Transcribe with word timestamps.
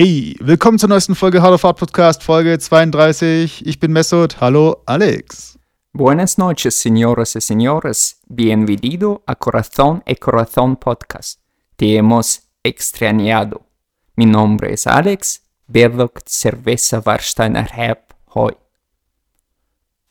Hey, 0.00 0.36
willkommen 0.38 0.78
zur 0.78 0.90
neuesten 0.90 1.16
Folge 1.16 1.42
Hard 1.42 1.54
of 1.54 1.64
Art 1.64 1.76
Podcast, 1.76 2.22
Folge 2.22 2.56
32. 2.56 3.66
Ich 3.66 3.80
bin 3.80 3.92
Mesut. 3.92 4.40
Hallo, 4.40 4.82
Alex. 4.86 5.58
Buenas 5.92 6.38
noches, 6.38 6.76
señoras 6.76 7.34
y 7.34 7.40
señores. 7.40 8.20
Bienvenido 8.28 9.24
a 9.26 9.34
Corazón 9.34 10.04
y 10.06 10.14
Corazón 10.14 10.76
Podcast. 10.76 11.40
Te 11.74 11.96
hemos 11.96 12.42
extrañado. 12.62 13.66
Mi 14.14 14.26
nombre 14.26 14.72
es 14.72 14.86
Alex, 14.86 15.42
Berdoc 15.66 16.20
Cerveza 16.26 17.02
Warsteiner 17.04 17.68
Herb 17.74 17.98
Hoy. 18.26 18.67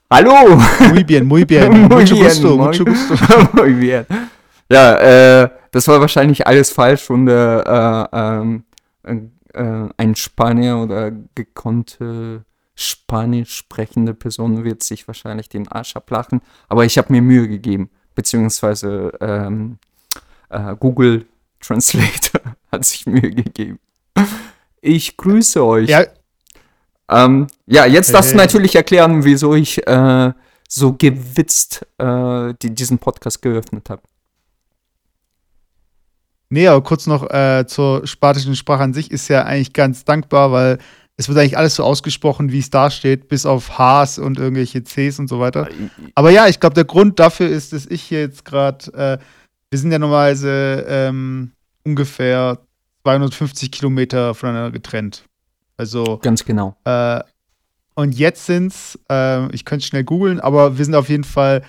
Hallo! 0.09 0.57
Muy 0.93 1.03
bien, 1.03 1.25
muy 1.25 1.43
bien. 1.43 1.69
Muy 1.89 1.99
mucho 1.99 2.15
bien, 2.15 2.27
gusto, 2.27 2.57
mucho 2.57 2.85
gusto. 2.85 3.15
Muy 3.53 3.73
bien. 3.73 4.05
Ja, 4.69 4.95
äh, 5.43 5.49
das 5.71 5.87
war 5.89 5.99
wahrscheinlich 5.99 6.47
alles 6.47 6.71
falsch 6.71 7.09
und 7.09 7.27
äh, 7.27 7.59
äh, 7.59 8.07
ähm, 8.13 8.63
äh, 9.03 9.15
äh, 9.53 9.89
ein 9.97 10.15
Spanier 10.15 10.77
oder 10.77 11.11
gekonnte 11.35 12.45
Spanisch 12.75 13.55
sprechende 13.55 14.13
Person 14.13 14.63
wird 14.63 14.83
sich 14.83 15.07
wahrscheinlich 15.07 15.49
den 15.49 15.67
Arsch 15.67 15.95
ablachen, 15.95 16.41
aber 16.69 16.85
ich 16.85 16.97
habe 16.97 17.11
mir 17.11 17.21
Mühe 17.21 17.47
gegeben, 17.47 17.89
beziehungsweise 18.13 19.11
ähm, 19.19 19.79
äh, 20.49 20.75
Google 20.79 21.25
Translator 21.59 22.41
hat 22.71 22.85
sich 22.85 23.07
Mühe 23.07 23.31
gegeben. 23.31 23.79
Ich 24.79 25.17
grüße 25.17 25.65
euch. 25.65 25.89
Ja, 25.89 26.05
Ähm, 27.09 27.47
ja, 27.65 27.85
jetzt 27.85 28.13
darfst 28.13 28.33
du 28.33 28.37
natürlich 28.37 28.75
erklären, 28.75 29.23
wieso 29.23 29.55
ich 29.55 29.85
äh, 29.87 30.33
so 30.67 30.93
gewitzt 30.93 31.85
äh, 31.97 32.53
die, 32.61 32.75
diesen 32.75 32.99
Podcast 32.99 33.41
geöffnet 33.41 33.89
habe. 33.89 34.01
nee, 36.49 36.67
aber 36.67 36.81
kurz 36.83 37.07
noch 37.07 37.29
äh, 37.29 37.65
zur 37.67 38.05
spanischen 38.05 38.55
Sprache 38.55 38.83
an 38.83 38.93
sich 38.93 39.11
ist 39.11 39.27
ja 39.29 39.43
eigentlich 39.43 39.73
ganz 39.73 40.03
dankbar, 40.03 40.51
weil 40.51 40.79
es 41.17 41.27
wird 41.27 41.37
eigentlich 41.39 41.57
alles 41.57 41.75
so 41.75 41.83
ausgesprochen, 41.83 42.51
wie 42.51 42.59
es 42.59 42.69
da 42.69 42.91
steht, 42.91 43.27
bis 43.27 43.45
auf 43.45 43.79
Hs 43.79 44.19
und 44.19 44.37
irgendwelche 44.37 44.83
Cs 44.83 45.19
und 45.19 45.27
so 45.27 45.39
weiter. 45.39 45.67
Aber 46.13 46.29
ja, 46.29 46.47
ich 46.47 46.59
glaube, 46.59 46.75
der 46.75 46.85
Grund 46.85 47.19
dafür 47.19 47.47
ist, 47.49 47.73
dass 47.73 47.87
ich 47.87 48.03
hier 48.03 48.19
jetzt 48.21 48.45
gerade, 48.45 48.93
äh, 48.93 49.17
wir 49.71 49.79
sind 49.79 49.91
ja 49.91 49.97
normalerweise 49.97 50.85
ähm, 50.87 51.51
ungefähr 51.83 52.59
250 53.03 53.71
Kilometer 53.71 54.35
voneinander 54.35 54.71
getrennt. 54.71 55.23
Also 55.77 56.19
Ganz 56.21 56.43
genau. 56.43 56.75
Äh, 56.83 57.21
und 57.95 58.13
jetzt 58.15 58.45
sind's, 58.45 58.99
äh, 59.09 59.51
ich 59.53 59.65
könnte 59.65 59.85
schnell 59.85 60.03
googeln, 60.03 60.39
aber 60.39 60.77
wir 60.77 60.85
sind 60.85 60.95
auf 60.95 61.09
jeden 61.09 61.23
Fall 61.23 61.63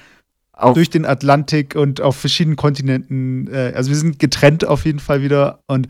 Auf, 0.53 0.75
durch 0.75 0.91
den 0.91 1.07
Atlantik 1.07 1.75
und 1.75 2.01
auf 2.01 2.17
verschiedenen 2.17 2.57
Kontinenten, 2.57 3.49
äh, 3.53 3.73
also 3.75 3.91
wir 3.91 3.97
sind 3.97 4.19
getrennt 4.19 4.67
auf 4.67 4.85
jeden 4.85 4.99
Fall 4.99 5.23
wieder 5.23 5.61
und 5.67 5.89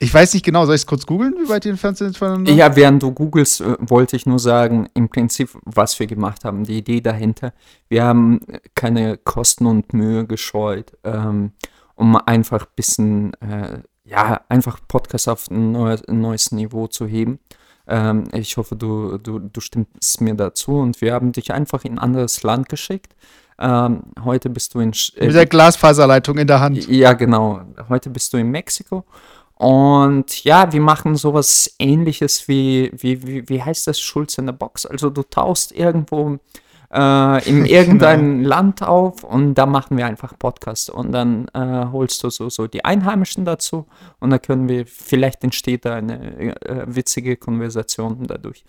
ich 0.00 0.12
weiß 0.12 0.34
nicht 0.34 0.44
genau, 0.44 0.66
soll 0.66 0.74
ich 0.74 0.82
es 0.82 0.86
kurz 0.86 1.06
googeln, 1.06 1.34
wie 1.42 1.48
weit 1.48 1.64
die 1.64 1.70
entfernt 1.70 1.96
sind 1.96 2.16
voneinander? 2.16 2.52
ja, 2.52 2.76
während 2.76 3.02
du 3.02 3.12
googelst, 3.12 3.62
äh, 3.62 3.76
wollte 3.80 4.16
ich 4.16 4.26
nur 4.26 4.38
sagen, 4.38 4.88
im 4.94 5.08
Prinzip, 5.08 5.50
was 5.64 5.98
wir 5.98 6.06
gemacht 6.06 6.44
haben, 6.44 6.64
die 6.64 6.78
Idee 6.78 7.00
dahinter. 7.00 7.52
Wir 7.88 8.04
haben 8.04 8.40
keine 8.74 9.16
Kosten 9.16 9.66
und 9.66 9.92
Mühe 9.92 10.26
gescheut, 10.26 10.92
ähm, 11.04 11.52
um 11.94 12.16
einfach 12.16 12.66
ein 12.66 12.72
bisschen, 12.76 13.34
äh, 13.34 13.78
ja, 14.04 14.40
einfach 14.48 14.78
Podcast 14.86 15.28
auf 15.28 15.50
ein 15.50 15.72
neues, 15.72 16.06
ein 16.06 16.20
neues 16.20 16.52
Niveau 16.52 16.86
zu 16.86 17.06
heben. 17.06 17.38
Ähm, 17.86 18.24
ich 18.32 18.56
hoffe, 18.56 18.76
du, 18.76 19.18
du, 19.18 19.38
du 19.38 19.60
stimmst 19.60 20.20
mir 20.20 20.34
dazu 20.34 20.78
und 20.78 21.00
wir 21.00 21.12
haben 21.12 21.32
dich 21.32 21.52
einfach 21.52 21.84
in 21.84 21.94
ein 21.94 21.98
anderes 21.98 22.42
Land 22.42 22.68
geschickt. 22.68 23.14
Ähm, 23.58 24.02
heute 24.24 24.50
bist 24.50 24.74
du 24.74 24.80
in, 24.80 24.92
äh, 25.16 25.26
Mit 25.26 25.34
der 25.34 25.46
Glasfaserleitung 25.46 26.38
in 26.38 26.46
der 26.46 26.60
Hand. 26.60 26.88
Ja, 26.88 27.12
genau. 27.12 27.60
Heute 27.88 28.10
bist 28.10 28.32
du 28.32 28.38
in 28.38 28.50
Mexiko. 28.50 29.04
Und 29.56 30.42
ja, 30.42 30.72
wir 30.72 30.80
machen 30.80 31.14
sowas 31.14 31.74
ähnliches 31.78 32.48
wie, 32.48 32.90
wie, 32.94 33.24
wie, 33.24 33.48
wie 33.48 33.62
heißt 33.62 33.86
das, 33.86 34.00
Schulz 34.00 34.36
in 34.38 34.46
der 34.46 34.52
Box? 34.52 34.84
Also 34.84 35.10
du 35.10 35.22
tauchst 35.22 35.72
irgendwo 35.72 36.38
äh, 36.94 37.48
in 37.48 37.64
irgendein 37.66 38.42
Land 38.44 38.82
auf 38.82 39.24
und 39.24 39.54
da 39.54 39.66
machen 39.66 39.96
wir 39.96 40.06
einfach 40.06 40.38
Podcast. 40.38 40.90
Und 40.90 41.12
dann 41.12 41.48
äh, 41.54 41.86
holst 41.92 42.22
du 42.22 42.30
so, 42.30 42.48
so 42.48 42.66
die 42.66 42.84
Einheimischen 42.84 43.44
dazu 43.44 43.86
und 44.20 44.30
dann 44.30 44.40
können 44.40 44.68
wir, 44.68 44.86
vielleicht 44.86 45.42
entsteht 45.44 45.84
da 45.84 45.94
eine 45.96 46.56
äh, 46.64 46.84
witzige 46.86 47.36
Konversation 47.36 48.26
dadurch. 48.26 48.64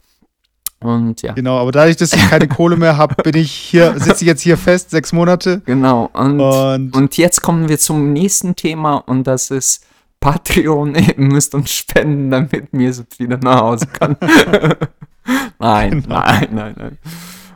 Und 0.81 1.21
ja. 1.21 1.33
Genau, 1.33 1.57
aber 1.59 1.71
dadurch, 1.71 1.95
dass 1.95 2.13
ich 2.13 2.29
keine 2.29 2.47
Kohle 2.47 2.75
mehr 2.75 2.97
habe, 2.97 3.15
bin 3.23 3.35
ich 3.35 3.51
hier, 3.51 3.97
sitze 3.99 4.23
ich 4.23 4.27
jetzt 4.27 4.41
hier 4.41 4.57
fest, 4.57 4.89
sechs 4.91 5.13
Monate. 5.13 5.61
Genau. 5.65 6.09
Und, 6.13 6.39
Und- 6.41 6.95
und 6.95 7.17
jetzt 7.17 7.41
kommen 7.41 7.69
wir 7.69 7.79
zum 7.79 8.11
nächsten 8.13 8.55
Thema 8.55 8.95
und 8.97 9.25
das 9.25 9.51
ist 9.51 9.85
Patreon. 10.19 10.95
Ihr 10.95 11.13
müsst 11.17 11.55
uns 11.55 11.71
spenden, 11.71 12.29
damit 12.29 12.73
Mesut 12.73 13.17
wieder 13.19 13.37
nach 13.37 13.61
Hause 13.61 13.87
kann. 13.87 14.17
nein, 15.59 16.01
Genau. 16.01 16.19
nein, 16.19 16.47
nein, 16.51 16.75
nein. 16.77 16.97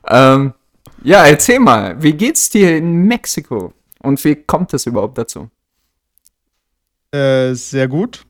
Ähm, 0.07 0.53
ja, 1.03 1.25
erzähl 1.25 1.59
mal, 1.59 2.01
wie 2.01 2.13
geht's 2.13 2.49
dir 2.49 2.77
in 2.77 3.03
Mexiko? 3.03 3.73
Und 4.01 4.23
wie 4.23 4.35
kommt 4.35 4.73
es 4.73 4.85
überhaupt 4.85 5.17
dazu? 5.17 5.49
Äh, 7.11 7.53
sehr 7.53 7.87
gut. 7.87 8.25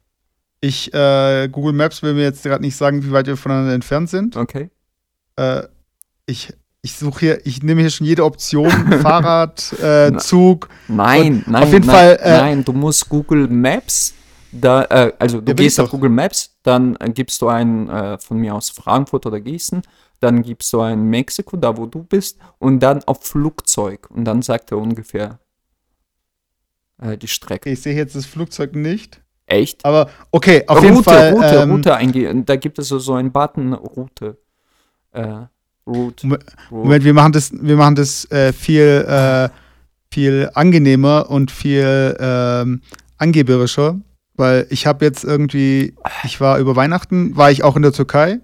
Ich, 0.61 0.93
äh, 0.93 1.47
Google 1.51 1.73
Maps 1.73 2.01
will 2.01 2.13
mir 2.13 2.23
jetzt 2.23 2.43
gerade 2.43 2.63
nicht 2.63 2.75
sagen, 2.75 3.03
wie 3.03 3.11
weit 3.11 3.27
wir 3.27 3.37
voneinander 3.37 3.73
entfernt 3.73 4.09
sind. 4.09 4.35
Okay. 4.35 4.69
Äh, 5.35 5.63
ich 6.25 6.53
ich 6.81 6.93
suche 6.93 7.19
hier, 7.19 7.45
ich 7.45 7.61
nehme 7.61 7.81
hier 7.81 7.89
schon 7.89 8.07
jede 8.07 8.23
Option, 8.23 8.69
Fahrrad, 9.01 9.73
äh, 9.81 10.15
Zug. 10.17 10.69
Nein, 10.87 11.43
nein, 11.45 11.63
auf 11.63 11.73
jeden 11.73 11.87
nein, 11.87 11.95
Fall, 11.95 12.19
äh, 12.21 12.37
nein, 12.37 12.65
du 12.65 12.71
musst 12.71 13.09
Google 13.09 13.47
Maps, 13.47 14.13
da, 14.51 14.83
äh, 14.85 15.13
also 15.19 15.41
du 15.41 15.47
Ja, 15.51 15.53
gehst 15.53 15.79
auf. 15.79 15.89
Google 15.91 16.09
Maps, 16.09 16.55
dann 16.63 16.95
äh, 16.99 17.09
gibst 17.09 17.41
du 17.41 17.47
ein 17.47 17.89
äh, 17.89 18.17
von 18.17 18.37
mir 18.37 18.55
aus 18.55 18.69
Frankfurt 18.69 19.25
oder 19.25 19.39
Gießen, 19.39 19.81
dann 20.19 20.41
gibst 20.41 20.71
du 20.73 20.81
ein 20.81 21.03
Mexiko, 21.09 21.57
da 21.57 21.77
wo 21.77 21.85
du 21.85 22.03
bist, 22.03 22.39
und 22.57 22.79
dann 22.81 23.03
auf 23.05 23.23
Flugzeug 23.23 24.09
und 24.11 24.25
dann 24.25 24.41
sagt 24.41 24.71
er 24.71 24.77
ungefähr 24.77 25.39
äh, 27.01 27.17
die 27.17 27.27
Strecke. 27.27 27.69
Ich 27.69 27.81
sehe 27.81 27.95
jetzt 27.95 28.15
das 28.15 28.25
Flugzeug 28.25 28.75
nicht. 28.75 29.21
Echt? 29.45 29.83
Aber 29.85 30.09
okay, 30.31 30.63
auf 30.67 30.77
Route, 30.77 30.87
jeden 30.87 31.03
Fall. 31.03 31.33
Route, 31.33 31.45
ähm, 31.55 31.71
Route 31.71 31.95
eingehen. 31.95 32.45
Da 32.45 32.55
gibt 32.55 32.77
es 32.77 32.89
so, 32.89 32.99
so 32.99 33.13
einen 33.15 33.31
Button 33.31 33.73
Route. 33.73 34.37
Äh, 35.11 35.45
Route. 35.87 36.27
Moment, 36.27 36.43
Route. 36.71 37.03
Wir 37.03 37.13
machen 37.13 37.31
das, 37.31 37.51
wir 37.51 37.75
machen 37.75 37.95
das 37.95 38.29
äh, 38.31 38.53
viel, 38.53 39.05
äh, 39.07 39.49
viel 40.11 40.51
angenehmer 40.53 41.31
und 41.31 41.49
viel 41.49 42.15
ähm, 42.19 42.81
angeberischer, 43.17 43.99
weil 44.39 44.65
ich 44.69 44.87
habe 44.87 45.05
jetzt 45.05 45.23
irgendwie, 45.23 45.95
ich 46.23 46.41
war 46.41 46.59
über 46.59 46.75
Weihnachten, 46.75 47.35
war 47.35 47.51
ich 47.51 47.63
auch 47.63 47.75
in 47.75 47.81
der 47.81 47.91
Türkei 47.91 48.39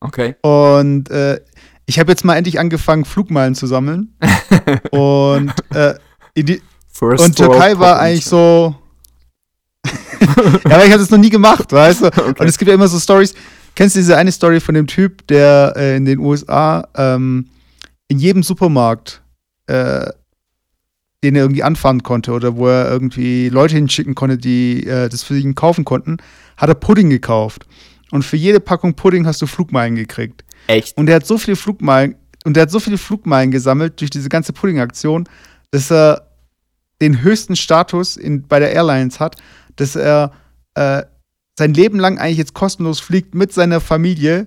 Okay. 0.00 0.34
und 0.42 1.10
äh, 1.10 1.40
ich 1.84 1.98
habe 1.98 2.12
jetzt 2.12 2.24
mal 2.24 2.36
endlich 2.36 2.58
angefangen, 2.60 3.04
Flugmeilen 3.04 3.54
zu 3.54 3.66
sammeln. 3.66 4.16
und 4.92 5.52
äh, 5.74 5.94
in 6.34 6.46
die, 6.46 6.62
und 7.00 7.36
Türkei 7.36 7.78
war 7.78 7.98
eigentlich 7.98 8.24
so. 8.24 8.76
ja, 10.68 10.76
aber 10.76 10.84
ich 10.84 10.92
habe 10.92 11.00
das 11.00 11.10
noch 11.10 11.18
nie 11.18 11.30
gemacht, 11.30 11.72
weißt 11.72 12.02
du? 12.02 12.06
Und 12.38 12.42
es 12.42 12.58
gibt 12.58 12.68
ja 12.68 12.74
immer 12.74 12.88
so 12.88 12.98
Stories. 12.98 13.34
Kennst 13.74 13.96
du 13.96 14.00
diese 14.00 14.18
eine 14.18 14.30
Story 14.30 14.60
von 14.60 14.74
dem 14.74 14.86
Typ, 14.86 15.26
der 15.28 15.72
äh, 15.76 15.96
in 15.96 16.04
den 16.04 16.18
USA 16.18 16.86
ähm, 16.94 17.48
in 18.08 18.18
jedem 18.18 18.42
Supermarkt, 18.42 19.22
äh, 19.66 20.10
den 21.22 21.36
er 21.36 21.42
irgendwie 21.42 21.62
anfahren 21.62 22.02
konnte 22.02 22.32
oder 22.32 22.56
wo 22.56 22.68
er 22.68 22.90
irgendwie 22.90 23.48
Leute 23.48 23.74
hinschicken 23.74 24.14
konnte, 24.14 24.38
die 24.38 24.86
äh, 24.86 25.08
das 25.08 25.22
für 25.22 25.38
ihn 25.38 25.54
kaufen 25.54 25.84
konnten, 25.84 26.18
hat 26.56 26.68
er 26.68 26.74
Pudding 26.74 27.10
gekauft. 27.10 27.66
Und 28.10 28.24
für 28.24 28.36
jede 28.36 28.60
Packung 28.60 28.94
Pudding 28.94 29.26
hast 29.26 29.40
du 29.42 29.46
Flugmeilen 29.46 29.96
gekriegt. 29.96 30.44
Echt? 30.66 30.96
Und 30.96 31.08
er 31.08 31.16
hat 31.16 31.26
so 31.26 31.38
viele 31.38 31.56
Flugmeilen 31.56 32.16
und 32.44 32.56
er 32.56 32.62
hat 32.62 32.70
so 32.70 32.80
viele 32.80 32.98
Flugmeilen 32.98 33.50
gesammelt 33.50 34.00
durch 34.00 34.10
diese 34.10 34.28
ganze 34.28 34.52
Pudding-Aktion, 34.52 35.28
dass 35.70 35.90
er 35.90 36.26
den 37.00 37.22
höchsten 37.22 37.56
Status 37.56 38.16
in, 38.16 38.46
bei 38.46 38.58
der 38.58 38.72
Airlines 38.72 39.20
hat, 39.20 39.36
dass 39.76 39.96
er 39.96 40.32
äh, 40.74 41.02
sein 41.58 41.74
Leben 41.74 41.98
lang 41.98 42.18
eigentlich 42.18 42.38
jetzt 42.38 42.54
kostenlos 42.54 43.00
fliegt 43.00 43.34
mit 43.34 43.52
seiner 43.52 43.80
Familie 43.80 44.46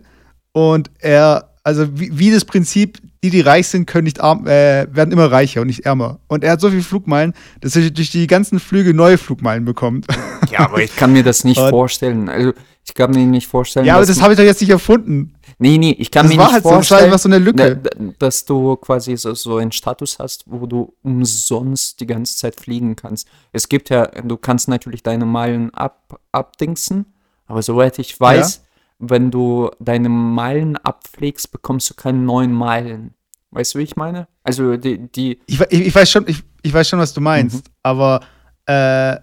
und 0.51 0.89
er, 0.99 1.51
also 1.63 1.99
wie, 1.99 2.17
wie 2.17 2.31
das 2.31 2.45
Prinzip, 2.45 2.99
die, 3.23 3.29
die 3.31 3.41
reich 3.41 3.67
sind, 3.69 3.87
können 3.87 4.03
nicht 4.03 4.19
arm, 4.21 4.45
äh, 4.45 4.85
werden 4.93 5.11
immer 5.11 5.31
reicher 5.31 5.61
und 5.61 5.67
nicht 5.67 5.85
ärmer. 5.85 6.19
Und 6.27 6.43
er 6.43 6.51
hat 6.51 6.61
so 6.61 6.69
viele 6.69 6.83
Flugmeilen, 6.83 7.33
dass 7.61 7.75
er 7.75 7.89
durch 7.89 8.11
die 8.11 8.27
ganzen 8.27 8.59
Flüge 8.59 8.93
neue 8.93 9.17
Flugmeilen 9.17 9.65
bekommt. 9.65 10.05
Ja, 10.51 10.59
aber 10.69 10.83
ich 10.83 10.95
kann 10.95 11.11
mir 11.13 11.23
das 11.23 11.43
nicht 11.45 11.57
Und- 11.59 11.71
vorstellen. 11.71 12.29
Also, 12.29 12.53
ich 12.85 12.93
kann 12.93 13.09
mir 13.09 13.25
nicht 13.25 13.47
vorstellen, 13.47 13.87
ja, 13.87 13.95
aber 13.95 14.05
das 14.05 14.21
habe 14.21 14.33
ich 14.33 14.37
doch 14.37 14.43
jetzt 14.45 14.61
nicht 14.61 14.69
erfunden. 14.69 15.33
Nee, 15.57 15.79
nee, 15.79 15.95
ich 15.97 16.11
kann 16.11 16.25
Das 16.27 16.33
mir 16.33 16.37
war 16.37 16.45
nicht 16.47 16.53
halt 16.53 16.65
das 16.65 16.69
war 16.69 16.77
vorstellen, 16.77 17.05
einfach 17.05 17.17
so 17.17 17.29
eine 17.29 17.39
Lücke. 17.39 17.77
da- 17.77 17.89
da- 17.89 18.13
dass 18.19 18.45
du 18.45 18.75
quasi 18.75 19.15
so, 19.17 19.33
so 19.33 19.57
einen 19.57 19.71
Status 19.71 20.19
hast, 20.19 20.43
wo 20.45 20.67
du 20.67 20.93
umsonst 21.01 21.99
die 22.01 22.05
ganze 22.05 22.37
Zeit 22.37 22.59
fliegen 22.59 22.95
kannst. 22.95 23.27
Es 23.51 23.67
gibt 23.69 23.89
ja, 23.89 24.05
du 24.07 24.37
kannst 24.37 24.67
natürlich 24.67 25.01
deine 25.01 25.25
Meilen 25.25 25.73
ab, 25.73 26.19
abdingsen, 26.31 27.05
aber 27.47 27.63
soweit 27.63 27.97
ich 27.97 28.19
weiß, 28.19 28.63
wenn 29.09 29.31
du 29.31 29.69
deine 29.79 30.09
Meilen 30.09 30.77
abpflegst, 30.77 31.51
bekommst 31.51 31.89
du 31.89 31.93
keine 31.95 32.19
neuen 32.19 32.51
Meilen. 32.51 33.13
Weißt 33.51 33.75
du, 33.75 33.79
wie 33.79 33.83
ich 33.83 33.95
meine? 33.95 34.27
Also 34.43 34.77
die, 34.77 35.11
die 35.11 35.39
Ich, 35.45 35.59
ich, 35.59 35.93
weiß 35.93 36.09
schon, 36.09 36.25
ich, 36.27 36.43
ich 36.61 36.73
weiß 36.73 36.89
schon, 36.89 36.99
was 36.99 37.13
du 37.13 37.21
meinst, 37.21 37.69
aber 37.83 38.21
äh, 38.65 39.17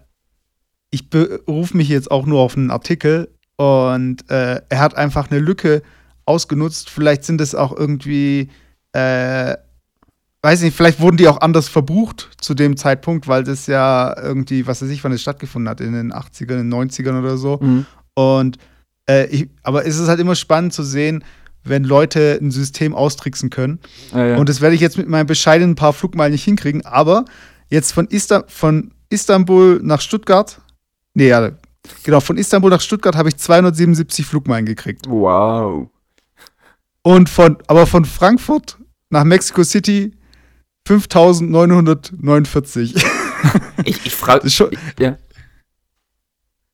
ich 0.91 1.09
berufe 1.11 1.77
mich 1.77 1.89
jetzt 1.89 2.11
auch 2.11 2.27
nur 2.27 2.41
auf 2.41 2.57
einen 2.57 2.71
Artikel 2.71 3.35
und 3.57 4.29
äh, 4.31 4.61
er 4.69 4.79
hat 4.81 4.97
einfach 4.97 5.31
eine 5.31 5.41
Lücke 5.41 5.83
ausgenutzt. 6.27 6.91
Vielleicht 6.91 7.25
sind 7.25 7.41
es 7.41 7.55
auch 7.55 7.77
irgendwie, 7.77 8.51
äh, 8.93 9.57
weiß 10.43 10.63
nicht, 10.63 10.77
vielleicht 10.77 11.01
wurden 11.01 11.17
die 11.17 11.29
auch 11.29 11.41
anders 11.41 11.69
verbucht 11.69 12.31
zu 12.41 12.55
dem 12.55 12.77
Zeitpunkt, 12.77 13.29
weil 13.29 13.45
das 13.45 13.67
ja 13.67 14.17
irgendwie, 14.21 14.67
was 14.67 14.83
weiß 14.83 14.91
ich, 14.91 15.03
wann 15.03 15.13
es 15.13 15.23
stattgefunden 15.23 15.69
hat, 15.69 15.81
in 15.81 15.93
den 15.93 16.13
80ern, 16.13 16.61
in 16.61 16.71
den 16.71 16.75
90ern 16.75 17.19
oder 17.19 17.37
so. 17.37 17.59
Mhm. 17.61 17.87
Und 18.15 18.59
äh, 19.11 19.27
ich, 19.27 19.49
aber 19.63 19.87
es 19.87 19.99
ist 19.99 20.09
halt 20.09 20.21
immer 20.21 20.37
spannend 20.37 20.73
zu 20.73 20.83
sehen, 20.83 21.25
wenn 21.65 21.85
Leute 21.85 22.39
ein 22.41 22.51
System 22.51 22.95
austricksen 22.95 23.51
können. 23.51 23.81
Ja, 24.13 24.27
ja. 24.27 24.37
Und 24.37 24.49
das 24.49 24.61
werde 24.61 24.75
ich 24.75 24.81
jetzt 24.81 24.99
mit 24.99 25.09
meinen 25.09 25.27
bescheidenen 25.27 25.75
paar 25.75 25.93
Flugmeilen 25.93 26.33
nicht 26.33 26.45
hinkriegen. 26.45 26.87
Aber 26.87 27.25
jetzt 27.69 27.93
von, 27.93 28.07
Ista 28.09 28.45
von 28.49 28.93
Istanbul 29.11 29.81
nach 29.83 30.01
Stuttgart, 30.01 30.61
nee, 31.15 31.29
ja, 31.29 31.51
genau, 32.05 32.21
von 32.21 32.39
Istanbul 32.39 32.71
nach 32.71 32.81
Stuttgart 32.81 33.17
habe 33.17 33.29
ich 33.29 33.37
277 33.37 34.25
Flugmeilen 34.25 34.67
gekriegt. 34.67 35.07
wow. 35.09 35.89
Und 37.03 37.31
von, 37.31 37.57
aber 37.67 37.87
von 37.87 38.05
Frankfurt 38.05 38.77
nach 39.09 39.25
Mexico 39.25 39.65
City 39.65 40.13
5949. 40.87 42.95
Ich, 43.85 44.05
ich 44.05 44.15
frage. 44.15 44.41
Das 44.41 44.49
ist 44.49 44.57
schon, 44.57 44.69
Ja. 44.99 45.17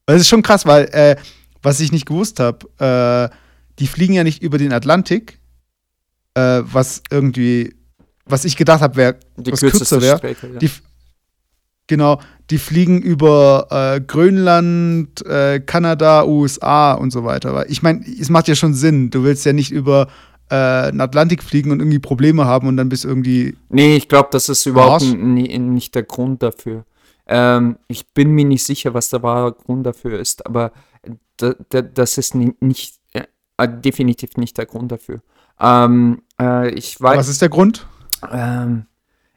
Das 0.06 0.20
ist 0.20 0.28
schon 0.28 0.42
krass, 0.42 0.66
weil, 0.66 0.86
äh, 0.86 1.14
was 1.62 1.80
ich 1.80 1.92
nicht 1.92 2.06
gewusst 2.06 2.40
habe, 2.40 3.30
äh, 3.30 3.34
die 3.78 3.86
fliegen 3.86 4.14
ja 4.14 4.24
nicht 4.24 4.42
über 4.42 4.58
den 4.58 4.72
Atlantik, 4.72 5.38
äh, 6.34 6.62
was 6.62 7.02
irgendwie, 7.10 7.74
was 8.24 8.44
ich 8.44 8.56
gedacht 8.56 8.80
habe, 8.80 8.96
wäre, 8.96 9.16
was 9.36 9.60
kürzer 9.60 10.00
wäre. 10.00 10.20
Ja. 10.28 10.58
Die, 10.58 10.70
genau, 11.86 12.20
die 12.50 12.58
fliegen 12.58 13.02
über 13.02 13.66
äh, 13.70 14.00
Grönland, 14.00 15.24
äh, 15.26 15.60
Kanada, 15.60 16.24
USA 16.24 16.92
und 16.92 17.10
so 17.10 17.24
weiter. 17.24 17.68
Ich 17.68 17.82
meine, 17.82 18.04
es 18.06 18.30
macht 18.30 18.48
ja 18.48 18.54
schon 18.54 18.74
Sinn. 18.74 19.10
Du 19.10 19.24
willst 19.24 19.44
ja 19.44 19.52
nicht 19.52 19.72
über 19.72 20.08
äh, 20.48 20.90
den 20.90 21.00
Atlantik 21.00 21.42
fliegen 21.42 21.70
und 21.72 21.80
irgendwie 21.80 21.98
Probleme 21.98 22.44
haben 22.44 22.68
und 22.68 22.76
dann 22.76 22.88
bist 22.88 23.04
irgendwie. 23.04 23.56
Nee, 23.68 23.96
ich 23.96 24.08
glaube, 24.08 24.28
das 24.32 24.48
ist 24.48 24.66
überhaupt 24.66 25.02
nicht 25.04 25.94
der 25.94 26.04
Grund 26.04 26.42
dafür. 26.42 26.84
Ähm, 27.26 27.76
ich 27.88 28.06
bin 28.14 28.30
mir 28.30 28.44
nicht 28.44 28.64
sicher, 28.64 28.94
was 28.94 29.10
der 29.10 29.22
wahre 29.22 29.52
Grund 29.52 29.84
dafür 29.84 30.20
ist, 30.20 30.46
aber 30.46 30.70
das 31.36 32.18
ist 32.18 32.34
ni- 32.34 32.54
nicht, 32.60 32.96
äh, 33.12 33.24
äh, 33.56 33.68
definitiv 33.68 34.36
nicht 34.36 34.58
der 34.58 34.66
Grund 34.66 34.92
dafür. 34.92 35.20
Ähm, 35.60 36.22
äh, 36.40 36.70
ich 36.70 37.00
weiß. 37.00 37.18
Was 37.18 37.28
ist 37.28 37.42
der 37.42 37.48
Grund? 37.48 37.86
Ähm, 38.30 38.86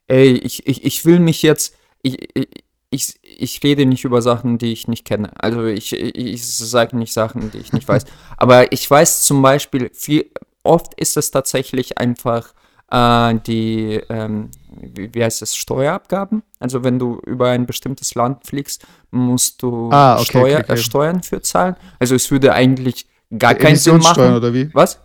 ey, 0.08 0.32
ich, 0.34 0.68
ich, 0.68 0.84
ich 0.84 1.06
will 1.06 1.20
mich 1.20 1.42
jetzt. 1.42 1.76
Ich, 2.02 2.18
ich, 2.36 2.48
ich, 2.92 3.20
ich 3.22 3.64
rede 3.64 3.86
nicht 3.86 4.04
über 4.04 4.22
Sachen, 4.22 4.58
die 4.58 4.72
ich 4.72 4.88
nicht 4.88 5.06
kenne. 5.06 5.32
Also 5.42 5.66
ich, 5.66 5.94
ich, 5.94 6.16
ich 6.16 6.48
sage 6.48 6.98
nicht 6.98 7.14
Sachen, 7.14 7.52
die 7.52 7.60
ich 7.60 7.74
nicht 7.74 7.88
weiß. 7.88 8.06
Aber 8.38 8.72
ich 8.72 8.90
weiß 8.90 9.24
zum 9.24 9.42
Beispiel, 9.42 9.92
viel, 9.94 10.32
oft 10.64 10.94
ist 10.96 11.16
es 11.18 11.32
tatsächlich 11.32 11.98
einfach 11.98 12.54
äh, 12.92 13.36
die, 13.46 14.02
ähm, 14.10 14.50
wie, 14.82 15.24
heißt 15.24 15.42
es, 15.42 15.56
Steuerabgaben. 15.56 16.44
Also 16.60 16.84
wenn 16.84 17.00
du 17.00 17.20
über 17.26 17.50
ein 17.50 17.66
bestimmtes 17.66 18.16
Land 18.16 18.46
fliegst, 18.46 18.86
musst 19.12 19.62
du 19.62 19.90
Ah, 19.92 20.16
okay, 20.16 20.26
Steuer, 20.26 20.60
okay, 20.60 20.64
okay. 20.64 20.74
Äh, 20.74 20.78
Steuern 20.78 21.24
für 21.24 21.42
zahlen. 21.42 21.76
Also 22.00 22.16
es 22.16 22.30
würde 22.32 22.54
eigentlich 22.54 23.08
gar 23.38 23.56
keinen 23.56 23.76
Sinn 23.76 23.98
machen. 23.98 24.34
oder 24.36 24.54
wie? 24.54 24.74
Was? 24.74 25.00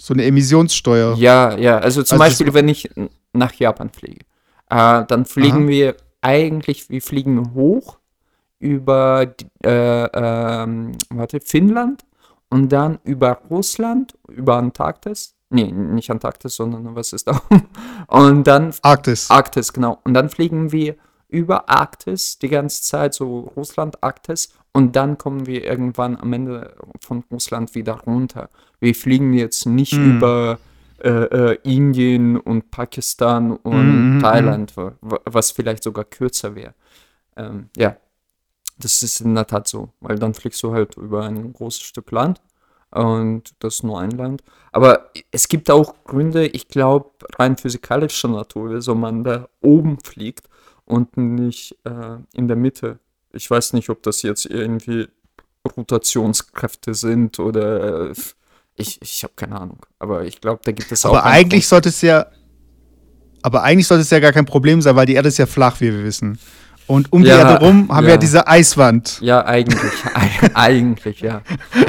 So 0.00 0.14
eine 0.14 0.24
Emissionssteuer. 0.24 1.16
Ja, 1.16 1.56
ja, 1.56 1.78
also 1.78 2.02
zum 2.02 2.20
Also 2.20 2.44
Beispiel, 2.44 2.54
wenn 2.54 2.68
ich 2.68 2.90
nach 3.32 3.52
Japan 3.54 3.90
fliege, 3.90 4.24
äh, 4.70 5.04
dann 5.06 5.24
fliegen 5.24 5.64
Aha. 5.64 5.68
wir 5.68 5.96
eigentlich, 6.20 6.88
wir 6.90 7.02
fliegen 7.02 7.54
hoch 7.54 7.98
über, 8.58 9.34
äh, 9.64 10.04
ähm, 10.14 10.92
warte, 11.10 11.40
Finnland 11.40 12.04
und 12.50 12.70
dann 12.70 12.98
über 13.04 13.42
Russland, 13.50 14.14
über 14.28 14.56
Antarktis, 14.56 15.33
nee, 15.50 15.70
nicht 15.70 16.10
Antarktis, 16.10 16.56
sondern 16.56 16.94
was 16.94 17.12
ist 17.12 17.26
da? 17.28 17.40
Und 18.08 18.44
dann 18.46 18.74
Arktis. 18.82 19.30
Arktis, 19.30 19.72
genau. 19.72 20.00
Und 20.04 20.14
dann 20.14 20.28
fliegen 20.28 20.72
wir 20.72 20.96
über 21.28 21.68
Arktis 21.68 22.38
die 22.38 22.48
ganze 22.48 22.82
Zeit, 22.82 23.14
so 23.14 23.40
Russland, 23.56 24.02
Arktis, 24.02 24.52
und 24.72 24.96
dann 24.96 25.18
kommen 25.18 25.46
wir 25.46 25.64
irgendwann 25.64 26.16
am 26.16 26.32
Ende 26.32 26.76
von 27.00 27.24
Russland 27.30 27.74
wieder 27.76 28.00
runter. 28.00 28.50
Wir 28.80 28.94
fliegen 28.94 29.32
jetzt 29.32 29.66
nicht 29.66 29.92
Mhm. 29.94 30.16
über 30.16 30.58
äh, 31.00 31.08
äh, 31.52 31.58
Indien 31.64 32.36
und 32.38 32.70
Pakistan 32.70 33.52
und 33.52 34.14
mhm, 34.16 34.20
Thailand, 34.20 34.76
wa- 34.76 34.94
was 35.24 35.50
vielleicht 35.50 35.82
sogar 35.82 36.04
kürzer 36.04 36.54
wäre. 36.54 36.72
Ähm, 37.36 37.68
ja, 37.76 37.96
das 38.78 39.02
ist 39.02 39.20
in 39.20 39.34
der 39.34 39.46
Tat 39.46 39.68
so, 39.68 39.90
weil 40.00 40.18
dann 40.18 40.34
fliegst 40.34 40.62
du 40.62 40.72
halt 40.72 40.96
über 40.96 41.24
ein 41.24 41.52
großes 41.52 41.82
Stück 41.82 42.10
Land 42.10 42.40
und 42.94 43.54
das 43.58 43.76
ist 43.76 43.82
nur 43.82 44.00
ein 44.00 44.12
Land. 44.12 44.42
Aber 44.72 45.10
es 45.30 45.48
gibt 45.48 45.70
auch 45.70 45.94
Gründe, 46.04 46.46
ich 46.46 46.68
glaube, 46.68 47.10
rein 47.38 47.56
physikalischer 47.56 48.28
Natur, 48.28 48.70
wieso 48.70 48.94
man 48.94 49.24
da 49.24 49.48
oben 49.60 49.98
fliegt 49.98 50.48
und 50.84 51.16
nicht 51.16 51.76
äh, 51.84 52.18
in 52.34 52.48
der 52.48 52.56
Mitte. 52.56 52.98
Ich 53.32 53.50
weiß 53.50 53.72
nicht, 53.72 53.90
ob 53.90 54.02
das 54.04 54.22
jetzt 54.22 54.46
irgendwie 54.46 55.08
Rotationskräfte 55.76 56.94
sind 56.94 57.38
oder 57.40 58.10
äh, 58.10 58.14
ich, 58.76 59.00
ich 59.02 59.22
habe 59.24 59.34
keine 59.34 59.60
Ahnung. 59.60 59.78
Aber 59.98 60.24
ich 60.24 60.40
glaube, 60.40 60.60
da 60.64 60.72
gibt 60.72 60.90
es 60.92 61.04
auch. 61.04 61.10
Aber 61.10 61.24
eigentlich 61.24 61.66
sollte 61.66 61.88
es 61.88 62.00
ja. 62.00 62.26
Aber 63.42 63.62
eigentlich 63.62 63.86
sollte 63.86 64.02
es 64.02 64.10
ja 64.10 64.20
gar 64.20 64.32
kein 64.32 64.46
Problem 64.46 64.80
sein, 64.80 64.96
weil 64.96 65.06
die 65.06 65.14
Erde 65.14 65.28
ist 65.28 65.38
ja 65.38 65.46
flach, 65.46 65.80
wie 65.80 65.92
wir 65.92 66.04
wissen. 66.04 66.38
Und 66.86 67.12
um 67.12 67.24
Ja, 67.24 67.36
die 67.36 67.40
Erde 67.52 67.64
rum 67.64 67.88
haben 67.90 68.04
wir 68.04 68.10
ja. 68.10 68.14
ja 68.16 68.18
diese 68.18 68.46
Eiswand. 68.46 69.18
Ja, 69.22 69.44
eigentlich, 69.44 69.80
Eig- 70.14 70.50
eigentlich, 70.54 71.20
ja. 71.20 71.42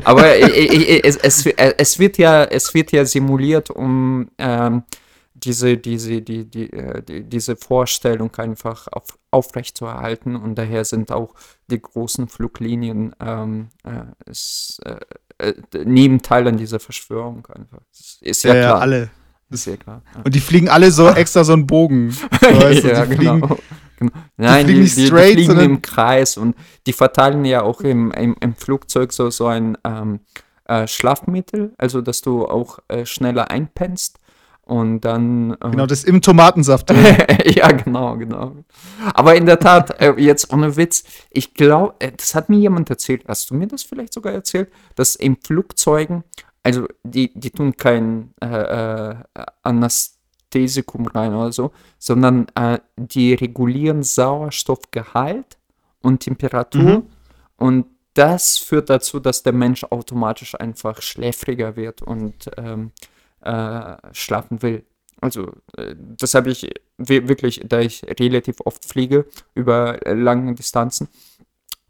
Aber 0.06 0.26
äh, 0.28 0.40
äh, 0.42 0.98
äh, 0.98 1.02
es, 1.04 1.18
es, 1.18 1.46
es 1.46 2.00
wird 2.00 2.18
ja, 2.18 2.44
es 2.46 2.74
wird 2.74 2.92
ja 2.94 3.04
simuliert, 3.06 3.70
um 3.70 4.30
ähm, 4.38 4.84
diese, 5.34 5.78
diese, 5.78 6.22
die, 6.22 6.50
die, 6.50 6.70
die, 7.08 7.24
diese 7.24 7.56
Vorstellung 7.58 8.34
einfach 8.38 8.88
auf, 8.92 9.18
aufrechtzuerhalten 9.32 10.36
und 10.38 10.56
daher 10.56 10.86
sind 10.86 11.12
auch 11.12 11.34
die 11.68 11.82
großen 11.82 12.28
Fluglinien 12.30 13.14
ähm, 13.20 13.68
äh, 13.84 14.30
es, 14.30 14.80
äh, 14.86 14.96
äh, 15.40 15.54
Nebenteil 15.84 16.48
an 16.48 16.56
dieser 16.58 16.80
Verschwörung 16.80 17.46
einfach. 17.54 17.80
Das 17.92 18.18
ist 18.22 18.44
ja, 18.44 18.56
Ja, 18.56 18.62
klar. 18.62 18.82
alle. 18.82 19.10
Ist 19.50 19.68
ja 19.68 19.76
klar. 19.78 20.02
Und 20.24 20.34
die 20.34 20.40
fliegen 20.40 20.70
alle 20.70 20.90
so 20.90 21.10
extra 21.12 21.44
so 21.44 21.54
einen 21.54 21.68
Bogen. 21.68 22.12
So, 22.12 22.22
weißt 22.42 22.84
du, 22.86 22.88
ja, 22.92 23.06
fliegen, 23.06 23.42
genau. 23.42 23.58
Nein, 24.38 24.66
fliegen 24.66 24.78
die, 24.80 24.84
nicht 24.84 24.98
die, 24.98 25.02
die 25.02 25.08
straight, 25.08 25.34
fliegen 25.34 25.48
sondern- 25.48 25.66
im 25.70 25.82
Kreis 25.82 26.38
und 26.38 26.56
die 26.88 26.94
verteilen 26.94 27.46
ja 27.46 27.62
auch 27.64 27.82
im, 27.82 28.12
im, 28.12 28.36
im 28.40 28.56
Flugzeug 28.56 29.14
so, 29.14 29.30
so 29.30 29.48
ein 29.48 29.78
ähm, 29.84 30.20
äh, 30.66 30.88
Schlafmittel, 30.88 31.74
also 31.78 32.02
dass 32.02 32.22
du 32.22 32.46
auch 32.46 32.80
äh, 32.88 33.06
schneller 33.06 33.52
einpennst 33.52 34.18
und 34.64 35.02
dann. 35.02 35.52
Äh, 35.62 35.70
Genau, 35.70 35.86
das 35.86 36.00
ist 36.00 36.08
im 36.08 36.22
Tomatensaft 36.22 36.92
ja, 37.46 37.72
genau, 37.72 38.18
genau. 38.18 38.56
Aber 39.14 39.36
in 39.36 39.46
der 39.46 39.60
Tat, 39.60 40.02
äh, 40.02 40.14
jetzt 40.18 40.52
ohne 40.52 40.76
Witz, 40.76 41.04
ich 41.30 41.54
glaube, 41.54 41.94
äh, 42.00 42.12
das 42.12 42.34
hat 42.36 42.50
mir 42.50 42.58
jemand 42.58 42.90
erzählt, 42.90 43.24
hast 43.28 43.50
du 43.52 43.54
mir 43.56 43.68
das 43.68 43.84
vielleicht 43.84 44.14
sogar 44.14 44.34
erzählt, 44.34 44.72
dass 44.96 45.16
in 45.16 45.38
Flugzeugen, 45.38 46.24
also 46.64 46.88
die, 47.04 47.32
die 47.40 47.52
tun 47.52 47.78
kein 47.78 48.34
äh, 48.42 49.12
äh, 49.12 49.16
Anästhesikum 50.56 51.08
rein 51.08 51.34
oder 51.34 51.52
so, 51.52 51.72
sondern 52.00 52.48
äh, 52.56 52.80
die 52.98 53.34
regulieren 53.34 54.04
Sauerstoffgehalt 54.04 55.58
und 56.02 56.20
Temperatur 56.22 56.82
Mhm. 56.82 57.04
und 57.58 57.86
das 58.14 58.58
führt 58.58 58.90
dazu, 58.90 59.20
dass 59.20 59.44
der 59.44 59.52
Mensch 59.52 59.84
automatisch 59.84 60.56
einfach 60.58 61.02
schläfriger 61.02 61.76
wird 61.76 62.02
und 62.02 62.50
ähm, 62.58 62.92
äh, 63.42 63.98
schlafen 64.14 64.62
will. 64.62 64.86
Also, 65.20 65.52
äh, 65.76 65.96
das 66.18 66.34
habe 66.34 66.50
ich 66.50 66.70
wi- 66.98 67.28
wirklich, 67.28 67.62
da 67.68 67.80
ich 67.80 68.04
relativ 68.20 68.62
oft 68.64 68.86
fliege 68.86 69.26
über 69.54 70.06
äh, 70.06 70.14
lange 70.14 70.56
Distanzen. 70.56 71.10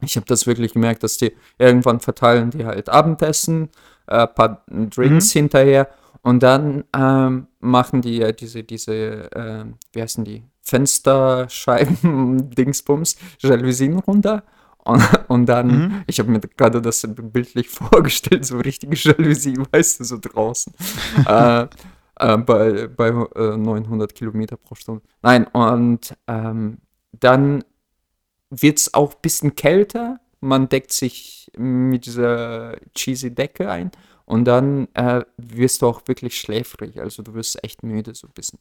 Ich 0.01 0.15
habe 0.15 0.25
das 0.25 0.47
wirklich 0.47 0.73
gemerkt, 0.73 1.03
dass 1.03 1.17
die 1.17 1.31
irgendwann 1.59 1.99
verteilen 1.99 2.49
die 2.49 2.65
halt 2.65 2.89
Abendessen, 2.89 3.69
ein 4.07 4.33
paar 4.33 4.63
Drinks 4.67 5.31
hinterher 5.31 5.89
und 6.25 6.41
dann 6.41 6.85
ähm, 6.97 7.45
machen 7.59 8.01
die 8.01 8.17
ja 8.17 8.31
diese, 8.31 8.63
diese, 8.63 9.31
äh, 9.31 9.65
wie 9.93 10.01
heißen 10.01 10.25
die, 10.25 10.43
Fensterscheiben, 10.63 12.49
Dingsbums, 12.49 13.15
Jalousien 13.37 13.99
runter. 13.99 14.43
Und, 14.79 15.03
und 15.27 15.45
dann, 15.45 15.67
Mhm. 15.67 16.03
ich 16.07 16.17
habe 16.17 16.31
mir 16.31 16.39
gerade 16.39 16.81
das 16.81 17.07
bildlich 17.07 17.69
vorgestellt, 17.81 18.43
so 18.43 18.57
richtige 18.57 18.95
Jalousie, 18.95 19.55
weißt 19.71 19.99
du, 19.99 20.03
so 20.03 20.17
draußen. 20.19 20.73
äh, 21.27 21.67
äh, 22.15 22.37
bei 22.37 22.87
bei 22.87 23.09
äh, 23.09 23.57
900 23.57 24.15
Kilometer 24.15 24.57
pro 24.57 24.73
Stunde. 24.73 25.03
Nein, 25.21 25.45
und 25.45 26.15
ähm, 26.27 26.79
dann 27.11 27.63
wird 28.49 28.79
es 28.79 28.95
auch 28.95 29.13
ein 29.13 29.21
bisschen 29.21 29.53
kälter. 29.53 30.19
Man 30.39 30.69
deckt 30.69 30.91
sich 30.91 31.51
mit 31.55 32.07
dieser 32.07 32.77
cheesy 32.95 33.29
Decke 33.29 33.69
ein 33.69 33.91
Und 34.25 34.45
dann 34.45 34.87
äh, 34.95 35.21
wirst 35.37 35.81
du 35.81 35.87
auch 35.87 36.01
wirklich 36.07 36.39
schläfrig. 36.39 36.99
Also 36.99 37.21
du 37.21 37.33
wirst 37.35 37.63
echt 37.63 37.83
müde 37.83 38.15
so 38.15 38.27
ein 38.27 38.33
bisschen. 38.33 38.59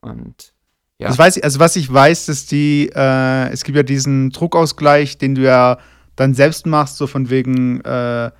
Und 0.00 0.54
ja. 0.98 1.08
Das 1.08 1.18
weiß 1.18 1.36
ich, 1.36 1.44
also 1.44 1.58
was 1.58 1.74
ich 1.74 1.92
weiß, 1.92 2.26
dass 2.26 2.46
die, 2.46 2.90
äh, 2.94 3.48
es 3.50 3.64
gibt 3.64 3.76
ja 3.76 3.82
diesen 3.82 4.30
Druckausgleich, 4.30 5.18
den 5.18 5.34
du 5.34 5.42
ja 5.42 5.78
dann 6.14 6.34
selbst 6.34 6.66
machst, 6.66 6.96
so 6.96 7.08
von 7.08 7.30
wegen 7.30 7.80
äh, 7.80 8.30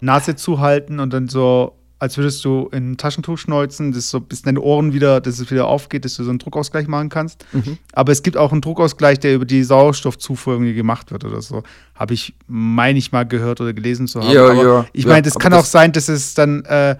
Nase 0.00 0.36
zuhalten 0.36 1.00
und 1.00 1.12
dann 1.12 1.28
so, 1.28 1.78
als 2.02 2.16
würdest 2.16 2.44
du 2.44 2.68
in 2.72 2.90
ein 2.90 2.96
Taschentuch 2.96 3.38
schneuzen, 3.38 3.92
dass 3.92 4.10
so 4.10 4.18
bis 4.18 4.42
deine 4.42 4.60
Ohren 4.60 4.92
wieder, 4.92 5.20
dass 5.20 5.38
es 5.38 5.48
wieder 5.52 5.68
aufgeht, 5.68 6.04
dass 6.04 6.16
du 6.16 6.24
so 6.24 6.30
einen 6.30 6.40
Druckausgleich 6.40 6.88
machen 6.88 7.10
kannst. 7.10 7.46
Mhm. 7.52 7.78
Aber 7.92 8.10
es 8.10 8.24
gibt 8.24 8.36
auch 8.36 8.50
einen 8.50 8.60
Druckausgleich, 8.60 9.20
der 9.20 9.36
über 9.36 9.44
die 9.44 9.62
Sauerstoffzufuhr 9.62 10.54
irgendwie 10.54 10.74
gemacht 10.74 11.12
wird 11.12 11.24
oder 11.24 11.40
so. 11.40 11.62
Habe 11.94 12.14
ich, 12.14 12.34
meine 12.48 12.98
ich 12.98 13.12
mal 13.12 13.22
gehört 13.22 13.60
oder 13.60 13.72
gelesen 13.72 14.08
zu 14.08 14.20
haben. 14.20 14.32
Ja, 14.34 14.52
ja, 14.52 14.84
ich 14.92 15.04
ja, 15.04 15.10
meine, 15.10 15.22
das 15.22 15.34
aber 15.36 15.42
kann 15.44 15.52
das- 15.52 15.60
auch 15.60 15.64
sein, 15.66 15.92
dass 15.92 16.08
es 16.08 16.34
dann 16.34 16.64
äh, 16.64 16.96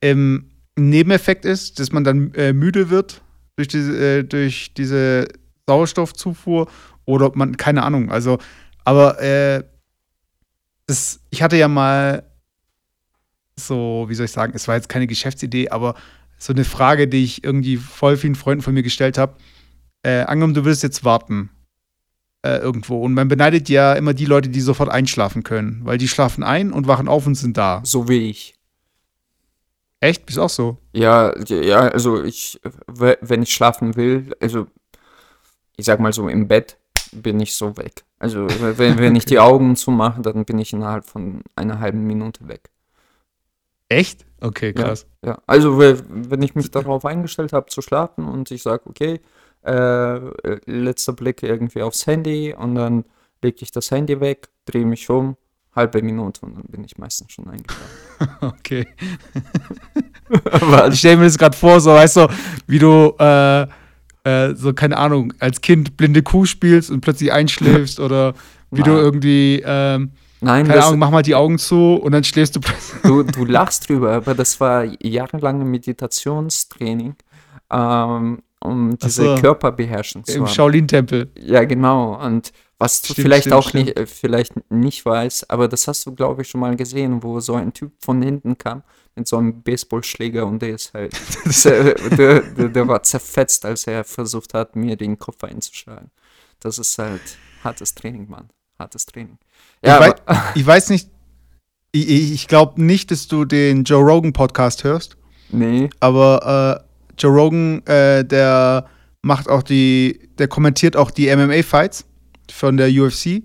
im 0.00 0.46
Nebeneffekt 0.78 1.44
ist, 1.44 1.80
dass 1.80 1.90
man 1.90 2.04
dann 2.04 2.32
äh, 2.34 2.52
müde 2.52 2.88
wird 2.88 3.22
durch 3.56 3.66
diese, 3.66 4.18
äh, 4.18 4.22
durch 4.22 4.72
diese 4.74 5.26
Sauerstoffzufuhr 5.66 6.68
oder 7.04 7.32
man, 7.34 7.56
keine 7.56 7.82
Ahnung. 7.82 8.12
Also, 8.12 8.38
aber 8.84 9.20
äh, 9.20 9.64
das, 10.86 11.18
ich 11.30 11.42
hatte 11.42 11.56
ja 11.56 11.66
mal 11.66 12.22
so, 13.66 14.04
wie 14.08 14.14
soll 14.14 14.26
ich 14.26 14.32
sagen, 14.32 14.52
es 14.54 14.68
war 14.68 14.76
jetzt 14.76 14.88
keine 14.88 15.06
Geschäftsidee, 15.06 15.70
aber 15.70 15.94
so 16.38 16.52
eine 16.52 16.64
Frage, 16.64 17.08
die 17.08 17.24
ich 17.24 17.42
irgendwie 17.42 17.76
voll 17.76 18.16
vielen 18.16 18.34
Freunden 18.34 18.62
von 18.62 18.74
mir 18.74 18.82
gestellt 18.82 19.16
habe. 19.18 19.36
Äh, 20.02 20.20
angenommen, 20.20 20.54
du 20.54 20.64
würdest 20.64 20.82
jetzt 20.82 21.04
warten 21.04 21.50
äh, 22.42 22.58
irgendwo 22.58 23.02
und 23.02 23.14
man 23.14 23.28
beneidet 23.28 23.68
ja 23.68 23.94
immer 23.94 24.12
die 24.14 24.26
Leute, 24.26 24.50
die 24.50 24.60
sofort 24.60 24.90
einschlafen 24.90 25.42
können, 25.42 25.80
weil 25.84 25.98
die 25.98 26.08
schlafen 26.08 26.44
ein 26.44 26.70
und 26.72 26.86
wachen 26.86 27.08
auf 27.08 27.26
und 27.26 27.34
sind 27.34 27.56
da. 27.56 27.80
So 27.84 28.08
wie 28.08 28.30
ich. 28.30 28.54
Echt? 30.00 30.26
Bist 30.26 30.38
auch 30.38 30.50
so? 30.50 30.76
Ja, 30.92 31.32
ja, 31.48 31.80
also 31.88 32.22
ich, 32.22 32.60
we- 32.86 33.18
wenn 33.22 33.42
ich 33.42 33.52
schlafen 33.54 33.96
will, 33.96 34.36
also 34.40 34.66
ich 35.76 35.86
sag 35.86 35.98
mal 36.00 36.12
so 36.12 36.28
im 36.28 36.46
Bett 36.46 36.76
bin 37.12 37.40
ich 37.40 37.54
so 37.54 37.76
weg. 37.78 38.04
Also 38.18 38.46
wenn, 38.60 38.98
wenn 38.98 39.16
ich 39.16 39.24
die 39.24 39.38
Augen 39.40 39.74
zumache, 39.74 40.20
dann 40.20 40.44
bin 40.44 40.58
ich 40.58 40.72
innerhalb 40.74 41.06
von 41.06 41.42
einer 41.56 41.80
halben 41.80 42.06
Minute 42.06 42.46
weg. 42.46 42.68
Echt? 43.88 44.24
Okay, 44.40 44.74
Ja. 44.76 44.84
krass. 44.84 45.06
Ja, 45.24 45.38
also 45.46 45.78
we- 45.78 46.02
wenn 46.08 46.42
ich 46.42 46.54
mich 46.54 46.70
darauf 46.70 47.04
eingestellt 47.04 47.52
habe 47.52 47.66
zu 47.66 47.82
schlafen 47.82 48.26
und 48.26 48.50
ich 48.50 48.62
sage, 48.62 48.82
okay, 48.86 49.20
äh, 49.64 50.16
äh, 50.16 50.60
letzter 50.66 51.12
Blick 51.12 51.42
irgendwie 51.42 51.82
aufs 51.82 52.06
Handy 52.06 52.54
und 52.56 52.74
dann 52.74 53.04
lege 53.42 53.58
ich 53.60 53.70
das 53.72 53.90
Handy 53.90 54.20
weg, 54.20 54.48
drehe 54.64 54.86
mich 54.86 55.08
um, 55.10 55.36
halbe 55.74 56.02
Minute 56.02 56.44
und 56.46 56.56
dann 56.56 56.64
bin 56.64 56.84
ich 56.84 56.96
meistens 56.98 57.32
schon 57.32 57.48
eingeschlafen. 57.48 57.86
Okay. 58.40 58.86
Ich 60.90 60.98
stelle 60.98 61.18
mir 61.18 61.24
das 61.24 61.38
gerade 61.38 61.56
vor, 61.56 61.80
so, 61.80 61.90
weißt 61.92 62.16
du, 62.16 62.26
wie 62.66 62.80
du, 62.80 63.14
äh, 63.20 63.62
äh, 64.24 64.54
so, 64.56 64.72
keine 64.74 64.96
Ahnung, 64.96 65.32
als 65.38 65.60
Kind 65.60 65.96
blinde 65.96 66.20
Kuh 66.22 66.46
spielst 66.46 66.90
und 66.90 67.00
plötzlich 67.00 67.32
einschläfst 67.32 68.00
oder 68.00 68.34
wie 68.72 68.82
du 68.82 68.90
Nein. 68.90 68.98
irgendwie, 69.04 69.62
ähm, 69.64 70.10
nein, 70.46 70.66
keine 70.66 70.84
Ahnung, 70.84 70.98
mach 70.98 71.10
mal 71.10 71.22
die 71.22 71.34
Augen 71.34 71.58
zu 71.58 71.94
und 71.94 72.12
dann 72.12 72.24
schläfst 72.24 72.56
du 72.56 72.60
du, 73.02 73.22
du 73.22 73.44
lachst 73.44 73.88
drüber, 73.88 74.12
aber 74.12 74.34
das 74.34 74.58
war 74.60 74.84
jahrelange 75.02 75.64
Meditationstraining, 75.64 77.14
ähm, 77.70 78.42
um 78.60 78.98
diese 78.98 79.34
so. 79.36 79.40
Körperbeherrschung 79.40 80.24
zu 80.24 80.38
im. 80.38 80.46
Shaolin-Tempel. 80.46 81.30
Ja, 81.38 81.64
genau. 81.64 82.20
Und 82.24 82.52
was 82.78 83.00
du 83.02 83.12
Stimmt, 83.12 83.24
vielleicht 83.24 83.42
stimmt, 83.42 83.54
auch 83.54 83.68
stimmt. 83.68 83.96
nicht, 83.96 84.08
vielleicht 84.08 84.70
nicht 84.70 85.04
weißt, 85.04 85.50
aber 85.50 85.68
das 85.68 85.88
hast 85.88 86.04
du, 86.06 86.14
glaube 86.14 86.42
ich, 86.42 86.48
schon 86.48 86.60
mal 86.60 86.76
gesehen, 86.76 87.22
wo 87.22 87.40
so 87.40 87.54
ein 87.54 87.72
Typ 87.72 87.92
von 88.00 88.22
hinten 88.22 88.58
kam 88.58 88.82
mit 89.14 89.26
so 89.26 89.38
einem 89.38 89.62
Baseballschläger 89.62 90.46
und 90.46 90.60
der 90.60 90.74
ist 90.74 90.92
halt, 90.92 91.14
der, 92.18 92.40
der, 92.40 92.68
der 92.68 92.88
war 92.88 93.02
zerfetzt, 93.02 93.64
als 93.64 93.86
er 93.86 94.04
versucht 94.04 94.52
hat, 94.54 94.76
mir 94.76 94.96
den 94.96 95.18
Kopf 95.18 95.42
einzuschlagen. 95.42 96.10
Das 96.60 96.78
ist 96.78 96.98
halt 96.98 97.22
hartes 97.64 97.94
Training, 97.94 98.28
Mann. 98.28 98.50
Hartes 98.78 99.06
Training. 99.06 99.38
Ja, 99.84 99.94
ich, 99.94 100.00
weiß, 100.00 100.14
ich 100.54 100.66
weiß 100.66 100.90
nicht, 100.90 101.08
ich, 101.92 102.08
ich, 102.08 102.32
ich 102.32 102.48
glaube 102.48 102.82
nicht, 102.82 103.10
dass 103.10 103.28
du 103.28 103.44
den 103.44 103.84
Joe 103.84 104.02
Rogan 104.02 104.32
Podcast 104.32 104.84
hörst, 104.84 105.16
nee. 105.50 105.88
aber 106.00 106.82
äh, 106.82 107.14
Joe 107.18 107.32
Rogan, 107.32 107.84
äh, 107.86 108.24
der 108.24 108.86
macht 109.22 109.48
auch 109.48 109.62
die, 109.62 110.30
der 110.38 110.48
kommentiert 110.48 110.96
auch 110.96 111.10
die 111.10 111.34
MMA-Fights 111.34 112.04
von 112.50 112.76
der 112.76 112.88
UFC. 112.88 113.42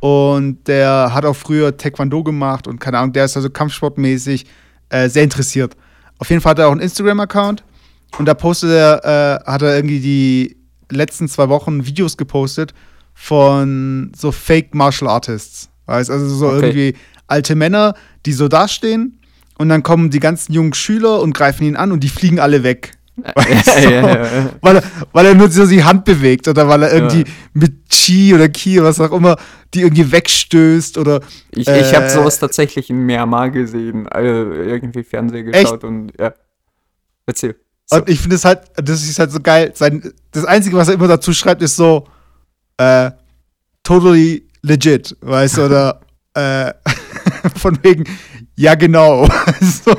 Und 0.00 0.68
der 0.68 1.12
hat 1.12 1.24
auch 1.24 1.34
früher 1.34 1.76
Taekwondo 1.76 2.22
gemacht 2.22 2.68
und 2.68 2.78
keine 2.78 2.98
Ahnung, 2.98 3.12
der 3.12 3.24
ist 3.24 3.36
also 3.36 3.50
kampfsportmäßig 3.50 4.46
äh, 4.90 5.08
sehr 5.08 5.24
interessiert. 5.24 5.76
Auf 6.18 6.30
jeden 6.30 6.40
Fall 6.40 6.50
hat 6.50 6.60
er 6.60 6.68
auch 6.68 6.72
einen 6.72 6.80
Instagram-Account 6.80 7.64
und 8.18 8.26
da 8.26 8.34
postet 8.34 8.70
er, 8.70 9.04
äh, 9.04 9.50
hat 9.50 9.62
er 9.62 9.74
irgendwie 9.74 10.00
die 10.00 10.56
letzten 10.90 11.28
zwei 11.28 11.48
Wochen 11.48 11.84
Videos 11.84 12.16
gepostet 12.16 12.74
von 13.20 14.12
so 14.16 14.30
Fake 14.30 14.74
Martial 14.74 15.10
Artists. 15.10 15.68
Weißt 15.86 16.08
also 16.10 16.28
so 16.28 16.46
Okay. 16.46 16.56
irgendwie 16.56 16.94
alte 17.26 17.56
Männer, 17.56 17.94
die 18.24 18.32
so 18.32 18.46
dastehen 18.46 19.20
und 19.58 19.68
dann 19.68 19.82
kommen 19.82 20.10
die 20.10 20.20
ganzen 20.20 20.52
jungen 20.52 20.72
Schüler 20.72 21.20
und 21.20 21.32
greifen 21.34 21.64
ihn 21.64 21.76
an 21.76 21.90
und 21.90 22.04
die 22.04 22.08
fliegen 22.08 22.38
alle 22.38 22.62
weg. 22.62 22.92
Weißt 23.34 23.66
ja, 23.80 23.80
du? 23.80 23.90
ja, 23.90 24.24
ja. 24.24 24.50
Weil, 24.60 24.76
er, 24.76 24.82
weil 25.12 25.26
er 25.26 25.34
nur 25.34 25.50
so 25.50 25.66
die 25.66 25.82
Hand 25.82 26.04
bewegt 26.04 26.46
oder 26.46 26.68
weil 26.68 26.84
er 26.84 26.92
irgendwie 26.92 27.22
Ja. 27.22 27.24
mit 27.54 27.88
Chi 27.90 28.32
oder 28.32 28.48
Ki 28.48 28.78
oder 28.78 28.88
was 28.90 29.00
auch 29.00 29.10
immer 29.10 29.36
die 29.74 29.80
irgendwie 29.82 30.10
wegstößt 30.12 30.96
oder 30.96 31.20
Ich, 31.50 31.66
ich 31.66 31.94
habe 31.94 32.06
Äh, 32.06 32.10
sowas 32.10 32.38
tatsächlich 32.38 32.88
in 32.88 33.04
Myanmar 33.04 33.50
gesehen, 33.50 34.06
also 34.08 34.52
irgendwie 34.52 35.02
Fernsehen 35.02 35.50
geschaut 35.50 35.82
und 35.82 36.12
ja. 36.20 36.32
Erzähl. 37.26 37.56
So. 37.86 37.96
Und 37.96 38.08
ich 38.08 38.20
finde 38.20 38.36
es 38.36 38.44
halt, 38.44 38.60
das 38.76 39.02
ist 39.02 39.18
halt 39.18 39.32
so 39.32 39.40
geil. 39.40 39.72
Sein, 39.74 40.12
das 40.30 40.44
Einzige, 40.44 40.76
was 40.76 40.88
er 40.88 40.94
immer 40.94 41.08
dazu 41.08 41.32
schreibt, 41.32 41.60
ist 41.62 41.74
so, 41.76 42.04
äh, 42.78 43.10
totally 43.82 44.48
legit, 44.62 45.16
weißt 45.20 45.58
du, 45.58 45.66
oder 45.66 46.00
äh, 46.34 46.72
von 47.56 47.78
wegen, 47.82 48.04
ja, 48.56 48.74
genau. 48.74 49.26
so, 49.60 49.94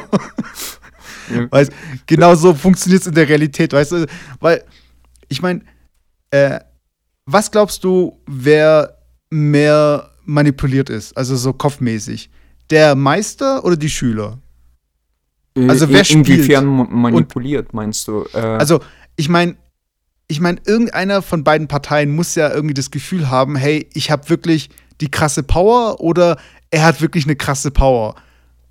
Ja. 1.33 1.45
weißt, 1.51 1.71
genau 2.07 2.33
so 2.36 2.53
funktioniert 2.55 3.01
es 3.01 3.07
in 3.07 3.13
der 3.13 3.29
Realität, 3.29 3.71
weißt 3.74 3.91
du, 3.91 4.05
weil, 4.39 4.63
ich 5.27 5.41
meine, 5.41 5.62
äh, 6.31 6.59
was 7.25 7.51
glaubst 7.51 7.83
du, 7.83 8.19
wer 8.25 8.98
mehr 9.29 10.09
manipuliert 10.25 10.89
ist, 10.89 11.15
also 11.15 11.36
so 11.36 11.53
kopfmäßig? 11.53 12.29
Der 12.71 12.95
Meister 12.95 13.63
oder 13.63 13.75
die 13.77 13.89
Schüler? 13.89 14.39
Also 15.55 15.86
In- 15.86 15.91
wer 15.93 16.03
spielt? 16.03 16.27
Inwiefern 16.29 16.65
ma- 16.65 16.83
manipuliert, 16.89 17.74
meinst 17.74 18.07
du? 18.07 18.25
Äh, 18.33 18.38
Also, 18.39 18.79
ich 19.15 19.29
meine, 19.29 19.55
ich 20.29 20.39
meine, 20.39 20.62
irgendeiner 20.65 21.21
von 21.21 21.43
beiden 21.43 21.67
Parteien 21.67 22.15
muss 22.15 22.36
ja 22.36 22.50
irgendwie 22.53 22.74
das 22.75 22.91
Gefühl 22.91 23.29
haben, 23.29 23.55
hey, 23.57 23.89
ich 23.93 24.12
habe 24.12 24.29
wirklich 24.29 24.69
die 25.01 25.09
krasse 25.12 25.43
Power 25.43 26.00
oder 26.00 26.38
er 26.71 26.83
hat 26.86 27.01
wirklich 27.01 27.25
eine 27.25 27.36
krasse 27.36 27.71
Power. 27.71 28.15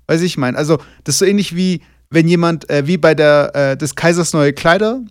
Weiß 0.07 0.21
ich 0.21 0.37
meine, 0.37 0.57
also 0.57 0.77
das 1.03 1.15
ist 1.15 1.19
so 1.19 1.25
ähnlich 1.25 1.55
wie 1.55 1.81
wenn 2.09 2.27
jemand 2.27 2.67
äh, 2.71 2.87
wie 2.87 2.97
bei 2.97 3.13
der 3.13 3.51
äh, 3.53 3.77
des 3.77 3.93
Kaisers 3.95 4.33
neue 4.33 4.53
Kleider, 4.53 5.01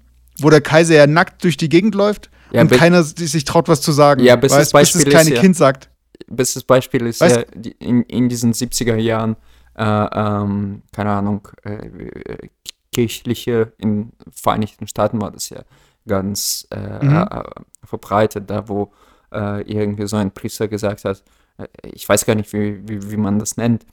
wo 0.41 0.51
der 0.51 0.61
Kaiser 0.61 0.95
ja 0.95 1.07
nackt 1.07 1.45
durch 1.45 1.57
die 1.57 1.69
Gegend 1.69 1.95
läuft 1.95 2.31
Ja, 2.51 2.63
und 2.63 2.71
keiner 2.73 3.03
sich 3.05 3.45
traut 3.45 3.69
was 3.69 3.81
zu 3.83 3.93
sagen. 3.93 4.25
Ja, 4.25 4.35
bestes 4.35 4.73
weißt, 4.73 4.73
bis 4.73 4.93
das 4.93 5.03
Beispiel 5.05 5.11
kleine 5.13 5.29
ist 5.31 5.37
ja- 5.37 5.41
Kind 5.43 5.57
sagt. 5.57 5.91
bestes 6.29 6.65
Beispiel 6.65 7.07
ist 7.07 7.23
Weißt- 7.23 7.37
ja 7.65 7.73
in, 7.79 8.03
in 8.05 8.29
diesen 8.29 8.53
70er 8.53 8.97
Jahren, 8.97 9.37
äh, 9.77 9.85
ähm, 9.85 10.83
keine 10.93 11.11
Ahnung, 11.11 11.47
äh, 11.65 11.75
äh, 11.75 12.49
kirchliche, 12.93 13.73
in 13.79 14.11
Vereinigten 14.33 14.89
Staaten 14.89 15.21
war 15.21 15.31
das 15.31 15.51
ja 15.51 15.61
ganz 16.09 16.67
äh, 16.71 17.05
Mhm. 17.05 17.29
äh, 17.31 17.43
verbreitet, 17.85 18.51
da 18.51 18.69
wo 18.69 18.93
äh, 19.33 19.63
irgendwie 19.63 20.09
so 20.09 20.17
ein 20.17 20.33
Priester 20.33 20.67
gesagt 20.69 21.05
hat, 21.05 21.23
äh, 21.59 21.67
ich 21.85 22.09
weiß 22.09 22.27
gar 22.27 22.35
nicht, 22.35 22.53
wie, 22.53 22.81
wie, 22.89 23.11
wie 23.13 23.17
man 23.17 23.39
das 23.39 23.57
nennt, 23.57 23.87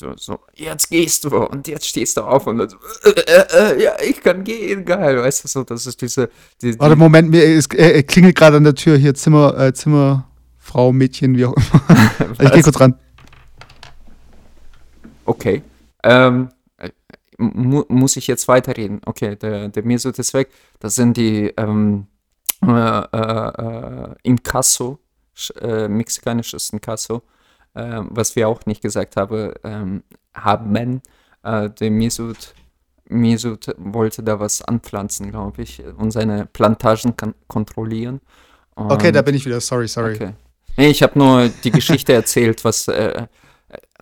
so, 0.00 0.12
so, 0.16 0.38
jetzt 0.54 0.90
gehst 0.90 1.24
du 1.24 1.36
und 1.36 1.68
jetzt 1.68 1.86
stehst 1.86 2.16
du 2.16 2.22
auf 2.22 2.46
und 2.46 2.58
dann 2.58 2.68
so, 2.68 2.76
äh, 3.04 3.10
äh, 3.10 3.74
äh, 3.74 3.82
ja, 3.84 3.92
ich 4.02 4.20
kann 4.20 4.42
gehen, 4.42 4.84
geil, 4.84 5.18
weißt 5.18 5.44
du 5.44 5.48
so, 5.48 5.62
das 5.62 5.86
ist 5.86 6.00
diese, 6.00 6.30
die, 6.62 6.72
die, 6.72 6.80
Warte, 6.80 6.96
Moment, 6.96 7.30
mir 7.30 7.44
es 7.44 7.66
äh, 7.74 8.02
klingelt 8.02 8.34
gerade 8.36 8.56
an 8.56 8.64
der 8.64 8.74
Tür 8.74 8.96
hier 8.96 9.14
Zimmer, 9.14 9.56
äh, 9.58 9.72
Zimmerfrau, 9.72 10.92
Mädchen, 10.92 11.36
wie 11.36 11.44
auch 11.44 11.54
immer. 11.54 12.32
ich 12.40 12.52
gehe 12.52 12.62
kurz 12.62 12.80
ran. 12.80 12.94
Okay. 15.26 15.62
Ähm, 16.02 16.48
äh, 16.48 16.57
mu 17.38 17.84
muss 17.88 18.16
ich 18.16 18.26
jetzt 18.26 18.48
weiterreden? 18.48 19.00
Okay, 19.06 19.36
der, 19.36 19.68
der 19.68 19.82
Mesut 19.84 20.18
ist 20.18 20.34
weg. 20.34 20.50
Das 20.80 20.94
sind 20.96 21.16
die 21.16 21.52
ähm, 21.56 22.06
äh, 22.62 22.70
äh, 22.70 24.10
äh, 24.10 24.14
Inkasso, 24.24 24.98
äh, 25.60 25.88
mexikanisches 25.88 26.70
Inkasso, 26.70 27.22
äh, 27.74 28.00
was 28.10 28.34
wir 28.36 28.48
auch 28.48 28.66
nicht 28.66 28.82
gesagt 28.82 29.16
haben, 29.16 29.52
ähm, 29.64 30.02
haben. 30.34 31.00
Äh, 31.44 31.70
der 31.70 31.90
Mesut, 31.90 32.54
Mesut 33.08 33.66
wollte 33.78 34.22
da 34.22 34.40
was 34.40 34.60
anpflanzen, 34.62 35.30
glaube 35.30 35.62
ich, 35.62 35.82
und 35.96 36.10
seine 36.10 36.46
Plantagen 36.46 37.14
kontrollieren. 37.46 38.20
Okay, 38.74 39.08
Und- 39.08 39.14
da 39.16 39.22
bin 39.22 39.34
ich 39.36 39.46
wieder. 39.46 39.60
Sorry, 39.60 39.86
sorry. 39.88 40.14
Okay. 40.16 40.32
Nee, 40.76 40.88
ich 40.88 41.02
habe 41.02 41.18
nur 41.18 41.48
die 41.64 41.70
Geschichte 41.70 42.12
erzählt, 42.12 42.64
was. 42.64 42.86
Äh, 42.88 43.10
äh, 43.10 43.26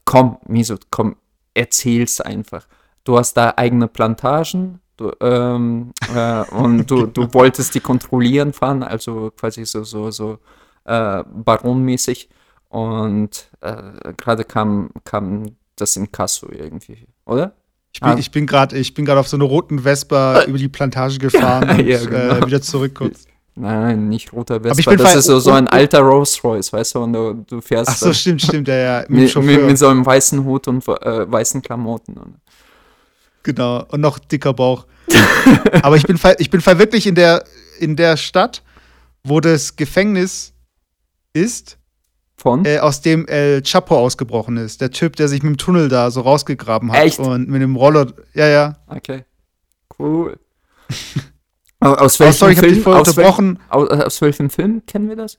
komm, 0.04 0.38
Misut, 0.46 0.86
komm. 0.90 1.16
erzählst 1.54 2.24
einfach. 2.24 2.66
Du 3.06 3.16
hast 3.16 3.34
da 3.34 3.54
eigene 3.56 3.86
Plantagen 3.86 4.80
du, 4.96 5.12
ähm, 5.20 5.92
äh, 6.12 6.42
und 6.50 6.90
du, 6.90 7.06
du 7.06 7.28
wolltest 7.34 7.74
die 7.74 7.80
kontrollieren 7.80 8.52
fahren, 8.52 8.82
also 8.82 9.30
quasi 9.30 9.64
so, 9.64 9.84
so, 9.84 10.10
so 10.10 10.38
äh, 10.84 11.22
baronmäßig. 11.24 12.28
Und 12.68 13.48
äh, 13.60 14.12
gerade 14.16 14.44
kam, 14.44 14.90
kam 15.04 15.56
das 15.76 15.94
in 15.94 16.10
Kasso 16.10 16.48
irgendwie, 16.50 17.06
oder? 17.24 17.54
Ich 17.92 18.00
bin, 18.00 18.10
ah. 18.10 18.18
ich 18.18 18.92
bin 18.92 19.06
gerade 19.06 19.20
auf 19.20 19.28
so 19.28 19.36
einer 19.36 19.46
roten 19.46 19.78
Vespa 19.84 20.42
über 20.42 20.58
die 20.58 20.68
Plantage 20.68 21.18
gefahren 21.18 21.70
und 21.78 21.86
ja, 21.86 22.04
genau. 22.04 22.34
äh, 22.34 22.46
wieder 22.46 22.60
zurück 22.60 22.94
kurz. 22.96 23.24
Nein, 23.54 24.08
nicht 24.08 24.34
roter 24.34 24.60
Vespa. 24.60 24.96
das 24.96 25.14
ist 25.14 25.26
so, 25.26 25.38
so 25.38 25.52
ein 25.52 25.66
alter 25.68 26.00
Rolls 26.00 26.44
Royce, 26.44 26.74
weißt 26.74 26.96
du, 26.96 27.04
und 27.04 27.12
du, 27.14 27.44
du 27.48 27.60
fährst. 27.62 27.88
Ach 27.90 27.96
so, 27.96 28.12
stimmt, 28.12 28.42
stimmt, 28.42 28.68
ja, 28.68 28.74
ja. 28.74 29.04
Mit, 29.08 29.34
mit, 29.36 29.64
mit, 29.64 29.78
so 29.78 29.88
einem 29.88 30.04
weißen 30.04 30.44
Hut 30.44 30.68
und 30.68 30.86
äh, 30.86 31.32
weißen 31.32 31.62
Klamotten. 31.62 32.36
Genau, 33.46 33.84
und 33.90 34.00
noch 34.00 34.18
dicker 34.18 34.52
Bauch. 34.52 34.86
Aber 35.82 35.94
ich 35.94 36.02
bin, 36.02 36.18
ich 36.38 36.50
bin 36.50 36.66
wirklich 36.66 37.06
in 37.06 37.14
der, 37.14 37.44
in 37.78 37.94
der 37.94 38.16
Stadt, 38.16 38.64
wo 39.22 39.38
das 39.38 39.76
Gefängnis 39.76 40.52
ist. 41.32 41.78
Von? 42.36 42.64
Äh, 42.64 42.80
aus 42.80 43.02
dem 43.02 43.24
El 43.28 43.62
Chapo 43.62 43.96
ausgebrochen 43.96 44.56
ist. 44.56 44.80
Der 44.80 44.90
Typ, 44.90 45.14
der 45.14 45.28
sich 45.28 45.44
mit 45.44 45.50
dem 45.50 45.58
Tunnel 45.58 45.88
da 45.88 46.10
so 46.10 46.22
rausgegraben 46.22 46.90
hat. 46.90 47.04
Echt? 47.04 47.20
Und 47.20 47.48
mit 47.48 47.62
dem 47.62 47.76
Roller. 47.76 48.12
Ja, 48.34 48.48
ja. 48.48 48.78
Okay. 48.88 49.24
Cool. 49.96 50.36
Aus 51.78 52.18
welchem 52.18 52.30
oh, 52.30 52.32
sorry, 52.32 52.52
ich 52.54 52.58
Film? 52.58 52.86
Aus, 52.86 53.16
aus, 53.70 54.20
welchem 54.22 54.50
Film 54.50 54.84
kennen 54.86 55.08
wir 55.08 55.14
das? 55.14 55.38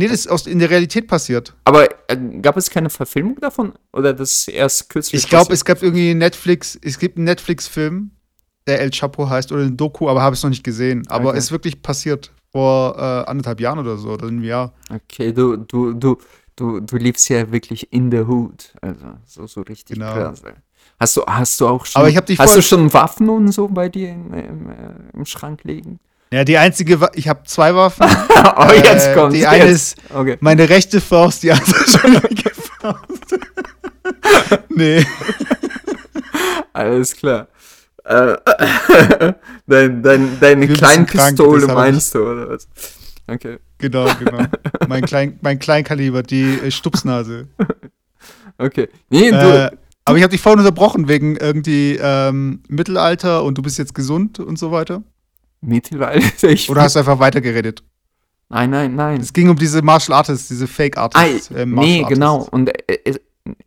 Nee, 0.00 0.08
das 0.08 0.20
ist 0.20 0.28
aus, 0.28 0.46
in 0.46 0.58
der 0.58 0.70
Realität 0.70 1.08
passiert. 1.08 1.54
Aber 1.64 1.86
äh, 2.08 2.16
gab 2.40 2.56
es 2.56 2.70
keine 2.70 2.88
Verfilmung 2.88 3.36
davon? 3.38 3.74
Oder 3.92 4.14
das 4.14 4.48
erst 4.48 4.88
kürzlich? 4.88 5.24
Ich 5.24 5.28
glaube, 5.28 5.52
es 5.52 5.62
gab 5.62 5.82
irgendwie 5.82 6.14
Netflix, 6.14 6.78
es 6.80 6.98
gibt 6.98 7.18
einen 7.18 7.26
Netflix-Film, 7.26 8.10
der 8.66 8.80
El 8.80 8.92
Chapo 8.92 9.28
heißt, 9.28 9.52
oder 9.52 9.62
ein 9.62 9.76
Doku, 9.76 10.08
aber 10.08 10.22
habe 10.22 10.32
es 10.32 10.42
noch 10.42 10.48
nicht 10.48 10.64
gesehen. 10.64 11.06
Aber 11.08 11.28
okay. 11.28 11.38
ist 11.38 11.52
wirklich 11.52 11.82
passiert 11.82 12.32
vor 12.50 12.96
äh, 12.96 13.28
anderthalb 13.28 13.60
Jahren 13.60 13.78
oder 13.78 13.98
so, 13.98 14.08
oder 14.08 14.28
einem 14.28 14.42
Jahr. 14.42 14.72
Okay, 14.88 15.34
du, 15.34 15.58
du, 15.58 15.92
du, 15.92 16.16
du, 16.56 16.80
du 16.80 16.96
lebst 16.96 17.28
ja 17.28 17.52
wirklich 17.52 17.92
in 17.92 18.10
the 18.10 18.20
hood. 18.20 18.72
Also 18.80 19.04
so, 19.26 19.46
so 19.46 19.60
richtig 19.60 19.98
genau. 19.98 20.14
krass. 20.14 20.42
Hast 20.98 21.16
du, 21.18 21.26
hast 21.26 21.60
du 21.60 21.66
auch 21.66 21.84
schon, 21.84 22.00
Aber 22.00 22.08
ich 22.08 22.16
hab 22.16 22.24
dich 22.24 22.38
hast 22.38 22.56
du 22.56 22.62
schon 22.62 22.90
Waffen 22.94 23.28
und 23.28 23.52
so 23.52 23.68
bei 23.68 23.90
dir 23.90 24.12
im, 24.12 24.32
im, 24.32 24.72
im 25.12 25.26
Schrank 25.26 25.64
liegen? 25.64 26.00
Ja, 26.32 26.44
die 26.44 26.58
einzige, 26.58 27.00
Wa 27.00 27.10
ich 27.14 27.26
habe 27.28 27.42
zwei 27.44 27.74
Waffen. 27.74 28.06
oh, 28.56 28.66
jetzt 28.72 29.08
äh, 29.08 29.14
kommt 29.14 29.34
Die 29.34 29.46
eine 29.46 29.64
ist 29.64 29.96
okay. 30.14 30.36
meine 30.40 30.68
rechte 30.68 31.00
Faust, 31.00 31.42
die 31.42 31.50
andere 31.50 31.86
schon 31.86 32.12
linke 32.12 32.50
Faust. 32.54 33.38
nee. 34.68 35.04
Alles 36.72 37.16
klar. 37.16 37.48
Äh, 38.04 38.36
dein, 39.66 40.02
dein, 40.02 40.40
deine 40.40 40.68
kleine 40.68 41.04
Pistole 41.04 41.66
meinst 41.66 42.14
du, 42.14 42.20
oder 42.20 42.48
was? 42.48 42.68
Okay. 43.26 43.58
Genau, 43.78 44.08
genau. 44.18 44.44
Mein, 44.88 45.02
Klein, 45.02 45.38
mein 45.42 45.58
Kleinkaliber, 45.58 46.22
die 46.22 46.58
äh, 46.64 46.70
Stupsnase. 46.70 47.48
Okay. 48.56 48.88
Nee, 49.08 49.30
du, 49.30 49.36
äh, 49.36 49.70
aber 50.04 50.16
ich 50.16 50.22
habe 50.22 50.30
dich 50.30 50.40
vorhin 50.40 50.60
unterbrochen 50.60 51.08
wegen 51.08 51.36
irgendwie 51.36 51.98
ähm, 52.00 52.62
Mittelalter 52.68 53.42
und 53.42 53.58
du 53.58 53.62
bist 53.62 53.78
jetzt 53.78 53.94
gesund 53.94 54.38
und 54.38 54.58
so 54.58 54.70
weiter. 54.70 55.02
Mittelalter? 55.60 56.48
Ich 56.48 56.70
Oder 56.70 56.82
hast 56.82 56.96
du 56.96 57.00
einfach 57.00 57.18
weitergeredet? 57.18 57.82
Nein, 58.48 58.70
nein, 58.70 58.96
nein. 58.96 59.20
Es 59.20 59.32
ging 59.32 59.48
um 59.48 59.56
diese 59.56 59.80
Martial 59.80 60.16
Artists, 60.16 60.48
diese 60.48 60.66
Fake 60.66 60.98
Artists. 60.98 61.50
Ah, 61.52 61.58
äh, 61.58 61.66
nee, 61.66 62.04
genau. 62.08 62.48
Und 62.50 62.68
äh, 62.68 62.98
es, 63.04 63.20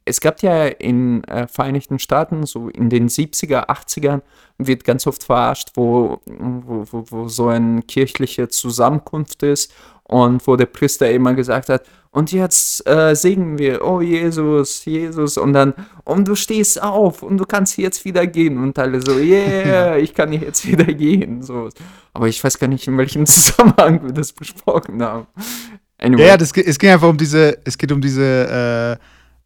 es, 0.04 0.20
gab 0.20 0.42
ja 0.42 0.66
in 0.68 1.24
äh, 1.24 1.48
Vereinigten 1.48 2.00
Staaten, 2.00 2.46
so 2.46 2.68
in 2.68 2.90
den 2.90 3.08
70er, 3.08 3.70
80ern, 3.70 4.22
wird 4.58 4.84
ganz 4.84 5.08
oft 5.08 5.24
verarscht, 5.24 5.72
wo, 5.76 6.20
wo, 6.26 6.86
wo, 6.92 7.06
wo 7.10 7.28
so 7.30 7.48
eine 7.48 7.82
kirchliche 7.84 8.50
Zusammenkunft 8.50 9.42
ist 9.44 9.74
und 10.04 10.46
wo 10.48 10.58
der 10.58 10.66
Priester 10.66 11.10
immer 11.10 11.34
gesagt 11.34 11.70
hat, 11.70 11.84
und 12.14 12.32
jetzt 12.32 12.88
äh, 12.88 13.16
singen 13.16 13.58
wir, 13.58 13.84
oh 13.84 14.00
Jesus, 14.00 14.86
Jesus, 14.86 15.36
und 15.36 15.54
dann, 15.54 15.74
und 16.04 16.28
du 16.28 16.36
stehst 16.36 16.80
auf 16.80 17.24
und 17.24 17.40
du 17.40 17.44
kannst 17.44 17.76
jetzt 17.80 18.06
wieder 18.06 18.28
gehen. 18.28 18.60
Und 18.60 18.78
alle 18.78 19.02
so, 19.02 19.18
yeah, 19.18 19.98
ich 19.98 20.14
kann 20.14 20.32
jetzt 20.32 20.68
wieder 20.68 20.86
gehen. 20.86 21.42
So. 21.42 21.70
Aber 22.14 22.28
ich 22.28 22.44
weiß 22.44 22.60
gar 22.60 22.68
nicht, 22.68 22.88
in 22.88 23.00
welchem 23.00 23.26
Zusammenhang 23.26 24.04
wir 24.04 24.14
das 24.14 24.32
besprochen 24.32 25.02
haben. 25.02 25.26
Anyway. 25.98 26.28
Ja, 26.28 26.38
das, 26.38 26.52
es 26.56 26.78
ging 26.78 26.92
einfach 26.92 27.10
um 27.10 27.18
diese, 27.18 27.58
es 27.66 27.76
geht 27.76 27.92
um 27.92 28.00
diese 28.00 29.00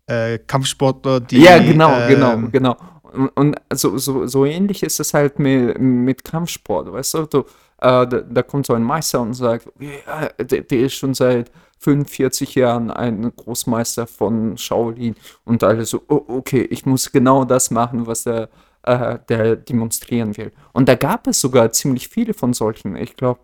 äh, 0.07 0.33
äh, 0.33 0.39
Kampfsportler, 0.39 1.21
die. 1.21 1.43
Ja, 1.43 1.59
genau, 1.59 1.97
ähm, 2.01 2.09
genau, 2.09 2.37
genau. 2.51 2.77
Und, 3.13 3.29
und 3.29 3.55
so, 3.73 3.97
so, 3.97 4.27
so 4.27 4.43
ähnlich 4.43 4.83
ist 4.83 4.99
es 4.99 5.13
halt 5.13 5.39
mit, 5.39 5.79
mit 5.79 6.21
Kampfsport, 6.25 6.91
weißt 6.91 7.13
du? 7.13 7.25
du 7.27 7.39
äh, 7.79 8.05
da, 8.05 8.05
da, 8.05 8.43
kommt 8.43 8.65
so 8.65 8.73
ein 8.73 8.83
Meister 8.83 9.21
und 9.21 9.35
sagt, 9.35 9.69
ja, 9.79 10.27
der, 10.43 10.61
der 10.61 10.79
ist 10.79 10.95
schon 10.95 11.13
seit 11.13 11.49
45 11.79 12.55
Jahren 12.55 12.91
ein 12.91 13.33
Großmeister 13.35 14.07
von 14.07 14.57
Shaolin 14.57 15.15
und 15.45 15.63
alle 15.63 15.85
so, 15.85 16.01
oh, 16.07 16.23
okay, 16.27 16.61
ich 16.69 16.85
muss 16.85 17.11
genau 17.11 17.45
das 17.45 17.71
machen, 17.71 18.07
was 18.07 18.23
der, 18.23 18.49
äh, 18.83 19.19
der 19.29 19.55
demonstrieren 19.55 20.35
will. 20.37 20.51
Und 20.73 20.89
da 20.89 20.95
gab 20.95 21.27
es 21.27 21.39
sogar 21.39 21.71
ziemlich 21.71 22.07
viele 22.07 22.33
von 22.33 22.53
solchen. 22.53 22.95
Ich 22.95 23.15
glaube, 23.15 23.39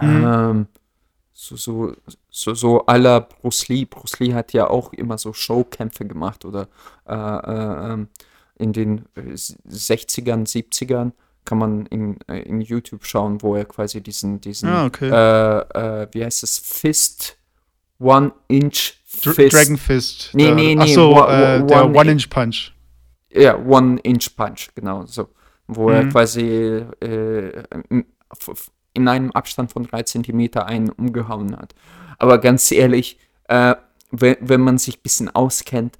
mhm. 0.00 0.24
ähm, 0.24 0.66
so, 1.32 1.56
so, 1.56 1.94
so, 2.28 2.54
so 2.54 2.86
aller 2.86 3.22
Bruce 3.22 3.68
Lee. 3.68 3.86
Bruce 3.86 4.20
Lee 4.20 4.34
hat 4.34 4.52
ja 4.52 4.68
auch 4.68 4.92
immer 4.92 5.16
so 5.16 5.32
Showkämpfe 5.32 6.04
gemacht 6.04 6.44
oder 6.44 6.68
äh, 7.08 7.14
äh, 7.14 7.92
ähm, 7.92 8.08
in 8.56 8.74
den 8.74 9.06
60ern, 9.16 10.46
70ern 10.46 11.12
kann 11.44 11.58
man 11.58 11.86
in, 11.86 12.18
äh, 12.28 12.40
in 12.42 12.60
YouTube 12.60 13.04
schauen, 13.04 13.42
wo 13.42 13.56
er 13.56 13.64
quasi 13.64 14.00
diesen, 14.00 14.40
diesen 14.40 14.68
ah, 14.68 14.86
okay. 14.86 15.08
äh, 15.08 16.02
äh, 16.02 16.08
wie 16.12 16.24
heißt 16.24 16.42
es, 16.42 16.58
Fist, 16.58 17.36
One 17.98 18.32
Inch 18.48 18.94
Fist. 19.04 19.52
Dragon 19.52 19.76
Fist. 19.76 20.30
Nee, 20.32 20.52
nee, 20.52 20.74
nee. 20.74 20.82
Achso, 20.82 21.26
äh, 21.26 21.64
der 21.64 21.84
One, 21.86 21.98
One 21.98 22.12
Inch 22.12 22.30
Punch. 22.30 22.72
Ja, 23.32 23.56
One 23.56 23.98
Inch 24.00 24.36
Punch, 24.36 24.68
genau 24.74 25.04
so. 25.06 25.28
Wo 25.66 25.88
mhm. 25.88 25.94
er 25.94 26.08
quasi 26.08 26.84
äh, 27.00 27.62
in 28.94 29.08
einem 29.08 29.30
Abstand 29.32 29.72
von 29.72 29.84
drei 29.84 30.02
Zentimeter 30.02 30.66
einen 30.66 30.90
umgehauen 30.90 31.56
hat. 31.56 31.74
Aber 32.18 32.38
ganz 32.38 32.70
ehrlich, 32.70 33.18
äh, 33.48 33.74
wenn, 34.10 34.36
wenn 34.40 34.60
man 34.60 34.78
sich 34.78 34.98
ein 34.98 35.02
bisschen 35.02 35.34
auskennt, 35.34 35.98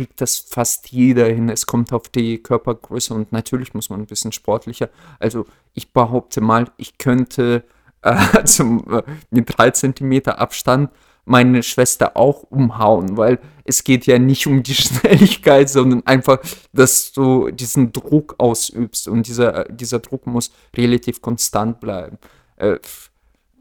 kriegt 0.00 0.22
das 0.22 0.38
fast 0.38 0.92
jeder 0.92 1.26
hin. 1.26 1.50
Es 1.50 1.66
kommt 1.66 1.92
auf 1.92 2.08
die 2.08 2.38
Körpergröße 2.38 3.12
und 3.12 3.32
natürlich 3.32 3.74
muss 3.74 3.90
man 3.90 4.00
ein 4.00 4.06
bisschen 4.06 4.32
sportlicher. 4.32 4.88
Also 5.18 5.44
ich 5.74 5.92
behaupte 5.92 6.40
mal, 6.40 6.70
ich 6.78 6.96
könnte 6.96 7.64
äh, 8.02 8.44
zum, 8.44 8.90
äh, 8.90 9.02
mit 9.28 9.58
drei 9.58 9.72
Zentimeter 9.72 10.38
Abstand 10.38 10.90
meine 11.26 11.62
Schwester 11.62 12.16
auch 12.16 12.44
umhauen, 12.44 13.18
weil 13.18 13.40
es 13.64 13.84
geht 13.84 14.06
ja 14.06 14.18
nicht 14.18 14.46
um 14.46 14.62
die 14.62 14.74
Schnelligkeit, 14.82 15.68
sondern 15.68 16.06
einfach, 16.06 16.38
dass 16.72 17.12
du 17.12 17.50
diesen 17.50 17.92
Druck 17.92 18.36
ausübst 18.38 19.06
und 19.06 19.26
dieser, 19.26 19.64
dieser 19.64 19.98
Druck 19.98 20.26
muss 20.26 20.50
relativ 20.74 21.20
konstant 21.20 21.78
bleiben. 21.78 22.16
Äh, 22.56 22.78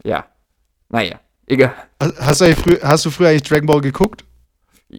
ja, 0.06 0.26
naja, 0.88 1.20
egal. 1.48 1.76
Hast 2.00 2.40
du, 2.40 2.82
hast 2.82 3.06
du 3.06 3.10
früher 3.10 3.28
eigentlich 3.28 3.44
Dragon 3.44 3.68
Ball 3.68 3.82
geguckt? 3.82 4.24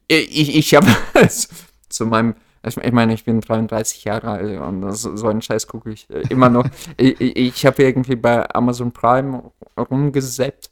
Ich, 0.09 0.57
ich 0.57 0.75
habe 0.75 0.87
zu 1.89 2.07
meinem, 2.07 2.35
ich 2.65 2.93
meine, 2.93 3.15
ich 3.15 3.25
bin 3.25 3.41
33 3.41 4.05
Jahre 4.05 4.31
alt 4.31 4.61
und 4.61 4.93
so 4.93 5.29
einen 5.29 5.43
Scheiß 5.43 5.67
gucke 5.67 5.91
ich 5.91 6.09
äh, 6.11 6.23
immer 6.29 6.49
noch. 6.49 6.67
ich 6.97 7.21
ich 7.21 7.67
habe 7.67 7.83
irgendwie 7.83 8.17
bei 8.17 8.49
Amazon 8.55 8.93
Prime 8.93 9.51
rumgesäppt. 9.77 10.71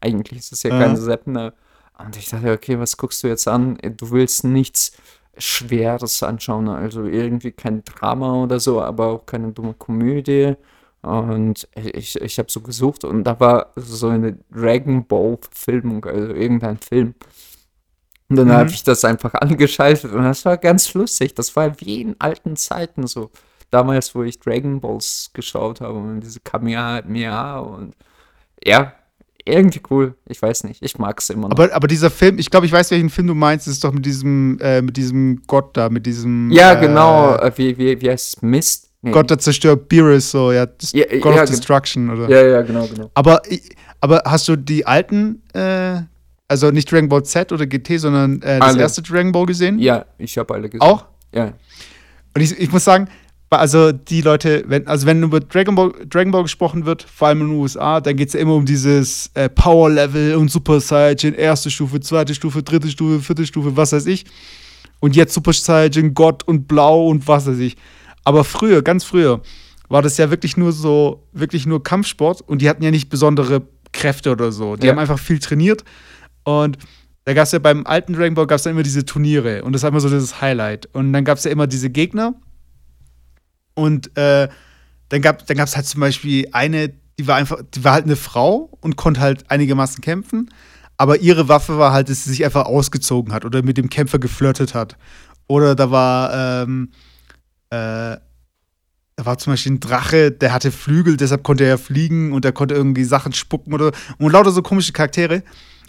Eigentlich 0.00 0.38
ist 0.38 0.52
es 0.52 0.62
ja 0.62 0.70
kein 0.70 0.96
Seppen. 0.96 1.36
Und 1.36 2.16
ich 2.16 2.28
dachte, 2.28 2.52
okay, 2.52 2.78
was 2.78 2.96
guckst 2.96 3.22
du 3.22 3.28
jetzt 3.28 3.48
an? 3.48 3.78
Du 3.96 4.10
willst 4.10 4.44
nichts 4.44 4.92
Schweres 5.38 6.22
anschauen, 6.22 6.68
also 6.68 7.04
irgendwie 7.04 7.52
kein 7.52 7.82
Drama 7.84 8.42
oder 8.42 8.60
so, 8.60 8.80
aber 8.80 9.06
auch 9.06 9.26
keine 9.26 9.52
dumme 9.52 9.74
Komödie. 9.74 10.54
Und 11.02 11.68
ich, 11.74 12.20
ich 12.20 12.38
habe 12.38 12.50
so 12.50 12.60
gesucht 12.60 13.04
und 13.04 13.24
da 13.24 13.38
war 13.38 13.72
so 13.76 14.08
eine 14.08 14.38
Dragon 14.50 15.06
Ball 15.06 15.38
Filmung, 15.50 16.04
also 16.04 16.32
irgendein 16.32 16.78
Film. 16.78 17.14
Und 18.28 18.36
dann 18.36 18.48
mhm. 18.48 18.52
habe 18.52 18.70
ich 18.70 18.82
das 18.82 19.04
einfach 19.04 19.34
angeschaltet 19.34 20.12
und 20.12 20.22
das 20.22 20.44
war 20.44 20.56
ganz 20.56 20.94
lustig. 20.94 21.34
Das 21.34 21.54
war 21.56 21.80
wie 21.80 22.00
in 22.00 22.16
alten 22.18 22.56
Zeiten 22.56 23.06
so. 23.06 23.30
Damals, 23.70 24.14
wo 24.14 24.22
ich 24.22 24.38
Dragon 24.38 24.80
Balls 24.80 25.30
geschaut 25.32 25.80
habe 25.80 25.98
und 25.98 26.20
diese 26.20 26.40
Kamehameha 26.40 27.58
und 27.58 27.94
ja, 28.64 28.92
irgendwie 29.44 29.80
cool. 29.90 30.14
Ich 30.26 30.40
weiß 30.40 30.64
nicht. 30.64 30.82
Ich 30.82 30.98
mag 30.98 31.20
es 31.20 31.28
immer 31.30 31.48
noch. 31.48 31.56
Aber, 31.56 31.74
aber 31.74 31.86
dieser 31.86 32.10
Film, 32.10 32.38
ich 32.38 32.50
glaube, 32.50 32.66
ich 32.66 32.72
weiß, 32.72 32.90
welchen 32.90 33.10
Film 33.10 33.26
du 33.26 33.34
meinst. 33.34 33.66
Das 33.66 33.74
ist 33.74 33.84
doch 33.84 33.92
mit 33.92 34.06
diesem, 34.06 34.58
äh, 34.60 34.80
mit 34.80 34.96
diesem 34.96 35.42
Gott 35.46 35.76
da, 35.76 35.88
mit 35.88 36.06
diesem. 36.06 36.50
Ja, 36.50 36.72
äh, 36.72 36.80
genau. 36.80 37.36
Äh, 37.36 37.52
wie, 37.56 37.76
wie, 37.76 38.00
wie 38.00 38.10
heißt 38.10 38.36
es? 38.36 38.42
Mist? 38.42 38.90
Nee. 39.02 39.10
Gott, 39.10 39.28
der 39.28 39.38
zerstört 39.38 39.88
Beerus, 39.88 40.30
so, 40.30 40.50
ja. 40.50 40.66
ja 40.92 41.04
God 41.20 41.36
ja, 41.36 41.42
of 41.42 41.50
Destruction, 41.50 42.08
oder? 42.08 42.28
Ja, 42.30 42.46
ja, 42.46 42.62
genau, 42.62 42.86
genau. 42.86 43.10
Aber, 43.12 43.42
aber 44.00 44.22
hast 44.24 44.48
du 44.48 44.56
die 44.56 44.86
alten 44.86 45.42
äh, 45.52 46.00
Also 46.48 46.70
nicht 46.70 46.90
Dragon 46.92 47.08
Ball 47.08 47.24
Z 47.24 47.52
oder 47.52 47.66
GT, 47.66 47.98
sondern 47.98 48.42
äh, 48.42 48.58
das 48.60 48.68
Alle. 48.70 48.80
erste 48.82 49.02
Dragon 49.02 49.32
Ball 49.32 49.46
gesehen? 49.46 49.78
Ja, 49.78 50.04
ich 50.18 50.36
habe 50.36 50.52
alle 50.54 50.68
gesehen. 50.68 50.82
Auch? 50.82 51.06
Ja. 51.34 51.52
Und 52.34 52.42
ich, 52.42 52.58
ich 52.58 52.70
muss 52.70 52.84
sagen, 52.84 53.08
also 53.50 53.92
die 53.92 54.20
Leute, 54.20 54.64
wenn, 54.66 54.86
also 54.86 55.06
wenn 55.06 55.22
über 55.22 55.40
Dragon 55.40 55.74
Ball, 55.74 55.92
Dragon 56.08 56.32
Ball 56.32 56.42
gesprochen 56.42 56.84
wird, 56.86 57.02
vor 57.04 57.28
allem 57.28 57.40
in 57.42 57.48
den 57.48 57.56
USA, 57.58 58.00
dann 58.00 58.16
geht 58.16 58.28
es 58.28 58.34
ja 58.34 58.40
immer 58.40 58.54
um 58.54 58.66
dieses 58.66 59.30
äh, 59.34 59.48
Power 59.48 59.88
Level 59.90 60.34
und 60.34 60.50
Super 60.50 60.80
Saiyan, 60.80 61.34
erste 61.34 61.70
Stufe, 61.70 62.00
zweite 62.00 62.34
Stufe, 62.34 62.62
dritte 62.62 62.88
Stufe, 62.88 63.20
vierte 63.20 63.46
Stufe, 63.46 63.76
was 63.76 63.92
weiß 63.92 64.06
ich. 64.06 64.24
Und 65.00 65.16
jetzt 65.16 65.34
Super 65.34 65.52
Saiyan, 65.52 66.14
Gott 66.14 66.42
und 66.42 66.66
Blau 66.68 67.06
und 67.06 67.26
was 67.28 67.46
weiß 67.46 67.58
ich. 67.58 67.76
Aber 68.24 68.42
früher, 68.44 68.82
ganz 68.82 69.04
früher, 69.04 69.40
war 69.88 70.02
das 70.02 70.16
ja 70.18 70.30
wirklich 70.30 70.56
nur 70.56 70.72
so, 70.72 71.22
wirklich 71.32 71.64
nur 71.66 71.82
Kampfsport 71.82 72.40
und 72.42 72.60
die 72.60 72.68
hatten 72.68 72.82
ja 72.82 72.90
nicht 72.90 73.08
besondere 73.08 73.62
Kräfte 73.92 74.32
oder 74.32 74.50
so. 74.50 74.76
Die 74.76 74.86
Ja. 74.86 74.92
haben 74.92 74.98
einfach 74.98 75.18
viel 75.18 75.38
trainiert 75.38 75.84
und 76.44 76.78
da 77.24 77.32
gab 77.32 77.44
es 77.44 77.52
ja 77.52 77.58
beim 77.58 77.86
alten 77.86 78.12
Dragon 78.12 78.34
Ball 78.34 78.46
gab 78.46 78.56
es 78.56 78.64
dann 78.64 78.72
immer 78.72 78.82
diese 78.82 79.04
Turniere 79.04 79.64
und 79.64 79.72
das 79.72 79.82
war 79.82 79.90
immer 79.90 80.00
so 80.00 80.08
dieses 80.08 80.40
Highlight. 80.40 80.86
Und 80.92 81.12
dann 81.12 81.24
gab 81.24 81.38
es 81.38 81.44
ja 81.44 81.50
immer 81.50 81.66
diese 81.66 81.90
Gegner 81.90 82.34
und 83.74 84.16
äh, 84.16 84.48
dann 85.08 85.22
gab 85.22 85.46
dann 85.46 85.56
gab's 85.56 85.76
halt 85.76 85.86
zum 85.86 86.00
Beispiel 86.00 86.48
eine, 86.52 86.90
die 87.18 87.26
war 87.26 87.36
einfach, 87.36 87.58
die 87.74 87.82
war 87.84 87.94
halt 87.94 88.04
eine 88.04 88.16
Frau 88.16 88.70
und 88.80 88.96
konnte 88.96 89.20
halt 89.20 89.50
einigermaßen 89.50 90.02
kämpfen, 90.02 90.50
aber 90.96 91.20
ihre 91.20 91.48
Waffe 91.48 91.78
war 91.78 91.92
halt, 91.92 92.08
dass 92.08 92.24
sie 92.24 92.30
sich 92.30 92.44
einfach 92.44 92.66
ausgezogen 92.66 93.32
hat 93.32 93.44
oder 93.44 93.62
mit 93.62 93.76
dem 93.76 93.88
Kämpfer 93.88 94.18
geflirtet 94.18 94.74
hat. 94.74 94.96
Oder 95.46 95.74
da 95.74 95.90
war, 95.90 96.62
ähm, 96.62 96.90
äh, 97.70 98.16
da 99.16 99.24
war 99.24 99.38
zum 99.38 99.52
Beispiel 99.52 99.72
ein 99.72 99.80
Drache, 99.80 100.30
der 100.30 100.52
hatte 100.52 100.70
Flügel, 100.70 101.16
deshalb 101.16 101.42
konnte 101.42 101.64
er 101.64 101.70
ja 101.70 101.76
fliegen 101.76 102.32
und 102.32 102.44
er 102.44 102.52
konnte 102.52 102.74
irgendwie 102.74 103.04
Sachen 103.04 103.32
spucken 103.32 103.72
oder 103.72 103.92
und 104.18 104.32
lauter 104.32 104.50
so 104.50 104.62
komische 104.62 104.92
Charaktere. 104.92 105.42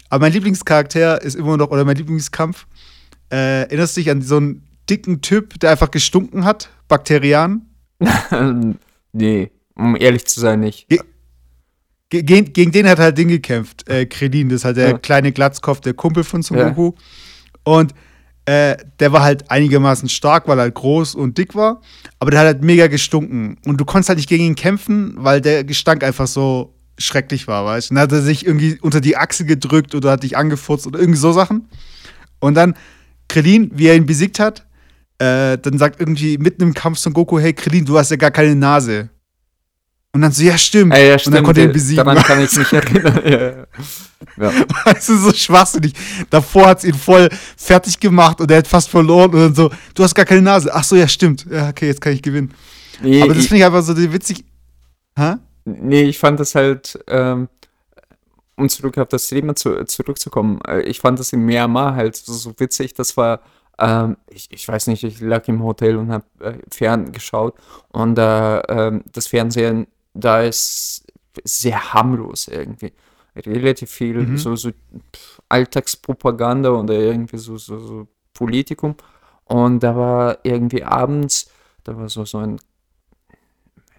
Aber 0.08 0.24
mein 0.24 0.32
Lieblingscharakter 0.32 1.20
ist 1.22 1.34
immer 1.34 1.56
noch, 1.56 1.70
oder 1.70 1.84
mein 1.84 1.96
Lieblingskampf, 1.96 2.66
äh, 3.32 3.62
erinnerst 3.62 3.96
du 3.96 4.00
dich 4.00 4.10
an 4.10 4.22
so 4.22 4.36
einen 4.36 4.62
dicken 4.88 5.20
Typ, 5.20 5.58
der 5.60 5.70
einfach 5.70 5.90
gestunken 5.90 6.44
hat? 6.44 6.70
Bakterian? 6.88 7.62
nee, 9.12 9.50
um 9.74 9.96
ehrlich 9.96 10.26
zu 10.26 10.40
sein, 10.40 10.60
nicht. 10.60 10.88
Ge 10.88 11.00
ge 12.10 12.22
gegen, 12.22 12.52
gegen 12.52 12.72
den 12.72 12.88
hat 12.88 12.98
halt 12.98 13.18
Ding 13.18 13.28
gekämpft, 13.28 13.88
äh, 13.88 14.06
Krillin, 14.06 14.48
das 14.48 14.58
ist 14.60 14.64
halt 14.64 14.76
der 14.76 14.90
Ja. 14.90 14.98
kleine 14.98 15.32
Glatzkopf, 15.32 15.80
der 15.80 15.94
Kumpel 15.94 16.22
von 16.24 16.42
Son 16.42 16.58
Ja. 16.58 16.68
Goku. 16.68 16.92
Und 17.64 17.94
äh, 18.44 18.76
der 19.00 19.12
war 19.12 19.24
halt 19.24 19.50
einigermaßen 19.50 20.08
stark, 20.08 20.46
weil 20.46 20.58
er 20.58 20.62
halt 20.62 20.74
groß 20.74 21.16
und 21.16 21.36
dick 21.36 21.56
war, 21.56 21.80
aber 22.20 22.30
der 22.30 22.40
hat 22.40 22.46
halt 22.46 22.62
mega 22.62 22.86
gestunken. 22.86 23.56
Und 23.66 23.80
du 23.80 23.84
konntest 23.84 24.08
halt 24.08 24.18
nicht 24.18 24.28
gegen 24.28 24.44
ihn 24.44 24.54
kämpfen, 24.54 25.14
weil 25.16 25.40
der 25.40 25.64
Gestank 25.64 26.04
einfach 26.04 26.28
so 26.28 26.75
schrecklich 26.98 27.46
war, 27.48 27.64
weißt 27.64 27.90
du? 27.90 27.94
Dann 27.94 28.02
hat 28.02 28.12
er 28.12 28.22
sich 28.22 28.46
irgendwie 28.46 28.78
unter 28.80 29.00
die 29.00 29.16
Achse 29.16 29.44
gedrückt 29.44 29.94
oder 29.94 30.12
hat 30.12 30.22
dich 30.22 30.36
angefurzt 30.36 30.86
oder 30.86 30.98
irgendwie 30.98 31.18
so 31.18 31.32
Sachen. 31.32 31.68
Und 32.40 32.54
dann 32.54 32.74
Krillin, 33.28 33.70
wie 33.74 33.86
er 33.86 33.96
ihn 33.96 34.06
besiegt 34.06 34.38
hat, 34.38 34.66
äh, 35.18 35.58
dann 35.58 35.78
sagt 35.78 36.00
irgendwie 36.00 36.38
mitten 36.38 36.62
im 36.62 36.74
Kampf 36.74 36.98
Son 36.98 37.12
Goku, 37.12 37.38
hey 37.38 37.52
Krillin, 37.52 37.84
du 37.84 37.98
hast 37.98 38.10
ja 38.10 38.16
gar 38.16 38.30
keine 38.30 38.54
Nase. 38.54 39.08
Und 40.12 40.22
dann 40.22 40.32
so, 40.32 40.42
ja, 40.42 40.56
stimmt. 40.56 40.94
Ah, 40.94 40.98
ja, 40.98 41.16
Und 41.26 41.32
dann 41.34 41.44
konnte 41.44 41.60
er 41.60 41.66
ihn 41.66 41.72
besiegen. 41.72 42.02
Daran 42.02 42.22
kann 42.22 42.42
ich 42.42 42.56
mich 42.56 42.72
erinnern. 42.72 43.20
ja, 43.26 43.40
ja. 44.42 44.52
Weißt 44.86 45.10
du, 45.10 45.18
so 45.18 45.32
schwachsinnig. 45.32 45.92
Davor 46.30 46.68
hat 46.68 46.78
es 46.78 46.84
ihn 46.84 46.94
voll 46.94 47.28
fertig 47.56 48.00
gemacht 48.00 48.40
und 48.40 48.50
er 48.50 48.58
hat 48.58 48.66
fast 48.66 48.88
verloren 48.88 49.30
und 49.34 49.40
dann 49.40 49.54
so, 49.54 49.70
du 49.94 50.02
hast 50.02 50.14
gar 50.14 50.24
keine 50.24 50.40
Nase. 50.40 50.74
Ach 50.74 50.84
so, 50.84 50.96
ja, 50.96 51.06
stimmt. 51.06 51.44
Ja, 51.50 51.68
okay, 51.68 51.88
jetzt 51.88 52.00
kann 52.00 52.14
ich 52.14 52.22
gewinnen. 52.22 52.54
Nee, 53.02 53.20
Aber 53.22 53.34
das 53.34 53.44
finde 53.44 53.58
ich 53.58 53.64
einfach 53.66 53.82
so 53.82 53.94
witzig. 53.94 54.42
Hä? 55.18 55.34
Nee, 55.66 56.04
ich 56.04 56.18
fand 56.18 56.40
das 56.40 56.54
halt, 56.54 56.98
ähm, 57.08 57.48
um 58.56 58.68
zurück 58.68 58.98
auf 58.98 59.08
das 59.08 59.28
Thema 59.28 59.54
zu, 59.54 59.84
zurückzukommen, 59.84 60.60
äh, 60.66 60.80
ich 60.82 61.00
fand 61.00 61.18
das 61.18 61.32
in 61.32 61.40
Myanmar 61.44 61.94
halt 61.94 62.16
so, 62.16 62.32
so 62.32 62.54
witzig. 62.58 62.94
Das 62.94 63.16
war, 63.16 63.40
ähm, 63.78 64.16
ich, 64.30 64.48
ich 64.50 64.66
weiß 64.66 64.86
nicht, 64.88 65.04
ich 65.04 65.20
lag 65.20 65.46
im 65.48 65.62
Hotel 65.62 65.96
und 65.96 66.10
habe 66.10 66.24
äh, 66.40 66.54
fern 66.72 67.12
geschaut 67.12 67.54
und 67.92 68.18
äh, 68.18 69.00
das 69.12 69.26
Fernsehen, 69.26 69.86
da 70.14 70.42
ist 70.42 71.04
sehr 71.44 71.92
harmlos 71.94 72.48
irgendwie. 72.48 72.92
Relativ 73.36 73.90
viel 73.90 74.16
Mhm. 74.16 74.38
so, 74.38 74.56
so 74.56 74.70
Alltagspropaganda 75.50 76.70
oder 76.70 76.94
irgendwie 76.94 77.36
so, 77.38 77.58
so, 77.58 77.78
so 77.78 78.08
Politikum. 78.34 78.94
Und 79.44 79.80
da 79.80 79.94
war 79.94 80.38
irgendwie 80.42 80.82
abends, 80.82 81.50
da 81.84 81.96
war 81.96 82.08
so, 82.08 82.24
so 82.24 82.38
ein, 82.38 82.58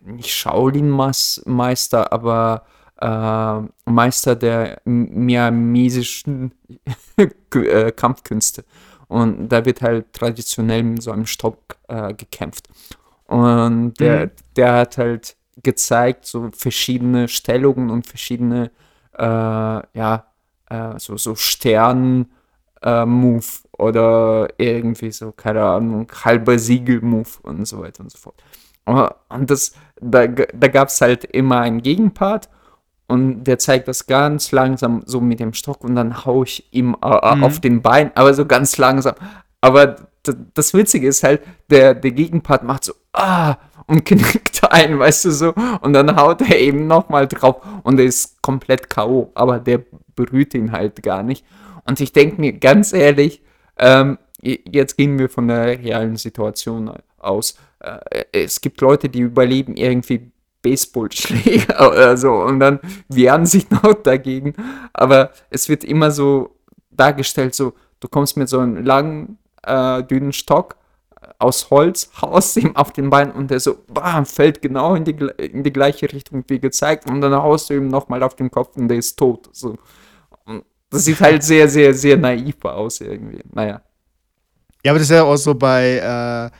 nicht 0.08 0.32
Shaolin-Meister, 0.34 2.12
aber 2.12 2.66
äh, 3.00 3.90
Meister 3.90 4.36
der 4.36 4.82
miamesischen 4.86 6.54
äh, 7.54 7.92
Kampfkünste. 7.92 8.64
Und 9.08 9.50
da 9.50 9.66
wird 9.66 9.82
halt 9.82 10.14
traditionell 10.14 10.84
mit 10.84 11.02
so 11.04 11.12
einem 11.12 11.26
Stock 11.26 11.78
äh, 11.88 12.14
gekämpft. 12.14 12.68
Und 13.26 13.96
der, 14.00 14.28
Mhm. 14.28 14.32
der 14.56 14.74
hat 14.74 14.98
halt 14.98 15.36
gezeigt, 15.64 16.26
so 16.26 16.50
verschiedene 16.54 17.28
Stellungen 17.28 17.90
und 17.90 18.06
verschiedene, 18.08 18.72
äh, 19.18 19.24
ja, 19.24 20.28
äh, 20.70 21.00
so, 21.00 21.18
so 21.18 21.36
Stern, 21.36 22.28
äh, 22.82 23.06
Move 23.06 23.46
oder 23.78 24.48
irgendwie 24.58 25.12
so, 25.12 25.32
keine 25.32 25.64
Ahnung, 25.64 26.08
halber 26.24 26.60
Siegel-Move 26.60 27.30
und 27.44 27.66
so 27.68 27.80
weiter 27.82 28.02
und 28.04 28.12
so 28.12 28.18
fort. 28.20 28.42
Und 28.88 29.52
das, 29.52 29.74
da, 30.00 30.28
da 30.28 30.68
gab 30.68 30.88
es 30.88 31.02
halt 31.02 31.24
immer 31.26 31.60
einen 31.60 31.82
Gegenpart 31.82 32.50
und 33.08 33.44
der 33.46 33.60
zeigt 33.60 33.88
das 33.88 34.08
ganz 34.08 34.52
langsam 34.52 35.04
so 35.06 35.22
mit 35.22 35.40
dem 35.40 35.54
Stock 35.54 35.84
und 35.84 35.96
dann 35.96 36.26
hau 36.26 36.44
ich 36.44 36.68
ihm 36.72 36.96
äh, 37.02 37.36
Mhm. 37.36 37.44
auf 37.44 37.60
den 37.60 37.82
Bein, 37.82 38.12
aber 38.16 38.34
so 38.34 38.46
ganz 38.46 38.78
langsam. 38.78 39.16
Aber 39.62 39.96
das 40.54 40.74
Witzige 40.74 41.08
ist 41.08 41.24
halt, 41.24 41.42
der, 41.70 41.94
der 41.94 42.12
Gegenpart 42.12 42.64
macht 42.64 42.84
so, 42.84 42.94
ah, 43.14 43.56
und 43.88 44.04
knickt 44.06 44.62
ein, 44.72 45.00
weißt 45.00 45.26
du 45.26 45.32
so, 45.32 45.54
und 45.82 45.94
dann 45.94 46.16
haut 46.18 46.42
er 46.42 46.60
eben 46.60 46.88
nochmal 46.88 47.28
drauf 47.28 47.58
und 47.84 48.00
er 48.00 48.06
ist 48.06 48.42
komplett 48.42 48.90
K.O., 48.90 49.32
aber 49.36 49.60
der 49.60 49.82
berührt 50.16 50.54
ihn 50.54 50.72
halt 50.72 51.02
gar 51.04 51.24
nicht. 51.24 51.46
Und 51.86 52.00
ich 52.02 52.12
denke 52.12 52.42
mir 52.42 52.54
ganz 52.54 52.92
ehrlich, 52.92 53.42
ähm, 53.78 54.18
jetzt 54.42 54.98
gehen 54.98 55.18
wir 55.18 55.30
von 55.30 55.48
der 55.48 55.80
realen 55.80 56.18
Situation 56.18 56.92
aus. 57.18 57.58
Äh, 57.80 58.26
es 58.32 58.62
gibt 58.62 58.82
Leute, 58.82 59.10
die 59.10 59.22
überleben 59.22 59.76
irgendwie 59.76 60.32
Baseballschläge 60.62 61.74
oder 61.80 62.18
so 62.18 62.34
und 62.34 62.60
dann 62.60 62.80
wehren 63.08 63.46
sich 63.46 63.70
noch 63.84 63.94
dagegen. 63.94 64.54
Aber 64.94 65.32
es 65.50 65.70
wird 65.70 65.84
immer 65.84 66.12
so 66.12 66.56
dargestellt, 66.92 67.56
so, 67.56 67.74
du 68.00 68.08
kommst 68.08 68.38
mit 68.38 68.50
so 68.50 68.60
einem 68.60 68.84
langen, 68.84 69.38
äh, 69.64 70.04
dünnen 70.04 70.34
Stock 70.34 70.76
äh, 71.22 71.28
aus 71.40 71.70
Holz, 71.70 72.10
haust 72.22 72.58
ihm 72.58 72.76
auf 72.76 72.92
den 72.92 73.10
Bein 73.10 73.32
und 73.32 73.52
der 73.52 73.60
so, 73.60 73.78
bam, 73.88 74.26
fällt 74.26 74.62
genau 74.62 74.96
in 74.96 75.06
die, 75.06 75.16
in 75.38 75.64
die 75.64 75.74
gleiche 75.74 76.12
Richtung 76.12 76.44
wie 76.48 76.60
gezeigt 76.60 77.10
und 77.10 77.22
dann 77.22 77.34
haust 77.36 77.70
du 77.70 77.76
ihm 77.76 77.88
nochmal 77.88 78.24
auf 78.24 78.36
den 78.36 78.52
Kopf 78.52 78.76
und 78.78 78.88
der 78.88 78.98
ist 78.98 79.18
tot. 79.18 79.50
So. 79.52 79.76
Und 80.46 80.64
das 80.90 81.06
sieht 81.06 81.20
halt 81.20 81.44
sehr, 81.44 81.68
sehr, 81.70 81.94
sehr 81.94 82.18
naiv 82.18 82.64
aus 82.66 83.02
irgendwie. 83.02 83.42
Naja. 83.54 83.82
Ja, 84.84 84.92
aber 84.92 85.00
das 85.00 85.10
ist 85.10 85.16
ja 85.16 85.24
auch 85.24 85.36
so 85.36 85.54
bei 85.54 85.98
äh, 85.98 86.58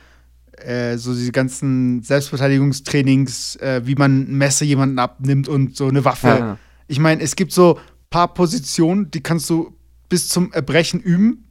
äh, 0.64 0.96
so 0.96 1.14
diese 1.14 1.32
ganzen 1.32 2.02
Selbstverteidigungstrainings, 2.02 3.56
äh, 3.56 3.82
wie 3.84 3.94
man 3.94 4.30
ein 4.30 4.36
Messer 4.36 4.64
jemanden 4.64 4.98
abnimmt 4.98 5.48
und 5.48 5.76
so 5.76 5.88
eine 5.88 6.04
Waffe. 6.04 6.28
Ja. 6.28 6.58
Ich 6.86 6.98
meine, 6.98 7.22
es 7.22 7.36
gibt 7.36 7.52
so 7.52 7.78
paar 8.10 8.32
Positionen, 8.34 9.10
die 9.10 9.22
kannst 9.22 9.50
du 9.50 9.74
bis 10.08 10.28
zum 10.28 10.52
Erbrechen 10.52 11.00
üben, 11.00 11.44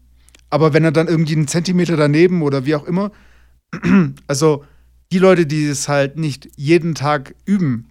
aber 0.49 0.73
wenn 0.73 0.83
er 0.83 0.91
dann 0.91 1.07
irgendwie 1.07 1.35
einen 1.35 1.47
Zentimeter 1.47 1.97
daneben 1.97 2.41
oder 2.41 2.65
wie 2.65 2.75
auch 2.75 2.85
immer, 2.85 3.11
also 4.27 4.63
die 5.11 5.19
Leute, 5.19 5.45
die 5.45 5.65
es 5.65 5.87
halt 5.87 6.17
nicht 6.17 6.49
jeden 6.55 6.95
Tag 6.95 7.35
üben, 7.45 7.89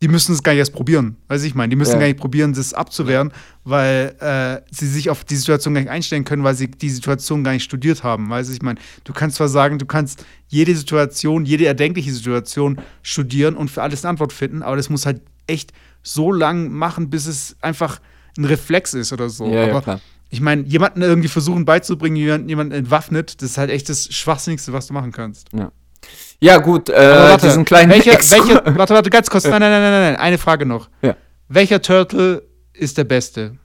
die 0.00 0.08
müssen 0.08 0.32
es 0.32 0.42
gar 0.42 0.52
nicht 0.52 0.60
erst 0.60 0.72
probieren. 0.72 1.16
Weiß 1.26 1.42
ich 1.42 1.54
meine, 1.56 1.70
die 1.70 1.76
müssen 1.76 1.94
Ja. 1.94 1.98
gar 1.98 2.06
nicht 2.06 2.20
probieren, 2.20 2.52
das 2.52 2.72
abzuwehren, 2.72 3.32
weil 3.64 4.14
äh, 4.20 4.60
sie 4.72 4.86
sich 4.86 5.10
auf 5.10 5.24
die 5.24 5.34
Situation 5.34 5.74
gar 5.74 5.80
nicht 5.80 5.90
einstellen 5.90 6.24
können, 6.24 6.44
weil 6.44 6.54
sie 6.54 6.68
die 6.70 6.90
Situation 6.90 7.42
gar 7.42 7.52
nicht 7.52 7.64
studiert 7.64 8.04
haben. 8.04 8.30
Weiß 8.30 8.48
ich 8.50 8.62
meine, 8.62 8.78
du 9.04 9.12
kannst 9.12 9.36
zwar 9.36 9.48
sagen, 9.48 9.78
du 9.78 9.86
kannst 9.86 10.24
jede 10.46 10.74
Situation, 10.76 11.44
jede 11.44 11.66
erdenkliche 11.66 12.12
Situation 12.12 12.80
studieren 13.02 13.56
und 13.56 13.70
für 13.70 13.82
alles 13.82 14.04
eine 14.04 14.10
Antwort 14.10 14.32
finden, 14.32 14.62
aber 14.62 14.76
das 14.76 14.88
muss 14.88 15.04
halt 15.04 15.20
echt 15.48 15.72
so 16.04 16.30
lang 16.32 16.70
machen, 16.70 17.10
bis 17.10 17.26
es 17.26 17.56
einfach 17.60 18.00
ein 18.36 18.44
Reflex 18.44 18.94
ist 18.94 19.12
oder 19.12 19.28
so. 19.28 19.46
Ja, 19.52 19.64
ja, 19.66 19.70
aber 19.70 19.82
klar. 19.82 20.00
ich 20.30 20.40
meine, 20.40 20.62
jemanden 20.62 21.02
irgendwie 21.02 21.28
versuchen 21.28 21.64
beizubringen, 21.64 22.14
jemanden, 22.16 22.48
jemanden 22.48 22.72
entwaffnet, 22.72 23.42
das 23.42 23.50
ist 23.50 23.58
halt 23.58 23.70
echt 23.70 23.88
das 23.88 24.14
Schwachsinnigste, 24.14 24.72
was 24.72 24.86
du 24.86 24.94
machen 24.94 25.10
kannst. 25.10 25.48
Ja, 25.52 25.72
gut, 26.62 26.88
äh, 26.88 26.94
Aber 26.94 27.30
warte, 27.30 27.46
diesen 27.46 27.64
kleinen 27.64 27.90
welcher, 27.90 28.12
welcher, 28.12 28.62
warte, 28.78 28.94
warte, 28.94 29.10
ganz 29.10 29.28
kurz. 29.28 29.44
Nein, 29.44 29.60
nein, 29.60 29.70
nein, 29.70 29.82
nein, 29.82 30.12
nein. 30.12 30.16
Eine 30.16 30.38
Frage 30.38 30.66
noch. 30.66 30.88
Ja. 31.02 31.16
Welcher 31.48 31.82
Turtle 31.82 32.42
ist 32.72 32.96
der 32.98 33.04
beste? 33.04 33.56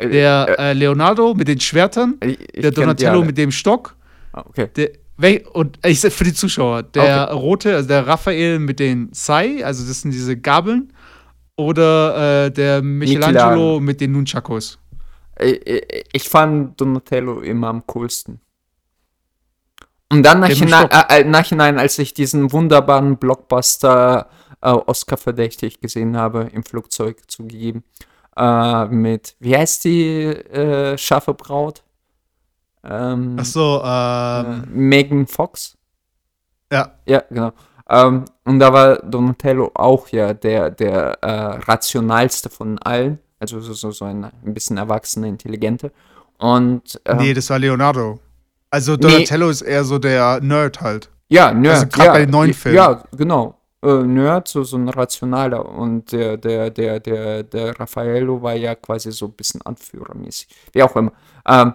Der 0.00 0.56
äh, 0.58 0.72
Leonardo 0.72 1.34
mit 1.34 1.46
den 1.46 1.60
Schwertern, 1.60 2.14
ich, 2.24 2.40
ich 2.52 2.62
der 2.62 2.70
Donatello 2.72 3.22
mit 3.22 3.38
dem 3.38 3.52
Stock, 3.52 3.96
Ah, 4.32 4.42
okay. 4.48 4.68
der, 4.74 4.90
wel, 5.16 5.44
und 5.52 5.78
ich 5.86 6.00
sag 6.00 6.10
für 6.10 6.24
die 6.24 6.32
Zuschauer, 6.34 6.82
der 6.82 7.30
rote, 7.32 7.76
also 7.76 7.86
der 7.86 8.04
Raphael 8.06 8.58
mit 8.58 8.80
den 8.80 9.10
Sai, 9.12 9.64
also 9.64 9.86
das 9.86 10.00
sind 10.00 10.10
diese 10.12 10.36
Gabeln, 10.36 10.92
oder 11.56 12.46
äh, 12.46 12.50
der 12.50 12.82
Michelangelo 12.82 13.34
Michelangelo. 13.38 13.80
mit 13.80 14.00
den 14.00 14.12
Nunchakos. 14.12 14.80
ich, 15.40 15.60
ich 16.12 16.28
fand 16.28 16.80
Donatello 16.80 17.40
immer 17.42 17.68
am 17.68 17.86
coolsten. 17.86 18.40
Und 20.10 20.22
dann 20.22 20.40
nachhinein, 20.40 20.88
äh, 20.90 21.20
äh, 21.20 21.24
nachhinein, 21.24 21.78
als 21.78 21.98
ich 21.98 22.14
diesen 22.14 22.52
wunderbaren 22.52 23.16
Blockbuster 23.16 24.28
äh, 24.60 24.70
Oscar 24.70 25.16
verdächtig 25.16 25.80
gesehen 25.80 26.16
habe, 26.16 26.48
im 26.52 26.64
Flugzeug 26.64 27.22
zugegeben, 27.30 27.84
äh, 28.36 28.86
mit, 28.86 29.36
wie 29.40 29.56
heißt 29.56 29.84
die 29.84 30.22
äh, 30.22 30.98
scharfe 30.98 31.34
Braut? 31.34 31.82
Ähm, 32.82 33.36
Ach 33.40 33.44
so, 33.44 33.80
äh, 33.82 34.40
ähm, 34.40 34.64
Megan 34.72 35.26
Fox? 35.26 35.76
ja. 36.72 36.92
Ja, 37.06 37.22
genau. 37.28 37.52
Ähm, 37.88 38.24
und 38.44 38.58
da 38.58 38.72
war 38.72 38.96
Donatello 38.96 39.70
auch 39.74 40.08
ja 40.08 40.32
der, 40.32 40.70
der 40.70 41.18
rationalste 41.22 42.48
von 42.50 42.78
allen. 42.78 43.18
Also 43.38 43.60
so, 43.60 43.90
so, 43.90 44.04
ein, 44.06 44.24
ein 44.24 44.54
bisschen 44.54 44.78
erwachsener, 44.78 45.26
intelligente. 45.26 45.92
Und 46.38 47.00
ähm, 47.04 47.18
Nee, 47.18 47.34
das 47.34 47.50
war 47.50 47.58
Leonardo. 47.58 48.18
Also 48.74 48.96
Donatello 48.96 49.50
ist 49.50 49.62
eher 49.62 49.84
so 49.84 50.00
der 50.00 50.40
Nerd 50.40 50.80
halt. 50.80 51.08
ja, 51.28 51.54
Nerd. 51.54 51.74
also 51.74 51.86
grad 51.86 52.06
ja, 52.06 52.12
bei 52.12 52.18
den 52.22 52.30
neuen 52.30 52.52
Filmen. 52.52 52.76
Ja, 52.76 53.04
genau. 53.16 53.56
Äh, 53.84 54.02
Nerd, 54.02 54.48
so, 54.48 54.64
so 54.64 54.76
ein 54.76 54.88
rationaler. 54.88 55.64
Und 55.64 56.10
der, 56.10 56.36
der, 56.38 56.70
der, 56.70 56.98
der, 56.98 57.44
der 57.44 57.78
Raffaello 57.78 58.42
war 58.42 58.54
ja 58.54 58.74
quasi 58.74 59.12
so 59.12 59.26
ein 59.26 59.32
bisschen 59.34 59.62
anführermäßig. 59.62 60.48
Wie 60.72 60.82
auch 60.82 60.96
immer. 60.96 61.12
Ähm, 61.46 61.74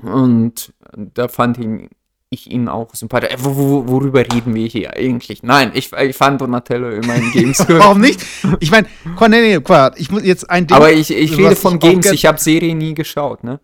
und 0.00 0.72
da 0.94 1.26
fand 1.26 1.58
ihn, 1.58 1.88
ich 2.30 2.48
ihn 2.48 2.68
auch 2.68 2.94
sympathisch. 2.94 3.32
Äh, 3.32 3.38
wo, 3.40 3.56
wo, 3.56 3.88
worüber 3.88 4.20
reden 4.20 4.54
wir 4.54 4.68
hier 4.68 4.96
eigentlich? 4.96 5.42
Nein, 5.42 5.72
ich, 5.74 5.92
ich 5.92 6.16
fand 6.16 6.40
Donatello 6.40 6.90
immer 6.90 7.16
in 7.16 7.32
Games. 7.32 7.64
Warum 7.68 8.00
nicht? 8.00 8.24
Ich 8.60 8.70
meine, 8.70 8.86
nee, 9.28 9.58
nee, 9.58 9.90
ich 9.96 10.10
muss 10.12 10.22
jetzt 10.22 10.48
ein 10.48 10.68
Ding. 10.68 10.76
Aber 10.76 10.92
ich, 10.92 11.12
ich 11.12 11.36
rede 11.36 11.56
von 11.56 11.80
Games, 11.80 12.12
ich 12.12 12.26
habe 12.26 12.38
Serie 12.38 12.76
nie 12.76 12.94
geschaut, 12.94 13.42
ne? 13.42 13.58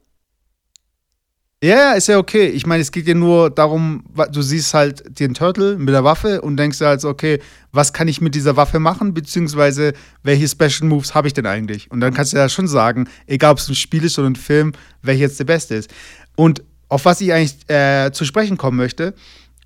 Ja, 1.60 1.70
ja, 1.70 1.92
ist 1.94 2.06
ja 2.06 2.18
okay. 2.18 2.46
Ich 2.46 2.66
meine, 2.66 2.82
es 2.82 2.92
geht 2.92 3.08
ja 3.08 3.14
nur 3.14 3.50
darum, 3.50 4.04
du 4.30 4.42
siehst 4.42 4.74
halt 4.74 5.18
den 5.18 5.34
Turtle 5.34 5.76
mit 5.76 5.88
der 5.88 6.04
Waffe 6.04 6.40
und 6.40 6.56
denkst 6.56 6.78
dir 6.78 6.86
halt 6.86 7.00
so, 7.00 7.08
okay, 7.08 7.40
was 7.72 7.92
kann 7.92 8.06
ich 8.06 8.20
mit 8.20 8.36
dieser 8.36 8.56
Waffe 8.56 8.78
machen, 8.78 9.12
beziehungsweise 9.12 9.92
welche 10.22 10.46
Special 10.46 10.88
Moves 10.88 11.16
habe 11.16 11.26
ich 11.26 11.34
denn 11.34 11.46
eigentlich? 11.46 11.90
Und 11.90 11.98
dann 11.98 12.14
kannst 12.14 12.32
du 12.32 12.36
ja 12.36 12.48
schon 12.48 12.68
sagen, 12.68 13.08
egal 13.26 13.52
ob 13.52 13.58
es 13.58 13.68
ein 13.68 13.74
Spiel 13.74 14.04
ist 14.04 14.20
oder 14.20 14.30
ein 14.30 14.36
Film, 14.36 14.70
welcher 15.02 15.22
jetzt 15.22 15.40
der 15.40 15.46
beste 15.46 15.74
ist. 15.74 15.90
Und 16.36 16.62
auf 16.88 17.04
was 17.04 17.20
ich 17.20 17.32
eigentlich 17.32 17.68
äh, 17.68 18.12
zu 18.12 18.24
sprechen 18.24 18.56
kommen 18.56 18.76
möchte, 18.76 19.14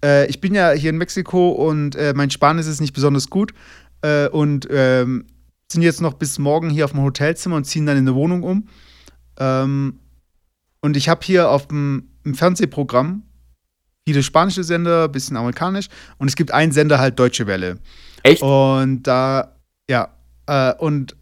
äh, 0.02 0.26
ich 0.28 0.40
bin 0.40 0.54
ja 0.54 0.70
hier 0.70 0.90
in 0.90 0.96
Mexiko 0.96 1.50
und 1.50 1.94
äh, 1.96 2.14
mein 2.16 2.30
Spanisch 2.30 2.66
ist 2.68 2.80
nicht 2.80 2.94
besonders 2.94 3.28
gut 3.28 3.52
äh, 4.00 4.28
und 4.28 4.66
ähm, 4.70 5.26
sind 5.70 5.82
jetzt 5.82 6.00
noch 6.00 6.14
bis 6.14 6.38
morgen 6.38 6.70
hier 6.70 6.86
auf 6.86 6.92
dem 6.92 7.02
Hotelzimmer 7.02 7.56
und 7.56 7.64
ziehen 7.64 7.84
dann 7.84 7.98
in 7.98 8.08
eine 8.08 8.14
Wohnung 8.14 8.44
um. 8.44 8.68
Ähm, 9.38 9.98
und 10.82 10.96
ich 10.96 11.08
habe 11.08 11.20
hier 11.24 11.48
auf 11.48 11.68
dem 11.68 12.08
Fernsehprogramm 12.34 13.22
viele 14.06 14.22
spanische 14.22 14.64
Sender, 14.64 15.08
bisschen 15.08 15.36
amerikanisch. 15.36 15.86
Und 16.18 16.26
es 16.28 16.34
gibt 16.34 16.50
einen 16.52 16.72
Sender 16.72 16.98
halt 16.98 17.18
Deutsche 17.18 17.46
Welle. 17.46 17.78
Echt? 18.24 18.42
Und 18.42 19.04
da, 19.04 19.54
ja, 19.88 20.08
äh, 20.46 20.74
und 20.74 21.16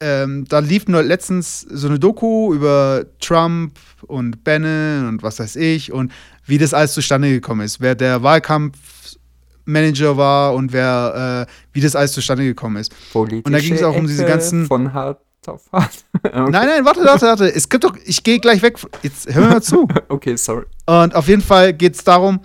ähm, 0.00 0.46
da 0.48 0.60
lief 0.60 0.86
nur 0.88 1.02
letztens 1.02 1.60
so 1.62 1.86
eine 1.88 1.98
Doku 1.98 2.54
über 2.54 3.04
Trump 3.20 3.78
und 4.06 4.42
Bannon 4.44 5.06
und 5.08 5.22
was 5.22 5.38
weiß 5.40 5.56
ich 5.56 5.92
und 5.92 6.12
wie 6.46 6.56
das 6.56 6.72
alles 6.72 6.94
zustande 6.94 7.28
gekommen 7.30 7.60
ist, 7.62 7.80
wer 7.80 7.94
der 7.94 8.22
Wahlkampfmanager 8.22 10.16
war 10.16 10.54
und 10.54 10.72
wer, 10.72 11.46
äh, 11.48 11.52
wie 11.72 11.80
das 11.80 11.96
alles 11.96 12.12
zustande 12.12 12.44
gekommen 12.44 12.76
ist. 12.76 12.94
Politische 13.12 13.42
Und 13.44 13.52
da 13.52 13.58
ging's 13.58 13.82
auch 13.82 13.96
um 13.96 14.06
diese 14.06 14.24
ganzen- 14.24 14.66
Von 14.66 14.92
hart 14.92 15.20
auf 15.48 15.70
hart. 15.72 16.04
okay. 16.22 16.32
Nein, 16.50 16.50
nein, 16.68 16.84
warte, 16.84 17.00
warte, 17.04 17.26
warte. 17.26 17.52
Es 17.54 17.68
gibt 17.68 17.84
doch, 17.84 17.96
ich 18.04 18.22
gehe 18.22 18.38
gleich 18.38 18.62
weg. 18.62 18.78
Jetzt 19.02 19.32
hör 19.34 19.42
mir 19.44 19.48
mal 19.54 19.62
zu. 19.62 19.86
Okay, 20.08 20.36
sorry. 20.36 20.64
Und 20.86 21.14
auf 21.14 21.28
jeden 21.28 21.42
Fall 21.42 21.72
geht 21.72 21.94
es 21.94 22.04
darum, 22.04 22.40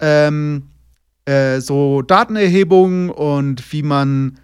ähm, 0.00 0.64
äh, 1.24 1.60
so 1.60 2.02
Datenerhebung 2.02 3.10
und 3.10 3.72
wie 3.72 3.82
man 3.82 4.38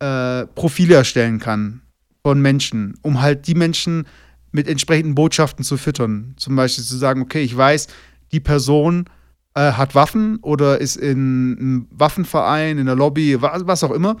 äh, 0.00 0.46
Profile 0.46 0.94
erstellen 0.96 1.38
kann 1.38 1.82
von 2.22 2.40
Menschen, 2.40 2.94
um 3.02 3.20
halt 3.20 3.46
die 3.46 3.54
Menschen 3.54 4.06
mit 4.52 4.68
entsprechenden 4.68 5.14
Botschaften 5.14 5.64
zu 5.64 5.76
füttern. 5.76 6.34
Zum 6.36 6.56
Beispiel 6.56 6.84
zu 6.84 6.96
sagen, 6.96 7.22
okay, 7.22 7.40
ich 7.42 7.56
weiß, 7.56 7.88
die 8.32 8.40
Person 8.40 9.04
äh, 9.54 9.72
hat 9.72 9.94
Waffen 9.94 10.38
oder 10.42 10.80
ist 10.80 10.96
in 10.96 11.56
einem 11.58 11.86
Waffenverein, 11.90 12.78
in 12.78 12.86
der 12.86 12.94
Lobby, 12.94 13.40
wa- 13.42 13.58
was 13.64 13.82
auch 13.84 13.90
immer. 13.90 14.16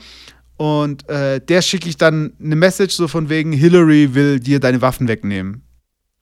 Und 0.58 1.08
äh, 1.08 1.40
der 1.40 1.62
schicke 1.62 1.88
ich 1.88 1.96
dann 1.96 2.32
eine 2.42 2.56
Message 2.56 2.94
so 2.94 3.08
von 3.08 3.28
wegen, 3.30 3.52
Hillary 3.52 4.14
will 4.14 4.38
dir 4.40 4.60
deine 4.60 4.82
Waffen 4.82 5.08
wegnehmen. 5.08 5.62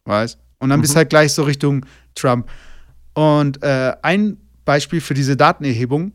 Weißt? 0.05 0.39
Und 0.61 0.69
dann 0.71 0.81
bist 0.81 0.93
Mhm. 0.95 0.99
halt 0.99 1.11
gleich 1.11 1.33
so 1.33 1.43
Richtung 1.43 1.85
Trump. 2.15 2.49
Und 3.15 3.63
äh, 3.63 3.95
ein 4.03 4.37
Beispiel 4.65 5.01
für 5.01 5.15
diese 5.15 5.37
Datenerhebung, 5.37 6.13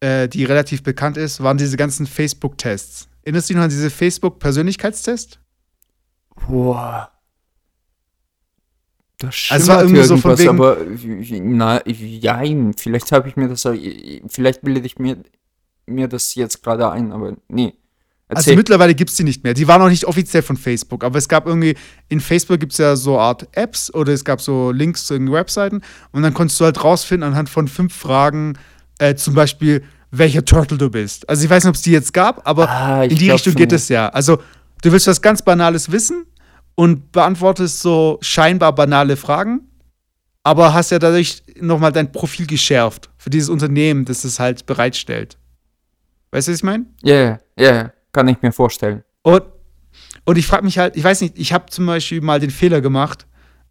äh, 0.00 0.28
die 0.28 0.44
relativ 0.44 0.82
bekannt 0.82 1.16
ist, 1.16 1.42
waren 1.42 1.56
diese 1.58 1.76
ganzen 1.76 2.06
Facebook-Tests. 2.06 3.06
Erinnerst 3.22 3.48
du 3.48 3.52
dich 3.52 3.56
noch 3.58 3.64
an 3.64 3.70
diese 3.70 3.90
Facebook-Persönlichkeitstests? 3.90 5.38
Boah. 6.48 7.10
Das 9.18 9.34
Also 9.50 9.62
es 9.64 9.68
war 9.68 9.82
irgendwie 9.82 10.02
so 10.04 10.16
von 10.16 10.38
wegen- 10.38 10.48
aber 10.50 10.76
na, 11.42 11.84
jein, 11.86 12.72
vielleicht 12.74 13.10
habe 13.10 13.28
ich 13.28 13.36
mir 13.36 13.48
das, 13.48 13.66
vielleicht 14.28 14.62
bilde 14.62 14.80
ich 14.86 14.98
mir, 14.98 15.18
mir 15.88 16.08
das 16.08 16.34
jetzt 16.34 16.62
gerade 16.62 16.90
ein, 16.90 17.12
aber 17.12 17.36
nee. 17.48 17.74
Also 18.28 18.40
Erzähl. 18.40 18.56
mittlerweile 18.56 18.94
gibt 18.94 19.08
es 19.08 19.16
die 19.16 19.24
nicht 19.24 19.42
mehr. 19.42 19.54
Die 19.54 19.66
waren 19.68 19.80
auch 19.80 19.88
nicht 19.88 20.04
offiziell 20.04 20.42
von 20.42 20.58
Facebook, 20.58 21.02
aber 21.02 21.16
es 21.16 21.28
gab 21.28 21.46
irgendwie, 21.46 21.76
in 22.08 22.20
Facebook 22.20 22.60
gibt 22.60 22.72
es 22.72 22.78
ja 22.78 22.94
so 22.94 23.18
Art 23.18 23.48
Apps 23.52 23.92
oder 23.94 24.12
es 24.12 24.22
gab 24.22 24.42
so 24.42 24.70
Links 24.70 25.06
zu 25.06 25.14
irgendwelchen 25.14 25.40
Webseiten 25.40 25.80
und 26.12 26.22
dann 26.22 26.34
konntest 26.34 26.60
du 26.60 26.66
halt 26.66 26.84
rausfinden 26.84 27.26
anhand 27.26 27.48
von 27.48 27.68
fünf 27.68 27.94
Fragen, 27.94 28.58
äh, 28.98 29.14
zum 29.14 29.32
Beispiel, 29.32 29.82
welcher 30.10 30.44
Turtle 30.44 30.76
du 30.76 30.90
bist. 30.90 31.26
Also 31.26 31.44
ich 31.44 31.50
weiß 31.50 31.64
nicht, 31.64 31.70
ob 31.70 31.76
es 31.76 31.82
die 31.82 31.92
jetzt 31.92 32.12
gab, 32.12 32.46
aber 32.46 32.68
Ah, 32.68 33.04
in 33.04 33.16
die 33.16 33.30
Richtung 33.30 33.54
geht 33.54 33.72
es 33.72 33.88
ja. 33.88 34.08
Also 34.10 34.38
du 34.82 34.92
willst 34.92 35.06
was 35.06 35.22
ganz 35.22 35.40
Banales 35.40 35.90
wissen 35.90 36.26
und 36.74 37.12
beantwortest 37.12 37.80
so 37.80 38.18
scheinbar 38.20 38.74
banale 38.74 39.16
Fragen, 39.16 39.60
aber 40.42 40.74
hast 40.74 40.90
ja 40.90 40.98
dadurch 40.98 41.42
nochmal 41.60 41.92
dein 41.92 42.12
Profil 42.12 42.46
geschärft 42.46 43.08
für 43.16 43.30
dieses 43.30 43.48
Unternehmen, 43.48 44.04
das 44.04 44.24
es 44.24 44.38
halt 44.38 44.66
bereitstellt. 44.66 45.37
Weißt 46.30 46.48
du, 46.48 46.52
was 46.52 46.58
ich 46.58 46.64
meine? 46.64 46.86
Ja, 47.02 47.14
ja, 47.14 47.38
ja, 47.58 47.74
ja, 47.74 47.92
kann 48.12 48.28
ich 48.28 48.40
mir 48.42 48.52
vorstellen. 48.52 49.02
Und, 49.22 49.42
und 50.24 50.38
ich 50.38 50.46
frage 50.46 50.64
mich 50.64 50.78
halt, 50.78 50.96
ich 50.96 51.04
weiß 51.04 51.20
nicht, 51.22 51.38
ich 51.38 51.52
habe 51.52 51.66
zum 51.66 51.86
Beispiel 51.86 52.20
mal 52.20 52.40
den 52.40 52.50
Fehler 52.50 52.80
gemacht, 52.80 53.26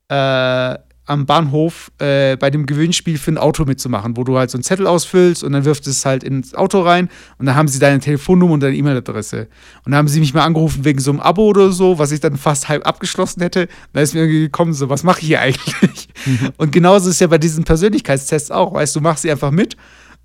äh, 0.10 0.76
am 1.08 1.26
Bahnhof 1.26 1.92
äh, 2.00 2.36
bei 2.36 2.50
dem 2.50 2.66
Gewinnspiel 2.66 3.18
für 3.18 3.32
ein 3.32 3.38
Auto 3.38 3.64
mitzumachen, 3.64 4.18
wo 4.18 4.24
du 4.26 4.38
halt 4.38 4.52
so 4.52 4.58
einen 4.58 4.64
Zettel 4.64 4.86
ausfüllst 4.86 5.44
und 5.44 5.54
dann 5.54 5.64
wirft 5.64 5.88
es 5.88 6.06
halt 6.06 6.24
ins 6.24 6.54
Auto 6.54 6.82
rein 6.82 7.10
und 7.38 7.46
dann 7.46 7.56
haben 7.56 7.70
sie 7.70 7.80
deine 7.80 8.00
Telefonnummer 8.00 8.54
und 8.54 8.60
deine 8.62 8.76
E-Mail-Adresse. 8.76 9.48
Und 9.86 9.92
dann 9.92 9.96
haben 9.96 10.08
sie 10.10 10.20
mich 10.20 10.34
mal 10.34 10.44
angerufen 10.44 10.84
wegen 10.84 11.00
so 11.00 11.12
einem 11.12 11.22
Abo 11.22 11.44
oder 11.48 11.72
so, 11.72 11.98
was 11.98 12.12
ich 12.12 12.20
dann 12.20 12.36
fast 12.36 12.68
halb 12.68 12.86
abgeschlossen 12.86 13.42
hätte. 13.42 13.70
Da 13.94 14.02
ist 14.02 14.14
mir 14.14 14.22
irgendwie 14.22 14.42
gekommen, 14.42 14.74
so, 14.74 14.90
was 14.90 15.04
mache 15.04 15.22
ich 15.22 15.28
hier 15.28 15.40
eigentlich? 15.40 16.10
und 16.58 16.72
genauso 16.74 17.08
ist 17.08 17.16
es 17.16 17.20
ja 17.22 17.28
bei 17.28 17.38
diesen 17.38 17.64
Persönlichkeitstests 17.64 18.52
auch, 18.52 18.74
weißt 18.74 18.96
du, 18.96 19.02
machst 19.02 19.22
sie 19.22 19.32
einfach 19.32 19.52
mit 19.52 19.78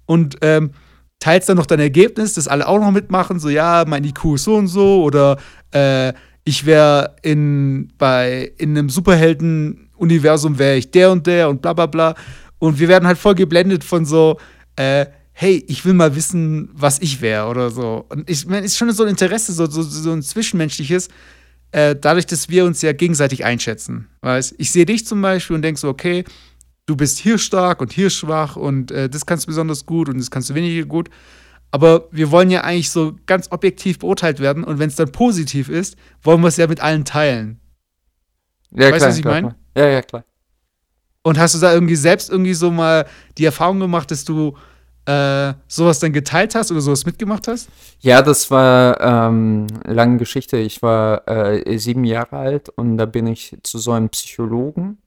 und 0.06 0.36
ähm, 0.42 0.72
teilst 1.22 1.48
dann 1.48 1.56
noch 1.56 1.66
dein 1.66 1.78
Ergebnis, 1.78 2.34
dass 2.34 2.48
alle 2.48 2.66
auch 2.66 2.80
noch 2.80 2.90
mitmachen, 2.90 3.38
so 3.38 3.48
ja, 3.48 3.84
mein 3.86 4.02
IQ 4.02 4.34
ist 4.34 4.44
so 4.44 4.56
und 4.56 4.66
so 4.66 5.04
oder 5.04 5.38
äh, 5.72 6.12
ich 6.44 6.66
wäre 6.66 7.14
in 7.22 7.92
in 8.58 8.70
einem 8.70 8.88
Superhelden-Universum 8.88 10.58
wäre 10.58 10.76
ich 10.76 10.90
der 10.90 11.12
und 11.12 11.26
der 11.28 11.48
und 11.48 11.62
bla 11.62 11.74
bla 11.74 11.86
bla 11.86 12.14
und 12.58 12.80
wir 12.80 12.88
werden 12.88 13.06
halt 13.06 13.18
voll 13.18 13.36
geblendet 13.36 13.84
von 13.84 14.04
so 14.04 14.36
äh, 14.74 15.06
hey, 15.32 15.64
ich 15.68 15.84
will 15.84 15.94
mal 15.94 16.14
wissen, 16.16 16.68
was 16.72 17.00
ich 17.00 17.20
wäre 17.20 17.46
oder 17.46 17.70
so. 17.70 18.04
Und 18.10 18.28
ich 18.28 18.46
meine, 18.46 18.66
ist 18.66 18.76
schon 18.76 18.90
so 18.92 19.02
ein 19.02 19.08
Interesse, 19.08 19.52
so, 19.52 19.66
so, 19.66 19.82
so 19.82 20.12
ein 20.12 20.22
zwischenmenschliches, 20.22 21.08
äh, 21.72 21.96
dadurch, 21.98 22.26
dass 22.26 22.48
wir 22.48 22.64
uns 22.66 22.82
ja 22.82 22.92
gegenseitig 22.92 23.44
einschätzen. 23.44 24.08
Weißt? 24.20 24.54
Ich 24.58 24.70
sehe 24.70 24.84
dich 24.84 25.06
zum 25.06 25.22
Beispiel 25.22 25.56
und 25.56 25.62
denke 25.62 25.80
so, 25.80 25.88
okay, 25.88 26.24
du 26.86 26.96
bist 26.96 27.18
hier 27.18 27.38
stark 27.38 27.80
und 27.80 27.92
hier 27.92 28.10
schwach 28.10 28.56
und 28.56 28.90
äh, 28.90 29.08
das 29.08 29.26
kannst 29.26 29.44
du 29.44 29.48
besonders 29.48 29.86
gut 29.86 30.08
und 30.08 30.18
das 30.18 30.30
kannst 30.30 30.50
du 30.50 30.54
weniger 30.54 30.86
gut. 30.86 31.08
Aber 31.70 32.08
wir 32.10 32.30
wollen 32.30 32.50
ja 32.50 32.62
eigentlich 32.62 32.90
so 32.90 33.16
ganz 33.26 33.50
objektiv 33.50 34.00
beurteilt 34.00 34.40
werden 34.40 34.62
und 34.62 34.78
wenn 34.78 34.88
es 34.88 34.96
dann 34.96 35.10
positiv 35.10 35.68
ist, 35.68 35.96
wollen 36.22 36.40
wir 36.42 36.48
es 36.48 36.58
ja 36.58 36.66
mit 36.66 36.80
allen 36.80 37.04
teilen. 37.04 37.60
Ja, 38.72 38.90
Weißt 38.90 39.04
du, 39.04 39.08
was 39.08 39.16
ich 39.16 39.22
klar, 39.22 39.34
mein? 39.34 39.42
klar. 39.44 39.56
Ja, 39.76 39.86
ja, 39.88 40.02
klar. 40.02 40.24
Und 41.22 41.38
hast 41.38 41.54
du 41.54 41.58
da 41.60 41.72
irgendwie 41.72 41.96
selbst 41.96 42.30
irgendwie 42.30 42.54
so 42.54 42.70
mal 42.70 43.06
die 43.38 43.44
Erfahrung 43.44 43.80
gemacht, 43.80 44.10
dass 44.10 44.24
du 44.24 44.56
äh, 45.06 45.54
sowas 45.68 45.98
dann 46.00 46.12
geteilt 46.12 46.54
hast 46.54 46.70
oder 46.70 46.80
sowas 46.80 47.06
mitgemacht 47.06 47.48
hast? 47.48 47.68
Ja, 48.00 48.22
das 48.22 48.50
war 48.50 49.00
ähm, 49.00 49.66
lange 49.84 50.18
Geschichte. 50.18 50.58
Ich 50.58 50.82
war 50.82 51.26
äh, 51.28 51.78
sieben 51.78 52.04
Jahre 52.04 52.36
alt 52.36 52.68
und 52.70 52.98
da 52.98 53.06
bin 53.06 53.26
ich 53.26 53.56
zu 53.62 53.78
so 53.78 53.92
einem 53.92 54.08
Psychologen. 54.10 54.98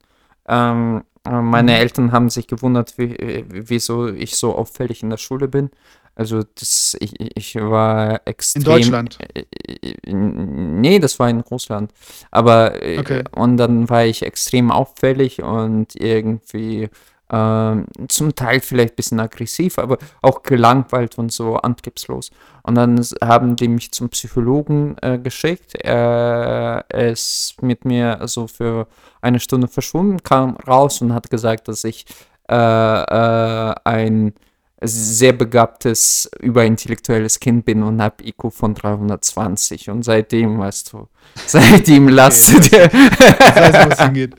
Ähm, 0.48 0.98
äh, 0.98 1.15
meine 1.30 1.72
Mhm. 1.72 1.78
Eltern 1.78 2.12
haben 2.12 2.30
sich 2.30 2.46
gewundert, 2.46 2.96
wie, 2.98 3.44
wieso 3.48 4.08
ich 4.08 4.36
so 4.36 4.54
auffällig 4.54 5.02
in 5.02 5.10
der 5.10 5.16
Schule 5.18 5.48
bin. 5.48 5.70
Also 6.14 6.42
das, 6.54 6.96
ich, 7.00 7.12
ich 7.36 7.56
war 7.56 8.22
extrem. 8.26 8.62
In 8.62 8.64
Deutschland? 8.64 9.18
Äh, 9.34 9.44
äh, 9.82 10.12
nee, 10.12 10.98
das 10.98 11.18
war 11.18 11.28
in 11.28 11.40
Russland. 11.40 11.92
Aber 12.30 12.82
äh, 12.82 12.98
Okay. 12.98 13.24
und 13.32 13.58
dann 13.58 13.90
war 13.90 14.04
ich 14.06 14.22
extrem 14.22 14.70
auffällig 14.70 15.42
und 15.42 15.94
irgendwie 15.94 16.88
ähm, 17.32 17.86
zum 18.08 18.34
Teil 18.34 18.60
vielleicht 18.60 18.92
ein 18.92 18.96
bisschen 18.96 19.20
aggressiv, 19.20 19.78
aber 19.78 19.98
auch 20.22 20.42
gelangweilt 20.42 21.18
und 21.18 21.32
so 21.32 21.56
antriebslos. 21.56 22.30
Und 22.62 22.76
dann 22.76 23.00
haben 23.22 23.56
die 23.56 23.68
mich 23.68 23.92
zum 23.92 24.08
Psychologen 24.10 24.96
äh, 25.02 25.18
geschickt. 25.18 25.74
Er 25.74 26.84
ist 26.90 27.56
mit 27.62 27.84
mir 27.84 28.20
so 28.24 28.46
für 28.46 28.86
eine 29.20 29.40
Stunde 29.40 29.68
verschwunden, 29.68 30.22
kam 30.22 30.56
raus 30.56 31.00
und 31.02 31.14
hat 31.14 31.30
gesagt, 31.30 31.68
dass 31.68 31.84
ich 31.84 32.06
äh, 32.48 32.54
äh, 32.54 33.74
ein 33.84 34.34
sehr 34.82 35.32
begabtes, 35.32 36.30
überintellektuelles 36.40 37.40
Kind 37.40 37.64
bin 37.64 37.82
und 37.82 38.02
habe 38.02 38.22
IQ 38.24 38.52
von 38.52 38.74
320. 38.74 39.88
Und 39.90 40.02
seitdem, 40.02 40.58
weißt 40.58 40.92
du, 40.92 41.08
seitdem 41.46 42.08
lastet, 42.08 42.66
Ich 42.66 42.72
weiß, 42.72 44.00
hingeht. 44.02 44.34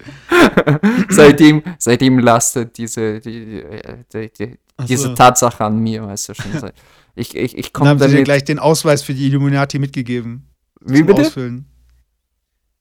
seitdem, 1.10 1.64
seitdem 1.80 2.20
lastet 2.20 2.78
diese, 2.78 3.20
die, 3.20 3.64
die, 4.14 4.32
die, 4.32 4.58
diese 4.88 5.08
so. 5.10 5.16
Tatsache 5.16 5.66
an 5.66 5.80
mir, 5.80 6.04
weißt 6.04 6.30
du 6.30 6.34
schon. 6.36 6.72
Ich, 7.20 7.36
ich, 7.36 7.58
ich 7.58 7.72
Dann 7.72 7.74
komme 7.74 7.90
haben 7.90 7.98
sie 7.98 8.06
dir 8.06 8.12
damit. 8.12 8.26
gleich 8.26 8.44
den 8.44 8.60
Ausweis 8.60 9.02
für 9.02 9.16
die 9.16 9.26
Illuminati 9.26 9.80
mitgegeben. 9.80 10.48
Wie 10.82 11.02
bitte? 11.02 11.24
Ausfüllen. 11.24 11.66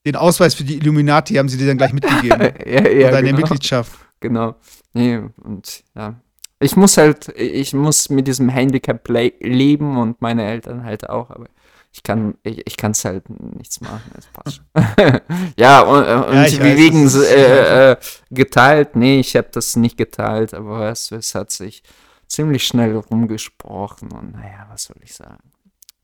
Den 0.05 0.15
Ausweis 0.15 0.55
für 0.55 0.63
die 0.65 0.77
Illuminati 0.77 1.37
haben 1.37 1.49
sie 1.49 1.57
dir 1.57 1.67
dann 1.67 1.79
gleich 1.79 1.95
mitgegeben. 1.95 2.53
ja, 2.67 2.87
ja, 2.87 3.11
Deine 3.11 3.29
genau. 3.29 3.39
Mitgliedschaft. 3.41 3.99
Genau. 4.21 4.57
Nee, 4.93 5.23
und 5.43 5.85
ja. 5.95 6.21
Ich 6.59 6.77
muss 6.77 6.97
halt, 6.97 7.29
ich 7.37 7.75
muss 7.75 8.09
mit 8.09 8.27
diesem 8.27 8.49
Handicap 8.49 9.07
le 9.09 9.33
leben 9.41 9.99
und 9.99 10.23
meine 10.23 10.47
Eltern 10.47 10.85
halt 10.85 11.09
auch, 11.09 11.31
aber 11.31 11.47
ich 11.93 12.03
kann, 12.03 12.35
ich, 12.43 12.63
ich 12.67 12.77
kann 12.77 12.93
es 12.93 13.05
halt 13.05 13.29
nichts 13.29 13.81
machen. 13.81 14.11
Das 14.15 14.27
passt 14.27 14.57
schon. 14.57 15.21
ja, 15.59 15.81
und, 15.83 16.05
äh, 16.05 16.15
und 16.29 16.35
Ja, 16.35 16.45
ich 16.47 16.59
wie 16.59 16.65
weiß, 16.65 16.77
wegen 16.79 17.09
äh, 17.09 17.93
äh, 17.93 17.97
geteilt, 18.31 18.97
nee, 18.97 19.21
ich 19.21 19.37
habe 19.37 19.49
das 19.53 19.77
nicht 19.77 19.97
geteilt, 19.99 20.55
aber 20.55 20.89
es, 20.91 21.11
es 21.13 21.35
hat 21.35 21.51
sich 21.51 21.83
ziemlich 22.27 22.67
schnell 22.67 22.97
rumgesprochen 22.97 24.11
und 24.13 24.33
naja, 24.33 24.67
was 24.71 24.85
soll 24.85 24.97
ich 25.03 25.15
sagen? 25.15 25.39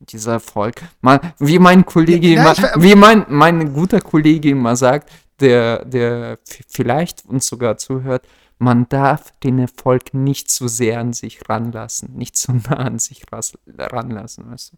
Dieser 0.01 0.33
Erfolg. 0.33 0.83
Man, 1.01 1.21
wie 1.38 1.59
mein 1.59 1.87
Kollege 1.87 2.27
Ja, 2.29 2.41
immer, 2.43 2.55
ver- 2.55 2.75
wie 2.83 2.95
mein, 2.95 3.25
mein 3.29 3.73
guter 3.73 4.01
Kollege 4.01 4.51
immer 4.51 4.77
sagt, 4.77 5.11
der, 5.41 5.85
der 5.85 6.38
vielleicht 6.69 7.25
uns 7.25 7.47
sogar 7.47 7.77
zuhört, 7.79 8.27
man 8.62 8.88
darf 8.88 9.33
den 9.40 9.59
Erfolg 9.59 10.14
nicht 10.14 10.48
zu 10.51 10.68
sehr 10.68 11.01
an 11.01 11.12
sich 11.12 11.48
ranlassen, 11.48 12.14
nicht 12.14 12.37
zu 12.37 12.53
nah 12.53 12.77
an 12.77 13.01
sich 13.01 13.25
ranlassen, 13.33 14.51
weißt 14.51 14.72
du. 14.72 14.77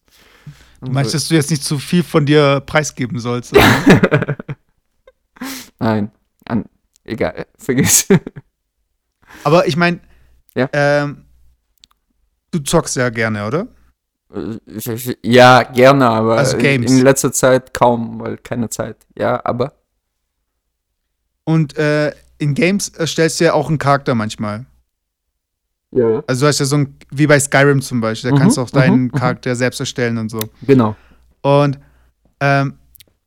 Du 0.86 0.90
meinst, 0.90 1.12
dass 1.12 1.28
du 1.28 1.34
jetzt 1.34 1.50
nicht 1.50 1.62
zu 1.62 1.78
viel 1.78 2.02
von 2.02 2.24
dir 2.24 2.62
preisgeben 2.64 3.18
sollst? 3.18 3.52
Nein, 5.78 6.10
an, 6.46 6.64
egal, 7.04 7.34
äh, 7.36 7.44
vergiss. 7.58 8.08
Aber 9.42 9.66
ich 9.66 9.76
meine, 9.76 10.00
Ja. 10.54 10.68
ähm, 10.72 11.26
du 12.52 12.60
zockst 12.60 12.96
ja 12.96 13.10
gerne, 13.10 13.46
oder? 13.46 13.68
ja, 15.22 15.62
gerne, 15.62 16.08
aber 16.08 16.38
Also 16.38 16.56
in 16.56 17.02
letzter 17.02 17.32
Zeit 17.32 17.74
kaum, 17.74 18.18
weil 18.18 18.38
keine 18.38 18.70
Zeit. 18.70 19.06
Ja, 19.16 19.44
aber 19.44 19.74
Und 21.44 21.76
äh, 21.76 22.12
in 22.44 22.54
Games 22.54 22.90
erstellst 22.90 23.40
du 23.40 23.44
ja 23.46 23.54
auch 23.54 23.68
einen 23.68 23.78
Charakter 23.78 24.14
manchmal. 24.14 24.66
ja. 25.92 26.22
Also 26.26 26.44
du 26.44 26.48
hast 26.48 26.58
ja 26.60 26.66
so 26.66 26.76
ein, 26.76 26.96
wie 27.10 27.26
bei 27.26 27.38
Skyrim 27.40 27.80
zum 27.82 28.00
Beispiel, 28.00 28.30
da 28.30 28.34
Mhm, 28.34 28.38
kannst 28.38 28.56
du 28.56 28.62
auch 28.62 28.70
deinen 28.70 29.04
mhm, 29.04 29.10
mhm. 29.12 29.12
Charakter 29.12 29.56
selbst 29.56 29.80
erstellen 29.80 30.18
und 30.18 30.30
so. 30.30 30.50
Genau. 30.62 30.96
Und 31.42 31.78
ähm, 32.40 32.78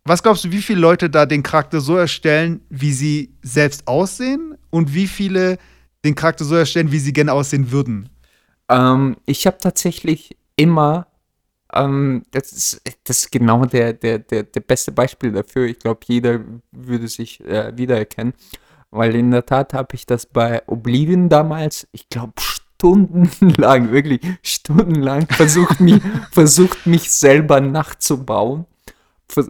was 0.05 0.23
glaubst 0.23 0.45
du, 0.45 0.51
wie 0.51 0.61
viele 0.61 0.79
Leute 0.81 1.09
da 1.09 1.25
den 1.25 1.43
Charakter 1.43 1.81
so 1.81 1.97
erstellen, 1.97 2.61
wie 2.69 2.93
sie 2.93 3.35
selbst 3.43 3.87
aussehen? 3.87 4.55
Und 4.69 4.93
wie 4.93 5.07
viele 5.07 5.57
den 6.05 6.15
Charakter 6.15 6.45
so 6.45 6.55
erstellen, 6.55 6.91
wie 6.91 6.99
sie 6.99 7.13
gerne 7.13 7.33
aussehen 7.33 7.71
würden? 7.71 8.09
Ähm, 8.69 9.17
ich 9.25 9.47
habe 9.47 9.57
tatsächlich 9.59 10.37
immer, 10.55 11.07
ähm, 11.73 12.23
das, 12.31 12.51
ist, 12.51 12.81
das 13.05 13.19
ist 13.21 13.31
genau 13.31 13.65
der, 13.65 13.93
der, 13.93 14.19
der, 14.19 14.43
der 14.43 14.59
beste 14.61 14.91
Beispiel 14.91 15.31
dafür. 15.31 15.65
Ich 15.67 15.79
glaube, 15.79 16.01
jeder 16.07 16.41
würde 16.71 17.07
sich 17.07 17.41
äh, 17.45 17.75
wiedererkennen, 17.77 18.33
weil 18.91 19.15
in 19.15 19.31
der 19.31 19.45
Tat 19.45 19.73
habe 19.73 19.95
ich 19.95 20.05
das 20.05 20.25
bei 20.25 20.61
Oblivion 20.67 21.29
damals, 21.29 21.87
ich 21.91 22.09
glaube, 22.09 22.33
stundenlang, 22.39 23.91
wirklich 23.91 24.21
stundenlang 24.41 25.27
versucht, 25.27 25.79
mich, 25.79 26.01
versucht 26.31 26.85
mich 26.85 27.11
selber 27.11 27.59
nachzubauen. 27.61 28.65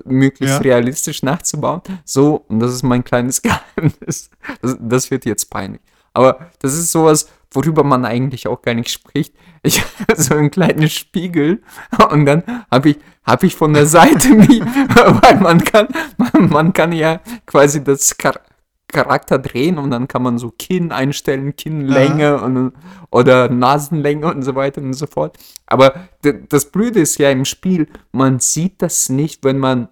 Möglichst 0.06 0.56
Ja. 0.56 0.62
realistisch 0.62 1.22
nachzubauen. 1.22 1.82
So, 2.04 2.46
und 2.48 2.60
das 2.60 2.74
ist 2.74 2.82
mein 2.82 3.04
kleines 3.04 3.42
Geheimnis. 3.44 4.32
Das, 4.62 4.76
das 4.80 5.12
wird 5.12 5.26
jetzt 5.26 5.52
peinlich. 5.52 5.82
Aber 6.14 6.50
das 6.60 6.74
ist 6.74 6.92
sowas, 6.92 7.30
worüber 7.52 7.84
man 7.84 8.04
eigentlich 8.04 8.48
auch 8.48 8.64
gar 8.64 8.74
nicht 8.74 8.90
spricht. 8.90 9.36
Ich 9.62 9.80
habe 10.00 10.20
so 10.20 10.34
einen 10.34 10.50
kleinen 10.50 10.90
Spiegel 10.90 11.62
und 12.12 12.26
dann 12.26 12.44
habe 12.72 12.90
ich, 12.90 12.98
hab 13.24 13.44
ich 13.44 13.56
von 13.56 13.74
der 13.74 13.86
Seite 13.86 14.30
mich, 14.30 14.62
weil 14.62 15.40
man 15.40 15.64
kann, 15.64 15.88
man, 16.18 16.50
man 16.50 16.74
kann 16.74 16.92
ja 16.92 17.22
quasi 17.46 17.84
das 17.84 18.18
Charakter 18.90 19.38
drehen 19.38 19.78
und 19.78 19.92
dann 19.92 20.08
kann 20.08 20.24
man 20.24 20.38
so 20.38 20.52
Kinn 20.58 20.92
einstellen, 20.92 21.56
Kinnlänge 21.56 22.42
und, 22.42 22.74
oder 23.12 23.50
Nasenlänge 23.50 24.34
und 24.34 24.44
so 24.44 24.56
weiter 24.56 24.82
und 24.82 24.94
so 24.94 25.08
fort. 25.08 25.38
Aber 25.66 26.08
das 26.50 26.72
Blöde 26.72 27.02
ist 27.02 27.18
ja 27.18 27.30
im 27.30 27.44
Spiel, 27.46 27.88
man 28.14 28.40
sieht 28.40 28.82
das 28.82 29.10
nicht, 29.10 29.44
wenn 29.44 29.60
man 29.60 29.90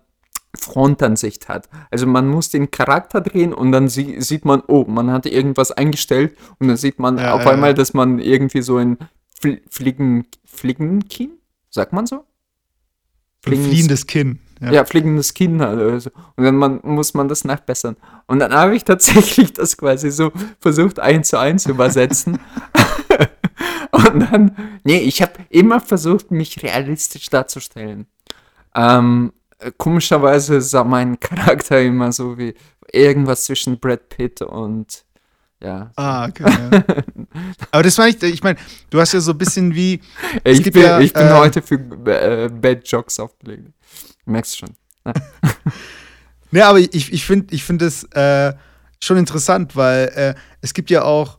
Frontansicht 0.57 1.49
hat. 1.49 1.67
Also 1.91 2.07
man 2.07 2.29
muss 2.29 2.49
den 2.49 2.71
Charakter 2.71 3.19
drehen 3.19 3.53
und 3.53 3.73
dann 3.73 3.89
sie 3.89 4.21
sieht 4.21 4.45
man, 4.45 4.61
oh, 4.67 4.85
man 4.87 5.11
hat 5.11 5.25
irgendwas 5.25 5.71
eingestellt 5.73 6.37
und 6.59 6.69
dann 6.69 6.77
sieht 6.77 6.97
man 6.97 7.17
Ja, 7.17 7.33
auf 7.33 7.43
ja, 7.43 7.51
einmal, 7.51 7.71
ja. 7.71 7.73
dass 7.73 7.93
man 7.93 8.19
irgendwie 8.19 8.61
so 8.61 8.77
ein 8.77 8.97
Fl 9.37 9.61
Fliegen, 9.69 10.27
Fliegenkinn, 10.45 11.31
sagt 11.69 11.91
man 11.91 12.05
so? 12.05 12.23
Fliegendes- 13.43 13.67
fliehendes 13.69 14.07
Kinn. 14.07 14.39
Ja. 14.61 14.71
ja, 14.71 14.85
fliegendes 14.85 15.33
Kinn 15.33 15.61
halt 15.61 15.79
oder 15.79 15.99
so. 15.99 16.09
Und 16.35 16.45
dann 16.45 16.55
man, 16.55 16.79
muss 16.83 17.13
man 17.13 17.27
das 17.27 17.43
nachbessern. 17.43 17.97
Und 18.27 18.39
dann 18.39 18.53
habe 18.53 18.75
ich 18.75 18.85
tatsächlich 18.85 19.53
das 19.53 19.75
quasi 19.77 20.11
so 20.11 20.31
versucht, 20.59 20.99
eins 20.99 21.29
zu 21.29 21.37
eins 21.37 21.63
zu 21.63 21.71
übersetzen. 21.71 22.39
Und 23.91 24.19
dann, 24.19 24.55
nee, 24.83 24.99
ich 24.99 25.21
habe 25.21 25.33
immer 25.49 25.79
versucht, 25.79 26.31
mich 26.31 26.61
realistisch 26.63 27.29
darzustellen. 27.29 28.07
Ähm, 28.75 29.31
äh, 29.59 29.71
komischerweise 29.77 30.59
sah 30.61 30.83
mein 30.83 31.19
Charakter 31.19 31.81
immer 31.81 32.11
so 32.11 32.37
wie 32.37 32.55
irgendwas 32.91 33.45
zwischen 33.45 33.79
Brad 33.79 34.09
Pitt 34.09 34.41
und 34.41 35.05
ja. 35.61 35.91
Ah, 35.95 36.27
okay. 36.27 36.43
Ja. 36.45 36.83
Aber 37.71 37.83
das 37.83 37.97
war 37.97 38.05
nicht, 38.05 38.21
ich 38.21 38.43
meine, 38.43 38.59
du 38.89 38.99
hast 38.99 39.13
ja 39.13 39.19
so 39.19 39.31
ein 39.31 39.37
bisschen 39.37 39.73
wie, 39.73 40.01
ich, 40.43 40.61
bin, 40.71 40.83
ja, 40.83 40.99
ich 40.99 41.13
bin 41.13 41.27
äh, 41.27 41.31
heute 41.31 41.61
für 41.61 41.75
äh, 41.75 42.49
Bad 42.49 42.87
Jokes 42.87 43.19
aufgelegt. 43.19 43.71
Du 44.25 44.31
merkst 44.31 44.57
schon. 44.57 44.69
Ne, 46.51 46.65
aber 46.65 46.79
ich, 46.79 47.13
ich 47.13 47.25
finde 47.25 47.53
ich 47.53 47.63
find 47.63 47.81
es 47.81 48.03
äh, 48.11 48.53
schon 48.99 49.17
interessant, 49.17 49.75
weil 49.75 50.07
äh, 50.15 50.35
es 50.61 50.73
gibt 50.73 50.89
ja 50.89 51.03
auch, 51.03 51.37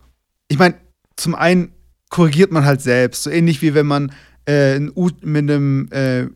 ich 0.49 0.59
meine, 0.59 0.77
zum 1.17 1.35
einen 1.35 1.73
korrigiert 2.11 2.53
man 2.53 2.65
halt 2.65 2.81
selbst, 2.81 3.25
so 3.25 3.31
ähnlich 3.31 3.61
wie 3.63 3.75
wenn 3.75 3.87
man 3.87 4.13
äh, 4.47 4.79
mit 4.79 5.27
einem 5.27 5.89
äh, 5.91 6.27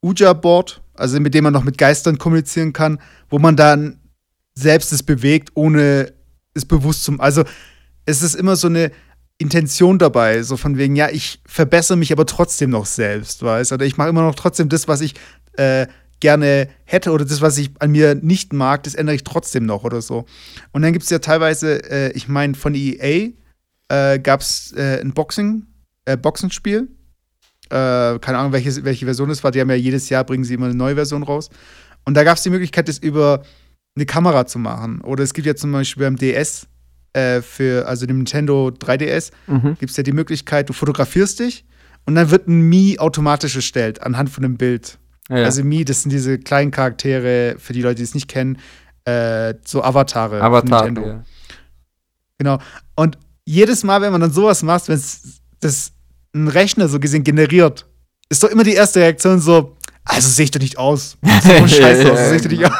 Ouija-Board, 0.00 0.82
also 0.94 1.20
mit 1.20 1.34
dem 1.34 1.44
man 1.44 1.52
noch 1.52 1.64
mit 1.64 1.78
Geistern 1.78 2.18
kommunizieren 2.18 2.72
kann, 2.72 2.98
wo 3.30 3.38
man 3.38 3.56
dann 3.56 4.00
selbst 4.54 4.92
es 4.92 5.02
bewegt, 5.02 5.50
ohne 5.54 6.12
es 6.54 6.64
bewusst 6.64 7.04
zum. 7.04 7.20
Also 7.20 7.44
es 8.04 8.22
ist 8.22 8.34
immer 8.34 8.56
so 8.56 8.66
eine 8.66 8.90
Intention 9.38 9.98
dabei, 9.98 10.42
so 10.42 10.56
von 10.56 10.76
wegen, 10.76 10.96
ja, 10.96 11.08
ich 11.08 11.40
verbessere 11.46 11.96
mich 11.96 12.12
aber 12.12 12.26
trotzdem 12.26 12.70
noch 12.70 12.86
selbst, 12.86 13.42
weißt 13.42 13.72
Oder 13.72 13.86
ich 13.86 13.96
mache 13.96 14.08
immer 14.08 14.22
noch 14.22 14.34
trotzdem 14.34 14.68
das, 14.68 14.88
was 14.88 15.00
ich 15.00 15.14
äh, 15.56 15.86
gerne 16.20 16.68
hätte 16.84 17.10
oder 17.10 17.24
das, 17.24 17.40
was 17.40 17.58
ich 17.58 17.70
an 17.80 17.90
mir 17.90 18.14
nicht 18.14 18.52
mag, 18.52 18.84
das 18.84 18.94
ändere 18.94 19.16
ich 19.16 19.24
trotzdem 19.24 19.66
noch 19.66 19.82
oder 19.84 20.00
so. 20.00 20.24
Und 20.72 20.82
dann 20.82 20.92
gibt 20.92 21.02
es 21.04 21.10
ja 21.10 21.18
teilweise, 21.18 21.82
äh, 21.90 22.12
ich 22.12 22.28
meine, 22.28 22.54
von 22.54 22.74
EA 22.74 23.30
äh, 23.88 24.18
gab 24.20 24.40
es 24.40 24.72
äh, 24.76 25.00
ein 25.00 25.12
Boxing, 25.12 25.64
äh, 26.04 26.16
Boxenspiel. 26.16 26.88
Äh, 27.70 28.18
keine 28.18 28.38
Ahnung, 28.38 28.52
welche, 28.52 28.84
welche 28.84 29.04
Version 29.06 29.30
es 29.30 29.42
war. 29.42 29.50
Die 29.50 29.60
haben 29.60 29.70
ja 29.70 29.76
jedes 29.76 30.08
Jahr, 30.10 30.24
bringen 30.24 30.44
sie 30.44 30.54
immer 30.54 30.66
eine 30.66 30.74
neue 30.74 30.94
Version 30.94 31.22
raus. 31.22 31.48
Und 32.04 32.14
da 32.14 32.24
gab 32.24 32.36
es 32.36 32.42
die 32.42 32.50
Möglichkeit, 32.50 32.88
das 32.88 32.98
über 32.98 33.42
eine 33.96 34.06
Kamera 34.06 34.46
zu 34.46 34.58
machen. 34.58 35.00
Oder 35.02 35.24
es 35.24 35.34
gibt 35.34 35.46
ja 35.46 35.54
zum 35.54 35.72
Beispiel 35.72 36.04
beim 36.04 36.16
DS, 36.16 36.66
äh, 37.14 37.42
für, 37.42 37.86
also 37.88 38.06
dem 38.06 38.18
Nintendo 38.18 38.68
3DS, 38.68 39.30
Mhm. 39.46 39.76
gibt 39.78 39.90
es 39.90 39.96
ja 39.96 40.02
die 40.02 40.12
Möglichkeit, 40.12 40.68
du 40.68 40.72
fotografierst 40.72 41.40
dich 41.40 41.64
und 42.06 42.14
dann 42.14 42.30
wird 42.30 42.48
ein 42.48 42.62
Mi 42.62 42.98
automatisch 42.98 43.54
erstellt 43.56 44.02
anhand 44.02 44.30
von 44.30 44.44
einem 44.44 44.56
Bild. 44.56 44.98
Ja. 45.28 45.44
Also 45.44 45.64
Mi, 45.64 45.84
das 45.84 46.02
sind 46.02 46.10
diese 46.10 46.38
kleinen 46.38 46.70
Charaktere, 46.70 47.56
für 47.58 47.72
die 47.72 47.82
Leute, 47.82 47.96
die 47.96 48.02
es 48.02 48.14
nicht 48.14 48.28
kennen, 48.28 48.58
äh, 49.04 49.54
so 49.64 49.82
Avatare. 49.82 50.40
Avatar. 50.40 50.84
Nintendo. 50.84 51.08
Ja. 51.08 51.24
Genau. 52.38 52.58
Und 52.96 53.18
jedes 53.44 53.84
Mal, 53.84 54.00
wenn 54.00 54.12
man 54.12 54.20
dann 54.20 54.32
sowas 54.32 54.62
macht, 54.62 54.88
wenn 54.88 54.96
es 54.96 55.40
das 55.60 55.92
ein 56.34 56.48
Rechner 56.48 56.88
so 56.88 56.98
gesehen 56.98 57.24
generiert, 57.24 57.86
ist 58.28 58.42
doch 58.42 58.48
immer 58.48 58.64
die 58.64 58.74
erste 58.74 59.00
Reaktion 59.00 59.40
so, 59.40 59.76
also 60.04 60.28
sehe 60.28 60.44
ich 60.44 60.50
doch 60.50 60.60
nicht 60.60 60.78
aus. 60.78 61.16
So 61.42 61.52
ein 61.52 61.68
Scheiß 61.68 62.06
aus, 62.06 62.18
so 62.18 62.24
sehe 62.24 62.36
ich 62.36 62.42
doch 62.42 62.50
nicht 62.50 62.64
aus. 62.64 62.72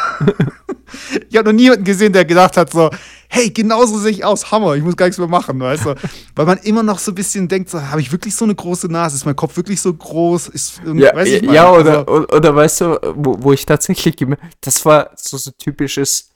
ich 1.30 1.36
habe 1.36 1.50
noch 1.52 1.56
niemanden 1.56 1.84
gesehen, 1.84 2.12
der 2.12 2.24
gedacht 2.24 2.56
hat 2.56 2.72
so, 2.72 2.90
hey, 3.34 3.48
genauso 3.48 3.96
sehe 3.98 4.10
ich 4.10 4.24
aus, 4.26 4.52
Hammer, 4.52 4.74
ich 4.74 4.82
muss 4.82 4.94
gar 4.94 5.06
nichts 5.06 5.18
mehr 5.18 5.26
machen, 5.26 5.58
weißt 5.58 5.86
du? 5.86 5.94
Weil 6.36 6.46
man 6.46 6.58
immer 6.58 6.82
noch 6.82 6.98
so 6.98 7.12
ein 7.12 7.14
bisschen 7.14 7.48
denkt, 7.48 7.70
so, 7.70 7.80
habe 7.80 8.02
ich 8.02 8.12
wirklich 8.12 8.36
so 8.36 8.44
eine 8.44 8.54
große 8.54 8.88
Nase? 8.88 9.16
Ist 9.16 9.24
mein 9.24 9.34
Kopf 9.34 9.56
wirklich 9.56 9.80
so 9.80 9.92
groß? 9.92 10.48
Ist, 10.48 10.82
ja, 10.84 11.14
weiß 11.14 11.28
ich 11.28 11.42
ja 11.42 11.72
oder, 11.72 12.00
also, 12.00 12.12
oder, 12.12 12.36
oder, 12.36 12.54
weißt 12.54 12.80
du, 12.82 13.00
wo, 13.16 13.42
wo 13.42 13.52
ich 13.54 13.64
tatsächlich, 13.64 14.16
das 14.60 14.84
war 14.84 15.12
so, 15.16 15.38
so 15.38 15.50
typisches 15.52 16.28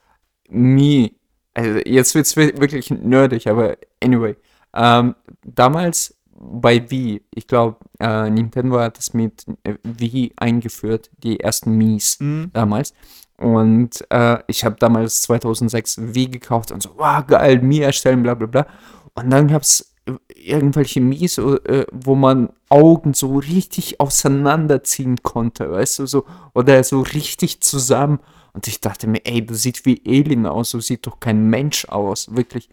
Me. 0.48 1.10
Also 1.52 1.80
jetzt 1.84 2.14
wird 2.14 2.26
es 2.26 2.34
wirklich 2.36 2.90
nerdig, 2.90 3.46
aber 3.46 3.76
anyway. 4.02 4.34
Ähm, 4.74 5.14
damals 5.44 6.14
bei 6.38 6.90
Wii, 6.90 7.22
ich 7.34 7.46
glaube, 7.46 7.76
äh, 8.00 8.30
Nintendo 8.30 8.78
hat 8.80 8.96
das 8.96 9.12
mit 9.12 9.44
äh, 9.64 9.74
Wii 9.82 10.32
eingeführt, 10.36 11.10
die 11.18 11.40
ersten 11.40 11.72
Mies 11.76 12.18
mhm. 12.20 12.50
damals. 12.54 12.94
Und 13.38 14.04
äh, 14.10 14.38
ich 14.46 14.64
habe 14.64 14.76
damals 14.78 15.22
2006 15.22 16.14
Wii 16.14 16.28
gekauft 16.28 16.72
und 16.72 16.82
so, 16.82 16.90
wow, 16.96 17.26
geil, 17.26 17.60
Mii 17.60 17.80
erstellen, 17.80 18.22
bla 18.22 18.34
bla 18.34 18.46
bla. 18.46 18.66
Und 19.14 19.30
dann 19.30 19.48
gab 19.48 19.62
es 19.62 19.92
irgendwelche 20.34 21.00
Mies, 21.00 21.38
äh, 21.38 21.86
wo 21.92 22.14
man 22.14 22.50
Augen 22.68 23.14
so 23.14 23.38
richtig 23.38 24.00
auseinanderziehen 24.00 25.22
konnte, 25.22 25.70
weißt 25.70 26.00
du, 26.00 26.06
so, 26.06 26.24
oder 26.54 26.82
so 26.84 27.00
richtig 27.00 27.60
zusammen. 27.60 28.20
Und 28.52 28.68
ich 28.68 28.80
dachte 28.80 29.06
mir, 29.06 29.20
ey, 29.24 29.44
das 29.44 29.62
sieht 29.62 29.84
wie 29.84 30.00
Alien 30.06 30.46
aus, 30.46 30.70
so 30.70 30.80
sieht 30.80 31.06
doch 31.06 31.20
kein 31.20 31.50
Mensch 31.50 31.86
aus, 31.86 32.34
wirklich. 32.34 32.68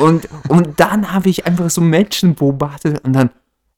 Und, 0.00 0.28
und 0.48 0.78
dann 0.78 1.12
habe 1.12 1.28
ich 1.28 1.46
einfach 1.46 1.70
so 1.70 1.80
Menschen 1.80 2.34
beobachtet 2.34 3.04
und 3.04 3.14
dann, 3.14 3.30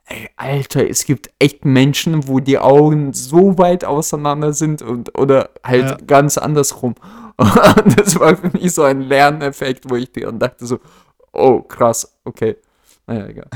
ey, 0.06 0.28
Alter, 0.36 0.88
es 0.88 1.04
gibt 1.04 1.30
echt 1.38 1.64
Menschen, 1.64 2.28
wo 2.28 2.40
die 2.40 2.58
Augen 2.58 3.12
so 3.12 3.58
weit 3.58 3.84
auseinander 3.84 4.52
sind 4.52 4.82
und, 4.82 5.18
oder 5.18 5.50
halt 5.64 5.84
ja. 5.84 5.96
ganz 6.06 6.38
andersrum. 6.38 6.94
Und 7.36 7.98
das 7.98 8.18
war 8.20 8.36
für 8.36 8.50
mich 8.50 8.72
so 8.72 8.84
ein 8.84 9.00
Lerneffekt, 9.00 9.90
wo 9.90 9.96
ich 9.96 10.12
dann 10.12 10.38
dachte 10.38 10.66
so, 10.66 10.78
oh, 11.32 11.62
krass, 11.62 12.16
okay. 12.22 12.56
Naja, 13.08 13.26
egal. 13.26 13.48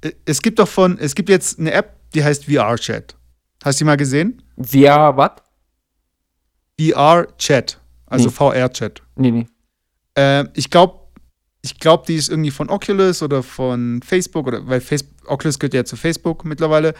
es 0.24 0.40
gibt 0.40 0.60
doch 0.60 0.68
von, 0.68 0.96
es 0.98 1.16
gibt 1.16 1.28
jetzt 1.28 1.58
eine 1.58 1.72
App, 1.72 1.96
die 2.14 2.22
heißt 2.22 2.44
VR-Chat. 2.44 3.16
Hast 3.64 3.80
du 3.80 3.84
die 3.84 3.86
mal 3.86 3.96
gesehen? 3.96 4.40
VR 4.56 5.16
was? 5.16 5.32
VR-Chat, 6.80 7.80
also 8.06 8.28
nee. 8.28 8.34
VR-Chat. 8.34 9.02
Nee, 9.16 9.30
nee. 9.32 9.46
Äh, 10.14 10.44
ich 10.54 10.70
glaube, 10.70 11.07
ich 11.62 11.78
glaube, 11.78 12.04
die 12.06 12.14
ist 12.14 12.28
irgendwie 12.28 12.50
von 12.50 12.70
Oculus 12.70 13.22
oder 13.22 13.42
von 13.42 14.00
Facebook 14.02 14.46
oder 14.46 14.66
weil 14.66 14.80
Facebook, 14.80 15.30
Oculus 15.30 15.58
gehört 15.58 15.74
ja 15.74 15.84
zu 15.84 15.96
Facebook 15.96 16.44
mittlerweile. 16.44 16.94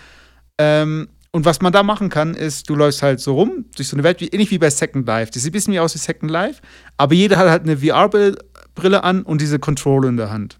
Ähm, 0.58 1.08
und 1.30 1.44
was 1.44 1.60
man 1.60 1.72
da 1.72 1.82
machen 1.82 2.08
kann, 2.08 2.34
ist, 2.34 2.68
du 2.68 2.74
läufst 2.74 3.02
halt 3.02 3.20
so 3.20 3.34
rum 3.34 3.66
durch 3.76 3.88
so 3.88 3.96
eine 3.96 4.02
Welt, 4.02 4.20
wie, 4.20 4.28
ähnlich 4.28 4.50
wie 4.50 4.58
bei 4.58 4.70
Second 4.70 5.06
Life. 5.06 5.30
Die 5.30 5.38
sieht 5.38 5.50
ein 5.50 5.52
bisschen 5.52 5.74
wie 5.74 5.80
aus 5.80 5.94
wie 5.94 5.98
Second 5.98 6.30
Life, 6.30 6.60
aber 6.96 7.14
jeder 7.14 7.36
hat 7.36 7.48
halt 7.48 7.62
eine 7.62 7.78
VR-Brille 7.78 9.04
an 9.04 9.22
und 9.22 9.40
diese 9.40 9.58
Controller 9.58 10.08
in 10.08 10.16
der 10.16 10.30
Hand. 10.30 10.58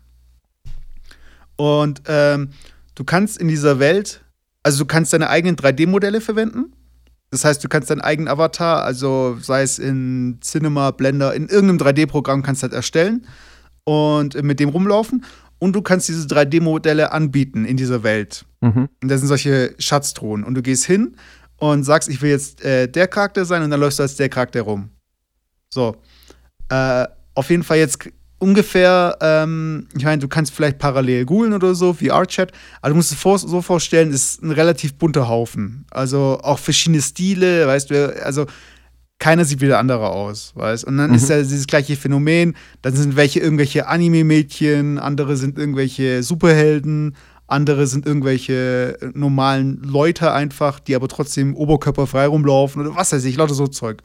Und 1.57 2.03
ähm, 2.07 2.51
du 2.94 3.05
kannst 3.05 3.38
in 3.38 3.49
dieser 3.49 3.78
Welt, 3.80 4.22
also 4.62 4.80
du 4.80 4.86
kannst 4.86 5.12
deine 5.12 5.30
eigenen 5.30 5.57
3D-Modelle 5.57 6.20
verwenden 6.20 6.72
das 7.30 7.44
heißt, 7.44 7.62
du 7.62 7.68
kannst 7.68 7.90
deinen 7.90 8.01
eigenen 8.01 8.28
Avatar, 8.28 8.82
also 8.82 9.36
sei 9.40 9.62
es 9.62 9.78
in 9.78 10.38
Cinema, 10.40 10.92
Blender, 10.92 11.34
in 11.34 11.49
irgendeinem 11.49 11.88
3D-Programm 11.88 12.42
kannst 12.42 12.62
du 12.62 12.64
halt 12.64 12.72
erstellen 12.72 13.26
und 13.89 14.43
mit 14.43 14.61
dem 14.61 14.68
rumlaufen. 14.68 15.24
Und 15.59 15.72
du 15.74 15.80
kannst 15.80 16.09
diese 16.09 16.26
3D-Modelle 16.28 17.11
anbieten 17.11 17.64
in 17.64 17.78
dieser 17.78 18.03
Welt. 18.03 18.45
Mhm. 18.61 18.91
Und 19.03 19.09
das 19.09 19.20
sind 19.20 19.28
solche 19.28 19.74
Schatztruhen. 19.78 20.45
Und 20.45 20.55
du 20.55 20.62
gehst 20.62 20.84
hin 20.84 21.16
und 21.57 21.84
sagst, 21.84 22.11
ich 22.11 22.20
will 22.20 22.30
jetzt 22.30 22.62
äh, 22.62 22.86
der 22.86 23.09
Charakter 23.09 23.47
sein 23.47 23.62
und 23.62 23.70
dann 23.70 23.80
läufst 23.80 23.99
du 23.99 24.03
als 24.03 24.14
der 24.16 24.28
Charakter 24.28 24.61
rum. 24.61 24.91
So. 25.70 25.97
Äh, 26.68 27.07
auf 27.34 27.49
jeden 27.49 27.62
Fall 27.62 27.78
jetzt 27.78 27.99
ungefähr, 28.39 29.16
ähm, 29.22 29.89
ich 29.97 30.05
meine, 30.05 30.18
du 30.18 30.28
kannst 30.28 30.53
vielleicht 30.53 30.78
parallel 30.78 31.24
googeln 31.24 31.55
oder 31.55 31.74
so, 31.74 31.95
VR-Chat, 31.95 32.53
aber 32.82 32.91
du 32.91 32.97
musst 32.97 33.11
es 33.11 33.18
vor, 33.18 33.39
so 33.39 33.62
vorstellen, 33.62 34.12
ist 34.12 34.43
ein 34.43 34.51
relativ 34.51 34.95
bunter 34.95 35.28
Haufen. 35.28 35.86
Also 35.91 36.41
auch 36.43 36.59
verschiedene 36.59 37.01
Stile, 37.01 37.66
weißt 37.66 37.91
du, 37.91 38.24
also 38.24 38.47
keiner 39.19 39.45
sieht 39.45 39.61
wie 39.61 39.66
der 39.66 39.79
andere 39.79 40.11
aus, 40.11 40.53
weißt 40.55 40.85
Und 40.85 40.97
dann 40.97 41.11
mhm. 41.11 41.16
ist 41.16 41.29
ja 41.29 41.39
dieses 41.39 41.66
gleiche 41.66 41.97
Phänomen, 41.97 42.55
dann 42.83 42.95
sind 42.95 43.16
welche 43.16 43.41
irgendwelche 43.41 43.89
Anime-Mädchen, 43.89 44.99
andere 44.99 45.37
sind 45.37 45.59
irgendwelche 45.59 46.23
Superhelden, 46.23 47.16
andere 47.49 47.87
sind 47.87 48.07
irgendwelche 48.07 48.99
normalen 49.14 49.83
Leute 49.83 50.33
einfach, 50.33 50.79
die 50.79 50.95
aber 50.95 51.09
trotzdem 51.09 51.57
oberkörperfrei 51.57 52.27
rumlaufen 52.27 52.83
oder 52.83 52.95
was 52.95 53.12
weiß 53.12 53.25
ich, 53.25 53.37
lauter 53.37 53.55
so 53.55 53.66
Zeug. 53.66 54.03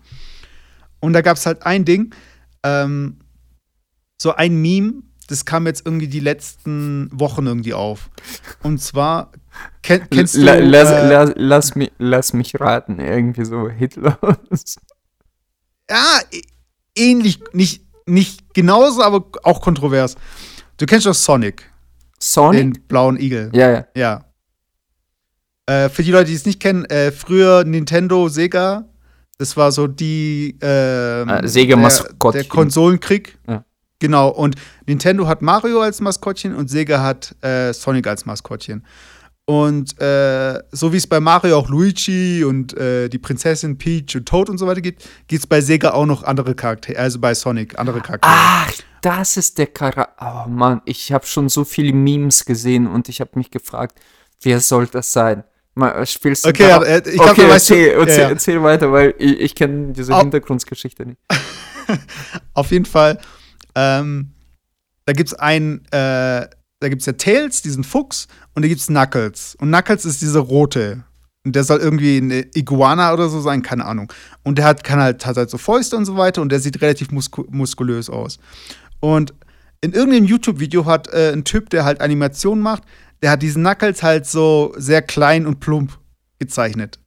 Und 1.00 1.14
da 1.14 1.22
gab 1.22 1.38
es 1.38 1.46
halt 1.46 1.66
ein 1.66 1.86
Ding, 1.86 2.16
ähm, 2.64 3.18
so 4.20 4.34
ein 4.34 4.56
Meme, 4.62 5.04
das 5.28 5.46
kam 5.46 5.68
jetzt 5.68 5.86
irgendwie 5.86 6.08
die 6.08 6.22
letzten 6.22 7.10
Wochen 7.12 7.46
irgendwie 7.46 7.74
auf. 7.74 8.10
Und 8.64 8.80
zwar, 8.82 9.32
kenn, 9.82 10.08
kennst 10.10 10.36
du. 10.36 10.42
La, 10.42 10.56
lass, 10.56 10.92
äh, 10.92 11.10
lass, 11.10 11.32
lass, 11.36 11.76
mich, 11.76 11.92
lass 11.98 12.34
mich 12.34 12.60
raten, 12.60 13.00
irgendwie 13.00 13.46
so 13.46 13.70
Hitler. 13.70 14.18
Ja, 15.94 16.40
ähnlich, 16.96 17.40
nicht, 17.54 17.84
nicht 18.06 18.54
genauso, 18.54 19.02
aber 19.02 19.26
auch 19.44 19.62
kontrovers. 19.62 20.16
Du 20.78 20.86
kennst 20.86 21.06
doch 21.06 21.14
Sonic. 21.14 21.70
Sonic? 22.20 22.60
Den 22.60 22.88
blauen 22.88 23.20
Igel. 23.20 23.52
Ja, 23.54 23.72
ja. 23.72 23.86
Ja. 23.96 24.26
Äh, 25.66 25.90
für 25.90 26.04
die 26.04 26.12
Leute, 26.12 26.26
die 26.26 26.36
es 26.36 26.46
nicht 26.46 26.60
kennen, 26.60 26.86
äh, 26.86 27.12
früher 27.12 27.64
Nintendo, 27.64 28.28
Sega, 28.28 28.86
das 29.38 29.56
war 29.56 29.72
so 29.72 29.88
die. 29.88 30.58
Äh, 30.62 30.66
ah, 30.66 31.48
Sega-Maskottchen. 31.48 32.32
Der, 32.32 32.42
der 32.44 32.50
Konsolenkrieg. 32.50 33.38
Ja. 33.48 33.64
Genau, 34.00 34.30
und 34.30 34.56
Nintendo 34.86 35.28
hat 35.28 35.42
Mario 35.42 35.82
als 35.82 36.02
Maskottchen 36.02 36.54
und 36.56 36.70
Sega 36.70 37.02
hat 37.02 37.36
äh, 37.42 37.72
Sonic 37.74 38.08
als 38.08 38.26
Maskottchen. 38.26 38.86
Und 39.46 40.00
äh, 40.00 40.64
so 40.72 40.94
wie 40.94 40.98
es 40.98 41.06
bei 41.06 41.20
Mario 41.20 41.58
auch 41.58 41.70
Luigi 41.70 42.46
und 42.46 42.78
äh, 42.78 43.10
die 43.10 43.20
Prinzessin 43.20 43.78
Peach 43.78 44.16
und 44.16 44.26
Toad 44.26 44.50
und 44.50 44.58
so 44.58 44.68
weiter 44.68 44.80
gibt, 44.80 45.04
gibt 45.28 45.42
es 45.42 45.48
bei 45.48 45.60
Sega 45.60 45.92
auch 45.92 46.06
noch 46.06 46.24
andere 46.24 46.56
Charaktere, 46.56 46.98
also 46.98 47.20
bei 47.20 47.34
Sonic 47.34 47.78
andere 47.78 48.00
Charaktere. 48.00 48.34
Ach, 48.34 48.72
das 49.02 49.36
ist 49.36 49.58
der 49.58 49.68
Charakter. 49.68 50.46
Oh 50.46 50.50
Mann, 50.50 50.82
ich 50.86 51.12
habe 51.12 51.26
schon 51.26 51.50
so 51.50 51.66
viele 51.66 51.92
Memes 51.92 52.46
gesehen 52.46 52.88
und 52.88 53.10
ich 53.10 53.20
habe 53.20 53.32
mich 53.36 53.52
gefragt, 53.52 54.00
wer 54.42 54.62
soll 54.62 54.88
das 54.88 55.12
sein? 55.12 55.44
Mal, 55.76 56.06
spielst 56.06 56.46
du 56.46 56.50
okay, 56.50 56.68
da? 56.68 56.86
Ja, 56.86 56.98
ich 57.00 57.14
glaub, 57.14 57.32
okay, 57.32 57.50
erzähl, 57.50 57.88
erzähl, 57.90 58.18
ja, 58.18 58.24
ja. 58.24 58.30
erzähl, 58.30 58.64
weiter, 58.64 58.92
weil 58.94 59.14
ich, 59.18 59.40
ich 59.40 59.56
kenne 59.56 59.92
diese 59.92 60.18
Hintergrundgeschichte 60.18 61.06
nicht. 61.06 61.20
Auf 62.54 62.72
jeden 62.72 62.86
Fall 62.86 63.20
ähm, 63.76 64.34
da 65.06 65.14
gibt 65.14 65.30
es 65.30 65.34
ein, 65.34 65.86
äh, 65.92 66.48
da 66.84 66.90
gibt 66.90 67.02
es 67.02 67.06
ja 67.06 67.14
Tails, 67.14 67.62
diesen 67.62 67.86
Fuchs, 67.86 68.28
und 68.54 68.62
da 68.62 68.68
gibt 68.68 68.82
es 68.82 68.88
Knuckles. 68.88 69.56
Und 69.60 69.70
Knuckles 69.70 70.04
ist 70.04 70.22
dieser 70.22 70.42
rote. 70.42 71.06
Und 71.46 71.56
der 71.56 71.64
soll 71.64 71.80
irgendwie 71.80 72.18
eine 72.18 72.46
Iguana 72.54 73.14
oder 73.14 73.30
so 73.30 73.40
sein, 73.40 73.62
keine 73.62 73.86
Ahnung. 73.86 74.12
Und 74.44 74.58
der 74.58 74.66
hat, 74.66 74.84
kann 74.84 75.00
halt, 75.00 75.26
hat 75.26 75.38
halt 75.38 75.50
so 75.50 75.58
Fäuste 75.58 75.96
und 75.96 76.06
so 76.06 76.18
weiter 76.18 76.42
und 76.42 76.52
der 76.52 76.60
sieht 76.60 76.82
relativ 76.82 77.12
musku 77.12 77.46
muskulös 77.50 78.10
aus. 78.10 78.38
Und 79.00 79.34
in 79.82 79.94
irgendeinem 79.94 80.26
YouTube-Video 80.26 80.86
hat 80.86 81.08
äh, 81.14 81.32
ein 81.32 81.44
Typ, 81.44 81.70
der 81.70 81.86
halt 81.86 82.02
Animationen 82.02 82.62
macht, 82.62 82.84
der 83.22 83.32
hat 83.32 83.42
diesen 83.42 83.64
Knuckles 83.64 84.04
halt 84.04 84.26
so 84.26 84.74
sehr 84.78 85.02
klein 85.02 85.46
und 85.46 85.60
plump 85.60 85.98
gezeichnet. 86.40 87.00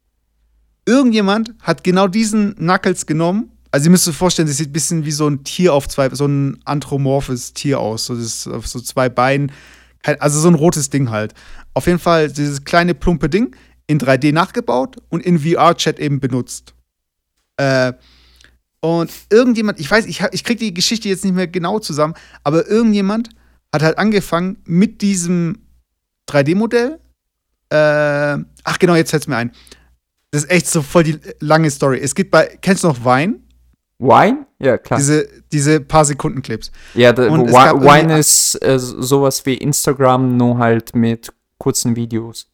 Irgendjemand 0.86 1.54
hat 1.60 1.84
genau 1.84 2.08
diesen 2.08 2.54
Knuckles 2.56 3.06
genommen 3.06 3.52
also 3.76 3.88
ihr 3.88 3.90
müsst 3.90 4.08
euch 4.08 4.16
vorstellen, 4.16 4.48
das 4.48 4.56
sieht 4.56 4.70
ein 4.70 4.72
bisschen 4.72 5.04
wie 5.04 5.10
so 5.10 5.28
ein 5.28 5.44
Tier 5.44 5.74
auf 5.74 5.86
zwei, 5.86 6.08
so 6.08 6.24
ein 6.24 6.58
anthropomorphes 6.64 7.52
Tier 7.52 7.78
aus. 7.78 8.06
So, 8.06 8.16
das 8.16 8.48
auf 8.48 8.66
so 8.66 8.80
zwei 8.80 9.10
Beinen. 9.10 9.52
Also 10.18 10.40
so 10.40 10.48
ein 10.48 10.54
rotes 10.54 10.88
Ding 10.88 11.10
halt. 11.10 11.34
Auf 11.74 11.86
jeden 11.86 11.98
Fall 11.98 12.30
dieses 12.30 12.64
kleine 12.64 12.94
plumpe 12.94 13.28
Ding 13.28 13.54
in 13.86 14.00
3D 14.00 14.32
nachgebaut 14.32 14.96
und 15.10 15.26
in 15.26 15.38
VR-Chat 15.38 15.98
eben 15.98 16.20
benutzt. 16.20 16.72
Äh, 17.58 17.92
und 18.80 19.12
irgendjemand, 19.28 19.78
ich 19.78 19.90
weiß, 19.90 20.06
ich, 20.06 20.22
ich 20.32 20.42
krieg 20.42 20.58
die 20.58 20.72
Geschichte 20.72 21.10
jetzt 21.10 21.26
nicht 21.26 21.34
mehr 21.34 21.46
genau 21.46 21.78
zusammen, 21.78 22.14
aber 22.44 22.66
irgendjemand 22.66 23.28
hat 23.74 23.82
halt 23.82 23.98
angefangen 23.98 24.56
mit 24.64 25.02
diesem 25.02 25.58
3D-Modell. 26.30 26.98
Äh, 27.68 28.42
ach 28.64 28.78
genau, 28.78 28.94
jetzt 28.94 29.10
fällt 29.10 29.24
es 29.24 29.28
mir 29.28 29.36
ein. 29.36 29.52
Das 30.30 30.44
ist 30.44 30.50
echt 30.50 30.66
so 30.66 30.80
voll 30.80 31.04
die 31.04 31.18
lange 31.40 31.70
Story. 31.70 31.98
Es 31.98 32.14
gibt 32.14 32.30
bei, 32.30 32.56
kennst 32.62 32.82
du 32.82 32.88
noch 32.88 33.04
Wein? 33.04 33.42
Wine? 33.98 34.46
Ja, 34.58 34.78
klar. 34.78 34.98
Diese, 34.98 35.28
diese 35.52 35.80
paar 35.80 36.04
Sekunden 36.04 36.42
Clips. 36.42 36.70
Ja, 36.94 37.12
da, 37.12 37.30
Wine 37.30 38.18
ist 38.18 38.62
äh, 38.62 38.78
sowas 38.78 39.44
wie 39.46 39.54
Instagram, 39.54 40.36
nur 40.36 40.58
halt 40.58 40.94
mit 40.94 41.32
kurzen 41.58 41.96
Videos. 41.96 42.46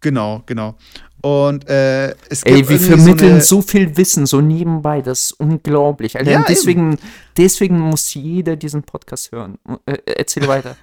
Genau, 0.00 0.42
genau. 0.46 0.76
Und 1.22 1.68
äh, 1.68 2.10
es 2.28 2.42
gibt 2.42 2.56
Ey, 2.56 2.68
wir 2.68 2.80
vermitteln 2.80 3.40
so, 3.40 3.56
so, 3.56 3.62
viel 3.62 3.96
Wissen 3.96 4.26
so 4.26 4.40
nebenbei, 4.40 5.00
das 5.00 5.26
ist 5.26 5.32
unglaublich. 5.32 6.18
Alter, 6.18 6.30
ja, 6.32 6.44
deswegen, 6.46 6.98
deswegen 7.36 7.78
muss 7.78 8.12
jeder 8.12 8.56
diesen 8.56 8.82
Podcast 8.82 9.30
hören. 9.30 9.56
Äh, 9.86 9.98
erzähl 10.04 10.48
weiter. 10.48 10.76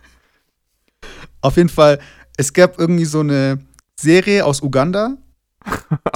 Auf 1.41 1.57
jeden 1.57 1.69
Fall, 1.69 1.99
es 2.37 2.53
gab 2.53 2.79
irgendwie 2.79 3.05
so 3.05 3.19
eine 3.19 3.59
Serie 3.99 4.45
aus 4.45 4.61
Uganda, 4.61 5.17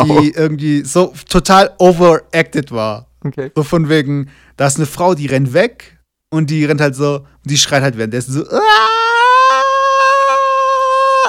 die 0.05 0.09
Oh. 0.09 0.21
irgendwie 0.35 0.85
so 0.85 1.13
total 1.27 1.73
overacted 1.77 2.71
war. 2.71 3.07
Okay. 3.23 3.51
So 3.55 3.63
von 3.63 3.89
wegen, 3.89 4.29
da 4.57 4.67
ist 4.67 4.77
eine 4.77 4.85
Frau, 4.85 5.15
die 5.15 5.27
rennt 5.27 5.53
weg 5.53 5.99
und 6.29 6.49
die 6.49 6.65
rennt 6.65 6.81
halt 6.81 6.95
so, 6.95 7.25
die 7.45 7.57
schreit 7.57 7.83
halt 7.83 7.97
währenddessen 7.97 8.33
so, 8.33 8.45
"Ah!" 8.49 8.59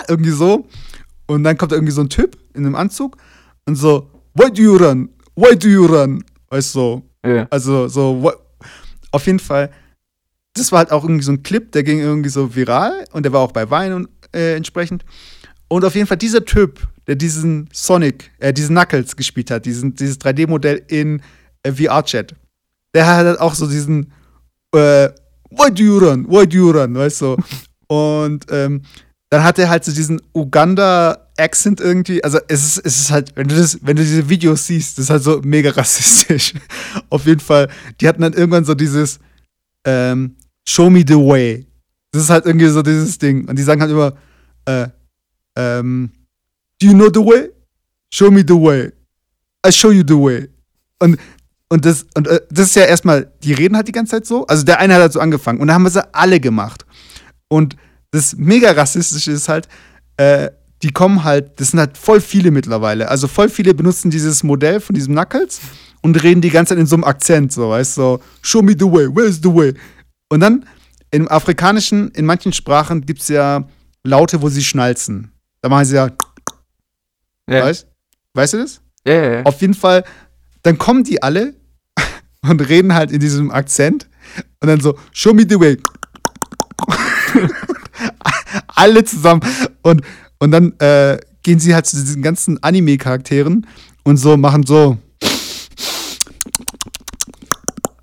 irgendwie 0.08 0.30
so. 0.30 0.66
Und 1.26 1.44
dann 1.44 1.56
kommt 1.56 1.72
irgendwie 1.72 1.92
so 1.92 2.02
ein 2.02 2.08
Typ 2.10 2.36
in 2.54 2.66
einem 2.66 2.74
Anzug 2.74 3.16
und 3.66 3.76
so, 3.76 4.10
why 4.34 4.50
do 4.50 4.60
you 4.62 4.76
run? 4.76 5.08
Why 5.36 5.56
do 5.56 5.68
you 5.68 5.86
run? 5.86 6.22
Weißt 6.50 6.74
du, 6.74 6.78
so. 6.78 7.02
Ja. 7.28 7.46
Also 7.50 7.88
so, 7.88 8.22
wha- 8.22 8.36
auf 9.12 9.26
jeden 9.26 9.38
Fall, 9.38 9.70
das 10.54 10.70
war 10.72 10.80
halt 10.80 10.92
auch 10.92 11.04
irgendwie 11.04 11.24
so 11.24 11.32
ein 11.32 11.42
Clip, 11.42 11.72
der 11.72 11.82
ging 11.82 12.00
irgendwie 12.00 12.28
so 12.28 12.54
viral 12.54 13.04
und 13.12 13.22
der 13.24 13.32
war 13.32 13.40
auch 13.40 13.52
bei 13.52 13.70
Wein 13.70 13.92
und, 13.94 14.08
äh, 14.34 14.54
entsprechend. 14.56 15.04
Und 15.68 15.84
auf 15.84 15.94
jeden 15.94 16.06
Fall 16.06 16.18
dieser 16.18 16.44
Typ, 16.44 16.86
der 17.06 17.14
diesen 17.16 17.68
Sonic, 17.72 18.30
äh, 18.38 18.52
diesen 18.52 18.76
Knuckles 18.76 19.16
gespielt 19.16 19.50
hat, 19.50 19.64
diesen, 19.64 19.94
dieses 19.94 20.20
3D-Modell 20.20 20.82
in 20.88 21.22
VR-Chat, 21.72 22.34
der 22.94 23.06
hat 23.06 23.26
halt 23.26 23.40
auch 23.40 23.54
so 23.54 23.66
diesen 23.66 24.12
äh, 24.74 25.08
Why 25.50 25.70
do 25.72 25.82
you 25.82 25.98
run? 25.98 26.26
Why 26.28 26.46
do 26.46 26.56
you 26.56 26.70
run? 26.70 26.94
Weißt 26.94 27.20
du? 27.20 27.36
Und 27.86 28.46
ähm, 28.50 28.82
dann 29.30 29.44
hat 29.44 29.58
er 29.58 29.68
halt 29.68 29.84
so 29.84 29.92
diesen 29.92 30.20
Uganda-Accent 30.32 31.80
irgendwie. 31.80 32.22
Also 32.24 32.38
es 32.48 32.64
ist, 32.64 32.86
es 32.86 33.00
ist 33.00 33.10
halt, 33.10 33.36
wenn 33.36 33.48
du 33.48 33.56
das, 33.56 33.78
wenn 33.82 33.96
du 33.96 34.02
diese 34.02 34.28
Videos 34.28 34.66
siehst, 34.66 34.98
das 34.98 35.04
ist 35.04 35.10
halt 35.10 35.22
so 35.22 35.40
mega 35.44 35.70
rassistisch. 35.70 36.54
Auf 37.10 37.26
jeden 37.26 37.40
Fall. 37.40 37.68
Die 38.00 38.08
hatten 38.08 38.22
dann 38.22 38.32
irgendwann 38.32 38.64
so 38.64 38.74
dieses 38.74 39.18
ähm, 39.84 40.36
Show 40.66 40.90
me 40.90 41.04
the 41.06 41.14
way. 41.14 41.66
Das 42.12 42.22
ist 42.22 42.30
halt 42.30 42.46
irgendwie 42.46 42.68
so 42.68 42.82
dieses 42.82 43.18
Ding. 43.18 43.48
Und 43.48 43.58
die 43.58 43.62
sagen 43.62 43.80
halt 43.80 43.90
immer, 43.90 44.14
äh, 44.66 44.88
ähm, 45.56 46.10
Do 46.80 46.86
you 46.88 46.94
know 46.94 47.08
the 47.12 47.20
way? 47.20 47.50
Show 48.10 48.30
me 48.30 48.44
the 48.46 48.54
way. 48.54 48.92
I 49.66 49.72
show 49.72 49.90
you 49.90 50.04
the 50.06 50.14
way. 50.14 50.48
Und 51.00 51.18
und 51.68 51.84
das, 51.84 52.06
und 52.16 52.26
äh, 52.28 52.40
das 52.50 52.66
ist 52.68 52.76
ja 52.76 52.84
erstmal, 52.84 53.32
die 53.42 53.52
reden 53.52 53.76
halt 53.76 53.88
die 53.88 53.92
ganze 53.92 54.12
Zeit 54.12 54.26
so. 54.26 54.46
Also 54.46 54.64
der 54.64 54.78
eine 54.78 54.94
hat 54.94 55.02
halt 55.02 55.12
so 55.12 55.20
angefangen 55.20 55.60
und 55.60 55.68
dann 55.68 55.74
haben 55.74 55.84
wir 55.84 55.90
sie 55.90 56.14
alle 56.14 56.40
gemacht. 56.40 56.84
Und 57.48 57.76
das 58.10 58.36
mega 58.36 58.70
rassistische 58.72 59.32
ist 59.32 59.48
halt, 59.48 59.68
äh, 60.16 60.50
die 60.82 60.90
kommen 60.92 61.24
halt, 61.24 61.58
das 61.60 61.70
sind 61.70 61.80
halt 61.80 61.96
voll 61.96 62.20
viele 62.20 62.50
mittlerweile. 62.50 63.08
Also 63.08 63.26
voll 63.26 63.48
viele 63.48 63.74
benutzen 63.74 64.10
dieses 64.10 64.42
Modell 64.42 64.80
von 64.80 64.94
diesem 64.94 65.14
Knuckles 65.14 65.60
und 66.02 66.22
reden 66.22 66.42
die 66.42 66.50
ganze 66.50 66.70
Zeit 66.74 66.78
in 66.80 66.86
so 66.86 66.96
einem 66.96 67.04
Akzent, 67.04 67.52
so, 67.52 67.70
weißt 67.70 67.96
du, 67.96 68.00
so, 68.02 68.20
show 68.42 68.60
me 68.62 68.72
the 68.78 68.84
way, 68.84 69.08
where's 69.08 69.40
the 69.42 69.52
way? 69.52 69.74
Und 70.28 70.40
dann 70.40 70.66
im 71.10 71.28
Afrikanischen, 71.30 72.10
in 72.10 72.26
manchen 72.26 72.52
Sprachen 72.52 73.06
gibt 73.06 73.20
es 73.22 73.28
ja 73.28 73.66
Laute, 74.02 74.42
wo 74.42 74.48
sie 74.48 74.62
schnalzen. 74.62 75.32
Da 75.62 75.68
machen 75.70 75.86
sie 75.86 75.94
ja, 75.96 76.10
Ja. 77.48 77.62
weißt, 77.64 77.86
weißt 78.34 78.52
du 78.52 78.58
das? 78.58 78.80
Ja, 79.06 79.14
ja, 79.14 79.32
ja. 79.36 79.42
Auf 79.44 79.60
jeden 79.60 79.74
Fall, 79.74 80.04
dann 80.64 80.78
kommen 80.78 81.04
die 81.04 81.22
alle 81.22 81.54
und 82.42 82.60
reden 82.68 82.94
halt 82.94 83.12
in 83.12 83.20
diesem 83.20 83.52
Akzent 83.52 84.08
und 84.60 84.68
dann 84.68 84.80
so, 84.80 84.98
show 85.12 85.32
me 85.32 85.46
the 85.48 85.60
way. 85.60 85.78
alle 88.74 89.04
zusammen. 89.04 89.42
Und, 89.82 90.02
und 90.38 90.50
dann 90.50 90.72
äh, 90.80 91.18
gehen 91.42 91.60
sie 91.60 91.74
halt 91.74 91.86
zu 91.86 91.96
diesen 91.96 92.22
ganzen 92.22 92.62
Anime-Charakteren 92.62 93.66
und 94.02 94.16
so 94.16 94.36
machen 94.36 94.64
so. 94.64 94.98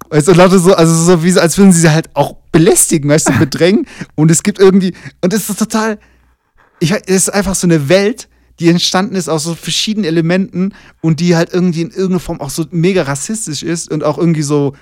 Weißt 0.09 0.27
du, 0.27 0.59
so, 0.59 0.75
also 0.75 0.93
so 0.93 1.23
wie, 1.23 1.39
als 1.39 1.57
würden 1.57 1.71
sie 1.71 1.81
sie 1.81 1.89
halt 1.89 2.09
auch 2.15 2.35
belästigen, 2.51 3.09
weißt 3.09 3.29
du, 3.29 3.39
bedrängen. 3.39 3.87
Und 4.15 4.29
es 4.29 4.43
gibt 4.43 4.59
irgendwie, 4.59 4.93
und 5.21 5.33
es 5.33 5.49
ist 5.49 5.57
total, 5.57 5.99
ich, 6.79 6.91
es 6.91 7.01
ist 7.07 7.29
einfach 7.29 7.55
so 7.55 7.65
eine 7.65 7.87
Welt, 7.87 8.27
die 8.61 8.69
entstanden 8.69 9.15
ist 9.15 9.27
aus 9.27 9.43
so 9.43 9.55
verschiedenen 9.55 10.05
Elementen 10.05 10.73
und 11.01 11.19
die 11.19 11.35
halt 11.35 11.51
irgendwie 11.51 11.81
in 11.81 11.89
irgendeiner 11.89 12.19
Form 12.19 12.39
auch 12.39 12.51
so 12.51 12.65
mega 12.69 13.01
rassistisch 13.03 13.63
ist 13.63 13.91
und 13.91 14.03
auch 14.03 14.19
irgendwie 14.19 14.43
so 14.43 14.73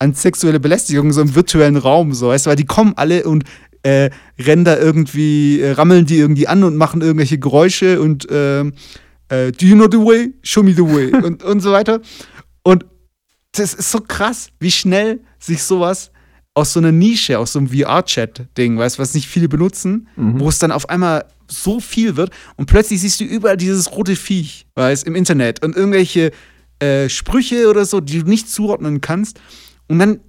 an 0.00 0.12
sexuelle 0.14 0.58
Belästigung 0.58 1.12
so 1.12 1.20
im 1.20 1.34
virtuellen 1.34 1.76
Raum, 1.76 2.14
so, 2.14 2.28
weißt 2.28 2.46
du, 2.46 2.50
weil 2.50 2.56
die 2.56 2.66
kommen 2.66 2.94
alle 2.96 3.24
und 3.24 3.44
äh, 3.84 4.10
rennen 4.40 4.64
da 4.64 4.76
irgendwie, 4.76 5.60
äh, 5.60 5.70
rammeln 5.70 6.04
die 6.04 6.16
irgendwie 6.16 6.48
an 6.48 6.64
und 6.64 6.76
machen 6.76 7.00
irgendwelche 7.00 7.38
Geräusche 7.38 8.00
und 8.00 8.26
ähm, 8.28 8.72
äh, 9.28 9.52
Do 9.52 9.66
you 9.66 9.76
know 9.76 9.86
the 9.90 9.98
way? 9.98 10.34
Show 10.42 10.64
me 10.64 10.72
the 10.74 10.82
way 10.84 11.12
und, 11.24 11.44
und 11.44 11.60
so 11.60 11.70
weiter. 11.70 12.00
Und 12.64 12.86
das 13.52 13.72
ist 13.72 13.92
so 13.92 14.00
krass, 14.00 14.48
wie 14.58 14.72
schnell 14.72 15.20
sich 15.38 15.62
sowas 15.62 16.10
aus 16.54 16.72
so 16.72 16.80
einer 16.80 16.90
Nische, 16.90 17.38
aus 17.38 17.52
so 17.52 17.60
einem 17.60 17.68
VR-Chat-Ding, 17.68 18.78
weißt 18.78 18.98
du, 18.98 19.02
was 19.02 19.14
nicht 19.14 19.28
viele 19.28 19.48
benutzen, 19.48 20.08
wo 20.16 20.48
es 20.48 20.58
dann 20.58 20.72
auf 20.72 20.88
einmal 20.88 21.24
so 21.50 21.80
viel 21.80 22.16
wird 22.16 22.30
und 22.56 22.66
plötzlich 22.66 23.00
siehst 23.00 23.20
du 23.20 23.24
überall 23.24 23.56
dieses 23.56 23.90
rote 23.92 24.16
Viech, 24.16 24.66
weißt 24.74 25.06
im 25.06 25.14
Internet 25.14 25.62
und 25.64 25.76
irgendwelche 25.76 26.30
äh, 26.80 27.08
Sprüche 27.08 27.68
oder 27.68 27.84
so, 27.84 28.00
die 28.00 28.20
du 28.22 28.28
nicht 28.28 28.48
zuordnen 28.50 29.00
kannst. 29.00 29.40
Und 29.88 29.98
dann 29.98 30.20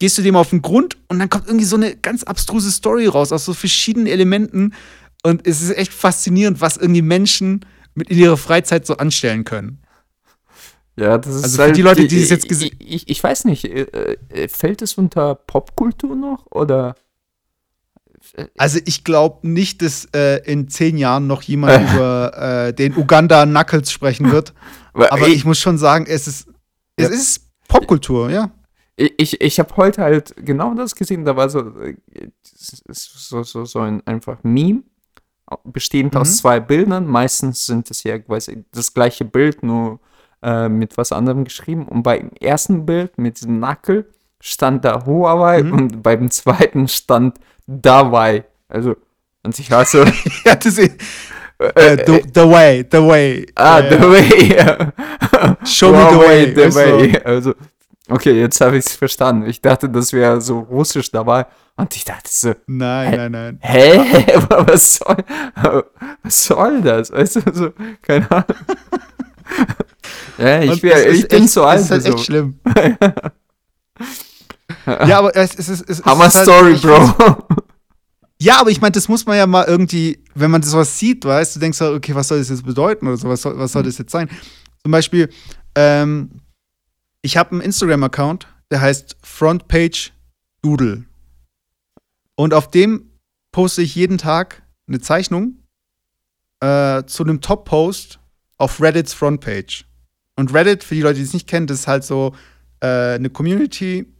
gehst 0.00 0.18
du 0.18 0.22
dem 0.22 0.34
auf 0.36 0.50
den 0.50 0.62
Grund 0.62 0.96
und 1.08 1.18
dann 1.18 1.30
kommt 1.30 1.46
irgendwie 1.46 1.66
so 1.66 1.76
eine 1.76 1.94
ganz 1.96 2.24
abstruse 2.24 2.72
Story 2.72 3.06
raus 3.06 3.30
aus 3.30 3.44
so 3.44 3.54
verschiedenen 3.54 4.06
Elementen. 4.08 4.74
Und 5.22 5.46
es 5.46 5.62
ist 5.62 5.76
echt 5.76 5.92
faszinierend, 5.92 6.60
was 6.60 6.76
irgendwie 6.76 7.02
Menschen 7.02 7.64
mit 7.94 8.10
in 8.10 8.18
ihrer 8.18 8.36
Freizeit 8.36 8.84
so 8.86 8.96
anstellen 8.96 9.44
können. 9.44 9.78
Ja, 10.96 11.16
das 11.18 11.36
ist 11.36 11.44
Also 11.44 11.62
für 11.62 11.72
die 11.72 11.82
Leute, 11.82 12.06
die 12.06 12.20
das 12.20 12.30
jetzt 12.30 12.46
gese- 12.46 12.72
ich, 12.78 12.94
ich, 12.94 13.08
ich 13.08 13.22
weiß 13.22 13.44
nicht, 13.44 13.64
äh, 13.64 14.16
äh, 14.28 14.48
fällt 14.48 14.82
es 14.82 14.94
unter 14.94 15.34
Popkultur 15.34 16.16
noch 16.16 16.46
oder? 16.50 16.96
Also 18.56 18.78
ich 18.86 19.04
glaube 19.04 19.46
nicht, 19.48 19.82
dass 19.82 20.06
äh, 20.14 20.38
in 20.50 20.68
zehn 20.68 20.96
Jahren 20.96 21.26
noch 21.26 21.42
jemand 21.42 21.90
über 21.94 22.66
äh, 22.68 22.72
den 22.74 22.96
Uganda 22.96 23.44
Knuckles 23.44 23.90
sprechen 23.92 24.32
wird. 24.32 24.54
Aber 24.94 25.28
ich 25.28 25.44
muss 25.44 25.58
schon 25.58 25.78
sagen, 25.78 26.06
es 26.08 26.26
ist, 26.28 26.48
es 26.96 27.08
Ja. 27.08 27.14
ist 27.14 27.50
Popkultur, 27.68 28.30
ja. 28.30 28.50
Ich, 28.96 29.12
ich, 29.16 29.40
ich 29.40 29.58
habe 29.58 29.74
heute 29.76 30.02
halt 30.02 30.34
genau 30.36 30.74
das 30.74 30.94
gesehen. 30.94 31.24
Da 31.24 31.34
war 31.36 31.48
so, 31.48 31.60
äh, 31.80 31.96
so, 32.90 33.42
so, 33.42 33.64
so 33.64 33.78
ein 33.80 34.06
einfach 34.06 34.38
Meme, 34.42 34.82
bestehend 35.64 36.14
Mhm. 36.14 36.20
aus 36.20 36.36
zwei 36.38 36.60
Bildern. 36.60 37.06
Meistens 37.06 37.66
sind 37.66 37.90
es 37.90 38.02
ja 38.02 38.18
quasi 38.18 38.64
das 38.72 38.92
gleiche 38.94 39.24
Bild, 39.24 39.62
nur 39.62 40.00
äh, 40.42 40.68
mit 40.68 40.96
was 40.96 41.12
anderem 41.12 41.44
geschrieben. 41.44 41.86
Und 41.88 42.02
beim 42.02 42.30
ersten 42.40 42.84
Bild 42.86 43.16
mit 43.18 43.38
diesem 43.40 43.58
Nackel 43.60 44.10
stand 44.44 44.84
da 44.84 45.06
Huawei 45.06 45.62
Mhm. 45.62 45.72
und 45.72 46.02
beim 46.02 46.30
zweiten 46.30 46.88
stand 46.88 47.38
Dawei. 47.66 48.44
Also, 48.68 48.96
und 49.44 49.58
ich 49.58 49.70
war 49.70 49.84
so, 49.84 50.04
ja 50.44 50.56
das 50.56 50.76
ist, 50.78 51.00
äh, 51.58 51.96
the, 52.06 52.22
the 52.34 52.40
way, 52.48 52.84
the 52.90 52.98
way. 52.98 53.46
ah, 53.54 53.78
Äh, 53.78 53.90
the 53.96 54.02
way. 54.02 54.56
ja. 54.56 54.92
Show 55.64 55.92
me 55.92 56.08
the 56.10 56.18
way, 56.18 56.52
the 56.54 56.74
way. 56.74 57.20
Also, 57.24 57.54
okay, 58.10 58.32
jetzt 58.40 58.60
habe 58.60 58.78
ich 58.78 58.86
es 58.86 58.96
verstanden. 58.96 59.46
Ich 59.48 59.60
dachte, 59.62 59.88
das 59.88 60.12
wäre 60.12 60.40
so 60.40 60.58
russisch 60.58 61.10
dabei. 61.12 61.46
Und 61.76 61.94
ich 61.96 62.04
dachte 62.04 62.28
so, 62.30 62.52
Nein, 62.66 63.16
nein, 63.16 63.32
nein. 63.32 63.58
hä? 63.62 64.00
Was 64.48 64.96
soll, 64.96 65.16
was 66.22 66.44
soll 66.44 66.82
das? 66.82 67.10
Weißt 67.12 67.36
du, 67.36 67.40
so, 67.52 67.70
keine 68.02 68.28
Ahnung. 68.30 68.44
ja, 70.38 70.60
ich, 70.62 70.82
wär, 70.82 71.10
ich 71.10 71.28
bin 71.28 71.42
echt, 71.44 71.50
zu 71.50 71.62
alt 71.64 71.78
Es 71.80 71.84
ist 71.86 71.90
halt 71.92 72.02
für 72.02 72.08
echt 72.08 72.18
so. 72.18 72.24
schlimm. 72.24 72.60
ja, 75.06 75.18
aber 75.18 75.34
es, 75.36 75.54
es 75.54 75.68
ist. 75.68 75.82
Es, 75.88 76.00
es 76.00 76.04
Hammer 76.04 76.26
ist 76.26 76.34
halt, 76.34 76.44
Story, 76.44 76.72
ich 76.72 76.82
Bro. 76.82 77.46
Ja, 78.42 78.60
aber 78.60 78.70
ich 78.70 78.80
meine, 78.80 78.90
das 78.90 79.08
muss 79.08 79.24
man 79.24 79.36
ja 79.36 79.46
mal 79.46 79.64
irgendwie, 79.66 80.18
wenn 80.34 80.50
man 80.50 80.64
sowas 80.64 80.98
sieht, 80.98 81.24
weißt 81.24 81.54
du, 81.54 81.60
denkst 81.60 81.78
du, 81.78 81.94
okay, 81.94 82.12
was 82.12 82.26
soll 82.26 82.40
das 82.40 82.48
jetzt 82.48 82.66
bedeuten 82.66 83.06
oder 83.06 83.16
so, 83.16 83.28
was 83.28 83.42
soll, 83.42 83.56
was 83.56 83.70
soll 83.70 83.84
das 83.84 83.98
jetzt 83.98 84.10
sein? 84.10 84.28
Zum 84.82 84.90
Beispiel, 84.90 85.28
ähm, 85.76 86.40
ich 87.22 87.36
habe 87.36 87.52
einen 87.52 87.60
Instagram-Account, 87.60 88.48
der 88.72 88.80
heißt 88.80 89.16
Frontpage 89.22 90.12
Doodle. 90.60 91.04
Und 92.34 92.52
auf 92.52 92.68
dem 92.68 93.12
poste 93.52 93.82
ich 93.82 93.94
jeden 93.94 94.18
Tag 94.18 94.62
eine 94.88 94.98
Zeichnung 94.98 95.58
äh, 96.58 97.04
zu 97.04 97.22
einem 97.22 97.40
Top-Post 97.42 98.18
auf 98.58 98.80
Reddits 98.80 99.14
Frontpage. 99.14 99.84
Und 100.34 100.52
Reddit, 100.52 100.82
für 100.82 100.96
die 100.96 101.02
Leute, 101.02 101.20
die 101.20 101.24
es 101.24 101.32
nicht 101.32 101.48
kennen, 101.48 101.68
das 101.68 101.80
ist 101.80 101.86
halt 101.86 102.02
so 102.02 102.34
äh, 102.80 103.14
eine 103.14 103.30
Community, 103.30 104.12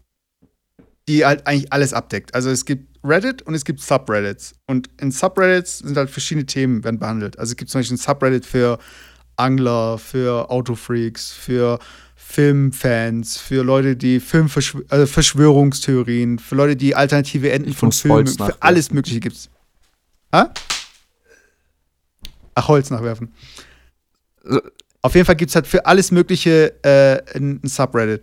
die 1.09 1.25
halt 1.25 1.47
eigentlich 1.47 1.73
alles 1.73 1.93
abdeckt. 1.93 2.35
Also 2.35 2.51
es 2.51 2.65
gibt 2.65 2.93
Reddit 3.05 3.43
und 3.43 3.55
es 3.55 3.65
gibt 3.65 3.81
Subreddits. 3.81 4.55
Und 4.67 4.89
in 5.01 5.11
Subreddits 5.11 5.79
sind 5.79 5.97
halt 5.97 6.11
verschiedene 6.11 6.47
Themen 6.47 6.85
werden 6.85 6.99
behandelt. 6.99 7.39
Also 7.39 7.53
es 7.53 7.57
gibt 7.57 7.71
zum 7.71 7.81
Beispiel 7.81 7.97
ein 7.97 7.99
Subreddit 7.99 8.47
für 8.47 8.79
Angler, 9.37 9.99
für 9.99 10.51
Autofreaks, 10.51 11.33
für 11.33 11.79
Filmfans, 12.15 13.39
für 13.39 13.63
Leute, 13.63 13.97
die 13.97 14.21
Filmverschw 14.21 14.83
äh, 14.91 15.07
Verschwörungstheorien, 15.07 16.39
für 16.39 16.55
Leute, 16.55 16.77
die 16.77 16.95
alternative 16.95 17.51
Enden 17.51 17.75
von 17.75 17.93
Filmen, 17.93 18.17
Holz 18.19 18.37
für 18.37 18.57
alles 18.61 18.91
Mögliche 18.91 19.21
gibt's. 19.21 19.51
Hä? 20.33 20.45
Ach, 22.55 22.69
Holz 22.69 22.91
nachwerfen. 22.91 23.35
Auf 25.03 25.15
jeden 25.15 25.27
Fall 25.27 25.37
gibt 25.37 25.51
es 25.51 25.55
halt 25.57 25.67
für 25.67 25.85
alles 25.85 26.11
Mögliche 26.11 26.73
äh, 26.85 27.37
ein, 27.37 27.61
ein 27.63 27.69
Subreddit. 27.69 28.23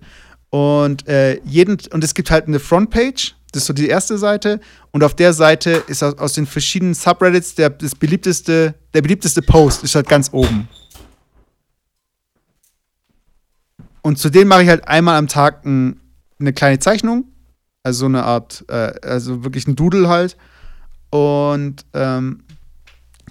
Und 0.50 1.08
äh, 1.08 1.39
jeden, 1.45 1.78
und 1.91 2.04
es 2.04 2.14
gibt 2.14 2.32
halt 2.32 2.47
eine 2.47 2.60
Frontpage, 2.60 3.36
Das 3.52 3.64
ist 3.64 3.68
so 3.68 3.74
die 3.74 3.88
erste 3.88 4.18
Seite. 4.18 4.60
Und 4.91 5.04
auf 5.04 5.16
der 5.16 5.34
Seite 5.34 5.84
ist 5.88 6.04
aus, 6.04 6.18
aus 6.18 6.34
den 6.34 6.45
verschiedenen 6.45 6.93
Subreddits 6.93 7.56
der, 7.56 7.70
das 7.70 7.95
beliebteste, 7.95 8.74
der 8.93 9.02
beliebteste 9.02 9.41
Post 9.41 9.84
ist 9.84 9.95
halt 9.95 10.08
ganz 10.08 10.30
oben. 10.32 10.68
Und 14.02 14.18
zu 14.18 14.30
denen 14.30 14.47
mache 14.47 14.64
ich 14.64 14.70
halt 14.70 14.88
einmal 14.88 15.18
am 15.18 15.28
Tag 15.28 15.66
ein, 15.66 16.00
eine 16.39 16.54
kleine 16.54 16.80
Zeichnung. 16.80 17.26
Also 17.84 18.02
so 18.02 18.06
eine 18.06 18.24
Art, 18.24 18.66
äh, 18.68 18.93
also 19.04 19.43
wirklich 19.43 19.68
ein 19.68 19.76
Doodle 19.76 20.10
halt. 20.10 20.36
Und 21.12 21.86
ähm, 21.93 22.43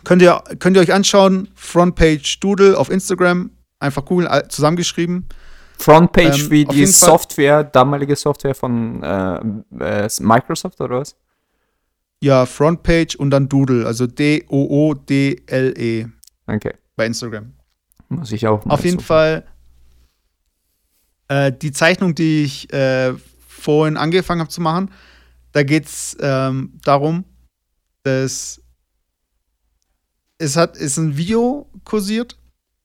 könnt, 0.05 0.23
ihr, 0.23 0.43
könnt 0.59 0.77
ihr 0.77 0.83
euch 0.83 0.93
anschauen, 0.93 1.49
Frontpage 1.55 2.41
Doodle 2.41 2.77
auf 2.77 2.91
Instagram, 2.91 3.51
einfach 3.79 4.05
googeln, 4.05 4.29
zusammengeschrieben. 4.49 5.27
Frontpage 5.79 6.45
Ähm, 6.45 6.51
wie 6.51 6.65
die 6.65 6.77
jeden 6.77 6.93
Fall- 6.93 7.11
Software, 7.11 7.65
damalige 7.65 8.17
Software 8.17 8.55
von 8.55 9.03
äh, 9.03 9.37
äh, 10.05 10.09
Microsoft 10.21 10.81
oder 10.81 11.01
was? 11.01 11.17
Ja, 12.21 12.47
Frontpage 12.47 13.15
und 13.17 13.31
dann 13.31 13.49
Doodle, 13.49 13.87
also 13.87 14.07
D-O-O-D-L-E 14.09 16.07
Okay, 16.47 16.75
bei 16.97 17.07
Instagram. 17.07 17.53
muss 18.09 18.33
ich 18.33 18.47
auch 18.47 18.65
mal 18.65 18.75
Auf 18.75 18.85
jeden 18.85 18.99
suchen. 18.99 19.07
Fall 19.07 19.45
äh, 21.29 21.53
die 21.53 21.71
Zeichnung, 21.73 22.15
die 22.15 22.43
ich 22.45 22.73
äh, 22.73 23.15
vorhin 23.47 23.97
angefangen 23.97 24.41
habe 24.41 24.51
zu 24.51 24.61
machen, 24.61 24.91
da 25.53 25.63
geht 25.63 25.87
es 25.87 26.17
ähm, 26.21 26.73
darum, 26.85 27.25
dass 28.03 28.61
es 30.39 30.57
hat, 30.57 30.77
ist 30.77 30.97
ein 30.97 31.17
Video 31.17 31.71
kursiert, 31.85 32.37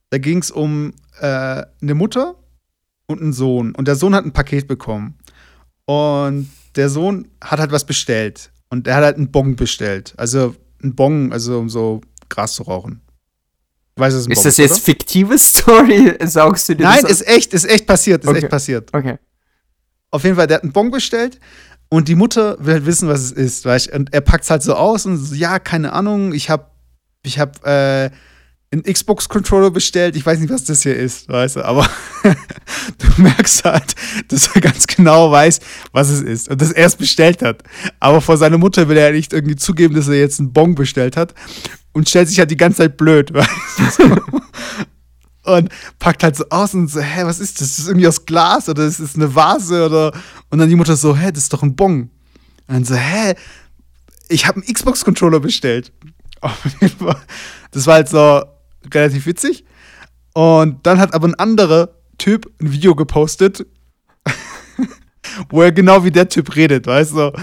da 0.09 0.17
ging 0.17 0.39
es 0.39 0.51
um 0.51 0.93
äh, 1.19 1.63
eine 1.81 1.93
Mutter 1.95 2.35
und 3.07 3.21
einen 3.21 3.33
Sohn. 3.33 3.73
Und 3.75 3.87
der 3.87 3.95
Sohn 3.95 4.15
hat 4.15 4.25
ein 4.25 4.33
Paket 4.33 4.67
bekommen. 4.67 5.15
Und 5.85 6.49
der 6.75 6.89
Sohn 6.89 7.27
hat 7.43 7.59
halt 7.59 7.71
was 7.71 7.85
bestellt. 7.85 8.51
Und 8.69 8.87
er 8.87 8.95
hat 8.95 9.03
halt 9.03 9.17
einen 9.17 9.31
Bong 9.31 9.55
bestellt. 9.55 10.13
Also 10.17 10.55
ein 10.83 10.95
Bong, 10.95 11.31
also 11.31 11.59
um 11.59 11.69
so 11.69 12.01
Gras 12.29 12.53
zu 12.53 12.63
rauchen. 12.63 13.01
Ein 13.95 14.07
Ist 14.09 14.27
Bong 14.27 14.43
das 14.43 14.57
jetzt 14.57 14.71
oder? 14.71 14.81
fiktive 14.81 15.37
Story? 15.37 16.17
Saugst 16.25 16.67
du 16.69 16.75
dir 16.75 16.83
Nein, 16.83 17.05
ist 17.05 17.27
echt, 17.27 17.53
ist 17.53 17.65
echt 17.65 17.85
passiert, 17.85 18.23
ist 18.23 18.29
Okay. 18.29 18.39
echt 18.39 18.49
passiert. 18.49 18.89
Okay. 18.93 19.17
Auf 20.09 20.23
jeden 20.23 20.35
Fall, 20.35 20.47
der 20.47 20.55
hat 20.57 20.63
einen 20.63 20.71
Bon 20.73 20.89
bestellt 20.89 21.39
und 21.89 22.07
die 22.07 22.15
Mutter 22.15 22.57
will 22.59 22.73
halt 22.73 22.85
wissen, 22.87 23.07
was 23.07 23.21
es 23.21 23.31
ist, 23.31 23.65
weißt? 23.65 23.91
Und 23.93 24.13
er 24.13 24.21
packt 24.21 24.45
es 24.45 24.49
halt 24.49 24.63
so 24.63 24.73
aus 24.75 25.05
und 25.05 25.17
so, 25.17 25.35
ja, 25.35 25.59
keine 25.59 25.93
Ahnung, 25.93 26.33
ich 26.33 26.49
hab, 26.49 26.75
ich 27.21 27.37
hab, 27.39 27.63
äh, 27.67 28.09
einen 28.73 28.83
Xbox-Controller 28.83 29.71
bestellt, 29.71 30.15
ich 30.15 30.25
weiß 30.25 30.39
nicht, 30.39 30.51
was 30.51 30.65
das 30.65 30.81
hier 30.83 30.95
ist, 30.95 31.29
weißt 31.29 31.57
du, 31.57 31.65
aber 31.65 31.87
du 32.97 33.21
merkst 33.21 33.63
halt, 33.63 33.95
dass 34.27 34.47
er 34.47 34.61
ganz 34.61 34.87
genau 34.87 35.31
weiß, 35.31 35.59
was 35.91 36.09
es 36.09 36.21
ist 36.21 36.49
und 36.49 36.61
dass 36.61 36.71
er 36.71 36.87
es 36.87 36.95
bestellt 36.95 37.41
hat. 37.41 37.63
Aber 37.99 38.19
vor 38.19 38.37
seiner 38.37 38.57
Mutter 38.57 38.89
will 38.89 38.97
er 38.97 39.11
nicht 39.11 39.31
irgendwie 39.31 39.55
zugeben, 39.55 39.95
dass 39.95 40.07
er 40.07 40.15
jetzt 40.15 40.39
einen 40.39 40.51
Bon 40.51 40.75
bestellt 40.75 41.15
hat 41.15 41.33
und 41.93 42.09
stellt 42.09 42.27
sich 42.27 42.39
halt 42.39 42.51
die 42.51 42.57
ganze 42.57 42.79
Zeit 42.79 42.97
blöd, 42.97 43.33
weißt 43.33 43.99
du? 43.99 44.17
und 45.45 45.69
packt 45.99 46.23
halt 46.23 46.35
so 46.35 46.45
aus 46.49 46.73
und 46.73 46.87
so, 46.89 46.99
hä, 46.99 47.25
was 47.25 47.39
ist 47.39 47.61
das? 47.61 47.69
Ist 47.69 47.79
das 47.79 47.87
irgendwie 47.87 48.07
aus 48.07 48.25
Glas 48.25 48.69
oder 48.69 48.85
ist 48.85 48.99
das 48.99 49.15
eine 49.15 49.35
Vase 49.35 49.85
oder 49.85 50.13
und 50.49 50.57
dann 50.57 50.69
die 50.69 50.75
Mutter 50.75 50.95
so, 50.95 51.15
hä, 51.15 51.31
das 51.31 51.43
ist 51.43 51.53
doch 51.53 51.63
ein 51.63 51.75
Bon. 51.75 52.09
Und 52.67 52.73
dann 52.73 52.85
so, 52.85 52.95
hä, 52.95 53.35
ich 54.29 54.47
habe 54.47 54.61
einen 54.61 54.73
Xbox-Controller 54.73 55.39
bestellt. 55.39 55.91
Das 57.71 57.87
war 57.87 57.95
halt 57.95 58.09
so 58.09 58.43
relativ 58.93 59.25
witzig. 59.25 59.65
Und 60.33 60.85
dann 60.85 60.99
hat 60.99 61.13
aber 61.13 61.27
ein 61.27 61.35
anderer 61.35 61.89
Typ 62.17 62.51
ein 62.61 62.71
Video 62.71 62.95
gepostet, 62.95 63.65
wo 65.49 65.61
er 65.61 65.71
genau 65.71 66.03
wie 66.03 66.11
der 66.11 66.29
Typ 66.29 66.55
redet, 66.55 66.87
weißt 66.87 67.13
du? 67.13 67.33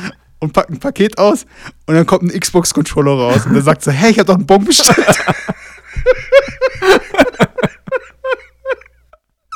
Und 0.40 0.52
packt 0.52 0.70
ein 0.70 0.80
Paket 0.80 1.18
aus 1.18 1.44
und 1.86 1.94
dann 1.94 2.06
kommt 2.06 2.22
ein 2.22 2.40
Xbox-Controller 2.40 3.12
raus 3.12 3.46
und 3.46 3.54
er 3.54 3.62
sagt 3.62 3.82
so, 3.82 3.90
hä, 3.90 4.08
ich 4.08 4.18
habe 4.18 4.26
doch 4.26 4.36
einen 4.36 4.46
Bon 4.46 4.64
bestellt. 4.64 4.98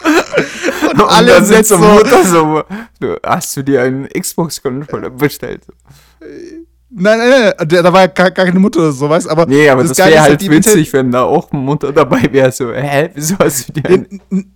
und 0.03 1.01
Und 1.01 1.09
alle 1.09 1.45
sind 1.45 1.67
so, 1.67 1.77
so 1.77 2.65
so, 3.01 3.19
hast 3.25 3.57
du 3.57 3.65
dir 3.65 3.83
einen 3.83 4.09
Xbox-Controller 4.09 5.11
bestellt? 5.11 5.63
Nein, 6.97 7.19
nein, 7.19 7.53
nein, 7.59 7.69
da 7.69 7.93
war 7.93 8.03
ja 8.03 8.07
gar, 8.07 8.31
gar 8.31 8.47
keine 8.47 8.61
Mutter 8.61 8.81
oder 8.81 8.93
so, 8.93 9.09
weißt 9.09 9.29
aber 9.29 9.47
Nee, 9.47 9.69
aber 9.69 9.83
das, 9.83 9.97
Geile 9.97 10.13
wäre 10.13 10.23
halt 10.23 10.41
die 10.41 10.51
witzig, 10.51 10.93
wenn 10.93 11.11
da 11.11 11.25
auch 11.25 11.51
Mutter 11.51 11.93
dabei 11.93 12.33
wäre, 12.33 12.53
so, 12.53 12.73
hä, 12.73 13.11
wieso 13.15 13.37
hast 13.39 13.69
du 13.69 13.73
dir 13.73 13.89
einen 13.89 14.55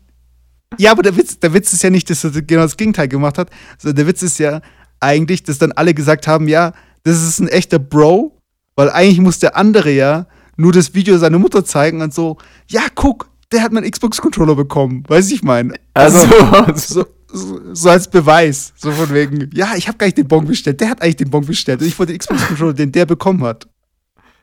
Ja, 0.76 0.92
aber 0.92 1.02
der 1.02 1.16
Witz, 1.16 1.38
der 1.40 1.52
Witz 1.52 1.72
ist 1.72 1.82
ja 1.82 1.90
nicht, 1.90 2.08
dass 2.10 2.22
er 2.22 2.30
genau 2.30 2.62
das 2.62 2.76
Gegenteil 2.76 3.08
gemacht 3.08 3.38
hat, 3.38 3.50
sondern 3.78 3.96
der 3.96 4.06
Witz 4.06 4.22
ist 4.22 4.38
ja 4.38 4.60
eigentlich, 5.00 5.42
dass 5.42 5.58
dann 5.58 5.72
alle 5.72 5.94
gesagt 5.94 6.28
haben, 6.28 6.46
ja, 6.46 6.72
das 7.02 7.22
ist 7.22 7.40
ein 7.40 7.48
echter 7.48 7.80
Bro, 7.80 8.36
weil 8.76 8.90
eigentlich 8.90 9.20
muss 9.20 9.40
der 9.40 9.56
andere 9.56 9.90
ja 9.90 10.26
nur 10.56 10.72
das 10.72 10.94
Video 10.94 11.18
seiner 11.18 11.38
Mutter 11.38 11.64
zeigen 11.64 12.02
und 12.02 12.14
so, 12.14 12.36
ja, 12.68 12.82
guck, 12.94 13.30
der 13.50 13.62
hat 13.62 13.72
meinen 13.72 13.90
Xbox-Controller 13.90 14.54
bekommen, 14.54 15.02
weiß 15.08 15.30
ich 15.32 15.42
mein. 15.42 15.72
Also, 15.94 16.26
so, 16.74 17.06
so, 17.30 17.74
so 17.74 17.90
als 17.90 18.08
Beweis, 18.08 18.72
so 18.76 18.90
von 18.90 19.12
wegen, 19.12 19.50
ja, 19.54 19.74
ich 19.76 19.88
habe 19.88 19.98
gar 19.98 20.06
nicht 20.06 20.18
den 20.18 20.28
Bon 20.28 20.46
bestellt, 20.46 20.80
der 20.80 20.90
hat 20.90 21.02
eigentlich 21.02 21.16
den 21.16 21.30
Bon 21.30 21.44
bestellt 21.44 21.80
und 21.80 21.86
ich 21.86 21.98
wollte 21.98 22.12
den 22.12 22.18
Xbox-Controller, 22.18 22.74
den 22.74 22.92
der 22.92 23.06
bekommen 23.06 23.42
hat. 23.44 23.68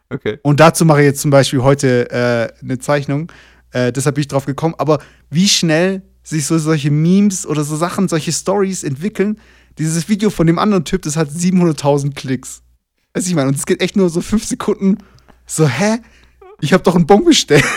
okay. 0.09 0.39
Und 0.43 0.59
dazu 0.59 0.86
mache 0.86 1.01
ich 1.01 1.05
jetzt 1.05 1.21
zum 1.21 1.31
Beispiel 1.31 1.61
heute 1.63 2.09
äh, 2.11 2.63
eine 2.63 2.79
Zeichnung. 2.79 3.31
Äh, 3.71 3.91
deshalb 3.91 4.15
bin 4.15 4.21
ich 4.21 4.27
drauf 4.27 4.45
gekommen. 4.45 4.75
Aber 4.77 4.99
wie 5.29 5.47
schnell 5.47 6.03
sich 6.25 6.45
so 6.45 6.57
solche 6.57 6.91
Memes 6.91 7.45
oder 7.45 7.63
so 7.63 7.75
Sachen, 7.77 8.07
solche 8.07 8.33
Stories 8.33 8.83
entwickeln. 8.83 9.39
Dieses 9.77 10.09
Video 10.09 10.29
von 10.29 10.47
dem 10.47 10.57
anderen 10.57 10.83
Typ, 10.83 11.03
das 11.03 11.15
hat 11.15 11.29
700.000 11.29 12.15
Klicks. 12.15 12.63
Weiß 13.13 13.27
ich 13.27 13.36
meine, 13.36 13.49
und 13.49 13.55
es 13.55 13.65
geht 13.65 13.81
echt 13.81 13.95
nur 13.95 14.09
so 14.09 14.21
fünf 14.21 14.45
Sekunden. 14.45 14.97
So, 15.45 15.67
hä? 15.67 15.99
Ich 16.61 16.73
habe 16.73 16.83
doch 16.83 16.95
einen 16.95 17.05
Bon 17.05 17.23
bestellt. 17.23 17.63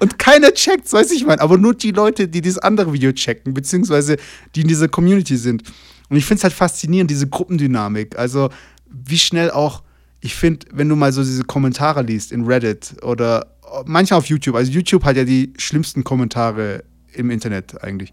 und 0.00 0.18
keiner 0.18 0.52
checkt, 0.52 0.92
weiß 0.92 1.10
ich 1.12 1.24
meine. 1.26 1.40
Aber 1.40 1.58
nur 1.58 1.74
die 1.74 1.90
Leute, 1.90 2.28
die 2.28 2.40
dieses 2.40 2.58
andere 2.58 2.92
Video 2.92 3.12
checken, 3.12 3.54
beziehungsweise 3.54 4.16
die 4.54 4.62
in 4.62 4.68
dieser 4.68 4.88
Community 4.88 5.36
sind. 5.36 5.62
Und 6.08 6.16
ich 6.16 6.24
finde 6.24 6.38
es 6.38 6.44
halt 6.44 6.52
faszinierend, 6.54 7.10
diese 7.10 7.28
Gruppendynamik. 7.28 8.18
Also, 8.18 8.50
wie 8.90 9.18
schnell 9.18 9.50
auch 9.50 9.82
ich 10.20 10.34
finde, 10.34 10.66
wenn 10.72 10.88
du 10.88 10.96
mal 10.96 11.12
so 11.12 11.22
diese 11.22 11.44
Kommentare 11.44 12.02
liest 12.02 12.32
in 12.32 12.46
Reddit 12.46 12.96
oder 13.02 13.46
manchmal 13.84 14.18
auf 14.18 14.26
YouTube, 14.26 14.54
also 14.54 14.72
YouTube 14.72 15.04
hat 15.04 15.16
ja 15.16 15.24
die 15.24 15.52
schlimmsten 15.58 16.02
Kommentare 16.02 16.82
im 17.12 17.30
Internet 17.30 17.82
eigentlich. 17.84 18.10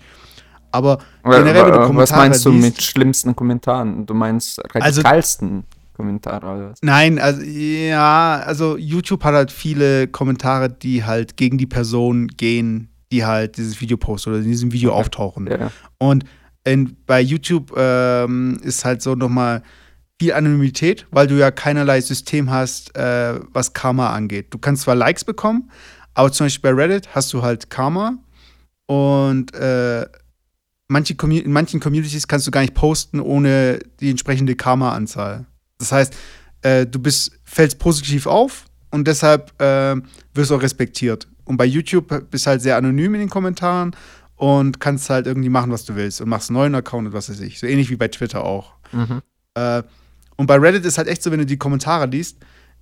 Aber 0.72 1.00
generell, 1.24 1.66
wenn 1.68 1.72
du 1.74 1.80
Kommentare 1.80 1.98
was 1.98 2.12
meinst 2.12 2.46
du 2.46 2.50
liest, 2.52 2.64
mit 2.64 2.82
schlimmsten 2.84 3.36
Kommentaren? 3.36 4.06
Du 4.06 4.14
meinst 4.14 4.60
Also- 4.76 5.02
radikalsten 5.02 5.64
Kommentare 6.02 6.46
oder 6.48 6.70
was? 6.72 6.80
Nein, 6.82 7.20
also 7.20 7.42
ja, 7.44 8.42
also 8.46 8.78
YouTube 8.78 9.24
hat 9.24 9.34
halt 9.34 9.52
viele 9.52 10.08
Kommentare, 10.08 10.70
die 10.70 11.04
halt 11.04 11.38
gegen 11.38 11.58
die 11.58 11.68
Person 11.68 12.28
gehen, 12.28 12.90
die 13.12 13.26
halt 13.26 13.58
dieses 13.58 13.80
Video 13.82 13.98
postet 13.98 14.34
oder 14.34 14.42
in 14.42 14.48
diesem 14.50 14.72
Video 14.72 14.92
Okay. 14.92 15.00
auftauchen. 15.00 15.48
Ja. 15.48 15.72
Und 16.00 16.24
in, 16.64 16.96
bei 17.06 17.22
YouTube 17.22 17.74
ähm, 17.78 18.58
ist 18.64 18.84
halt 18.86 19.02
so 19.02 19.16
nochmal 19.16 19.64
viel 20.20 20.34
Anonymität, 20.34 21.08
weil 21.12 21.28
du 21.28 21.36
ja 21.36 21.50
keinerlei 21.52 22.00
System 22.02 22.50
hast, 22.52 22.96
äh, 22.96 23.40
was 23.54 23.74
Karma 23.74 24.12
angeht. 24.14 24.48
Du 24.54 24.58
kannst 24.60 24.84
zwar 24.84 24.96
Likes 24.96 25.24
bekommen, 25.24 25.72
aber 26.14 26.32
zum 26.32 26.46
Beispiel 26.46 26.74
bei 26.74 26.84
Reddit 26.84 27.16
hast 27.16 27.34
du 27.34 27.42
halt 27.42 27.70
Karma 27.70 28.18
und 28.86 29.54
äh, 29.56 30.06
manche 30.88 31.16
in 31.16 31.52
manchen 31.52 31.80
Communities 31.80 32.28
kannst 32.28 32.46
du 32.46 32.52
gar 32.52 32.62
nicht 32.62 32.74
posten 32.76 33.20
ohne 33.20 33.80
die 34.00 34.10
entsprechende 34.12 34.56
Karma-Anzahl. 34.56 35.46
Das 35.82 35.92
heißt, 35.92 36.16
äh, 36.62 36.86
du 36.86 37.00
bist, 37.00 37.32
fällst 37.44 37.80
positiv 37.80 38.28
auf 38.28 38.66
und 38.92 39.08
deshalb 39.08 39.60
äh, 39.62 39.96
wirst 40.34 40.52
du 40.52 40.56
auch 40.56 40.62
respektiert. 40.62 41.28
Und 41.44 41.58
bei 41.58 41.66
YouTube 41.66 42.30
bist 42.30 42.46
du 42.46 42.52
halt 42.52 42.62
sehr 42.62 42.78
anonym 42.78 43.16
in 43.16 43.22
den 43.22 43.30
Kommentaren 43.30 43.96
und 44.36 44.80
kannst 44.80 45.10
halt 45.10 45.28
irgendwie 45.28 45.50
machen, 45.50 45.72
was 45.72 45.86
du 45.86 45.96
willst 45.96 46.22
und 46.22 46.30
machst 46.30 46.50
einen 46.50 46.58
neuen 46.58 46.76
Account 46.76 47.08
und 47.08 47.14
was 47.14 47.30
weiß 47.30 47.40
ich. 47.42 47.60
So 47.60 47.68
ähnlich 47.68 47.90
wie 47.90 47.96
bei 47.96 48.08
Twitter 48.08 48.44
auch. 48.44 48.74
Mhm. 48.92 49.22
Äh, 49.56 49.84
und 50.38 50.48
bei 50.48 50.56
Reddit 50.56 50.86
ist 50.86 50.98
halt 50.98 51.08
echt 51.08 51.22
so, 51.22 51.32
wenn 51.32 51.40
du 51.40 51.46
die 51.46 51.58
Kommentare 51.58 52.08
liest, 52.08 52.38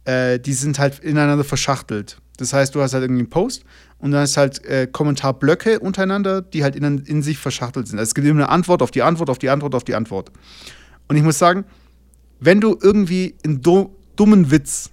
äh, 0.05 0.39
die 0.39 0.53
sind 0.53 0.79
halt 0.79 0.99
ineinander 0.99 1.43
verschachtelt. 1.43 2.17
Das 2.37 2.53
heißt, 2.53 2.73
du 2.73 2.81
hast 2.81 2.93
halt 2.93 3.03
irgendwie 3.03 3.21
einen 3.23 3.29
Post 3.29 3.65
und 3.97 4.11
dann 4.11 4.21
hast 4.21 4.37
halt 4.37 4.63
äh, 4.63 4.87
Kommentarblöcke 4.87 5.79
untereinander, 5.79 6.41
die 6.41 6.63
halt 6.63 6.75
in, 6.75 6.99
in 6.99 7.21
sich 7.21 7.37
verschachtelt 7.37 7.87
sind. 7.87 7.99
Also 7.99 8.09
es 8.09 8.15
gibt 8.15 8.25
immer 8.25 8.43
eine 8.43 8.49
Antwort 8.49 8.81
auf 8.81 8.91
die 8.91 9.01
Antwort, 9.01 9.29
auf 9.29 9.39
die 9.39 9.49
Antwort, 9.49 9.75
auf 9.75 9.83
die 9.83 9.95
Antwort. 9.95 10.31
Und 11.09 11.17
ich 11.17 11.23
muss 11.23 11.37
sagen, 11.37 11.65
wenn 12.39 12.61
du 12.61 12.77
irgendwie 12.81 13.35
einen 13.43 13.61
dummen 13.61 14.51
Witz 14.51 14.91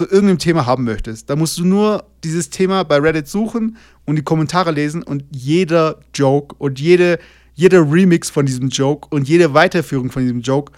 zu 0.00 0.08
irgendeinem 0.08 0.38
Thema 0.38 0.66
haben 0.66 0.84
möchtest, 0.84 1.30
dann 1.30 1.38
musst 1.38 1.58
du 1.58 1.64
nur 1.64 2.04
dieses 2.24 2.50
Thema 2.50 2.82
bei 2.82 2.98
Reddit 2.98 3.28
suchen 3.28 3.76
und 4.04 4.16
die 4.16 4.22
Kommentare 4.22 4.72
lesen 4.72 5.02
und 5.02 5.24
jeder 5.30 6.00
Joke 6.14 6.54
und 6.58 6.80
jede, 6.80 7.18
jeder 7.54 7.90
Remix 7.90 8.30
von 8.30 8.46
diesem 8.46 8.68
Joke 8.68 9.08
und 9.10 9.28
jede 9.28 9.54
Weiterführung 9.54 10.10
von 10.10 10.22
diesem 10.22 10.40
Joke 10.40 10.72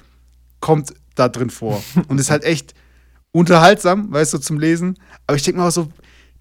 kommt 0.60 0.92
da 1.14 1.28
drin 1.28 1.50
vor. 1.50 1.82
und 2.08 2.20
ist 2.20 2.30
halt 2.30 2.44
echt 2.44 2.74
unterhaltsam, 3.32 4.12
weißt 4.12 4.34
du, 4.34 4.38
zum 4.38 4.58
Lesen. 4.58 4.98
Aber 5.26 5.36
ich 5.36 5.42
denke 5.42 5.60
mal 5.60 5.68
auch 5.68 5.72
so, 5.72 5.88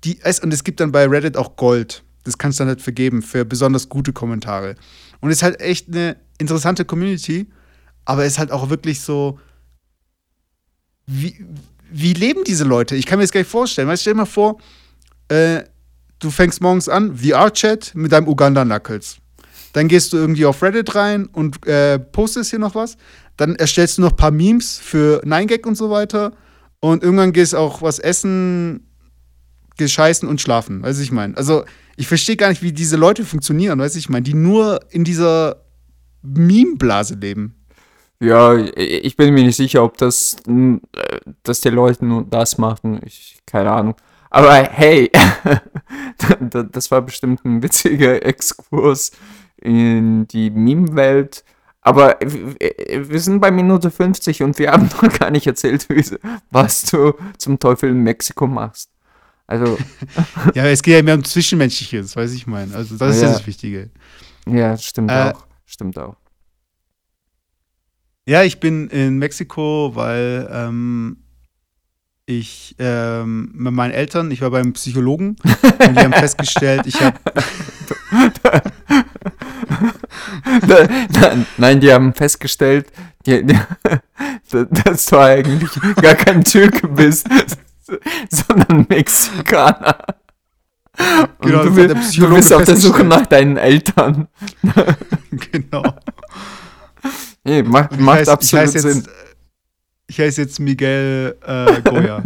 die, 0.03 0.19
und 0.41 0.53
es 0.53 0.63
gibt 0.63 0.79
dann 0.79 0.91
bei 0.91 1.05
Reddit 1.07 1.37
auch 1.37 1.55
Gold. 1.55 2.03
Das 2.23 2.37
kannst 2.37 2.59
du 2.59 2.63
dann 2.63 2.69
halt 2.69 2.81
vergeben 2.81 3.21
für 3.21 3.45
besonders 3.45 3.89
gute 3.89 4.13
Kommentare. 4.13 4.75
Und 5.21 5.29
es 5.29 5.37
ist 5.37 5.43
halt 5.43 5.59
echt 5.61 5.87
eine 5.87 6.17
interessante 6.37 6.85
Community. 6.85 7.47
Aber 8.05 8.23
es 8.23 8.33
ist 8.33 8.39
halt 8.39 8.51
auch 8.51 8.69
wirklich 8.69 9.01
so, 9.01 9.39
wie, 11.07 11.45
wie 11.91 12.13
leben 12.13 12.43
diese 12.43 12.63
Leute? 12.63 12.95
Ich 12.95 13.05
kann 13.05 13.19
mir 13.19 13.23
das 13.23 13.31
gar 13.31 13.41
nicht 13.41 13.49
vorstellen. 13.49 13.87
Weißt, 13.87 14.01
stell 14.01 14.13
dir 14.13 14.17
mal 14.17 14.25
vor, 14.25 14.59
äh, 15.27 15.63
du 16.19 16.29
fängst 16.29 16.61
morgens 16.61 16.89
an, 16.89 17.17
VR-Chat 17.17 17.93
mit 17.95 18.11
deinem 18.11 18.27
Uganda-Knuckles. 18.27 19.17
Dann 19.73 19.87
gehst 19.87 20.13
du 20.13 20.17
irgendwie 20.17 20.45
auf 20.45 20.63
Reddit 20.63 20.95
rein 20.95 21.25
und 21.25 21.65
äh, 21.67 21.99
postest 21.99 22.49
hier 22.51 22.59
noch 22.59 22.75
was. 22.75 22.97
Dann 23.37 23.55
erstellst 23.55 23.97
du 23.97 24.03
noch 24.03 24.11
ein 24.11 24.15
paar 24.15 24.31
Memes 24.31 24.77
für 24.77 25.21
9gag 25.25 25.65
und 25.65 25.75
so 25.75 25.89
weiter. 25.89 26.31
Und 26.79 27.03
irgendwann 27.03 27.33
gehst 27.33 27.53
du 27.53 27.57
auch 27.57 27.81
was 27.81 27.99
essen, 27.99 28.87
gescheißen 29.77 30.29
und 30.29 30.39
schlafen. 30.39 30.81
Weißt 30.81 30.99
du, 30.99 31.03
ich 31.03 31.11
meine? 31.11 31.35
Also, 31.35 31.65
ich 31.97 32.07
verstehe 32.07 32.37
gar 32.37 32.49
nicht, 32.49 32.61
wie 32.61 32.71
diese 32.71 32.97
Leute 32.97 33.25
funktionieren, 33.25 33.79
weißt 33.79 33.95
ich 33.95 34.09
meine, 34.09 34.23
die 34.23 34.33
nur 34.33 34.79
in 34.89 35.03
dieser 35.03 35.63
Meme-Blase 36.21 37.15
leben. 37.15 37.55
Ja, 38.19 38.55
ich 38.55 39.17
bin 39.17 39.33
mir 39.33 39.43
nicht 39.43 39.57
sicher, 39.57 39.83
ob 39.83 39.97
das, 39.97 40.37
dass 41.43 41.61
die 41.61 41.69
Leute 41.69 42.05
nur 42.05 42.23
das 42.23 42.57
machen. 42.57 43.01
Ich, 43.05 43.39
keine 43.45 43.71
Ahnung. 43.71 43.95
Aber 44.29 44.63
hey, 44.63 45.11
das 46.71 46.91
war 46.91 47.01
bestimmt 47.01 47.45
ein 47.45 47.61
witziger 47.63 48.25
Exkurs 48.25 49.11
in 49.61 50.27
die 50.27 50.49
Meme-Welt. 50.49 51.43
Aber 51.81 52.17
wir 52.19 53.19
sind 53.19 53.39
bei 53.39 53.51
Minute 53.51 53.91
50 53.91 54.43
und 54.43 54.57
wir 54.57 54.71
haben 54.73 54.89
noch 54.89 55.19
gar 55.19 55.29
nicht 55.29 55.47
erzählt, 55.47 55.87
was 56.51 56.83
du 56.83 57.13
zum 57.37 57.59
Teufel 57.59 57.91
in 57.91 57.99
Mexiko 57.99 58.47
machst. 58.47 58.89
Also. 59.47 59.77
ja, 60.55 60.65
es 60.65 60.81
geht 60.81 60.95
ja 60.95 61.03
mehr 61.03 61.15
um 61.15 61.23
Zwischenmenschliches, 61.23 62.15
weiß 62.15 62.33
ich 62.33 62.47
meine. 62.47 62.75
Also, 62.75 62.97
das 62.97 63.17
ist 63.17 63.21
ja, 63.21 63.29
das 63.29 63.45
Wichtige. 63.45 63.91
Ja, 64.47 64.75
stimmt 64.75 65.11
äh, 65.11 65.31
auch. 65.33 65.45
Stimmt 65.65 65.99
auch. 65.99 66.15
Ja, 68.27 68.43
ich 68.43 68.59
bin 68.59 68.87
in 68.87 69.19
Mexiko, 69.19 69.91
weil 69.93 70.49
ähm, 70.51 71.17
ich 72.25 72.75
ähm, 72.79 73.51
mit 73.53 73.71
meinen 73.73 73.91
Eltern, 73.91 74.31
ich 74.31 74.41
war 74.41 74.49
beim 74.49 74.73
Psychologen 74.73 75.35
und 75.43 75.95
die 75.95 75.99
haben 75.99 76.13
festgestellt, 76.13 76.87
ich 76.87 76.99
habe. 77.01 77.19
Nein, 81.57 81.79
die 81.79 81.93
haben 81.93 82.15
festgestellt, 82.15 82.87
die, 83.27 83.45
die, 83.45 83.59
dass 84.83 85.05
du 85.05 85.19
eigentlich 85.19 85.69
gar 86.01 86.15
kein 86.15 86.43
Türke 86.43 86.87
bist, 86.87 87.27
sondern 88.29 88.87
Mexikaner. 88.89 89.97
Genau, 91.41 91.63
du, 91.63 91.69
du, 91.71 92.29
bist 92.33 92.53
auf 92.53 92.63
der 92.63 92.77
Suche 92.77 93.03
nach 93.03 93.25
deinen 93.25 93.57
Eltern. 93.57 94.27
genau. 95.51 95.83
Nee, 97.45 97.61
macht, 97.63 97.97
macht 97.99 98.19
heiß, 98.19 98.29
absolut 98.29 98.75
ich 98.75 98.81
Sinn. 98.81 98.97
Jetzt, 98.97 99.09
ich 100.07 100.19
heiße 100.19 100.41
jetzt 100.41 100.59
Miguel 100.59 101.37
äh, 101.45 101.81
Goya. 101.81 102.23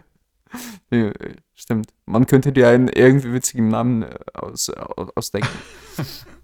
nee, 0.90 1.12
stimmt. 1.54 1.88
Man 2.04 2.26
könnte 2.26 2.52
dir 2.52 2.68
einen 2.68 2.88
irgendwie 2.88 3.32
witzigen 3.32 3.68
Namen 3.68 4.02
äh, 4.02 4.14
aus, 4.34 4.68
aus, 4.68 5.08
ausdenken. 5.16 5.48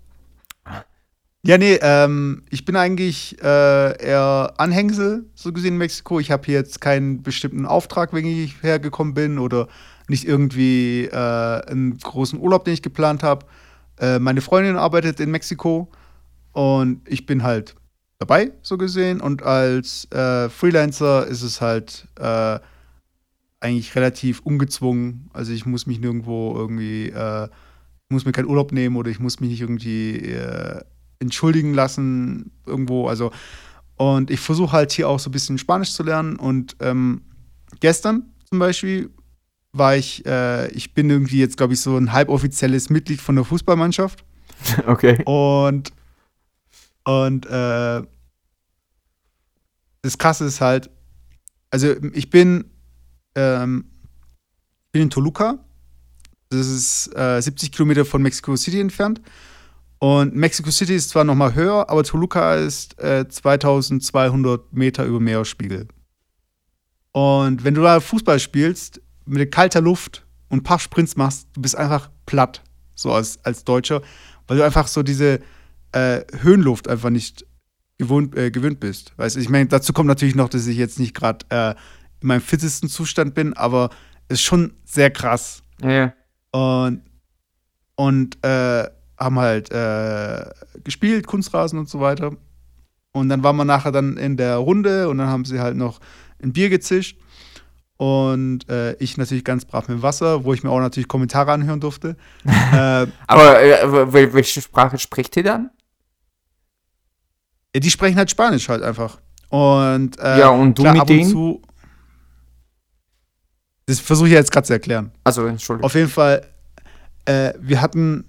Ja, 1.42 1.57
nee, 1.57 1.78
ähm, 1.80 2.42
ich 2.51 2.66
bin 2.66 2.76
eigentlich 2.76 3.42
äh, 3.42 4.07
eher 4.07 4.53
Anhängsel, 4.59 5.24
so 5.34 5.55
gesehen 5.55 5.72
in 5.72 5.78
Mexiko. 5.78 6.20
Ich 6.20 6.30
habe 6.30 6.44
hier 6.44 6.57
jetzt 6.57 6.82
keinen 6.82 7.22
bestimmten 7.22 7.64
Auftrag, 7.64 8.12
wenn 8.12 8.26
ich 8.26 8.62
hergekommen 8.62 9.14
bin 9.14 9.38
oder 9.38 9.66
nicht 10.07 10.26
irgendwie 10.26 11.07
äh, 11.07 11.16
einen 11.16 11.96
großen 11.96 12.38
Urlaub, 12.38 12.66
den 12.66 12.74
ich 12.74 12.82
geplant 12.82 13.22
habe. 13.22 13.46
Äh, 13.98 14.18
meine 14.18 14.42
Freundin 14.42 14.76
arbeitet 14.76 15.18
in 15.18 15.30
Mexiko 15.30 15.90
und 16.53 17.01
ich 17.09 17.24
bin 17.24 17.42
halt 17.42 17.74
dabei, 18.20 18.52
so 18.62 18.78
gesehen. 18.78 19.20
Und 19.20 19.42
als 19.42 20.10
äh, 20.12 20.48
Freelancer 20.48 21.26
ist 21.26 21.42
es 21.42 21.60
halt 21.60 22.06
äh, 22.20 22.60
eigentlich 23.60 23.96
relativ 23.96 24.40
ungezwungen. 24.40 25.30
Also 25.32 25.52
ich 25.52 25.66
muss 25.66 25.86
mich 25.86 25.98
nirgendwo 25.98 26.54
irgendwie, 26.54 27.08
äh, 27.08 27.48
muss 28.08 28.26
mir 28.26 28.32
keinen 28.32 28.48
Urlaub 28.48 28.72
nehmen 28.72 28.96
oder 28.96 29.10
ich 29.10 29.20
muss 29.20 29.40
mich 29.40 29.50
nicht 29.50 29.60
irgendwie 29.60 30.16
äh, 30.18 30.82
entschuldigen 31.18 31.74
lassen 31.74 32.52
irgendwo. 32.66 33.08
Also, 33.08 33.32
und 33.96 34.30
ich 34.30 34.40
versuche 34.40 34.72
halt 34.72 34.92
hier 34.92 35.08
auch 35.08 35.18
so 35.18 35.30
ein 35.30 35.32
bisschen 35.32 35.58
Spanisch 35.58 35.92
zu 35.92 36.02
lernen. 36.02 36.36
Und 36.36 36.76
ähm, 36.80 37.22
gestern 37.80 38.32
zum 38.48 38.58
Beispiel 38.58 39.10
war 39.72 39.96
ich, 39.96 40.26
äh, 40.26 40.70
ich 40.72 40.92
bin 40.92 41.08
irgendwie 41.08 41.38
jetzt, 41.38 41.56
glaube 41.56 41.72
ich, 41.72 41.80
so 41.80 41.96
ein 41.96 42.12
halboffizielles 42.12 42.90
Mitglied 42.90 43.20
von 43.20 43.34
der 43.36 43.44
Fußballmannschaft. 43.44 44.24
Okay. 44.86 45.22
Und, 45.24 45.90
und 47.05 47.46
äh, 47.46 48.03
das 50.03 50.18
Krasse 50.18 50.44
ist 50.44 50.61
halt, 50.61 50.90
also 51.70 51.94
ich 52.12 52.30
bin, 52.30 52.64
ähm, 53.34 53.84
bin 54.92 55.03
in 55.03 55.11
Toluca. 55.11 55.59
Das 56.48 56.66
ist 56.66 57.14
äh, 57.14 57.40
70 57.40 57.70
Kilometer 57.70 58.05
von 58.05 58.22
Mexico 58.22 58.57
City 58.57 58.80
entfernt. 58.80 59.20
Und 59.98 60.34
Mexico 60.34 60.70
City 60.70 60.94
ist 60.96 61.11
zwar 61.11 61.24
noch 61.24 61.34
mal 61.34 61.55
höher, 61.55 61.88
aber 61.90 62.03
Toluca 62.03 62.55
ist 62.55 62.98
äh, 63.01 63.28
2200 63.28 64.72
Meter 64.72 65.05
über 65.05 65.20
Meeresspiegel. 65.20 65.88
Und 67.12 67.64
wenn 67.64 67.74
du 67.74 67.82
da 67.82 68.01
Fußball 68.01 68.40
spielst, 68.40 69.01
mit 69.26 69.53
kalter 69.53 69.80
Luft 69.80 70.24
und 70.48 70.61
ein 70.61 70.62
paar 70.62 70.78
Sprints 70.78 71.16
machst, 71.16 71.48
du 71.53 71.61
bist 71.61 71.76
einfach 71.76 72.11
platt, 72.24 72.62
so 72.94 73.12
als, 73.12 73.44
als 73.44 73.64
Deutscher, 73.64 74.03
weil 74.46 74.57
du 74.57 74.64
einfach 74.64 74.88
so 74.88 75.03
diese 75.03 75.40
äh, 75.93 76.20
Höhenluft 76.41 76.88
einfach 76.88 77.11
nicht 77.11 77.47
gewohnt, 77.99 78.36
äh, 78.36 78.51
gewöhnt 78.51 78.80
bist. 78.80 79.12
Weißt 79.16 79.36
ich 79.36 79.49
meine, 79.49 79.66
dazu 79.66 79.93
kommt 79.93 80.09
natürlich 80.09 80.34
noch, 80.34 80.49
dass 80.49 80.66
ich 80.66 80.76
jetzt 80.76 80.99
nicht 80.99 81.14
gerade 81.14 81.45
äh, 81.51 81.74
in 82.20 82.28
meinem 82.28 82.41
fittesten 82.41 82.88
Zustand 82.88 83.34
bin, 83.34 83.55
aber 83.55 83.91
es 84.28 84.38
ist 84.38 84.43
schon 84.43 84.72
sehr 84.84 85.11
krass. 85.11 85.62
Ja. 85.82 86.12
Und, 86.53 87.03
und 87.97 88.45
äh, 88.45 88.88
haben 89.18 89.38
halt 89.38 89.70
äh, 89.70 90.47
gespielt, 90.82 91.26
Kunstrasen 91.26 91.78
und 91.78 91.88
so 91.88 92.01
weiter. 92.01 92.32
Und 93.12 93.28
dann 93.28 93.43
waren 93.43 93.57
wir 93.57 93.64
nachher 93.64 93.93
dann 93.93 94.16
in 94.16 94.36
der 94.36 94.57
Runde 94.57 95.09
und 95.09 95.18
dann 95.18 95.28
haben 95.28 95.45
sie 95.45 95.61
halt 95.61 95.76
noch 95.76 96.01
ein 96.43 96.53
Bier 96.53 96.70
gezischt. 96.70 97.18
Und 97.97 98.66
äh, 98.70 98.95
ich 98.95 99.18
natürlich 99.18 99.45
ganz 99.45 99.66
brav 99.66 99.88
mit 99.88 100.01
Wasser, 100.01 100.45
wo 100.45 100.55
ich 100.55 100.62
mir 100.62 100.70
auch 100.70 100.80
natürlich 100.80 101.09
Kommentare 101.09 101.53
anhören 101.53 101.80
durfte. 101.80 102.16
äh, 102.47 103.07
Aber 103.26 103.62
äh, 103.62 104.32
welche 104.32 104.62
Sprache 104.62 104.99
spricht 104.99 105.36
ihr 105.36 105.43
dann? 105.43 105.70
Die 107.76 107.90
sprechen 107.90 108.16
halt 108.16 108.30
Spanisch 108.30 108.68
halt 108.68 108.82
einfach. 108.82 109.18
Und, 109.48 110.18
äh, 110.18 110.38
ja, 110.38 110.48
und 110.48 110.78
du 110.78 110.82
klar, 110.82 110.94
mit 110.94 111.08
denen? 111.08 111.28
Zu, 111.28 111.62
das 113.86 114.00
versuche 114.00 114.28
ich 114.28 114.34
jetzt 114.34 114.52
gerade 114.52 114.66
zu 114.66 114.72
erklären. 114.72 115.10
Also, 115.24 115.46
Entschuldigung. 115.46 115.84
Auf 115.84 115.94
jeden 115.94 116.08
Fall, 116.08 116.46
äh, 117.24 117.52
wir 117.60 117.80
hatten 117.80 118.24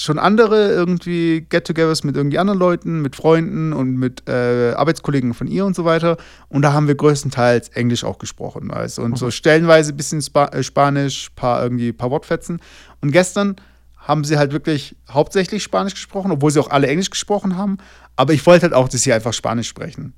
schon 0.00 0.18
andere 0.18 0.70
irgendwie 0.70 1.46
Get-togethers 1.48 2.04
mit 2.04 2.16
irgendwie 2.16 2.38
anderen 2.38 2.58
Leuten, 2.58 3.02
mit 3.02 3.16
Freunden 3.16 3.72
und 3.72 3.96
mit 3.96 4.28
äh, 4.28 4.72
Arbeitskollegen 4.72 5.34
von 5.34 5.48
ihr 5.48 5.64
und 5.64 5.74
so 5.74 5.84
weiter. 5.84 6.16
Und 6.48 6.62
da 6.62 6.72
haben 6.72 6.86
wir 6.86 6.94
größtenteils 6.94 7.70
Englisch 7.70 8.04
auch 8.04 8.18
gesprochen. 8.18 8.70
Weißt? 8.70 8.98
Und 8.98 9.12
mhm. 9.12 9.16
so 9.16 9.30
stellenweise 9.30 9.92
ein 9.92 9.96
bisschen 9.96 10.22
Spa 10.22 10.46
äh, 10.46 10.62
Spanisch, 10.62 11.30
paar 11.34 11.62
irgendwie 11.62 11.92
paar 11.92 12.10
Wortfetzen. 12.10 12.60
Und 13.00 13.12
gestern 13.12 13.56
haben 13.96 14.24
sie 14.24 14.38
halt 14.38 14.52
wirklich 14.52 14.96
hauptsächlich 15.10 15.62
Spanisch 15.62 15.94
gesprochen, 15.94 16.30
obwohl 16.30 16.50
sie 16.50 16.60
auch 16.60 16.70
alle 16.70 16.86
Englisch 16.86 17.10
gesprochen 17.10 17.56
haben. 17.56 17.78
Aber 18.18 18.32
ich 18.32 18.44
wollte 18.46 18.64
halt 18.64 18.74
auch, 18.74 18.88
dass 18.88 19.02
sie 19.02 19.12
einfach 19.12 19.32
Spanisch 19.32 19.68
sprechen. 19.68 20.12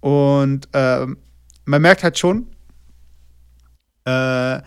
Und 0.00 0.68
äh, 0.72 1.06
man 1.64 1.82
merkt 1.82 2.02
halt 2.02 2.18
schon, 2.18 2.48
äh, 4.04 4.60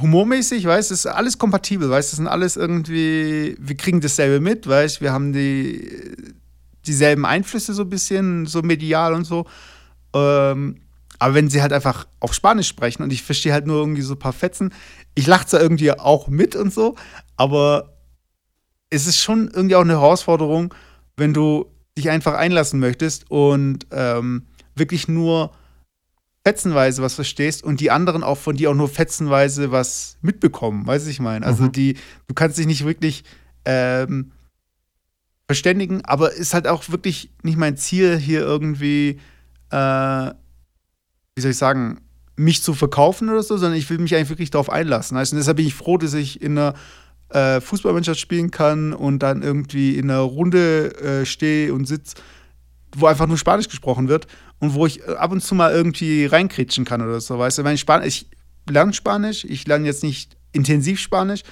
humormäßig, 0.00 0.64
weißt 0.64 0.88
du, 0.88 0.94
ist 0.94 1.04
alles 1.04 1.36
kompatibel, 1.36 1.90
weißt 1.90 2.12
du, 2.12 2.16
sind 2.16 2.28
alles 2.28 2.56
irgendwie, 2.56 3.56
wir 3.60 3.76
kriegen 3.76 4.00
dasselbe 4.00 4.40
mit, 4.40 4.66
weißt 4.66 5.02
wir 5.02 5.12
haben 5.12 5.34
die, 5.34 6.34
dieselben 6.86 7.26
Einflüsse 7.26 7.74
so 7.74 7.82
ein 7.82 7.90
bisschen, 7.90 8.46
so 8.46 8.62
medial 8.62 9.12
und 9.12 9.24
so. 9.24 9.44
Ähm, 10.14 10.80
aber 11.18 11.34
wenn 11.34 11.50
sie 11.50 11.60
halt 11.60 11.74
einfach 11.74 12.06
auf 12.20 12.32
Spanisch 12.32 12.68
sprechen 12.68 13.02
und 13.02 13.12
ich 13.12 13.22
verstehe 13.22 13.52
halt 13.52 13.66
nur 13.66 13.76
irgendwie 13.76 14.00
so 14.00 14.14
ein 14.14 14.18
paar 14.18 14.32
Fetzen, 14.32 14.72
ich 15.14 15.26
lache 15.26 15.46
zwar 15.46 15.60
irgendwie 15.60 15.92
auch 15.92 16.28
mit 16.28 16.56
und 16.56 16.72
so, 16.72 16.96
aber 17.36 17.98
es 18.88 19.06
ist 19.06 19.18
schon 19.18 19.50
irgendwie 19.52 19.76
auch 19.76 19.82
eine 19.82 19.92
Herausforderung, 19.92 20.72
wenn 21.18 21.34
du 21.34 21.71
dich 21.96 22.10
einfach 22.10 22.34
einlassen 22.34 22.80
möchtest 22.80 23.30
und 23.30 23.86
ähm, 23.90 24.46
wirklich 24.74 25.08
nur 25.08 25.52
fetzenweise 26.44 27.02
was 27.02 27.14
verstehst 27.14 27.62
und 27.62 27.80
die 27.80 27.90
anderen 27.90 28.22
auch 28.22 28.38
von 28.38 28.56
dir 28.56 28.70
auch 28.70 28.74
nur 28.74 28.88
fetzenweise 28.88 29.70
was 29.70 30.16
mitbekommen, 30.22 30.86
weißt 30.86 31.06
du, 31.06 31.10
ich 31.10 31.20
meine. 31.20 31.46
Also 31.46 31.64
mhm. 31.64 31.72
die, 31.72 31.94
du 32.26 32.34
kannst 32.34 32.58
dich 32.58 32.66
nicht 32.66 32.84
wirklich 32.84 33.22
ähm, 33.64 34.32
verständigen, 35.46 36.04
aber 36.04 36.32
ist 36.32 36.54
halt 36.54 36.66
auch 36.66 36.88
wirklich 36.88 37.30
nicht 37.42 37.58
mein 37.58 37.76
Ziel, 37.76 38.16
hier 38.16 38.40
irgendwie, 38.40 39.20
äh, 39.70 39.76
wie 39.76 41.40
soll 41.40 41.52
ich 41.52 41.58
sagen, 41.58 42.00
mich 42.36 42.62
zu 42.62 42.74
verkaufen 42.74 43.28
oder 43.28 43.42
so, 43.42 43.56
sondern 43.56 43.78
ich 43.78 43.88
will 43.90 43.98
mich 43.98 44.14
eigentlich 44.14 44.30
wirklich 44.30 44.50
darauf 44.50 44.70
einlassen. 44.70 45.16
Also 45.16 45.36
deshalb 45.36 45.58
bin 45.58 45.66
ich 45.66 45.74
froh, 45.74 45.98
dass 45.98 46.14
ich 46.14 46.42
in 46.42 46.58
einer 46.58 46.74
äh, 47.32 47.60
Fußballmannschaft 47.60 48.20
spielen 48.20 48.50
kann 48.50 48.92
und 48.92 49.20
dann 49.20 49.42
irgendwie 49.42 49.96
in 49.96 50.10
einer 50.10 50.20
Runde 50.20 50.94
äh, 51.00 51.26
stehe 51.26 51.72
und 51.72 51.86
sitze 51.86 52.16
wo 52.96 53.06
einfach 53.06 53.26
nur 53.26 53.38
Spanisch 53.38 53.68
gesprochen 53.68 54.08
wird 54.08 54.26
und 54.58 54.74
wo 54.74 54.86
ich 54.86 55.06
ab 55.06 55.32
und 55.32 55.42
zu 55.42 55.54
mal 55.54 55.72
irgendwie 55.72 56.26
reinkritschen 56.26 56.84
kann 56.84 57.02
oder 57.02 57.20
so, 57.20 57.38
weißt 57.38 57.58
du, 57.58 57.64
wenn 57.64 57.74
ich 57.74 57.80
Spanisch, 57.80 58.06
ich 58.06 58.26
lerne 58.68 58.92
Spanisch, 58.92 59.44
ich 59.44 59.66
lerne 59.66 59.86
jetzt 59.86 60.02
nicht 60.02 60.36
intensiv 60.52 61.00
Spanisch, 61.00 61.42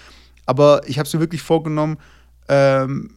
aber 0.46 0.82
ich 0.86 0.98
habe 0.98 1.06
es 1.06 1.14
mir 1.14 1.20
wirklich 1.20 1.42
vorgenommen, 1.42 1.98
ähm, 2.48 3.10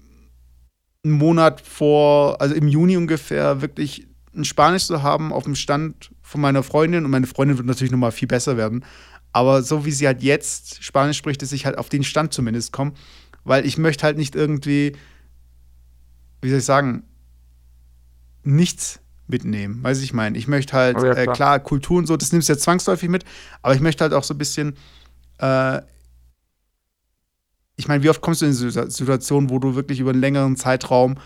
einen 1.03 1.14
Monat 1.14 1.61
vor, 1.61 2.39
also 2.41 2.55
im 2.55 2.68
Juni 2.68 2.95
ungefähr, 2.95 3.61
wirklich 3.61 4.07
ein 4.36 4.45
Spanisch 4.45 4.88
zu 4.88 5.03
haben 5.03 5.34
auf 5.34 5.43
dem 5.43 5.55
Stand 5.55 6.11
von 6.22 6.41
meiner 6.41 6.64
Freundin 6.64 7.05
und 7.05 7.11
meine 7.11 7.28
Freundin 7.28 7.57
wird 7.57 7.68
natürlich 7.68 7.91
nochmal 7.91 8.11
viel 8.11 8.28
besser 8.28 8.57
werden. 8.57 8.86
Aber 9.34 9.63
so 9.63 9.84
wie 9.84 9.91
sie 9.91 10.05
halt 10.07 10.21
jetzt 10.21 10.84
Spanisch 10.84 11.17
spricht, 11.17 11.41
dass 11.41 11.51
ich 11.51 11.65
halt 11.65 11.77
auf 11.77 11.89
den 11.89 12.03
Stand 12.03 12.34
zumindest 12.34 12.71
komme, 12.71 12.93
weil 13.43 13.65
ich 13.65 13.77
möchte 13.77 14.05
halt 14.05 14.17
nicht 14.17 14.36
irgendwie, 14.36 14.95
wie 16.41 16.49
soll 16.49 16.59
ich 16.59 16.65
sagen, 16.65 17.03
nichts 18.43 18.99
mitnehmen. 19.27 19.84
Weiß 19.84 20.01
ich 20.01 20.13
meine, 20.13 20.38
ich 20.38 20.47
möchte 20.47 20.73
halt, 20.73 20.97
oh 20.97 21.05
ja, 21.05 21.13
klar. 21.13 21.27
Äh, 21.27 21.34
klar. 21.34 21.59
Kultur 21.59 21.97
und 21.97 22.05
so, 22.05 22.15
das 22.15 22.31
nimmst 22.31 22.47
du 22.47 22.53
ja 22.53 22.59
zwangsläufig 22.59 23.09
mit, 23.09 23.25
aber 23.61 23.73
ich 23.73 23.81
möchte 23.81 24.03
halt 24.03 24.13
auch 24.13 24.23
so 24.23 24.34
ein 24.34 24.38
bisschen, 24.38 24.75
äh, 25.39 25.81
ich 27.75 27.88
meine, 27.88 28.03
wie 28.03 28.09
oft 28.09 28.21
kommst 28.21 28.41
du 28.41 28.45
in 28.45 28.53
Situationen, 28.53 29.49
wo 29.49 29.57
du 29.57 29.73
wirklich 29.73 29.99
über 29.99 30.11
einen 30.11 30.21
längeren 30.21 30.55
Zeitraum 30.55 31.17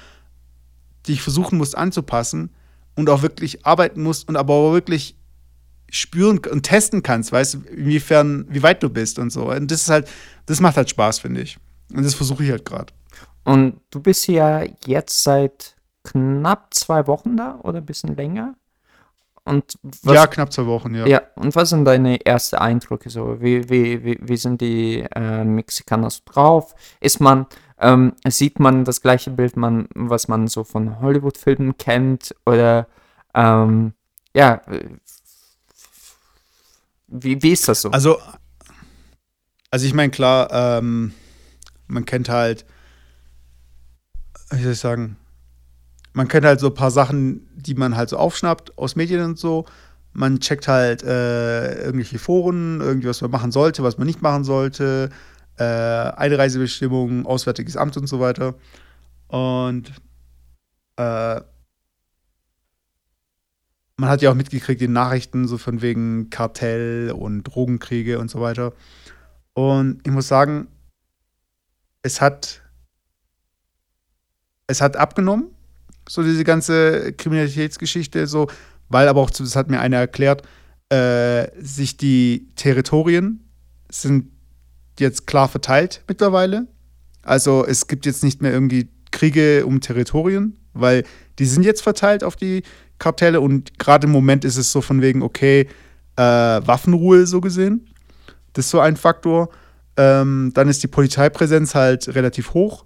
dich 1.08 1.22
versuchen 1.22 1.58
musst 1.58 1.78
anzupassen 1.78 2.52
und 2.96 3.10
auch 3.10 3.22
wirklich 3.22 3.66
arbeiten 3.66 4.02
musst 4.02 4.30
und 4.30 4.38
aber 4.38 4.54
auch 4.54 4.72
wirklich 4.72 5.17
spüren 5.90 6.40
und 6.40 6.64
testen 6.64 7.04
kannst, 7.04 7.32
weißt 7.32 7.54
du, 7.56 7.60
inwiefern, 7.70 8.46
wie 8.50 8.64
weit 8.64 8.84
du 8.84 8.90
bist 8.90 9.20
und 9.20 9.32
so. 9.32 9.52
Und 9.52 9.72
das 9.72 9.84
ist 9.84 9.90
halt, 9.90 10.10
das 10.46 10.60
macht 10.60 10.78
halt 10.78 10.90
Spaß, 10.90 11.20
finde 11.20 11.42
ich. 11.42 11.58
Und 11.94 12.04
das 12.04 12.14
versuche 12.14 12.44
ich 12.44 12.52
halt 12.52 12.66
gerade. 12.66 12.94
Und 13.44 13.80
du 13.92 14.02
bist 14.02 14.28
ja 14.28 14.64
jetzt 14.86 15.24
seit 15.24 15.76
knapp 16.04 16.74
zwei 16.74 17.08
Wochen 17.08 17.38
da 17.38 17.60
oder 17.64 17.80
ein 17.80 17.86
bisschen 17.86 18.16
länger? 18.16 18.56
Und 19.46 19.80
was, 19.82 20.14
ja, 20.14 20.28
knapp 20.28 20.52
zwei 20.52 20.66
Wochen, 20.66 20.94
ja. 20.94 21.06
Ja, 21.08 21.22
und 21.36 21.56
was 21.56 21.70
sind 21.70 21.86
deine 21.86 22.26
ersten 22.26 22.58
Eindrücke 22.58 23.10
so? 23.10 23.40
Wie, 23.40 23.70
wie, 23.70 24.04
wie, 24.04 24.20
wie 24.22 24.36
sind 24.36 24.60
die 24.60 25.06
äh, 25.16 25.46
Mexikaner 25.46 26.10
so 26.10 26.20
drauf? 26.26 26.76
Ist 27.00 27.22
man, 27.22 27.46
ähm, 27.80 28.14
sieht 28.28 28.60
man 28.60 28.84
das 28.84 29.02
gleiche 29.02 29.32
Bild, 29.32 29.56
man, 29.56 29.88
was 29.96 30.28
man 30.28 30.48
so 30.48 30.66
von 30.66 31.00
Hollywood-Filmen 31.00 31.78
kennt? 31.78 32.36
Oder 32.46 32.88
ähm, 33.34 33.94
ja, 34.36 34.62
wie, 37.08 37.42
wie 37.42 37.52
ist 37.52 37.68
das 37.68 37.82
so? 37.82 37.92
Also, 37.92 38.18
also 39.72 39.86
ich 39.86 39.94
meine, 39.94 40.12
klar, 40.12 40.50
ähm, 40.52 41.14
man 41.88 42.06
kennt 42.06 42.30
halt, 42.30 42.66
wie 44.52 44.62
soll 44.62 44.74
ich 44.74 44.80
sagen, 44.80 45.18
man 46.14 46.28
kennt 46.28 46.46
halt 46.46 46.60
so 46.60 46.68
ein 46.68 46.74
paar 46.74 46.92
Sachen, 46.92 47.48
die 47.56 47.76
man 47.76 47.96
halt 47.96 48.10
so 48.10 48.18
aufschnappt 48.18 48.78
aus 48.78 48.96
Medien 48.96 49.24
und 49.24 49.38
so. 49.38 49.66
Man 50.14 50.40
checkt 50.40 50.68
halt 50.68 51.04
äh, 51.04 51.84
irgendwelche 51.84 52.18
Foren, 52.18 52.82
irgendwie 52.82 53.08
was 53.08 53.22
man 53.22 53.30
machen 53.30 53.52
sollte, 53.52 53.84
was 53.84 53.98
man 53.98 54.08
nicht 54.08 54.22
machen 54.22 54.44
sollte, 54.44 55.10
äh, 55.58 55.64
Einreisebestimmungen, 55.64 57.26
Auswärtiges 57.26 57.78
Amt 57.78 57.98
und 57.98 58.08
so 58.08 58.20
weiter. 58.20 58.56
Und 59.28 59.92
äh, 60.96 61.42
man 63.98 64.10
hat 64.10 64.22
ja 64.22 64.32
auch 64.32 64.36
mitgekriegt 64.36 64.82
in 64.82 64.94
Nachrichten, 64.94 65.48
so 65.48 65.58
von 65.58 65.82
wegen 65.82 66.30
Kartell 66.30 67.12
und 67.12 67.44
Drogenkriege 67.44 68.20
und 68.20 68.30
so 68.30 68.40
weiter. 68.40 68.74
Und 69.54 70.02
ich 70.06 70.14
muss 70.14 70.28
sagen, 70.28 70.68
es 72.04 72.22
hat, 72.22 72.62
es 74.68 74.82
hat 74.82 74.96
abgenommen, 74.96 75.48
so 76.08 76.22
diese 76.22 76.44
ganze 76.44 77.12
Kriminalitätsgeschichte, 77.14 78.28
so, 78.28 78.48
weil 78.88 79.08
aber 79.08 79.22
auch, 79.22 79.32
das 79.32 79.56
hat 79.56 79.70
mir 79.70 79.80
einer 79.80 79.98
erklärt, 79.98 80.44
äh, 80.90 81.48
sich 81.60 81.98
die 81.98 82.48
Territorien 82.56 83.50
sind 83.90 84.32
jetzt 85.00 85.28
klar 85.28 85.48
verteilt 85.48 86.04
mittlerweile. 86.08 86.68
Also 87.24 87.66
es 87.66 87.88
gibt 87.88 88.06
jetzt 88.06 88.24
nicht 88.24 88.42
mehr 88.42 88.52
irgendwie 88.52 88.90
Kriege 89.12 89.66
um 89.66 89.82
Territorien, 89.82 90.58
weil 90.74 91.04
die 91.40 91.46
sind 91.46 91.64
jetzt 91.64 91.82
verteilt 91.82 92.24
auf 92.24 92.36
die 92.36 92.64
Kartelle 93.00 93.42
und 93.42 93.78
gerade 93.80 94.08
im 94.08 94.12
Moment 94.12 94.46
ist 94.46 94.58
es 94.58 94.72
so 94.72 94.82
von 94.82 95.02
wegen, 95.02 95.22
okay, 95.22 95.68
äh, 96.16 96.22
Waffenruhe 96.22 97.28
so 97.28 97.42
gesehen. 97.42 97.88
Das 98.54 98.66
ist 98.66 98.72
so 98.72 98.80
ein 98.80 98.98
Faktor. 98.98 99.50
Ähm, 99.98 100.52
dann 100.54 100.68
ist 100.68 100.84
die 100.84 100.88
Polizeipräsenz 100.88 101.76
halt 101.76 102.14
relativ 102.16 102.54
hoch 102.54 102.86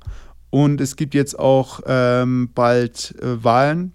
und 0.51 0.81
es 0.81 0.95
gibt 0.97 1.13
jetzt 1.13 1.39
auch 1.39 1.79
ähm, 1.87 2.49
bald 2.53 3.15
äh, 3.21 3.43
Wahlen, 3.43 3.93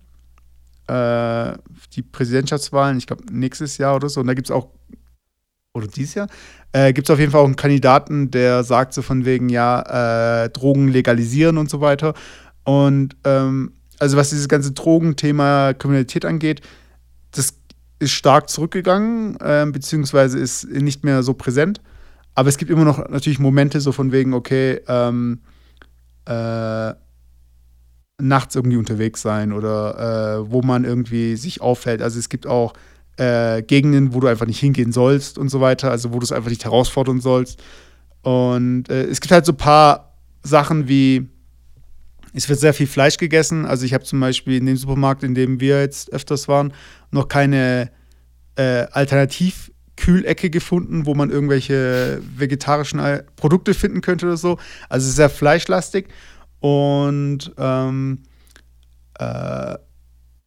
äh, 0.87 1.53
die 1.93 2.03
Präsidentschaftswahlen, 2.03 2.99
ich 2.99 3.07
glaube 3.07 3.25
nächstes 3.31 3.79
Jahr 3.79 3.97
oder 3.97 4.09
so. 4.09 4.21
Und 4.21 4.27
da 4.27 4.35
gibt 4.35 4.49
es 4.49 4.51
auch, 4.51 4.69
oder 5.75 5.87
dieses 5.87 6.15
Jahr, 6.15 6.29
äh, 6.73 6.93
gibt 6.95 7.09
es 7.09 7.13
auf 7.13 7.19
jeden 7.19 7.31
Fall 7.31 7.43
auch 7.43 7.47
einen 7.47 7.57
Kandidaten, 7.57 8.31
der 8.31 8.65
sagt 8.65 8.95
so 8.95 9.03
von 9.03 9.27
wegen, 9.27 9.51
ja, 9.51 10.45
äh, 10.45 10.49
Drogen 10.49 10.89
legalisieren 10.89 11.59
und 11.59 11.69
so 11.69 11.83
weiter. 11.83 12.15
Und 12.65 13.17
ähm, 13.25 13.73
also 13.99 14.17
was 14.17 14.31
dieses 14.31 14.49
ganze 14.49 14.73
Drogenthema 14.73 15.73
Kriminalität 15.75 16.25
angeht, 16.25 16.61
das 17.33 17.55
ist 17.99 18.13
stark 18.13 18.49
zurückgegangen, 18.49 19.37
äh, 19.41 19.67
beziehungsweise 19.71 20.39
ist 20.39 20.69
nicht 20.69 21.05
mehr 21.05 21.23
so 21.23 21.35
präsent. 21.35 21.81
Aber 22.35 22.49
es 22.49 22.59
gibt 22.59 22.71
immer 22.71 22.85
noch 22.85 23.09
natürlich 23.09 23.39
Momente 23.39 23.81
so 23.81 23.93
von 23.93 24.13
wegen, 24.13 24.35
okay, 24.35 24.81
ähm, 24.89 25.41
äh, 26.27 26.93
nachts 28.19 28.55
irgendwie 28.55 28.77
unterwegs 28.77 29.23
sein 29.23 29.53
oder 29.53 30.39
äh, 30.39 30.51
wo 30.51 30.63
man 30.63 30.85
irgendwie 30.85 31.37
sich 31.37 31.61
auffällt. 31.61 32.03
Also 32.03 32.19
es 32.19 32.29
gibt 32.29 32.47
auch 32.47 32.75
äh, 33.17 33.63
Gegenden, 33.63 34.15
wo 34.15 34.21
du 34.21 34.27
einfach 34.27 34.47
nicht 34.47 34.61
hingehen 34.61 34.93
sollst 34.93 35.39
und 35.39 35.49
so 35.49 35.61
weiter, 35.61 35.91
also 35.91 36.13
wo 36.13 36.19
du 36.19 36.25
es 36.25 36.33
einfach 36.33 36.51
nicht 36.51 36.65
herausfordern 36.65 37.21
sollst. 37.21 37.63
Und 38.23 38.89
äh, 38.89 39.05
es 39.05 39.21
gibt 39.21 39.33
halt 39.33 39.47
so 39.47 39.53
ein 39.53 39.59
paar 39.59 40.17
Sachen 40.43 40.89
wie 40.89 41.29
es 42.37 42.49
wird 42.51 42.61
sehr 42.61 42.75
viel 42.75 42.87
Fleisch 42.87 43.17
gegessen. 43.17 43.65
Also 43.65 43.87
ich 43.87 43.95
habe 43.95 44.05
zum 44.05 44.21
Beispiel 44.21 44.57
in 44.57 44.67
dem 44.67 44.77
Supermarkt, 44.77 45.23
in 45.23 45.35
dem 45.35 45.59
wir 45.59 45.81
jetzt 45.81 46.13
öfters 46.13 46.49
waren, 46.49 46.73
noch 47.11 47.29
keine 47.29 47.91
äh, 48.57 48.87
Alternativkühlecke 48.91 50.51
gefunden, 50.51 51.07
wo 51.07 51.15
man 51.15 51.31
irgendwelche 51.31 52.21
vegetarischen 52.37 53.01
äh, 53.01 53.23
Produkte 53.37 53.73
finden 53.73 54.03
könnte 54.03 54.27
oder 54.27 54.37
so. 54.37 54.59
Also 54.91 55.11
sehr 55.11 55.31
fleischlastig. 55.31 56.09
Und 56.61 57.53
ähm, 57.57 58.23
äh, 59.19 59.75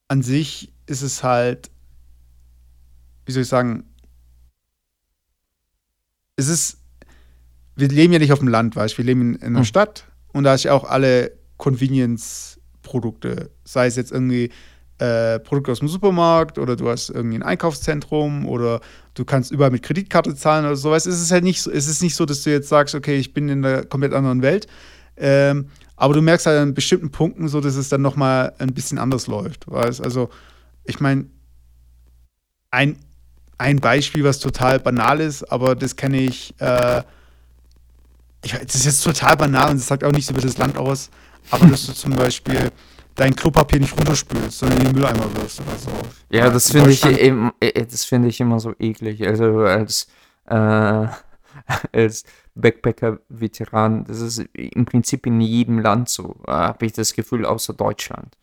an 0.08 0.22
sich 0.22 0.72
ist 0.86 1.02
es 1.02 1.24
halt, 1.24 1.72
wie 3.26 3.32
soll 3.32 3.44
ich 3.44 3.50
sagen, 3.50 3.86
es 6.36 6.48
ist, 6.48 6.78
wir 7.76 7.88
leben 7.88 8.14
ja 8.14 8.20
nicht 8.20 8.32
auf 8.32 8.40
dem 8.40 8.48
Land, 8.48 8.76
weißt 8.76 8.94
du, 8.94 8.98
wir 9.00 9.06
leben 9.06 9.22
in, 9.22 9.36
in 9.36 9.44
einer 9.48 9.60
mhm. 9.60 9.66
Stadt 9.66 10.06
und 10.34 10.44
da 10.44 10.54
ist 10.54 10.64
ja 10.64 10.74
auch 10.74 10.84
alle 10.84 11.39
Convenience-Produkte. 11.60 13.52
Sei 13.64 13.86
es 13.86 13.96
jetzt 13.96 14.12
irgendwie 14.12 14.50
äh, 14.98 15.40
Produkte 15.40 15.72
aus 15.72 15.80
dem 15.80 15.88
Supermarkt 15.88 16.58
oder 16.58 16.76
du 16.76 16.90
hast 16.90 17.10
irgendwie 17.10 17.38
ein 17.38 17.44
Einkaufszentrum 17.44 18.48
oder 18.48 18.82
du 19.14 19.24
kannst 19.24 19.52
überall 19.52 19.72
mit 19.72 19.84
Kreditkarte 19.84 20.36
zahlen 20.36 20.66
oder 20.66 20.76
sowas. 20.76 21.06
Es 21.06 21.22
ist 21.22 21.32
halt 21.32 21.44
nicht 21.44 21.62
so, 21.62 21.72
es 21.72 21.88
ist 21.88 22.02
nicht 22.02 22.16
so, 22.16 22.26
dass 22.26 22.42
du 22.44 22.50
jetzt 22.50 22.70
sagst, 22.70 22.96
okay, 22.96 23.18
ich 23.18 23.34
bin 23.34 23.48
in 23.48 23.64
einer 23.64 23.86
komplett 23.86 24.14
anderen 24.14 24.42
Welt. 24.42 24.68
Ähm, 25.16 25.68
aber 25.96 26.14
du 26.14 26.22
merkst 26.22 26.46
halt 26.46 26.60
an 26.60 26.74
bestimmten 26.74 27.12
Punkten 27.12 27.48
so, 27.50 27.62
dass 27.62 27.76
es 27.76 27.90
dann 27.90 28.02
nochmal 28.02 28.54
ein 28.58 28.74
bisschen 28.74 28.98
anders 28.98 29.28
läuft. 29.28 29.70
Weißt? 29.70 30.02
Also, 30.02 30.30
ich 30.86 31.00
meine, 31.00 31.26
ein, 32.72 32.98
ein 33.58 33.78
Beispiel, 33.78 34.24
was 34.24 34.40
total 34.40 34.80
banal 34.80 35.20
ist, 35.20 35.44
aber 35.52 35.76
das 35.76 35.98
kenne 35.98 36.22
ich, 36.22 36.56
äh, 36.60 37.04
ich, 38.44 38.54
das 38.54 38.76
ist 38.76 38.86
jetzt 38.86 39.04
total 39.04 39.36
banal 39.36 39.72
und 39.72 39.78
das 39.80 39.88
sagt 39.88 40.06
auch 40.06 40.14
nichts 40.14 40.30
über 40.30 40.42
das 40.42 40.58
Land 40.58 40.78
aus 40.78 41.10
aber 41.52 41.68
dass 41.68 41.86
du 41.88 41.94
zum 41.94 42.16
Beispiel 42.16 42.72
dein 43.16 43.36
Klopapier 43.36 43.80
nicht 43.80 43.98
runterspülst, 43.98 44.60
sondern 44.60 44.80
in 44.80 44.86
den 44.86 44.96
Mülleimer 44.96 45.36
wirst 45.36 45.62
oder 45.62 45.78
so. 45.78 45.92
Ja, 46.30 46.50
das 46.50 46.72
finde 46.72 46.92
ich, 46.92 47.06
eben, 47.06 47.52
äh, 47.60 47.86
das 47.86 48.06
find 48.06 48.26
ich 48.26 48.40
immer 48.40 48.60
so 48.60 48.74
eklig. 48.80 49.26
Also 49.28 49.60
als, 49.60 50.08
äh, 50.46 50.56
als 51.92 52.24
Backpacker-Veteran, 52.56 54.06
das 54.06 54.22
ist 54.22 54.46
im 54.54 54.86
Prinzip 54.86 55.26
in 55.26 55.42
jedem 55.42 55.80
Land 55.80 56.10
so, 56.10 56.38
äh, 56.48 56.52
habe 56.52 56.86
ich 56.86 56.94
das 56.94 57.14
Gefühl, 57.14 57.46
außer 57.46 57.74
Deutschland. 57.74 58.38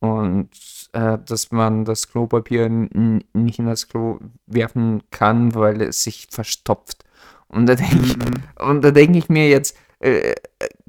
Und 0.00 0.50
äh, 0.92 1.18
dass 1.24 1.50
man 1.50 1.84
das 1.84 2.08
Klopapier 2.08 2.68
nicht 2.68 3.58
in 3.58 3.66
das 3.66 3.88
Klo 3.88 4.18
werfen 4.46 5.02
kann, 5.10 5.54
weil 5.54 5.82
es 5.82 6.02
sich 6.02 6.28
verstopft. 6.30 7.04
Und 7.48 7.66
da 7.66 7.74
denke 7.74 8.04
ich, 8.04 8.16
mhm. 8.16 8.94
denk 8.94 9.16
ich 9.16 9.28
mir 9.28 9.48
jetzt, 9.48 9.76
äh, 10.00 10.34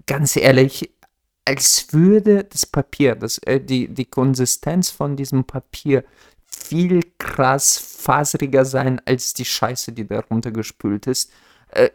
ganz 0.06 0.36
ehrlich, 0.36 0.92
als 1.50 1.92
würde 1.94 2.44
das 2.44 2.68
Papier, 2.68 3.16
das, 3.16 3.40
äh, 3.40 3.60
die, 3.60 3.88
die 3.88 4.06
Konsistenz 4.06 4.92
von 4.92 5.16
diesem 5.16 5.46
Papier 5.46 6.04
viel 6.46 7.02
krass 7.18 7.80
faseriger 7.80 8.66
sein 8.66 9.02
als 9.06 9.34
die 9.34 9.46
Scheiße, 9.46 9.92
die 9.94 10.08
da 10.08 10.20
runtergespült 10.20 11.08
ist. 11.08 11.32
Äh, 11.72 11.90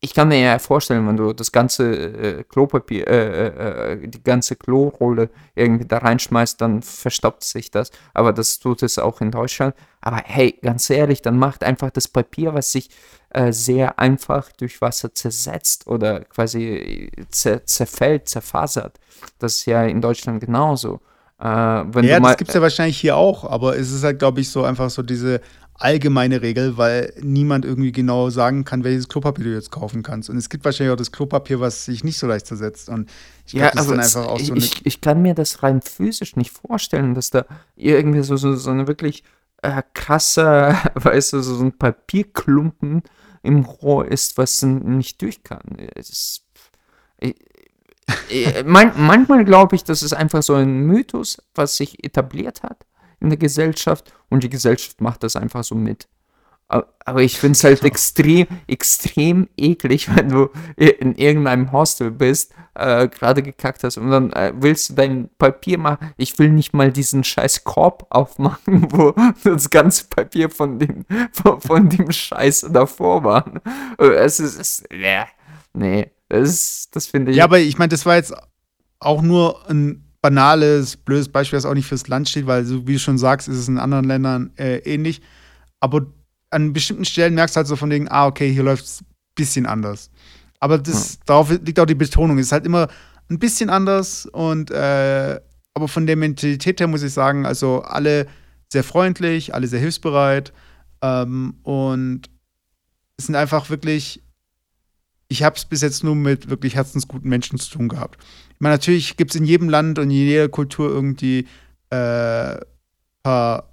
ich 0.00 0.14
kann 0.14 0.28
mir 0.28 0.38
ja 0.38 0.58
vorstellen, 0.60 1.08
wenn 1.08 1.16
du 1.16 1.32
das 1.32 1.50
ganze 1.50 1.92
äh, 1.92 2.44
Klopapier, 2.44 3.08
äh, 3.08 3.46
äh, 3.46 3.92
äh, 3.94 4.08
die 4.08 4.22
ganze 4.22 4.54
Klorolle 4.54 5.28
irgendwie 5.56 5.86
da 5.86 5.98
reinschmeißt, 5.98 6.60
dann 6.60 6.82
verstopft 6.82 7.42
sich 7.42 7.72
das. 7.72 7.90
Aber 8.14 8.32
das 8.32 8.60
tut 8.60 8.84
es 8.84 8.98
auch 8.98 9.20
in 9.20 9.32
Deutschland. 9.32 9.74
Aber 10.00 10.22
hey, 10.24 10.56
ganz 10.62 10.88
ehrlich, 10.88 11.20
dann 11.20 11.36
macht 11.36 11.64
einfach 11.64 11.90
das 11.90 12.06
Papier, 12.06 12.54
was 12.54 12.70
sich 12.70 12.90
äh, 13.30 13.50
sehr 13.52 13.98
einfach 13.98 14.52
durch 14.52 14.80
Wasser 14.80 15.12
zersetzt 15.12 15.88
oder 15.88 16.20
quasi 16.20 17.10
zer 17.30 17.66
zerfällt, 17.66 18.28
zerfasert. 18.28 19.00
Das 19.40 19.56
ist 19.56 19.66
ja 19.66 19.84
in 19.84 20.00
Deutschland 20.00 20.40
genauso. 20.40 21.00
Äh, 21.40 21.44
ja, 21.44 22.20
das 22.20 22.36
gibt 22.36 22.50
es 22.50 22.54
ja 22.54 22.62
wahrscheinlich 22.62 22.98
hier 22.98 23.16
auch, 23.16 23.44
aber 23.44 23.76
es 23.76 23.92
ist 23.92 24.04
halt, 24.04 24.18
glaube 24.18 24.40
ich, 24.40 24.50
so 24.50 24.64
einfach 24.64 24.90
so 24.90 25.02
diese 25.02 25.40
allgemeine 25.78 26.42
Regel, 26.42 26.76
weil 26.76 27.12
niemand 27.20 27.64
irgendwie 27.64 27.92
genau 27.92 28.30
sagen 28.30 28.64
kann, 28.64 28.82
welches 28.82 29.08
Klopapier 29.08 29.44
du 29.44 29.54
jetzt 29.54 29.70
kaufen 29.70 30.02
kannst. 30.02 30.28
Und 30.28 30.36
es 30.36 30.48
gibt 30.48 30.64
wahrscheinlich 30.64 30.92
auch 30.92 30.98
das 30.98 31.12
Klopapier, 31.12 31.60
was 31.60 31.84
sich 31.84 32.02
nicht 32.02 32.18
so 32.18 32.26
leicht 32.26 32.46
zersetzt. 32.46 32.88
Und 32.88 33.08
ich 33.46 33.52
glaube, 33.52 33.66
ja, 33.66 33.70
das 33.72 33.84
ist 33.84 33.90
dann 33.90 34.00
einfach 34.00 34.26
auch 34.26 34.40
so 34.40 34.54
ich, 34.54 34.84
ich 34.84 35.00
kann 35.00 35.22
mir 35.22 35.34
das 35.34 35.62
rein 35.62 35.80
physisch 35.80 36.36
nicht 36.36 36.50
vorstellen, 36.50 37.14
dass 37.14 37.30
da 37.30 37.46
irgendwie 37.76 38.22
so, 38.22 38.36
so, 38.36 38.56
so 38.56 38.70
eine 38.70 38.88
wirklich 38.88 39.22
äh, 39.62 39.82
krasse, 39.94 40.76
weißt 40.94 41.34
du, 41.34 41.40
so 41.42 41.62
ein 41.62 41.72
Papierklumpen 41.72 43.02
im 43.42 43.64
Rohr 43.64 44.06
ist, 44.06 44.36
was 44.36 44.62
nicht 44.62 45.22
durch 45.22 45.44
kann. 45.44 45.78
Ist, 45.94 46.44
ich, 47.20 47.36
ich, 48.28 48.64
man, 48.64 48.92
manchmal 48.96 49.44
glaube 49.44 49.76
ich, 49.76 49.84
das 49.84 50.02
ist 50.02 50.12
einfach 50.12 50.42
so 50.42 50.54
ein 50.54 50.80
Mythos, 50.86 51.38
was 51.54 51.76
sich 51.76 52.04
etabliert 52.04 52.64
hat 52.64 52.84
in 53.20 53.30
der 53.30 53.38
Gesellschaft 53.38 54.12
und 54.28 54.42
die 54.42 54.50
Gesellschaft 54.50 55.00
macht 55.00 55.22
das 55.22 55.36
einfach 55.36 55.64
so 55.64 55.74
mit. 55.74 56.08
Aber 56.68 57.22
ich 57.22 57.38
finde 57.38 57.56
es 57.56 57.64
halt 57.64 57.82
extrem, 57.82 58.46
extrem 58.66 59.48
eklig, 59.56 60.08
wenn 60.14 60.28
du 60.28 60.50
in 60.76 61.14
irgendeinem 61.14 61.72
Hostel 61.72 62.10
bist, 62.10 62.52
äh, 62.74 63.08
gerade 63.08 63.42
gekackt 63.42 63.82
hast 63.84 63.96
und 63.96 64.10
dann 64.10 64.32
äh, 64.34 64.52
willst 64.54 64.90
du 64.90 64.94
dein 64.94 65.30
Papier 65.38 65.78
machen. 65.78 66.12
Ich 66.18 66.38
will 66.38 66.50
nicht 66.50 66.74
mal 66.74 66.92
diesen 66.92 67.24
scheiß 67.24 67.64
Korb 67.64 68.06
aufmachen, 68.10 68.86
wo 68.92 69.14
das 69.42 69.70
ganze 69.70 70.04
Papier 70.08 70.50
von 70.50 70.78
dem, 70.78 71.06
von, 71.32 71.60
von 71.60 71.88
dem 71.88 72.12
Scheiß 72.12 72.68
davor 72.70 73.24
war. 73.24 73.50
Es 73.98 74.38
ist, 74.38 74.60
es, 74.60 74.84
nee, 75.72 76.10
das, 76.28 76.88
das 76.92 77.06
finde 77.06 77.30
ich. 77.30 77.38
Ja, 77.38 77.44
aber 77.44 77.60
ich 77.60 77.78
meine, 77.78 77.88
das 77.88 78.04
war 78.04 78.16
jetzt 78.16 78.34
auch 79.00 79.22
nur 79.22 79.68
ein 79.70 80.07
banales, 80.20 80.96
blödes 80.96 81.28
Beispiel, 81.28 81.56
das 81.56 81.66
auch 81.66 81.74
nicht 81.74 81.86
fürs 81.86 82.08
Land 82.08 82.28
steht, 82.28 82.46
weil, 82.46 82.64
so 82.64 82.86
wie 82.86 82.94
du 82.94 82.98
schon 82.98 83.18
sagst, 83.18 83.48
ist 83.48 83.56
es 83.56 83.68
in 83.68 83.78
anderen 83.78 84.04
Ländern 84.04 84.50
äh, 84.56 84.78
ähnlich. 84.78 85.20
Aber 85.80 86.06
an 86.50 86.72
bestimmten 86.72 87.04
Stellen 87.04 87.34
merkst 87.34 87.56
du 87.56 87.58
halt 87.58 87.66
so 87.66 87.76
von 87.76 87.90
denen, 87.90 88.08
ah, 88.08 88.26
okay, 88.26 88.52
hier 88.52 88.62
läuft 88.62 88.84
es 88.84 89.00
ein 89.02 89.06
bisschen 89.34 89.66
anders. 89.66 90.10
Aber 90.60 90.78
das, 90.78 91.14
ja. 91.14 91.20
darauf 91.26 91.50
liegt 91.50 91.78
auch 91.78 91.86
die 91.86 91.94
Betonung. 91.94 92.38
Es 92.38 92.46
ist 92.46 92.52
halt 92.52 92.66
immer 92.66 92.88
ein 93.30 93.38
bisschen 93.38 93.70
anders 93.70 94.26
und 94.26 94.70
äh, 94.70 95.40
aber 95.74 95.86
von 95.86 96.06
der 96.06 96.16
Mentalität 96.16 96.80
her 96.80 96.88
muss 96.88 97.02
ich 97.02 97.12
sagen, 97.12 97.46
also 97.46 97.82
alle 97.82 98.26
sehr 98.68 98.82
freundlich, 98.82 99.54
alle 99.54 99.68
sehr 99.68 99.78
hilfsbereit 99.78 100.52
ähm, 101.02 101.54
und 101.62 102.28
es 103.16 103.26
sind 103.26 103.36
einfach 103.36 103.70
wirklich, 103.70 104.22
ich 105.28 105.42
habe 105.42 105.56
es 105.56 105.64
bis 105.64 105.82
jetzt 105.82 106.02
nur 106.02 106.14
mit 106.14 106.50
wirklich 106.50 106.74
herzensguten 106.74 107.28
Menschen 107.28 107.58
zu 107.58 107.70
tun 107.70 107.88
gehabt. 107.88 108.18
Ich 108.58 108.60
meine, 108.60 108.74
natürlich 108.74 109.16
gibt 109.16 109.30
es 109.30 109.40
in 109.40 109.46
jedem 109.46 109.68
Land 109.68 110.00
und 110.00 110.06
in 110.06 110.10
jeder 110.10 110.48
Kultur 110.48 110.90
irgendwie 110.90 111.46
äh, 111.90 112.56
paar 113.22 113.70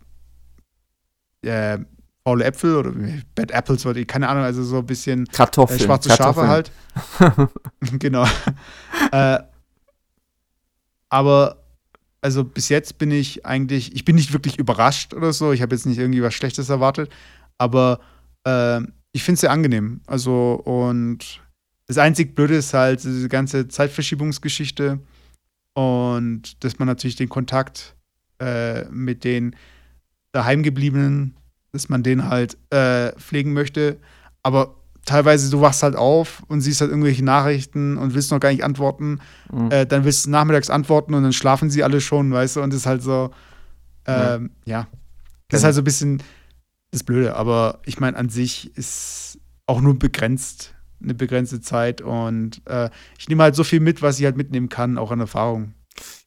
äh, 1.41 1.79
faule 2.23 2.45
Äpfel 2.45 2.75
oder 2.75 2.91
Bad 3.33 3.49
Apples 3.49 3.83
oder 3.87 4.05
keine 4.05 4.29
Ahnung, 4.29 4.43
also 4.43 4.63
so 4.63 4.77
ein 4.77 4.85
bisschen 4.85 5.25
Kartoffeln, 5.25 5.79
äh, 5.79 5.83
schwarze 5.83 6.09
Kartoffeln. 6.09 6.45
Schafe 6.45 7.31
halt. 7.31 7.49
genau. 7.99 8.27
äh, 9.11 9.39
aber 11.09 11.63
also 12.21 12.43
bis 12.43 12.69
jetzt 12.69 12.99
bin 12.99 13.09
ich 13.09 13.43
eigentlich, 13.43 13.95
ich 13.95 14.05
bin 14.05 14.15
nicht 14.15 14.33
wirklich 14.33 14.59
überrascht 14.59 15.15
oder 15.15 15.33
so. 15.33 15.51
Ich 15.51 15.63
habe 15.63 15.75
jetzt 15.75 15.87
nicht 15.87 15.97
irgendwie 15.97 16.21
was 16.21 16.35
Schlechtes 16.35 16.69
erwartet, 16.69 17.11
aber 17.57 18.01
äh, 18.43 18.81
ich 19.13 19.23
finde 19.23 19.35
es 19.35 19.41
sehr 19.41 19.51
angenehm. 19.51 20.01
Also 20.05 20.53
und 20.53 21.41
das 21.87 21.97
einzig 21.97 22.35
Blöde 22.35 22.55
ist 22.55 22.73
halt 22.73 23.03
diese 23.03 23.29
ganze 23.29 23.67
Zeitverschiebungsgeschichte 23.67 24.99
und 25.73 26.63
dass 26.63 26.79
man 26.79 26.87
natürlich 26.87 27.15
den 27.15 27.29
Kontakt 27.29 27.95
äh, 28.39 28.85
mit 28.85 29.23
den 29.23 29.55
daheimgebliebenen, 30.31 31.35
dass 31.71 31.89
man 31.89 32.03
den 32.03 32.29
halt 32.29 32.57
äh, 32.71 33.11
pflegen 33.13 33.53
möchte. 33.53 33.97
Aber 34.41 34.75
teilweise 35.05 35.49
du 35.49 35.61
wachst 35.61 35.83
halt 35.83 35.95
auf 35.95 36.43
und 36.47 36.61
siehst 36.61 36.81
halt 36.81 36.91
irgendwelche 36.91 37.23
Nachrichten 37.23 37.97
und 37.97 38.13
willst 38.13 38.31
noch 38.31 38.39
gar 38.39 38.51
nicht 38.51 38.63
antworten. 38.63 39.19
Mhm. 39.51 39.71
Äh, 39.71 39.85
dann 39.85 40.03
willst 40.03 40.25
du 40.25 40.31
nachmittags 40.31 40.69
antworten 40.69 41.13
und 41.13 41.23
dann 41.23 41.33
schlafen 41.33 41.69
sie 41.69 41.83
alle 41.83 42.01
schon, 42.01 42.31
weißt 42.31 42.57
du, 42.57 42.61
und 42.61 42.71
das 42.71 42.81
ist 42.81 42.85
halt 42.85 43.03
so, 43.03 43.31
ähm, 44.07 44.51
ja. 44.65 44.79
ja. 44.79 44.87
Das 45.49 45.61
ist 45.61 45.63
halt 45.65 45.75
so 45.75 45.81
ein 45.81 45.85
bisschen 45.85 46.23
das 46.91 47.03
Blöde. 47.03 47.35
Aber 47.35 47.79
ich 47.85 47.99
meine, 47.99 48.17
an 48.17 48.29
sich 48.29 48.75
ist 48.75 49.39
auch 49.67 49.81
nur 49.81 49.97
begrenzt 49.97 50.74
eine 51.01 51.13
begrenzte 51.13 51.61
Zeit 51.61 52.01
und 52.01 52.61
äh, 52.65 52.89
ich 53.17 53.27
nehme 53.29 53.43
halt 53.43 53.55
so 53.55 53.63
viel 53.63 53.79
mit, 53.79 54.01
was 54.01 54.19
ich 54.19 54.25
halt 54.25 54.37
mitnehmen 54.37 54.69
kann, 54.69 54.97
auch 54.97 55.11
an 55.11 55.19
Erfahrung. 55.19 55.73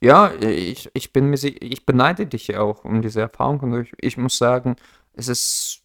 Ja, 0.01 0.33
ich, 0.41 0.91
ich 0.95 1.12
bin 1.12 1.27
mir 1.31 1.37
ich 1.37 1.85
beneide 1.85 2.27
dich 2.27 2.57
auch 2.57 2.85
um 2.85 3.03
diese 3.03 3.21
Erfahrung 3.21 3.61
und 3.61 3.83
ich, 3.83 3.93
ich 4.01 4.16
muss 4.16 4.39
sagen, 4.39 4.77
es 5.12 5.29
ist 5.29 5.83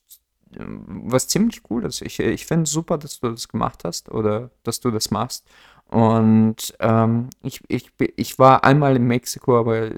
ähm, 0.58 0.84
was 1.06 1.28
ziemlich 1.28 1.64
Cooles. 1.64 2.02
Ich, 2.02 2.20
ich 2.20 2.46
finde 2.46 2.64
es 2.64 2.72
super, 2.72 2.98
dass 2.98 3.20
du 3.20 3.30
das 3.30 3.48
gemacht 3.48 3.84
hast 3.84 4.10
oder 4.10 4.52
dass 4.64 4.80
du 4.80 4.92
das 4.92 5.12
machst. 5.12 5.46
Und 5.90 6.74
ähm, 6.80 7.30
ich, 7.42 7.62
ich, 7.68 7.92
ich 8.16 8.40
war 8.40 8.64
einmal 8.64 8.96
in 8.96 9.06
Mexiko, 9.06 9.60
aber 9.60 9.90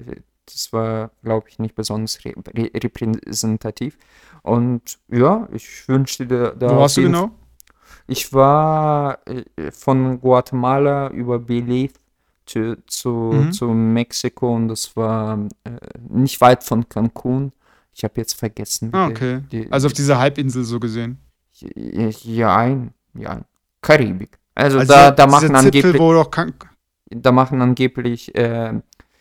das 0.46 0.72
war, 0.72 1.10
glaube 1.22 1.48
ich, 1.48 1.58
nicht 1.58 1.74
besonders 1.74 2.18
repräsentativ. 2.24 3.98
Und 4.42 4.98
ja, 5.08 5.48
ich 5.52 5.88
wünschte 5.88 6.26
dir 6.26 6.54
da. 6.58 6.70
Wo 6.70 6.80
warst 6.80 6.96
du 6.96 7.02
genau? 7.02 7.30
Ich 8.06 8.32
war 8.32 9.18
äh, 9.26 9.70
von 9.70 10.20
Guatemala 10.20 11.10
über 11.10 11.38
Belize 11.38 11.94
zu, 12.46 12.76
zu, 12.86 13.10
mhm. 13.10 13.52
zu 13.52 13.66
Mexiko 13.68 14.54
und 14.54 14.68
das 14.68 14.96
war 14.96 15.38
äh, 15.64 15.70
nicht 16.08 16.40
weit 16.40 16.62
von 16.62 16.88
Cancun. 16.88 17.52
Ich 17.92 18.04
habe 18.04 18.14
jetzt 18.16 18.34
vergessen. 18.34 18.90
Ah, 18.92 19.08
okay. 19.08 19.42
Die, 19.50 19.64
die, 19.64 19.72
also 19.72 19.86
auf 19.86 19.92
dieser 19.92 20.18
Halbinsel 20.18 20.64
so 20.64 20.78
gesehen. 20.78 21.18
Ja, 21.74 22.56
ein, 22.56 22.92
ja, 23.14 23.40
Karibik. 23.80 24.38
Also, 24.54 24.78
also 24.78 24.92
da, 24.92 25.10
da 25.10 25.26
machen 25.26 25.54
angeblich. 25.54 25.96
da 27.10 27.32
machen 27.32 27.62
angeblich 27.62 28.34
äh, 28.34 28.74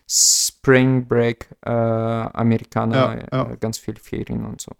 Spring 0.07 1.07
Break 1.07 1.49
äh, 1.65 1.69
Amerikaner 1.69 2.95
ja, 2.95 3.27
ja. 3.31 3.51
Äh, 3.51 3.57
ganz 3.57 3.77
viele 3.77 3.99
Ferien 3.99 4.45
und 4.45 4.61
so. 4.61 4.71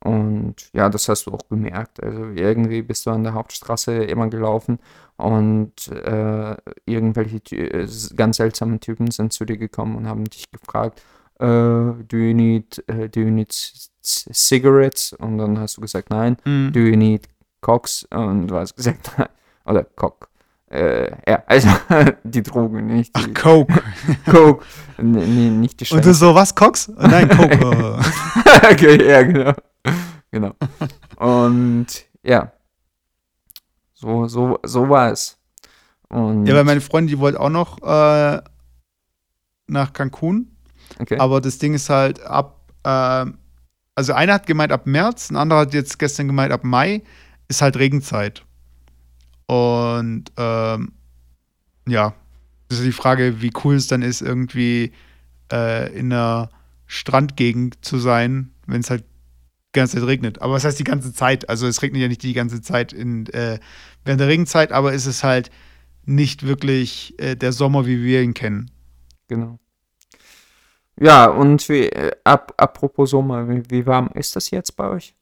Und 0.00 0.70
ja, 0.72 0.88
das 0.88 1.08
hast 1.08 1.26
du 1.26 1.32
auch 1.32 1.48
gemerkt. 1.48 2.02
Also 2.02 2.26
irgendwie 2.34 2.82
bist 2.82 3.06
du 3.06 3.10
an 3.10 3.24
der 3.24 3.34
Hauptstraße 3.34 4.04
immer 4.04 4.28
gelaufen 4.28 4.78
und 5.16 5.88
äh, 5.88 6.56
irgendwelche 6.86 7.38
äh, 7.56 7.88
ganz 8.14 8.36
seltsamen 8.36 8.80
Typen 8.80 9.10
sind 9.10 9.32
zu 9.32 9.44
dir 9.44 9.56
gekommen 9.56 9.96
und 9.96 10.06
haben 10.06 10.24
dich 10.24 10.50
gefragt, 10.50 11.02
äh, 11.40 11.44
do 11.44 12.16
you 12.16 12.34
need, 12.34 12.84
uh, 12.90 13.08
do 13.08 13.20
you 13.20 13.30
need 13.30 13.52
cigarettes? 14.02 15.12
Und 15.14 15.38
dann 15.38 15.58
hast 15.58 15.76
du 15.76 15.80
gesagt, 15.80 16.10
nein. 16.10 16.36
Mhm. 16.44 16.72
Do 16.72 16.80
you 16.80 16.96
need 16.96 17.28
Cox? 17.60 18.06
Und 18.10 18.48
du 18.48 18.56
hast 18.56 18.76
gesagt, 18.76 19.12
nein. 19.18 19.28
Oder 19.64 19.84
Cock. 19.84 20.28
Äh, 20.70 21.10
ja, 21.28 21.42
also 21.46 21.68
die 22.24 22.42
Drogen, 22.42 22.86
nicht 22.86 23.16
die. 23.16 23.32
Ach, 23.34 23.42
Coke. 23.42 23.82
Coke. 24.30 24.64
N 24.98 25.60
nicht 25.60 25.80
die 25.80 25.86
Scheiße. 25.86 25.96
Und 25.96 26.04
du 26.04 26.14
so, 26.14 26.34
was, 26.34 26.54
Cox? 26.54 26.88
Nein, 26.88 27.28
Coke. 27.28 27.98
okay, 28.70 29.08
ja, 29.08 29.22
genau. 29.22 29.52
Genau. 30.30 30.54
Und 31.16 31.86
ja, 32.22 32.52
so, 33.94 34.28
so, 34.28 34.58
so 34.64 34.88
war 34.88 35.10
es. 35.10 35.38
Und 36.08 36.46
ja, 36.46 36.54
weil 36.54 36.64
meine 36.64 36.80
Freundin, 36.80 37.08
die 37.08 37.18
wollte 37.18 37.40
auch 37.40 37.50
noch 37.50 37.82
äh, 37.82 38.40
nach 39.66 39.92
Cancun. 39.92 40.56
Okay. 40.98 41.18
Aber 41.18 41.40
das 41.40 41.58
Ding 41.58 41.74
ist 41.74 41.90
halt 41.90 42.20
ab, 42.22 42.72
äh, 42.84 43.26
also 43.94 44.12
einer 44.12 44.34
hat 44.34 44.46
gemeint 44.46 44.72
ab 44.72 44.86
März, 44.86 45.30
ein 45.30 45.36
anderer 45.36 45.60
hat 45.60 45.74
jetzt 45.74 45.98
gestern 45.98 46.28
gemeint 46.28 46.52
ab 46.52 46.64
Mai, 46.64 47.02
ist 47.48 47.60
halt 47.60 47.76
Regenzeit. 47.76 48.44
Und 49.46 50.24
ähm, 50.36 50.92
ja, 51.86 52.14
das 52.68 52.78
ist 52.78 52.86
die 52.86 52.92
Frage, 52.92 53.40
wie 53.40 53.52
cool 53.64 53.76
es 53.76 53.86
dann 53.86 54.02
ist, 54.02 54.20
irgendwie 54.20 54.92
äh, 55.50 55.92
in 55.98 56.12
einer 56.12 56.50
Strandgegend 56.86 57.84
zu 57.84 57.98
sein, 57.98 58.52
wenn 58.66 58.80
es 58.80 58.90
halt 58.90 59.04
die 59.74 59.80
ganze 59.80 59.98
Zeit 59.98 60.06
regnet. 60.06 60.40
Aber 60.40 60.54
was 60.54 60.64
heißt 60.64 60.78
die 60.78 60.84
ganze 60.84 61.12
Zeit? 61.12 61.48
Also 61.48 61.66
es 61.66 61.82
regnet 61.82 62.02
ja 62.02 62.08
nicht 62.08 62.22
die 62.22 62.32
ganze 62.32 62.62
Zeit 62.62 62.92
in, 62.92 63.26
äh, 63.26 63.58
während 64.04 64.20
der 64.20 64.28
Regenzeit, 64.28 64.72
aber 64.72 64.94
es 64.94 65.06
ist 65.06 65.24
halt 65.24 65.50
nicht 66.04 66.46
wirklich 66.46 67.14
äh, 67.18 67.36
der 67.36 67.52
Sommer, 67.52 67.86
wie 67.86 68.02
wir 68.02 68.22
ihn 68.22 68.34
kennen. 68.34 68.70
Genau. 69.28 69.58
Ja, 71.00 71.26
und 71.26 71.68
wie, 71.68 71.86
äh, 71.86 72.12
ap 72.24 72.54
apropos 72.56 73.10
Sommer, 73.10 73.48
wie, 73.48 73.62
wie, 73.70 73.86
warm 73.86 74.10
ist 74.14 74.34
das 74.34 74.50
jetzt 74.50 74.72
bei 74.76 74.88
euch? 74.88 75.14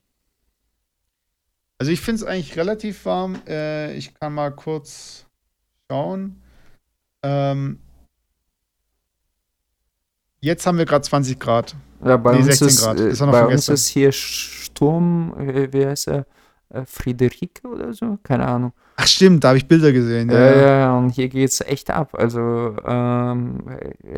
Also 1.78 1.92
ich 1.92 2.00
finde 2.00 2.22
es 2.22 2.24
eigentlich 2.24 2.56
relativ 2.56 3.04
warm. 3.04 3.36
Äh, 3.46 3.94
ich 3.94 4.14
kann 4.14 4.32
mal 4.32 4.52
kurz 4.52 5.26
schauen. 5.90 6.42
Ähm, 7.22 7.80
jetzt 10.46 10.66
haben 10.66 10.78
wir 10.78 10.84
gerade 10.86 11.02
20 11.02 11.38
Grad. 11.38 11.76
Ja, 12.04 12.16
bei 12.16 12.32
Nee, 12.32 12.38
uns, 12.38 12.46
16 12.58 12.68
ist, 12.68 12.82
Grad. 12.82 13.00
äh, 13.00 13.24
noch 13.26 13.32
bei 13.32 13.42
von 13.42 13.52
uns 13.52 13.68
ist 13.68 13.88
hier 13.88 14.12
Sturm, 14.12 15.34
äh, 15.38 15.72
wie 15.72 15.86
heißt 15.86 16.08
er? 16.08 16.26
Äh, 16.70 16.84
Friederike 16.86 17.66
oder 17.68 17.92
so? 17.92 18.18
Keine 18.22 18.46
Ahnung. 18.46 18.72
Ach 18.96 19.06
stimmt, 19.06 19.44
da 19.44 19.48
habe 19.48 19.58
ich 19.58 19.68
Bilder 19.68 19.92
gesehen. 19.92 20.30
Ja, 20.30 20.38
Ja, 20.38 20.50
ja, 20.50 20.56
ja. 20.60 20.78
ja, 20.78 20.98
und 20.98 21.10
hier 21.10 21.28
geht 21.28 21.50
es 21.50 21.60
echt 21.60 21.90
ab. 21.90 22.14
Also 22.14 22.76
ähm, 22.84 23.60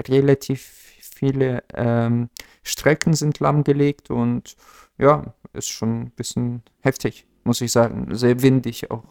relativ 0.09 0.61
viele 1.01 1.63
ähm, 1.75 2.29
Strecken 2.63 3.15
sind 3.15 3.41
lahmgelegt 3.41 4.11
und 4.11 4.57
ja, 4.99 5.35
ist 5.53 5.69
schon 5.69 6.03
ein 6.03 6.11
bisschen 6.11 6.63
heftig, 6.81 7.27
muss 7.45 7.61
ich 7.61 7.73
sagen. 7.73 8.09
Sehr 8.15 8.41
windig 8.43 8.91
auch. 8.91 9.05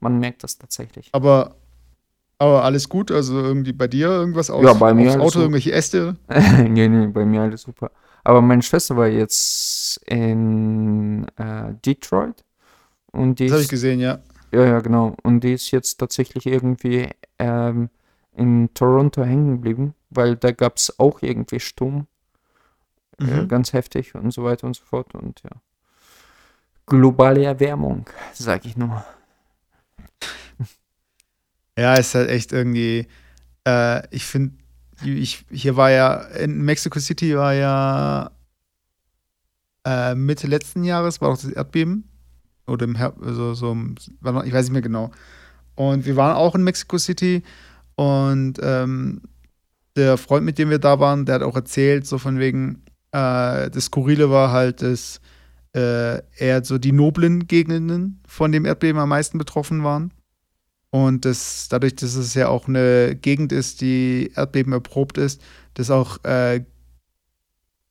Man 0.00 0.18
merkt 0.18 0.44
das 0.44 0.58
tatsächlich. 0.58 1.08
Aber, 1.12 1.56
aber 2.38 2.64
alles 2.64 2.88
gut? 2.88 3.10
Also 3.10 3.38
irgendwie 3.40 3.72
bei 3.72 3.88
dir 3.88 4.08
irgendwas 4.08 4.50
aus, 4.50 4.64
Ja, 4.64 4.72
bei 4.74 4.94
mir 4.94 5.08
aufs 5.10 5.18
Auto, 5.20 5.30
so. 5.30 5.40
irgendwelche 5.40 5.72
Äste? 5.72 6.16
nee, 6.68 6.88
nee, 6.88 7.06
bei 7.08 7.24
mir 7.24 7.42
alles 7.42 7.62
super. 7.62 7.90
Aber 8.24 8.42
meine 8.42 8.62
Schwester 8.62 8.96
war 8.96 9.06
jetzt 9.08 9.98
in 10.06 11.26
äh, 11.36 11.74
Detroit 11.84 12.44
und 13.12 13.38
die 13.38 13.46
Das 13.46 13.52
habe 13.54 13.62
ich 13.62 13.68
gesehen, 13.68 14.00
ja. 14.00 14.18
ja, 14.52 14.64
ja, 14.64 14.80
genau. 14.80 15.16
Und 15.22 15.42
die 15.44 15.54
ist 15.54 15.70
jetzt 15.70 15.98
tatsächlich 15.98 16.46
irgendwie 16.46 17.08
ähm, 17.38 17.88
in 18.36 18.68
Toronto 18.74 19.22
hängen 19.24 19.56
geblieben, 19.56 19.94
weil 20.10 20.36
da 20.36 20.52
gab 20.52 20.76
es 20.76 20.98
auch 20.98 21.22
irgendwie 21.22 21.60
Sturm, 21.60 22.06
äh, 23.18 23.24
Mhm. 23.24 23.48
ganz 23.48 23.72
heftig 23.72 24.14
und 24.14 24.30
so 24.32 24.44
weiter 24.44 24.66
und 24.66 24.76
so 24.76 24.84
fort. 24.84 25.14
Und 25.14 25.42
ja, 25.42 25.50
globale 26.86 27.44
Erwärmung, 27.44 28.06
sag 28.32 28.64
ich 28.64 28.76
nur. 28.76 29.04
Ja, 31.78 31.94
ist 31.94 32.16
halt 32.16 32.28
echt 32.28 32.52
irgendwie, 32.52 33.06
äh, 33.64 34.02
ich 34.10 34.24
finde, 34.24 34.56
ich, 35.04 35.44
hier 35.48 35.76
war 35.76 35.92
ja, 35.92 36.14
in 36.14 36.62
Mexico 36.62 36.98
City 36.98 37.36
war 37.36 37.54
ja 37.54 38.32
äh, 39.86 40.16
Mitte 40.16 40.48
letzten 40.48 40.82
Jahres, 40.82 41.20
war 41.20 41.28
auch 41.28 41.36
das 41.36 41.50
Erdbeben. 41.50 42.08
Oder 42.66 42.84
im 42.84 42.96
Herbst, 42.96 43.22
also 43.22 43.54
so, 43.54 43.76
ich 43.96 44.52
weiß 44.52 44.64
nicht 44.64 44.72
mehr 44.72 44.82
genau. 44.82 45.12
Und 45.76 46.04
wir 46.04 46.16
waren 46.16 46.36
auch 46.36 46.56
in 46.56 46.64
Mexico 46.64 46.98
City 46.98 47.44
und 47.94 48.54
ähm, 48.60 49.22
der 49.94 50.18
Freund, 50.18 50.44
mit 50.44 50.58
dem 50.58 50.70
wir 50.70 50.80
da 50.80 50.98
waren, 50.98 51.26
der 51.26 51.36
hat 51.36 51.42
auch 51.42 51.54
erzählt, 51.54 52.06
so 52.08 52.18
von 52.18 52.40
wegen, 52.40 52.82
äh, 53.12 53.70
das 53.70 53.84
Skurrile 53.84 54.30
war 54.30 54.50
halt, 54.50 54.82
dass 54.82 55.20
äh, 55.76 56.22
eher 56.36 56.64
so 56.64 56.78
die 56.78 56.92
noblen 56.92 57.46
Gegenden 57.46 58.20
von 58.26 58.50
dem 58.50 58.64
Erdbeben 58.64 59.00
am 59.00 59.10
meisten 59.10 59.38
betroffen 59.38 59.84
waren. 59.84 60.12
Und 60.90 61.24
das, 61.24 61.68
dadurch, 61.68 61.96
dass 61.96 62.14
es 62.14 62.34
ja 62.34 62.48
auch 62.48 62.66
eine 62.66 63.14
Gegend 63.14 63.52
ist, 63.52 63.80
die 63.82 64.32
Erdbeben 64.34 64.72
erprobt 64.72 65.18
ist, 65.18 65.42
dass 65.74 65.90
auch 65.90 66.24
äh, 66.24 66.64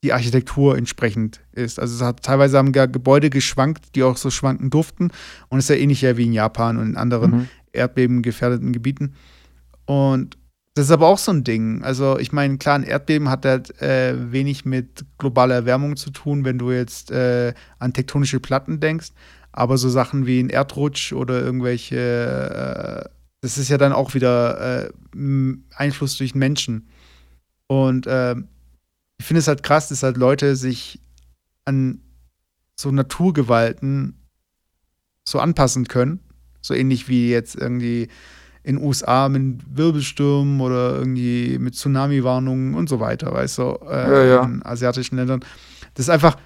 die 0.02 0.12
Architektur 0.12 0.76
entsprechend 0.76 1.40
ist. 1.52 1.80
Also 1.80 1.96
es 1.96 2.02
hat 2.02 2.22
teilweise 2.22 2.58
haben 2.58 2.72
gar 2.72 2.88
Gebäude 2.88 3.30
geschwankt, 3.30 3.94
die 3.94 4.02
auch 4.02 4.16
so 4.16 4.30
schwanken 4.30 4.70
durften. 4.70 5.10
Und 5.48 5.58
es 5.58 5.64
ist 5.64 5.76
ja 5.76 5.82
ähnlich 5.82 6.02
ja 6.02 6.16
wie 6.16 6.26
in 6.26 6.32
Japan 6.32 6.76
und 6.76 6.90
in 6.90 6.96
anderen 6.96 7.30
Mhm. 7.30 7.48
erdbebengefährdeten 7.72 8.72
Gebieten. 8.72 9.14
Und 9.86 10.36
das 10.74 10.86
ist 10.86 10.92
aber 10.92 11.08
auch 11.08 11.18
so 11.18 11.32
ein 11.32 11.42
Ding. 11.42 11.82
Also 11.82 12.18
ich 12.18 12.30
meine, 12.30 12.58
klar, 12.58 12.76
ein 12.76 12.84
Erdbeben 12.84 13.28
hat 13.28 13.44
halt 13.44 13.80
äh, 13.82 14.14
wenig 14.32 14.64
mit 14.64 15.04
globaler 15.18 15.56
Erwärmung 15.56 15.96
zu 15.96 16.10
tun, 16.10 16.44
wenn 16.44 16.58
du 16.58 16.70
jetzt 16.70 17.10
äh, 17.10 17.52
an 17.80 17.92
tektonische 17.92 18.38
Platten 18.38 18.78
denkst. 18.78 19.08
Aber 19.52 19.78
so 19.78 19.88
Sachen 19.88 20.26
wie 20.26 20.40
ein 20.40 20.50
Erdrutsch 20.50 21.12
oder 21.12 21.40
irgendwelche, 21.40 21.96
äh, 21.96 23.08
das 23.40 23.58
ist 23.58 23.68
ja 23.68 23.78
dann 23.78 23.92
auch 23.92 24.14
wieder 24.14 24.84
äh, 24.86 24.90
Einfluss 25.74 26.16
durch 26.18 26.34
Menschen. 26.34 26.88
Und 27.66 28.06
äh, 28.06 28.34
ich 29.18 29.26
finde 29.26 29.40
es 29.40 29.48
halt 29.48 29.62
krass, 29.62 29.88
dass 29.88 30.02
halt 30.02 30.16
Leute 30.16 30.56
sich 30.56 31.00
an 31.64 32.00
so 32.76 32.90
Naturgewalten 32.90 34.14
so 35.26 35.40
anpassen 35.40 35.86
können. 35.88 36.20
So 36.60 36.74
ähnlich 36.74 37.08
wie 37.08 37.30
jetzt 37.30 37.54
irgendwie 37.56 38.08
in 38.62 38.76
den 38.76 38.84
USA 38.84 39.28
mit 39.28 39.60
Wirbelstürmen 39.76 40.60
oder 40.60 40.96
irgendwie 40.96 41.58
mit 41.58 41.74
Tsunami-Warnungen 41.74 42.74
und 42.74 42.88
so 42.88 43.00
weiter, 43.00 43.32
weißt 43.32 43.58
du, 43.58 43.78
äh, 43.88 44.10
Ja, 44.10 44.24
ja. 44.24 44.44
in 44.44 44.62
asiatischen 44.64 45.16
Ländern. 45.16 45.40
Das 45.94 46.06
ist 46.06 46.10
einfach, 46.10 46.36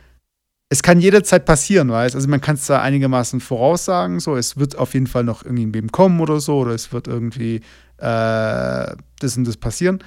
es 0.73 0.83
kann 0.83 1.01
jederzeit 1.01 1.45
passieren, 1.45 1.91
weißt 1.91 2.15
Also 2.15 2.29
man 2.29 2.41
kann 2.41 2.55
es 2.55 2.63
zwar 2.63 2.81
einigermaßen 2.81 3.41
voraussagen, 3.41 4.21
so, 4.21 4.37
es 4.37 4.57
wird 4.57 4.79
auf 4.79 4.95
jeden 4.95 5.07
Fall 5.07 5.23
noch 5.23 5.43
Beben 5.45 5.93
kommen 5.93 6.19
oder 6.19 6.41
so, 6.41 6.61
oder 6.61 6.73
es 6.73 6.95
wird 6.95 7.09
irgendwie 7.09 7.57
äh, 7.99 8.97
das 9.21 9.37
und 9.37 9.47
das 9.47 9.59
passieren. 9.59 10.03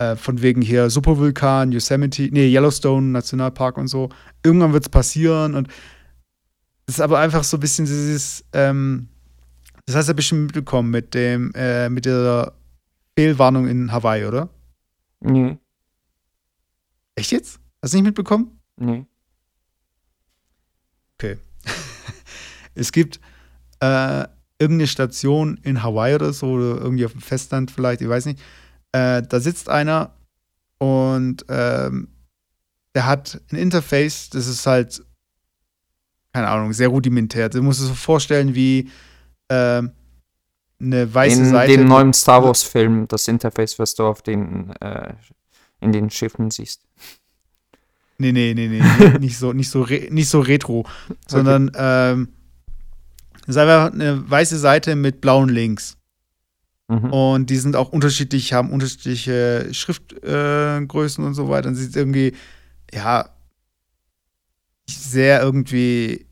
Äh, 0.00 0.16
von 0.16 0.42
wegen 0.42 0.60
hier 0.60 0.90
Supervulkan, 0.90 1.70
Yosemite, 1.70 2.28
nee, 2.32 2.52
Yellowstone 2.52 3.12
Nationalpark 3.12 3.78
und 3.78 3.86
so. 3.86 4.08
Irgendwann 4.42 4.72
wird 4.72 4.82
es 4.82 4.88
passieren 4.88 5.54
und 5.54 5.68
das 6.86 6.96
ist 6.96 7.00
aber 7.00 7.20
einfach 7.20 7.44
so 7.44 7.56
ein 7.56 7.60
bisschen 7.60 7.84
dieses, 7.84 8.44
ähm, 8.52 9.06
das 9.86 9.94
hast 9.94 10.08
du 10.08 10.10
ja 10.10 10.16
bestimmt 10.16 10.46
mitbekommen 10.46 10.90
mit 10.90 11.14
dem, 11.14 11.52
äh, 11.54 11.88
mit 11.88 12.06
der 12.06 12.54
Fehlwarnung 13.16 13.68
in 13.68 13.92
Hawaii, 13.92 14.24
oder? 14.24 14.48
Nee, 15.20 15.58
Echt 17.14 17.30
jetzt? 17.30 17.60
Hast 17.80 17.92
du 17.92 17.98
nicht 17.98 18.06
mitbekommen? 18.06 18.58
nee. 18.78 19.06
Es 22.74 22.92
gibt 22.92 23.20
äh, 23.80 24.24
irgendeine 24.58 24.86
Station 24.86 25.58
in 25.62 25.82
Hawaii 25.82 26.14
oder 26.14 26.32
so, 26.32 26.52
oder 26.52 26.80
irgendwie 26.80 27.04
auf 27.04 27.12
dem 27.12 27.20
Festland 27.20 27.70
vielleicht, 27.70 28.00
ich 28.00 28.08
weiß 28.08 28.26
nicht. 28.26 28.40
Äh, 28.92 29.22
da 29.22 29.40
sitzt 29.40 29.68
einer 29.68 30.14
und 30.78 31.44
ähm, 31.48 32.08
der 32.94 33.06
hat 33.06 33.40
ein 33.50 33.56
Interface, 33.56 34.30
das 34.30 34.46
ist 34.46 34.66
halt, 34.66 35.02
keine 36.32 36.48
Ahnung, 36.48 36.72
sehr 36.72 36.88
rudimentär. 36.88 37.48
Du 37.48 37.62
musst 37.62 37.80
es 37.80 37.88
so 37.88 37.94
vorstellen 37.94 38.54
wie 38.54 38.90
ähm, 39.48 39.92
eine 40.80 41.12
weiße 41.12 41.40
In 41.40 41.50
Seite. 41.50 41.76
dem 41.76 41.86
neuen 41.86 42.12
Star 42.12 42.42
Wars-Film, 42.42 43.06
das 43.08 43.28
Interface, 43.28 43.78
was 43.78 43.94
du 43.94 44.04
auf 44.04 44.22
den, 44.22 44.70
äh, 44.80 45.14
in 45.80 45.92
den 45.92 46.10
Schiffen 46.10 46.50
siehst. 46.50 46.82
Nee, 48.22 48.30
nee, 48.30 48.54
nee, 48.54 48.68
nee, 48.68 49.18
nicht 49.20 49.36
so, 49.36 49.52
nicht 49.52 49.68
so, 49.68 49.84
nicht 49.84 50.28
so 50.28 50.40
retro, 50.40 50.86
sondern 51.26 51.72
ähm, 51.74 52.28
es 53.42 53.48
ist 53.48 53.56
einfach 53.56 53.92
eine 53.92 54.30
weiße 54.30 54.58
Seite 54.58 54.94
mit 54.94 55.20
blauen 55.20 55.48
Links. 55.48 55.96
Mhm. 56.86 57.12
Und 57.12 57.50
die 57.50 57.56
sind 57.56 57.74
auch 57.74 57.90
unterschiedlich, 57.90 58.52
haben 58.52 58.70
unterschiedliche 58.70 59.66
Schriftgrößen 59.72 61.24
äh, 61.24 61.26
und 61.26 61.34
so 61.34 61.48
weiter. 61.48 61.68
Und 61.68 61.74
sieht 61.74 61.96
irgendwie, 61.96 62.32
ja, 62.94 63.28
sehr 64.88 65.42
irgendwie, 65.42 66.26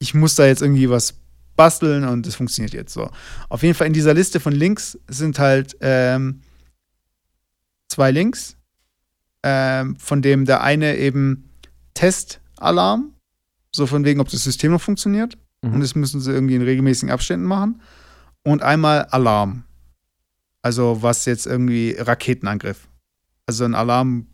ich 0.00 0.12
muss 0.14 0.34
da 0.34 0.46
jetzt 0.46 0.62
irgendwie 0.62 0.90
was 0.90 1.14
basteln 1.54 2.04
und 2.04 2.26
das 2.26 2.34
funktioniert 2.34 2.72
jetzt 2.72 2.92
so. 2.92 3.08
Auf 3.48 3.62
jeden 3.62 3.74
Fall 3.74 3.86
in 3.86 3.92
dieser 3.92 4.14
Liste 4.14 4.40
von 4.40 4.52
Links 4.52 4.98
sind 5.06 5.38
halt 5.38 5.76
ähm, 5.80 6.40
zwei 7.88 8.10
Links, 8.10 8.56
ähm, 9.42 9.96
von 9.96 10.22
dem 10.22 10.44
der 10.44 10.62
eine 10.62 10.96
eben 10.96 11.50
Testalarm, 11.94 13.14
so 13.74 13.86
von 13.86 14.04
wegen, 14.04 14.20
ob 14.20 14.28
das 14.28 14.44
System 14.44 14.72
noch 14.72 14.80
funktioniert. 14.80 15.38
Mhm. 15.62 15.74
Und 15.74 15.80
das 15.80 15.94
müssen 15.94 16.20
sie 16.20 16.32
irgendwie 16.32 16.56
in 16.56 16.62
regelmäßigen 16.62 17.12
Abständen 17.12 17.46
machen. 17.46 17.80
Und 18.42 18.62
einmal 18.62 19.04
Alarm. 19.06 19.64
Also 20.62 21.02
was 21.02 21.24
jetzt 21.24 21.46
irgendwie 21.46 21.96
Raketenangriff. 21.98 22.88
Also 23.46 23.64
ein 23.64 23.74
Alarm 23.74 24.26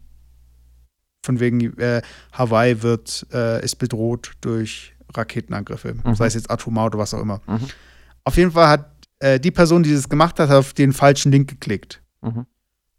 von 1.24 1.40
wegen 1.40 1.76
äh, 1.78 2.02
Hawaii 2.32 2.82
wird, 2.82 3.26
äh, 3.32 3.64
ist 3.64 3.76
bedroht 3.76 4.32
durch 4.40 4.94
Raketenangriffe. 5.14 5.94
Mhm. 5.94 6.14
Sei 6.14 6.26
es 6.26 6.34
jetzt 6.34 6.50
atomar 6.50 6.86
oder 6.86 6.98
was 6.98 7.14
auch 7.14 7.20
immer. 7.20 7.40
Mhm. 7.46 7.68
Auf 8.24 8.36
jeden 8.36 8.52
Fall 8.52 8.68
hat 8.68 8.90
äh, 9.18 9.40
die 9.40 9.50
Person, 9.50 9.82
die 9.82 9.92
das 9.92 10.08
gemacht 10.08 10.38
hat, 10.38 10.50
auf 10.50 10.72
den 10.72 10.92
falschen 10.92 11.32
Link 11.32 11.48
geklickt. 11.48 12.02
Mhm. 12.22 12.46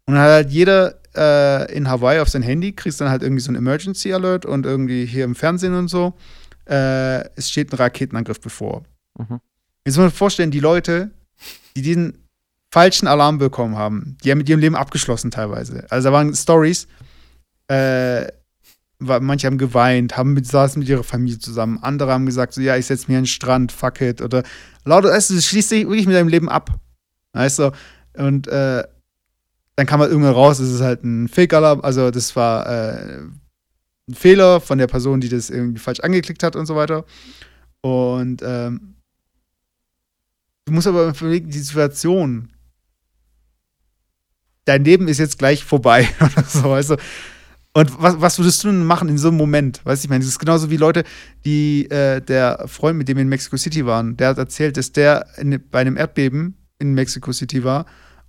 Und 0.08 0.14
dann 0.14 0.22
hat 0.22 0.30
halt 0.30 0.50
jeder 0.50 0.94
äh, 1.14 1.70
in 1.70 1.86
Hawaii 1.86 2.20
auf 2.20 2.30
sein 2.30 2.40
Handy, 2.40 2.72
kriegst 2.72 2.98
dann 2.98 3.10
halt 3.10 3.22
irgendwie 3.22 3.42
so 3.42 3.52
ein 3.52 3.56
Emergency 3.56 4.10
Alert 4.14 4.46
und 4.46 4.64
irgendwie 4.64 5.04
hier 5.04 5.24
im 5.24 5.34
Fernsehen 5.34 5.74
und 5.74 5.88
so, 5.88 6.14
äh, 6.64 7.28
es 7.36 7.50
steht 7.50 7.70
ein 7.70 7.76
Raketenangriff 7.76 8.40
bevor. 8.40 8.84
Mhm. 9.18 9.38
Jetzt 9.84 9.96
muss 9.96 9.98
man 9.98 10.08
sich 10.08 10.18
vorstellen, 10.18 10.50
die 10.50 10.60
Leute, 10.60 11.10
die 11.76 11.82
diesen 11.82 12.24
falschen 12.72 13.06
Alarm 13.06 13.36
bekommen 13.36 13.76
haben, 13.76 14.16
die 14.24 14.30
haben 14.30 14.38
mit 14.38 14.48
ihrem 14.48 14.60
Leben 14.60 14.76
abgeschlossen 14.76 15.30
teilweise. 15.30 15.86
Also 15.90 16.08
da 16.08 16.12
waren 16.14 16.34
Stories, 16.34 16.88
äh, 17.70 18.28
manche 18.98 19.46
haben 19.46 19.58
geweint, 19.58 20.16
haben 20.16 20.32
mit, 20.32 20.46
saßen 20.46 20.80
mit 20.80 20.88
ihrer 20.88 21.04
Familie 21.04 21.38
zusammen, 21.38 21.80
andere 21.82 22.12
haben 22.12 22.24
gesagt, 22.24 22.54
so 22.54 22.62
ja, 22.62 22.78
ich 22.78 22.86
setze 22.86 23.08
mich 23.08 23.16
an 23.18 23.24
den 23.24 23.28
Strand, 23.28 23.72
fuck 23.72 24.00
it. 24.00 24.22
Oder 24.22 24.42
lauter, 24.86 25.10
weißt 25.10 25.28
du, 25.28 25.34
das 25.34 25.44
schließt 25.44 25.68
sich 25.68 25.86
wirklich 25.86 26.06
mit 26.06 26.16
deinem 26.16 26.28
Leben 26.28 26.48
ab. 26.48 26.70
Weißt 27.34 27.58
du? 27.58 27.72
Und 28.14 28.48
äh, 28.48 28.84
dann 29.78 29.86
kam 29.86 30.00
halt 30.00 30.10
irgendwann 30.10 30.34
raus, 30.34 30.58
es 30.58 30.72
ist 30.72 30.80
halt 30.80 31.04
ein 31.04 31.28
Fake-Alarm, 31.28 31.82
also 31.82 32.10
das 32.10 32.34
war 32.34 32.66
äh, 32.66 33.20
ein 34.08 34.14
Fehler 34.14 34.60
von 34.60 34.76
der 34.76 34.88
Person, 34.88 35.20
die 35.20 35.28
das 35.28 35.50
irgendwie 35.50 35.78
falsch 35.78 36.00
angeklickt 36.00 36.42
hat 36.42 36.56
und 36.56 36.66
so 36.66 36.74
weiter. 36.74 37.04
Und 37.80 38.42
ähm, 38.42 38.96
du 40.64 40.72
musst 40.72 40.88
aber 40.88 41.06
überlegen, 41.06 41.50
die 41.50 41.60
Situation, 41.60 42.50
dein 44.64 44.82
Leben 44.82 45.06
ist 45.06 45.18
jetzt 45.18 45.38
gleich 45.38 45.62
vorbei 45.62 46.08
oder 46.20 46.42
so, 46.42 46.70
weißt 46.70 46.90
du. 46.90 46.96
Und 47.72 48.02
was, 48.02 48.20
was 48.20 48.38
würdest 48.40 48.64
du 48.64 48.68
denn 48.68 48.84
machen 48.84 49.08
in 49.08 49.16
so 49.16 49.28
einem 49.28 49.36
Moment? 49.36 49.80
Weißt 49.84 50.02
du, 50.02 50.06
ich 50.06 50.10
meine, 50.10 50.24
das 50.24 50.30
ist 50.30 50.40
genauso 50.40 50.70
wie 50.70 50.76
Leute, 50.76 51.04
die, 51.44 51.88
äh, 51.88 52.20
der 52.20 52.64
Freund, 52.66 52.98
mit 52.98 53.06
dem 53.06 53.16
wir 53.16 53.22
in 53.22 53.28
Mexico 53.28 53.56
City 53.56 53.86
waren, 53.86 54.16
der 54.16 54.30
hat 54.30 54.38
erzählt, 54.38 54.76
dass 54.76 54.90
der 54.90 55.24
in, 55.36 55.62
bei 55.70 55.78
einem 55.78 55.96
Erdbeben 55.96 56.56
in 56.80 56.94
Mexico 56.94 57.30
City 57.30 57.62
war 57.62 57.86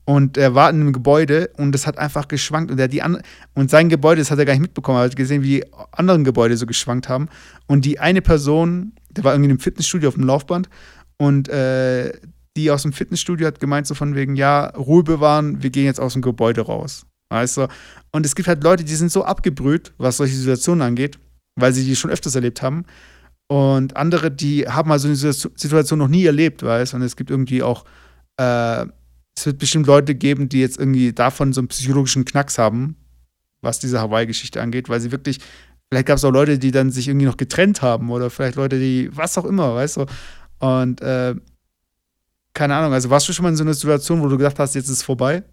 und 0.09 0.37
er 0.39 0.55
war 0.55 0.71
in 0.71 0.81
einem 0.81 0.91
Gebäude 0.91 1.51
und 1.57 1.71
das 1.71 1.85
hat 1.85 1.99
einfach 1.99 2.27
geschwankt 2.27 2.71
und 2.71 2.79
er 2.79 2.87
die 2.87 3.03
an 3.03 3.21
und 3.53 3.69
sein 3.69 3.89
Gebäude, 3.89 4.21
das 4.21 4.31
hat 4.31 4.39
er 4.39 4.45
gar 4.45 4.53
nicht 4.53 4.63
mitbekommen, 4.63 4.97
er 4.97 5.03
hat 5.03 5.15
gesehen, 5.15 5.43
wie 5.43 5.59
die 5.59 5.65
anderen 5.91 6.23
Gebäude 6.23 6.57
so 6.57 6.65
geschwankt 6.65 7.07
haben 7.07 7.29
und 7.67 7.85
die 7.85 7.99
eine 7.99 8.23
Person, 8.23 8.93
der 9.11 9.23
war 9.23 9.33
irgendwie 9.33 9.51
einem 9.51 9.59
Fitnessstudio 9.59 10.09
auf 10.09 10.15
dem 10.15 10.23
Laufband 10.23 10.67
und 11.19 11.47
äh, 11.49 12.11
die 12.57 12.71
aus 12.71 12.81
dem 12.81 12.91
Fitnessstudio 12.91 13.45
hat 13.45 13.59
gemeint 13.59 13.85
so 13.85 13.93
von 13.93 14.15
wegen, 14.15 14.35
ja, 14.35 14.69
Ruhe 14.69 15.03
bewahren, 15.03 15.61
wir 15.61 15.69
gehen 15.69 15.85
jetzt 15.85 15.99
aus 15.99 16.13
dem 16.13 16.23
Gebäude 16.23 16.61
raus. 16.61 17.05
Weißt 17.31 17.57
du? 17.57 17.67
Und 18.11 18.25
es 18.25 18.33
gibt 18.33 18.47
halt 18.47 18.63
Leute, 18.63 18.83
die 18.83 18.95
sind 18.95 19.11
so 19.11 19.23
abgebrüht, 19.23 19.93
was 19.99 20.17
solche 20.17 20.33
Situationen 20.33 20.81
angeht, 20.81 21.19
weil 21.55 21.71
sie 21.71 21.85
die 21.85 21.95
schon 21.95 22.09
öfters 22.09 22.33
erlebt 22.33 22.63
haben. 22.63 22.83
Und 23.47 23.95
andere, 23.95 24.31
die 24.31 24.67
haben 24.67 24.91
also 24.91 25.07
eine 25.07 25.15
Situation 25.15 25.99
noch 25.99 26.07
nie 26.07 26.25
erlebt, 26.25 26.63
weißt? 26.63 26.95
Und 26.95 27.03
es 27.03 27.15
gibt 27.15 27.29
irgendwie 27.29 27.61
auch, 27.61 27.85
äh, 28.37 28.87
es 29.39 29.45
wird 29.45 29.57
bestimmt 29.57 29.87
Leute 29.87 30.15
geben, 30.15 30.49
die 30.49 30.59
jetzt 30.59 30.77
irgendwie 30.77 31.13
davon 31.13 31.53
so 31.53 31.61
einen 31.61 31.69
psychologischen 31.69 32.25
Knacks 32.25 32.57
haben, 32.57 32.97
was 33.61 33.79
diese 33.79 34.01
Hawaii-Geschichte 34.01 34.61
angeht, 34.61 34.89
weil 34.89 34.99
sie 34.99 35.13
wirklich, 35.13 35.39
vielleicht 35.89 36.07
gab 36.07 36.17
es 36.17 36.25
auch 36.25 36.31
Leute, 36.31 36.59
die 36.59 36.71
dann 36.71 36.91
sich 36.91 37.07
irgendwie 37.07 37.25
noch 37.25 37.37
getrennt 37.37 37.81
haben 37.81 38.11
oder 38.11 38.29
vielleicht 38.29 38.57
Leute, 38.57 38.79
die, 38.79 39.09
was 39.13 39.37
auch 39.37 39.45
immer, 39.45 39.75
weißt 39.75 39.97
du? 39.97 40.05
Und 40.59 41.01
äh, 41.01 41.35
keine 42.53 42.75
Ahnung, 42.75 42.91
also 42.91 43.09
warst 43.09 43.29
du 43.29 43.33
schon 43.33 43.43
mal 43.43 43.49
in 43.49 43.55
so 43.55 43.63
einer 43.63 43.73
Situation, 43.73 44.21
wo 44.21 44.27
du 44.27 44.37
gedacht 44.37 44.59
hast, 44.59 44.75
jetzt 44.75 44.89
ist 44.89 44.97
es 44.97 45.03
vorbei? 45.03 45.43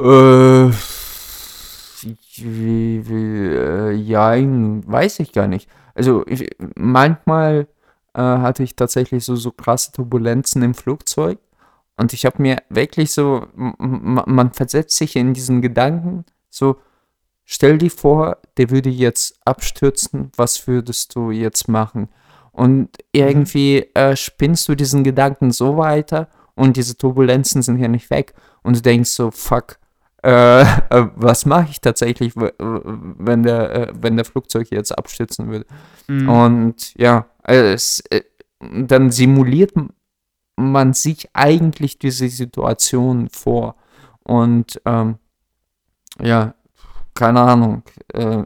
Äh, 0.00 0.70
wie, 2.02 3.08
wie, 3.08 3.54
äh, 3.54 3.92
ja, 3.92 4.32
weiß 4.32 5.20
ich 5.20 5.30
gar 5.32 5.46
nicht. 5.46 5.68
Also 5.94 6.26
ich, 6.26 6.50
manchmal 6.74 7.68
äh, 8.14 8.20
hatte 8.20 8.64
ich 8.64 8.74
tatsächlich 8.74 9.24
so, 9.24 9.36
so 9.36 9.52
krasse 9.52 9.92
Turbulenzen 9.92 10.62
im 10.62 10.74
Flugzeug 10.74 11.38
und 11.96 12.12
ich 12.12 12.26
habe 12.26 12.42
mir 12.42 12.58
wirklich 12.68 13.12
so, 13.12 13.46
man 13.56 14.52
versetzt 14.52 14.96
sich 14.96 15.16
in 15.16 15.32
diesen 15.34 15.62
Gedanken, 15.62 16.24
so, 16.50 16.76
stell 17.44 17.78
dir 17.78 17.90
vor, 17.90 18.38
der 18.58 18.70
würde 18.70 18.90
jetzt 18.90 19.38
abstürzen, 19.44 20.30
was 20.36 20.66
würdest 20.66 21.14
du 21.14 21.30
jetzt 21.30 21.68
machen? 21.68 22.08
Und 22.52 22.90
irgendwie 23.12 23.86
äh, 23.94 24.16
spinnst 24.16 24.68
du 24.68 24.74
diesen 24.74 25.04
Gedanken 25.04 25.50
so 25.52 25.76
weiter 25.76 26.28
und 26.54 26.76
diese 26.76 26.96
Turbulenzen 26.96 27.62
sind 27.62 27.78
ja 27.78 27.88
nicht 27.88 28.10
weg 28.10 28.34
und 28.62 28.76
du 28.76 28.82
denkst 28.82 29.10
so, 29.10 29.30
fuck, 29.30 29.78
äh, 30.22 30.62
äh, 30.62 31.08
was 31.14 31.46
mache 31.46 31.68
ich 31.70 31.80
tatsächlich, 31.80 32.34
wenn 32.34 33.42
der, 33.42 33.74
äh, 33.74 33.92
wenn 34.00 34.16
der 34.16 34.24
Flugzeug 34.24 34.68
jetzt 34.70 34.90
abstürzen 34.90 35.48
würde. 35.48 35.66
Mhm. 36.08 36.28
Und 36.28 36.94
ja, 36.94 37.26
es, 37.44 38.02
äh, 38.10 38.22
dann 38.60 39.10
simuliert 39.10 39.72
man 40.56 40.94
sich 40.94 41.28
eigentlich 41.34 41.98
diese 41.98 42.28
Situation 42.28 43.28
vor. 43.28 43.76
Und 44.22 44.80
ähm, 44.84 45.16
ja, 46.20 46.54
keine 47.14 47.40
Ahnung, 47.40 47.82
äh, 48.12 48.44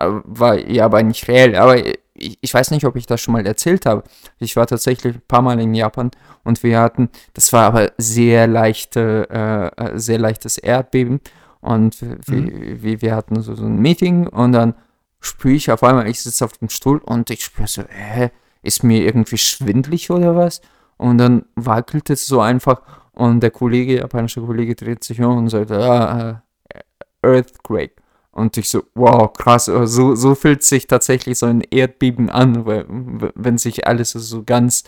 war 0.00 0.58
ja 0.58 0.86
aber 0.86 1.02
nicht 1.02 1.28
reell, 1.28 1.54
aber 1.56 1.86
ich, 2.14 2.38
ich, 2.40 2.54
weiß 2.54 2.70
nicht, 2.70 2.84
ob 2.84 2.96
ich 2.96 3.06
das 3.06 3.20
schon 3.20 3.32
mal 3.32 3.46
erzählt 3.46 3.86
habe. 3.86 4.04
Ich 4.38 4.56
war 4.56 4.66
tatsächlich 4.66 5.14
ein 5.16 5.22
paar 5.26 5.42
Mal 5.42 5.60
in 5.60 5.74
Japan 5.74 6.10
und 6.42 6.62
wir 6.62 6.80
hatten, 6.80 7.10
das 7.34 7.52
war 7.52 7.64
aber 7.66 7.92
sehr 7.98 8.46
leichte, 8.46 9.28
äh, 9.30 9.84
äh 9.84 9.98
sehr 9.98 10.18
leichtes 10.18 10.58
Erdbeben 10.58 11.20
und 11.60 12.00
mhm. 12.02 12.82
wir, 12.82 13.02
wir, 13.02 13.14
hatten 13.14 13.40
so, 13.42 13.54
so 13.54 13.64
ein 13.64 13.78
Meeting 13.78 14.26
und 14.26 14.52
dann 14.52 14.74
spüre 15.20 15.54
ich 15.54 15.70
auf 15.70 15.82
einmal, 15.82 16.08
ich 16.08 16.20
sitze 16.20 16.44
auf 16.44 16.58
dem 16.58 16.68
Stuhl 16.68 16.98
und 16.98 17.30
ich 17.30 17.44
spüre 17.44 17.68
so, 17.68 17.82
hä, 17.88 18.30
ist 18.62 18.84
mir 18.84 19.02
irgendwie 19.02 19.38
schwindlig 19.38 20.10
oder 20.10 20.36
was? 20.36 20.60
Und 20.96 21.18
dann 21.18 21.44
wackelt 21.56 22.10
es 22.10 22.26
so 22.26 22.40
einfach 22.40 22.80
und 23.14 23.40
der 23.40 23.50
Kollege, 23.50 23.98
japanische 23.98 24.40
Kollege 24.40 24.74
dreht 24.74 25.04
sich 25.04 25.20
um 25.20 25.38
und 25.38 25.48
sagt, 25.48 25.70
ah, 25.70 26.42
äh, 26.68 26.80
Earthquake. 27.22 27.94
Und 28.32 28.56
ich 28.56 28.68
so, 28.68 28.82
wow, 28.94 29.32
krass, 29.32 29.66
so, 29.66 30.14
so 30.16 30.34
fühlt 30.34 30.64
sich 30.64 30.88
tatsächlich 30.88 31.38
so 31.38 31.46
ein 31.46 31.60
Erdbeben 31.60 32.30
an, 32.30 32.66
weil, 32.66 32.84
wenn 32.88 33.58
sich 33.58 33.86
alles 33.86 34.10
so 34.10 34.42
ganz, 34.42 34.82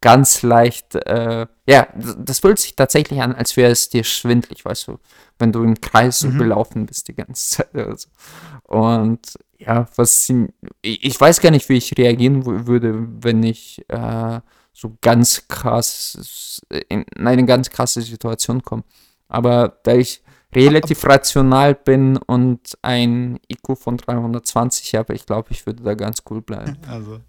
ganz 0.00 0.42
leicht, 0.42 0.96
äh, 0.96 1.46
ja, 1.68 1.88
das 2.18 2.40
fühlt 2.40 2.58
sich 2.58 2.74
tatsächlich 2.74 3.22
an, 3.22 3.36
als 3.36 3.56
wäre 3.56 3.70
es 3.70 3.88
dir 3.88 4.02
schwindlig, 4.02 4.64
weißt 4.64 4.88
du, 4.88 4.98
wenn 5.38 5.52
du 5.52 5.62
im 5.62 5.80
Kreis 5.80 6.18
so 6.18 6.28
mhm. 6.28 6.38
belaufen 6.38 6.86
bist 6.86 7.06
die 7.06 7.14
ganze 7.14 7.48
Zeit 7.56 7.74
oder 7.74 7.96
so. 7.96 8.08
Und 8.64 9.38
ja, 9.58 9.86
was, 9.94 10.32
ich 10.82 11.20
weiß 11.20 11.40
gar 11.40 11.50
nicht, 11.52 11.68
wie 11.68 11.76
ich 11.76 11.96
reagieren 11.96 12.66
würde, 12.66 13.06
wenn 13.22 13.44
ich 13.44 13.84
äh, 13.88 14.40
so 14.78 14.96
ganz 15.00 15.48
krass, 15.48 16.62
in 16.88 17.04
eine 17.18 17.44
ganz 17.46 17.68
krasse 17.68 18.00
Situation 18.00 18.62
komme. 18.62 18.84
Aber 19.26 19.80
da 19.82 19.94
ich 19.94 20.22
relativ 20.54 21.04
rational 21.04 21.74
bin 21.74 22.16
und 22.16 22.78
ein 22.82 23.40
IQ 23.50 23.76
von 23.76 23.96
320 23.96 24.94
habe, 24.94 25.14
ich 25.14 25.26
glaube, 25.26 25.48
ich 25.50 25.66
würde 25.66 25.82
da 25.82 25.94
ganz 25.94 26.22
cool 26.30 26.42
bleiben. 26.42 26.78
Also. 26.88 27.20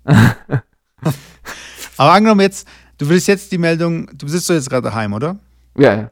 Aber 1.97 2.11
angenommen 2.11 2.41
jetzt, 2.41 2.67
du 2.97 3.09
willst 3.09 3.27
jetzt 3.27 3.51
die 3.51 3.57
Meldung, 3.57 4.09
du 4.15 4.27
sitzt 4.27 4.49
doch 4.49 4.53
jetzt 4.53 4.69
gerade 4.69 4.89
daheim, 4.89 5.13
oder? 5.13 5.39
Ja, 5.75 5.95
ja. 5.95 6.11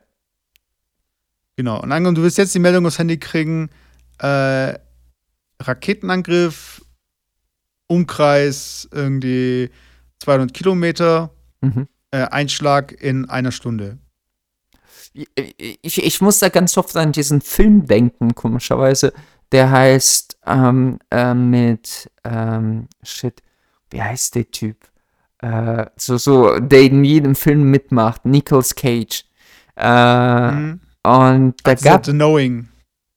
Genau. 1.56 1.82
Und 1.82 1.92
angenommen, 1.92 2.16
du 2.16 2.24
willst 2.24 2.38
jetzt 2.38 2.56
die 2.56 2.60
Meldung 2.60 2.86
aufs 2.86 2.98
Handy 2.98 3.18
kriegen, 3.20 3.70
äh, 4.20 4.74
Raketenangriff, 5.62 6.82
Umkreis 7.88 8.88
irgendwie 8.92 9.70
200 10.20 10.54
Kilometer, 10.54 11.32
mhm. 11.62 11.88
äh, 12.12 12.24
Einschlag 12.24 12.92
in 12.92 13.30
einer 13.30 13.52
Stunde 13.52 14.00
ich, 15.82 16.04
ich 16.04 16.22
muss 16.22 16.40
da 16.40 16.50
ganz 16.50 16.78
oft 16.78 16.96
an 16.96 17.12
diesen 17.12 17.42
Film 17.42 17.86
denken, 17.86 18.36
komischerweise. 18.36 19.14
Der 19.52 19.72
heißt 19.72 20.38
ähm, 20.46 21.00
äh, 21.10 21.34
mit, 21.34 22.12
ähm, 22.24 22.88
shit, 23.02 23.42
wie 23.90 24.02
heißt 24.02 24.36
der 24.36 24.52
Typ? 24.52 24.78
Äh, 25.40 25.86
so, 25.96 26.18
so, 26.18 26.60
der 26.60 26.82
in 26.82 27.04
jedem 27.04 27.36
Film 27.36 27.70
mitmacht, 27.72 28.26
Nicolas 28.26 28.76
Cage. 28.76 29.26
Äh, 29.76 30.52
mhm. 30.52 30.82
Und 31.04 31.56
da 31.64 31.72
also 31.72 31.84
gab 31.84 32.06
The 32.06 32.12
Knowing. 32.12 32.68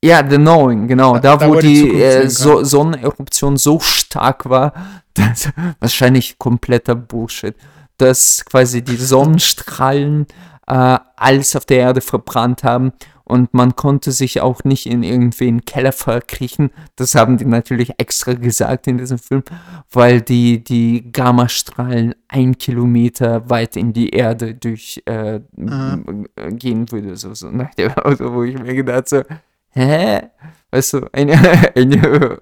Ja, 0.03 0.27
The 0.29 0.37
Knowing, 0.37 0.87
genau. 0.87 1.19
Da, 1.19 1.37
da 1.37 1.49
wo, 1.49 1.55
wo 1.55 1.61
die, 1.61 1.91
die 1.91 2.03
äh, 2.03 2.29
so 2.29 2.63
Sonneneruption 2.63 3.57
so 3.57 3.81
stark 3.81 4.49
war, 4.49 5.00
dass, 5.15 5.51
wahrscheinlich 5.81 6.39
kompletter 6.39 6.95
Bullshit, 6.95 7.55
dass 7.99 8.45
quasi 8.45 8.83
die 8.83 8.97
Sonnenstrahlen 8.97 10.27
äh, 10.67 10.99
alles 11.17 11.57
auf 11.57 11.67
der 11.67 11.79
Erde 11.79 12.01
verbrannt 12.01 12.65
haben 12.65 12.93
und 13.31 13.55
man 13.55 13.77
konnte 13.77 14.11
sich 14.11 14.41
auch 14.41 14.65
nicht 14.65 14.87
in 14.87 15.05
irgendwie 15.05 15.47
einen 15.47 15.65
Keller 15.65 15.93
verkriechen. 15.93 16.71
Das 16.97 17.15
haben 17.15 17.39
die 17.39 17.45
natürlich 17.45 17.93
extra 17.99 18.33
gesagt 18.33 18.89
in 18.89 18.99
diesem 18.99 19.19
Film, 19.19 19.45
weil 19.93 20.21
die, 20.21 20.65
die 20.65 21.13
Gammastrahlen 21.13 22.17
ein 22.27 22.59
Kilometer 22.59 23.49
weit 23.49 23.77
in 23.77 23.93
die 23.93 24.11
Erde 24.11 24.55
durch 24.55 25.01
äh, 25.07 25.39
gehen 25.55 26.91
würde. 26.91 27.17
So, 27.17 27.33
so 27.35 27.51
nach 27.51 27.73
dem 27.77 27.93
Auto, 27.93 28.33
wo 28.33 28.43
ich 28.43 28.59
mir 28.59 28.75
gedacht 28.75 29.09
so, 29.09 29.23
hä? 29.71 30.23
Weißt 30.73 30.95
du, 30.95 31.07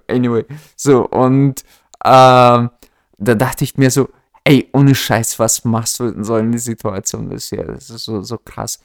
anyway. 0.09 0.45
So, 0.75 1.07
und 1.07 1.65
äh, 2.05 2.69
da 3.21 3.35
dachte 3.35 3.65
ich 3.65 3.77
mir 3.77 3.91
so, 3.91 4.09
ey, 4.45 4.69
ohne 4.73 4.95
Scheiß, 4.95 5.39
was 5.39 5.65
machst 5.65 6.01
du 6.01 6.07
in 6.07 6.25
so 6.25 6.35
einer 6.35 6.59
Situation 6.59 7.29
bisher? 7.29 7.65
Das 7.65 7.91
ist 7.91 8.05
so, 8.05 8.23
so 8.23 8.39
krass. 8.39 8.81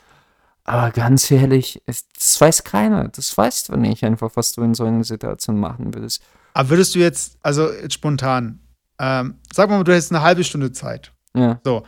Aber 0.66 0.92
ganz 0.92 1.30
ehrlich, 1.30 1.82
das 1.86 2.40
weiß 2.40 2.64
keiner. 2.64 3.10
Das 3.10 3.38
weißt 3.38 3.70
du 3.70 3.76
nicht 3.76 4.04
einfach, 4.04 4.32
was 4.36 4.54
du 4.54 4.62
in 4.64 4.74
so 4.74 4.86
einer 4.86 5.04
Situation 5.04 5.60
machen 5.60 5.94
würdest. 5.94 6.24
Aber 6.54 6.70
würdest 6.70 6.96
du 6.96 7.00
jetzt, 7.00 7.38
also 7.42 7.72
jetzt 7.72 7.94
spontan, 7.94 8.60
ähm, 9.00 9.36
sag 9.52 9.70
mal, 9.70 9.84
du 9.84 9.92
hättest 9.92 10.12
eine 10.12 10.22
halbe 10.22 10.44
Stunde 10.44 10.72
Zeit. 10.72 11.12
Ja. 11.36 11.60
So. 11.64 11.84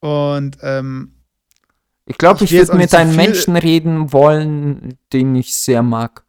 Und 0.00 0.58
ähm, 0.62 1.12
ich 2.06 2.18
glaube, 2.18 2.44
ich, 2.44 2.52
ich 2.52 2.58
würde 2.58 2.76
mit 2.76 2.94
einem 2.94 3.16
Menschen 3.16 3.56
reden 3.56 4.12
wollen, 4.12 4.98
den 5.12 5.34
ich 5.34 5.56
sehr 5.56 5.82
mag. 5.82 6.24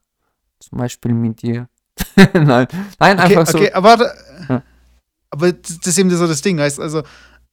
Zum 0.59 0.79
Beispiel 0.79 1.13
mit 1.13 1.43
dir. 1.43 1.69
nein, 2.33 2.67
nein, 2.99 3.19
okay, 3.19 3.37
einfach 3.37 3.47
so. 3.47 3.57
Okay, 3.57 3.71
aber 3.73 3.89
warte. 3.89 4.13
Ja 4.49 4.63
aber 5.29 5.53
das 5.53 5.79
ist 5.85 5.97
eben 5.97 6.09
so 6.09 6.27
das 6.27 6.41
Ding, 6.41 6.59
heißt 6.59 6.79
also, 6.79 7.03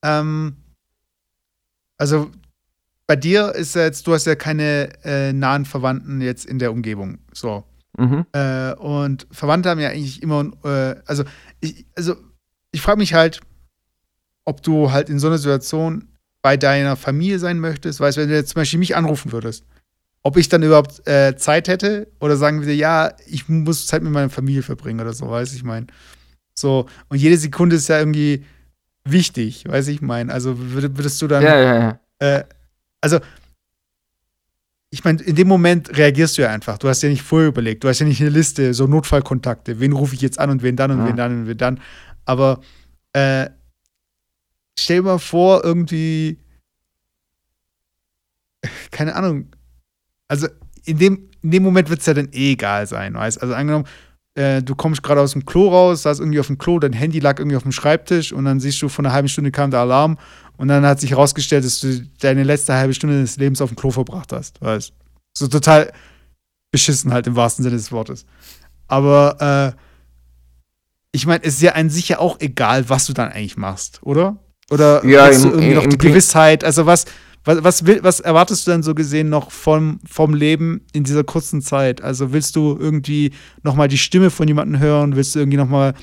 ähm, 0.03 0.57
also 1.99 2.31
bei 3.07 3.17
dir 3.17 3.55
ist 3.55 3.75
ja 3.75 3.83
jetzt, 3.83 4.07
du 4.07 4.15
hast 4.15 4.27
ja 4.27 4.35
keine 4.35 4.91
äh, 5.05 5.33
nahen 5.33 5.65
Verwandten 5.65 6.21
jetzt 6.21 6.47
in 6.47 6.59
der 6.59 6.73
Umgebung, 6.73 7.19
so. 7.33 7.65
Mhm. 7.97 8.27
Äh, 8.33 8.75
und 8.75 9.27
Verwandte 9.31 9.71
haben 9.71 9.81
ja 9.81 9.91
eigentlich 9.91 10.23
immer, 10.23 10.51
äh, 10.65 10.97
also 11.07 11.25
ich, 11.61 11.87
also 11.97 12.17
ich 12.73 12.81
frage 12.81 12.99
mich 12.99 13.15
halt, 13.15 13.41
ob 14.45 14.63
du 14.63 14.91
halt 14.91 15.09
in 15.09 15.19
so 15.19 15.29
einer 15.29 15.39
Situation 15.39 16.09
bei 16.43 16.57
deiner 16.57 16.97
Familie 16.97 17.39
sein 17.39 17.61
möchtest. 17.61 18.01
Weißt 18.01 18.17
du, 18.17 18.23
wenn 18.23 18.29
du 18.29 18.35
jetzt 18.35 18.51
zum 18.51 18.61
Beispiel 18.61 18.79
mich 18.79 18.97
anrufen 18.97 19.33
würdest, 19.33 19.65
ob 20.25 20.39
ich 20.39 20.49
dann 20.49 20.63
überhaupt 20.63 21.07
äh, 21.07 21.37
Zeit 21.37 21.69
hätte 21.69 22.09
oder 22.19 22.37
sagen 22.37 22.67
wir, 22.67 22.75
ja, 22.75 23.13
ich 23.27 23.49
muss 23.49 23.87
Zeit 23.87 24.03
mit 24.03 24.11
meiner 24.11 24.31
Familie 24.31 24.63
verbringen 24.63 25.01
oder 25.01 25.13
so, 25.13 25.31
weiß 25.31 25.53
ich 25.53 25.63
meine. 25.63 25.87
So, 26.59 26.87
und 27.09 27.19
jede 27.19 27.37
Sekunde 27.37 27.77
ist 27.77 27.89
ja 27.89 27.99
irgendwie 27.99 28.45
wichtig, 29.05 29.65
weiß 29.69 29.89
ich 29.89 30.01
meine. 30.01 30.33
Also 30.33 30.55
würdest 30.59 31.21
du 31.21 31.29
dann. 31.29 31.43
Ja, 31.43 31.61
ja, 31.61 31.75
ja. 31.79 32.01
Äh, 32.21 32.45
also, 33.03 33.21
ich 34.91 35.05
meine, 35.05 35.21
in 35.23 35.37
dem 35.37 35.49
Moment 35.49 35.95
reagierst 35.95 36.39
du 36.39 36.43
ja 36.43 36.51
einfach. 36.51 36.79
Du 36.79 36.89
hast 36.89 37.03
ja 37.03 37.11
nicht 37.11 37.23
vorher 37.23 37.49
überlegt. 37.49 37.85
Du 37.85 37.89
hast 37.89 37.99
ja 37.99 38.07
nicht 38.07 38.21
eine 38.21 38.31
Liste, 38.31 38.73
so 38.73 38.87
Notfallkontakte. 38.87 39.79
Wen 39.79 39.93
rufe 39.93 40.15
ich 40.15 40.23
jetzt 40.23 40.39
an 40.39 40.49
und 40.49 40.63
wen 40.63 40.77
dann 40.77 40.91
und 40.93 40.99
ja. 41.01 41.09
wen 41.09 41.17
dann 41.17 41.41
und 41.41 41.49
wen 41.49 41.59
dann. 41.59 41.81
Aber 42.25 42.61
äh, 43.13 43.51
stell 44.79 44.99
dir 44.99 45.03
mal 45.03 45.19
vor, 45.19 45.65
irgendwie, 45.65 46.39
keine 48.91 49.17
Ahnung, 49.17 49.51
also 50.29 50.49
in 50.85 50.99
dem, 50.99 51.31
in 51.43 51.51
dem 51.51 51.63
Moment 51.63 51.89
wird 51.91 52.01
es 52.01 52.07
ja 52.07 52.15
dann 52.15 52.29
eh 52.33 52.53
egal 52.53 52.87
sein, 52.87 53.15
weißt 53.15 53.43
Also 53.43 53.55
angenommen, 53.55 53.87
äh, 54.35 54.63
du 54.63 54.75
kommst 54.75 55.03
gerade 55.03 55.21
aus 55.21 55.33
dem 55.33 55.45
Klo 55.45 55.69
raus, 55.69 56.03
saß 56.03 56.19
irgendwie 56.21 56.41
auf 56.41 56.49
dem 56.49 56.59
Klo, 56.59 56.79
dein 56.79 56.93
Handy 56.93 57.21
lag 57.21 57.39
irgendwie 57.39 57.57
auf 57.57 57.63
dem 57.63 57.73
Schreibtisch 57.73 58.33
und 58.33 58.45
dann 58.45 58.61
siehst 58.61 58.81
du, 58.83 58.89
von 58.89 59.07
einer 59.07 59.15
halben 59.15 59.29
Stunde 59.29 59.51
kam 59.51 59.71
der 59.71 59.81
Alarm 59.81 60.19
und 60.57 60.69
dann 60.69 60.85
hat 60.85 61.01
sich 61.01 61.11
herausgestellt, 61.11 61.65
dass 61.65 61.81
du 61.81 62.01
deine 62.21 62.43
letzte 62.43 62.75
halbe 62.75 62.95
Stunde 62.95 63.21
des 63.21 63.37
Lebens 63.37 63.61
auf 63.61 63.71
dem 63.71 63.77
Klo 63.77 63.91
verbracht 63.91 64.33
hast, 64.33 64.61
weißt 64.61 64.93
So 65.37 65.49
total 65.49 65.93
beschissen 66.73 67.13
halt 67.13 67.27
im 67.27 67.37
wahrsten 67.37 67.63
Sinne 67.63 67.77
des 67.77 67.93
Wortes. 67.93 68.27
Aber 68.89 69.75
äh, 69.75 69.81
ich 71.13 71.27
meine, 71.27 71.45
es 71.45 71.55
ist 71.55 71.63
ja 71.63 71.73
an 71.73 71.91
sich 71.91 72.09
ja 72.09 72.19
auch 72.19 72.41
egal, 72.41 72.89
was 72.89 73.07
du 73.07 73.13
dann 73.13 73.31
eigentlich 73.31 73.57
machst, 73.57 74.01
oder? 74.03 74.37
Oder 74.71 75.05
ja, 75.07 75.27
hast 75.27 75.45
du 75.45 75.51
irgendwie 75.51 75.75
noch 75.75 75.87
die 75.87 75.99
Gewissheit, 75.99 76.65
also 76.65 76.87
was, 76.87 77.05
was, 77.45 77.63
was, 77.63 77.87
will, 77.87 78.03
was 78.03 78.21
erwartest 78.21 78.67
du 78.67 78.71
denn 78.71 78.83
so 78.83 78.95
gesehen 78.95 79.29
noch 79.29 79.51
vom, 79.51 80.01
vom 80.07 80.35
Leben 80.35 80.81
in 80.93 81.05
dieser 81.05 81.25
kurzen 81.25 81.61
Zeit? 81.61 82.03
Also 82.03 82.33
willst 82.33 82.57
du 82.57 82.77
irgendwie 82.79 83.33
nochmal 83.63 83.89
die 83.89 83.99
Stimme 83.99 84.31
von 84.31 84.49
jemandem 84.49 84.81
hören? 84.81 85.17
Willst 85.17 85.35
du 85.35 85.41
irgendwie 85.41 85.59
nochmal 85.59 85.95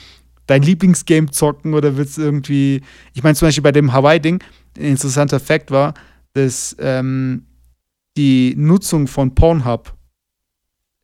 dein 0.46 0.62
Lieblingsgame 0.62 1.32
zocken 1.32 1.74
oder 1.74 1.98
willst 1.98 2.18
du 2.18 2.22
irgendwie. 2.22 2.82
Ich 3.14 3.24
meine, 3.24 3.36
zum 3.36 3.48
Beispiel 3.48 3.64
bei 3.64 3.72
dem 3.72 3.94
Hawaii-Ding, 3.94 4.44
ein 4.78 4.84
interessanter 4.84 5.40
Fakt 5.40 5.72
war, 5.72 5.94
dass 6.34 6.76
ähm, 6.80 7.46
die 8.18 8.54
Nutzung 8.58 9.08
von 9.08 9.34
Pornhub, 9.34 9.96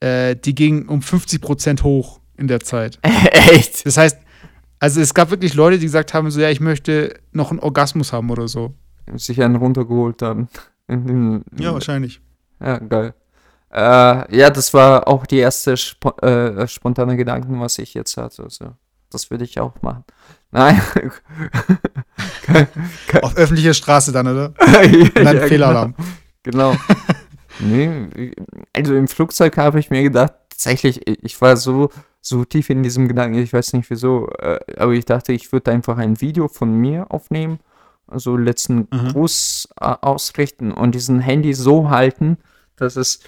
äh, 0.00 0.36
die 0.36 0.54
ging 0.54 0.86
um 0.88 1.02
50 1.02 1.40
Prozent 1.40 1.82
hoch 1.82 2.20
in 2.36 2.46
der 2.46 2.60
Zeit. 2.60 2.98
Echt? 3.02 3.84
Das 3.86 3.96
heißt, 3.96 4.18
also 4.78 5.00
es 5.00 5.14
gab 5.14 5.30
wirklich 5.30 5.54
Leute, 5.54 5.78
die 5.78 5.86
gesagt 5.86 6.14
haben, 6.14 6.30
so 6.30 6.40
ja, 6.40 6.50
ich 6.50 6.60
möchte 6.60 7.18
noch 7.32 7.50
einen 7.50 7.60
Orgasmus 7.60 8.12
haben 8.12 8.30
oder 8.30 8.46
so 8.48 8.74
sich 9.16 9.42
einen 9.42 9.56
runtergeholt 9.56 10.22
haben. 10.22 10.48
Ja, 11.58 11.74
wahrscheinlich. 11.74 12.18
Ja, 12.60 12.78
geil. 12.78 13.12
Äh, 13.70 14.36
ja, 14.36 14.48
das 14.48 14.72
war 14.72 15.06
auch 15.06 15.26
die 15.26 15.36
erste 15.36 15.76
spo 15.76 16.10
äh, 16.22 16.66
spontane 16.66 17.14
Gedanken, 17.16 17.60
was 17.60 17.78
ich 17.78 17.92
jetzt 17.92 18.16
hatte. 18.16 18.44
Also, 18.44 18.72
das 19.10 19.30
würde 19.30 19.44
ich 19.44 19.60
auch 19.60 19.82
machen. 19.82 20.04
Nein. 20.50 20.80
Auf 23.22 23.36
öffentlicher 23.36 23.74
Straße 23.74 24.12
dann, 24.12 24.28
oder? 24.28 24.54
Und 24.58 25.18
dann 25.18 25.36
ja, 25.36 25.46
Fehlalarm. 25.46 25.94
Genau. 26.42 26.72
genau. 26.72 26.80
nee, 27.60 28.32
also 28.72 28.94
im 28.94 29.08
Flugzeug 29.08 29.58
habe 29.58 29.78
ich 29.78 29.90
mir 29.90 30.02
gedacht, 30.02 30.32
tatsächlich, 30.48 31.06
ich 31.06 31.38
war 31.42 31.58
so, 31.58 31.90
so 32.22 32.46
tief 32.46 32.70
in 32.70 32.82
diesem 32.82 33.08
Gedanken, 33.08 33.38
ich 33.38 33.52
weiß 33.52 33.74
nicht 33.74 33.90
wieso, 33.90 34.30
äh, 34.38 34.58
aber 34.78 34.92
ich 34.92 35.04
dachte, 35.04 35.34
ich 35.34 35.52
würde 35.52 35.70
einfach 35.70 35.98
ein 35.98 36.18
Video 36.22 36.48
von 36.48 36.72
mir 36.72 37.10
aufnehmen 37.10 37.58
also 38.08 38.36
letzten 38.36 38.88
mhm. 38.90 39.12
Gruß 39.12 39.68
äh, 39.80 39.94
ausrichten 40.00 40.72
und 40.72 40.94
diesen 40.94 41.20
Handy 41.20 41.54
so 41.54 41.90
halten, 41.90 42.38
dass 42.76 42.96
es 42.96 43.20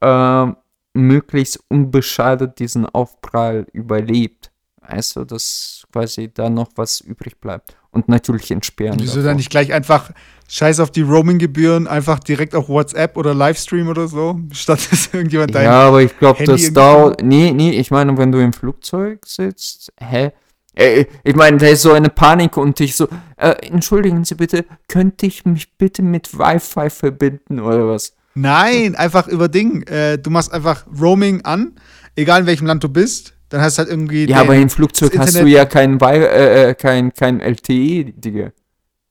äh, 0.00 0.46
möglichst 0.94 1.60
unbeschadet 1.68 2.58
diesen 2.58 2.86
Aufprall 2.86 3.66
überlebt. 3.72 4.50
Also, 4.80 5.24
dass 5.24 5.86
quasi 5.92 6.32
da 6.32 6.48
noch 6.48 6.68
was 6.76 7.00
übrig 7.00 7.38
bleibt. 7.40 7.76
Und 7.90 8.08
natürlich 8.08 8.50
entsperren. 8.50 8.98
Wieso 9.00 9.22
dann 9.22 9.36
nicht 9.36 9.50
gleich 9.50 9.72
einfach 9.72 10.10
Scheiß 10.48 10.80
auf 10.80 10.90
die 10.90 11.02
Roaming-Gebühren, 11.02 11.86
einfach 11.86 12.20
direkt 12.20 12.54
auf 12.54 12.68
WhatsApp 12.68 13.16
oder 13.18 13.34
Livestream 13.34 13.88
oder 13.88 14.08
so, 14.08 14.40
statt 14.52 14.80
dass 14.90 15.08
irgendjemand 15.12 15.54
dein 15.54 15.64
Ja, 15.64 15.88
aber 15.88 16.02
ich 16.02 16.18
glaube, 16.18 16.42
das 16.44 16.72
dauert. 16.72 17.22
Nee, 17.22 17.52
nee, 17.52 17.72
ich 17.72 17.90
meine, 17.90 18.16
wenn 18.16 18.32
du 18.32 18.38
im 18.38 18.52
Flugzeug 18.52 19.26
sitzt, 19.26 19.92
hä? 19.98 20.32
Äh, 20.78 21.06
ich 21.24 21.34
meine, 21.34 21.56
da 21.56 21.66
ist 21.66 21.82
so 21.82 21.92
eine 21.92 22.08
Panik 22.08 22.56
und 22.56 22.78
ich 22.80 22.94
so, 22.94 23.08
äh, 23.36 23.50
entschuldigen 23.66 24.24
Sie 24.24 24.36
bitte, 24.36 24.64
könnte 24.86 25.26
ich 25.26 25.44
mich 25.44 25.76
bitte 25.76 26.02
mit 26.02 26.38
Wi-Fi 26.38 26.88
verbinden 26.88 27.58
oder 27.58 27.88
was? 27.88 28.14
Nein, 28.34 28.94
einfach 28.94 29.26
über 29.26 29.48
Ding. 29.48 29.82
Äh, 29.88 30.18
du 30.18 30.30
machst 30.30 30.52
einfach 30.52 30.86
Roaming 31.00 31.42
an, 31.42 31.74
egal 32.14 32.42
in 32.42 32.46
welchem 32.46 32.66
Land 32.66 32.84
du 32.84 32.88
bist. 32.88 33.34
Dann 33.48 33.60
hast 33.60 33.78
du 33.78 33.80
halt 33.80 33.90
irgendwie. 33.90 34.26
Ja, 34.26 34.40
aber 34.40 34.54
im 34.54 34.70
Flugzeug 34.70 35.18
hast 35.18 35.34
du 35.34 35.46
ja 35.46 35.64
kein, 35.64 35.98
äh, 36.00 36.70
äh, 36.70 36.74
kein, 36.74 37.12
kein 37.12 37.40
LTE, 37.40 38.12
Digga. 38.12 38.52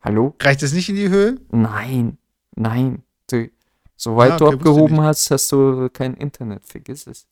Hallo? 0.01 0.35
Reicht 0.41 0.61
das 0.61 0.71
nicht 0.71 0.87
in 0.87 0.95
die 0.95 1.09
Höhe? 1.09 1.37
Nein, 1.51 2.17
nein. 2.55 3.03
Du, 3.29 3.49
soweit 3.97 4.29
ja, 4.29 4.35
okay, 4.35 4.45
du 4.45 4.47
abgehoben 4.53 5.01
hast, 5.01 5.31
hast 5.31 5.51
du 5.51 5.89
kein 5.91 6.13
Internet. 6.13 6.65
Vergiss 6.65 7.07
es. 7.07 7.25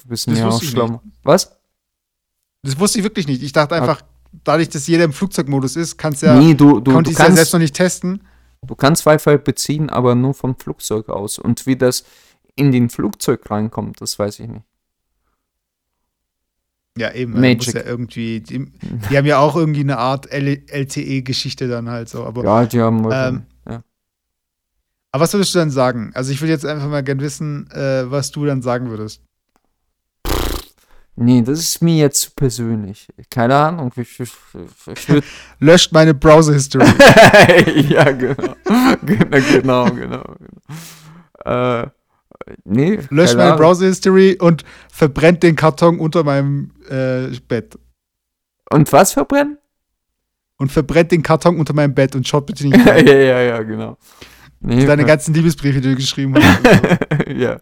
Du 0.00 0.08
bist 0.08 0.28
mir 0.28 0.48
auch 0.48 0.62
schlau. 0.62 1.02
Was? 1.24 1.56
Das 2.62 2.78
wusste 2.78 2.98
ich 2.98 3.04
wirklich 3.04 3.26
nicht. 3.26 3.42
Ich 3.42 3.52
dachte 3.52 3.74
einfach, 3.74 4.02
dadurch, 4.44 4.68
dass 4.68 4.86
jeder 4.86 5.04
im 5.04 5.12
Flugzeugmodus 5.12 5.76
ist, 5.76 5.96
kannst 5.96 6.22
ja, 6.22 6.34
nee, 6.38 6.54
du, 6.54 6.80
du, 6.80 6.92
konnte 6.92 7.10
ich 7.10 7.18
ja 7.18 7.30
selbst 7.30 7.52
noch 7.52 7.60
nicht 7.60 7.74
testen. 7.74 8.22
Du 8.66 8.74
kannst 8.74 9.06
Wi-Fi 9.06 9.38
beziehen, 9.38 9.90
aber 9.90 10.14
nur 10.14 10.34
vom 10.34 10.56
Flugzeug 10.56 11.08
aus. 11.08 11.38
Und 11.38 11.66
wie 11.66 11.76
das 11.76 12.04
in 12.56 12.72
den 12.72 12.88
Flugzeug 12.88 13.48
reinkommt, 13.50 14.00
das 14.00 14.18
weiß 14.18 14.40
ich 14.40 14.48
nicht. 14.48 14.64
Ja, 16.98 17.12
eben. 17.12 17.38
Magic. 17.38 17.74
Ja 17.74 17.84
irgendwie, 17.84 18.40
die, 18.40 18.70
die, 18.70 19.16
haben 19.16 19.26
ja 19.26 19.38
auch 19.38 19.54
irgendwie 19.54 19.80
eine 19.80 19.98
Art 19.98 20.32
LTE-Geschichte 20.32 21.68
dann 21.68 21.90
halt 21.90 22.08
so. 22.08 22.24
Aber, 22.24 22.42
ja, 22.42 22.64
die 22.64 22.80
haben. 22.80 23.06
Ähm, 23.12 23.42
ja. 23.68 23.82
Aber 25.12 25.22
was 25.22 25.32
würdest 25.34 25.54
du 25.54 25.58
dann 25.58 25.70
sagen? 25.70 26.10
Also, 26.14 26.32
ich 26.32 26.40
würde 26.40 26.52
jetzt 26.52 26.64
einfach 26.64 26.88
mal 26.88 27.04
gerne 27.04 27.20
wissen, 27.20 27.70
äh, 27.70 28.10
was 28.10 28.30
du 28.30 28.46
dann 28.46 28.62
sagen 28.62 28.88
würdest. 28.88 29.22
Nee, 31.18 31.40
das 31.40 31.60
ist 31.60 31.82
mir 31.82 31.96
jetzt 31.96 32.20
zu 32.20 32.30
persönlich. 32.32 33.08
Keine 33.30 33.54
Ahnung. 33.56 33.90
Ich, 33.96 34.20
ich, 34.20 34.32
ich. 34.86 35.24
Löscht 35.58 35.90
meine 35.92 36.12
Browser-History. 36.12 36.84
ja, 37.88 38.12
genau. 38.12 38.54
genau. 39.02 39.40
Genau, 39.40 39.84
genau. 39.86 40.24
Äh, 41.46 41.86
nee. 42.64 43.00
Löscht 43.08 43.34
meine 43.34 43.56
Browser-History 43.56 44.36
und 44.38 44.64
verbrennt 44.92 45.42
den 45.42 45.56
Karton 45.56 45.98
unter 46.00 46.22
meinem 46.22 46.72
äh, 46.90 47.28
Bett. 47.48 47.78
Und 48.70 48.92
was 48.92 49.14
verbrennen? 49.14 49.56
Und 50.58 50.70
verbrennt 50.70 51.12
den 51.12 51.22
Karton 51.22 51.58
unter 51.58 51.72
meinem 51.72 51.94
Bett 51.94 52.14
und 52.14 52.28
schaut 52.28 52.44
bitte 52.44 52.66
nicht 52.66 52.86
rein. 52.86 53.06
ja, 53.06 53.14
ja, 53.14 53.40
ja, 53.40 53.62
genau. 53.62 53.96
Nee, 54.60 54.84
Deine 54.84 55.06
ganzen 55.06 55.32
Liebesbriefe, 55.32 55.80
die 55.80 55.90
du 55.90 55.96
geschrieben 55.96 56.34
hast. 56.34 56.60
ja. 57.34 57.58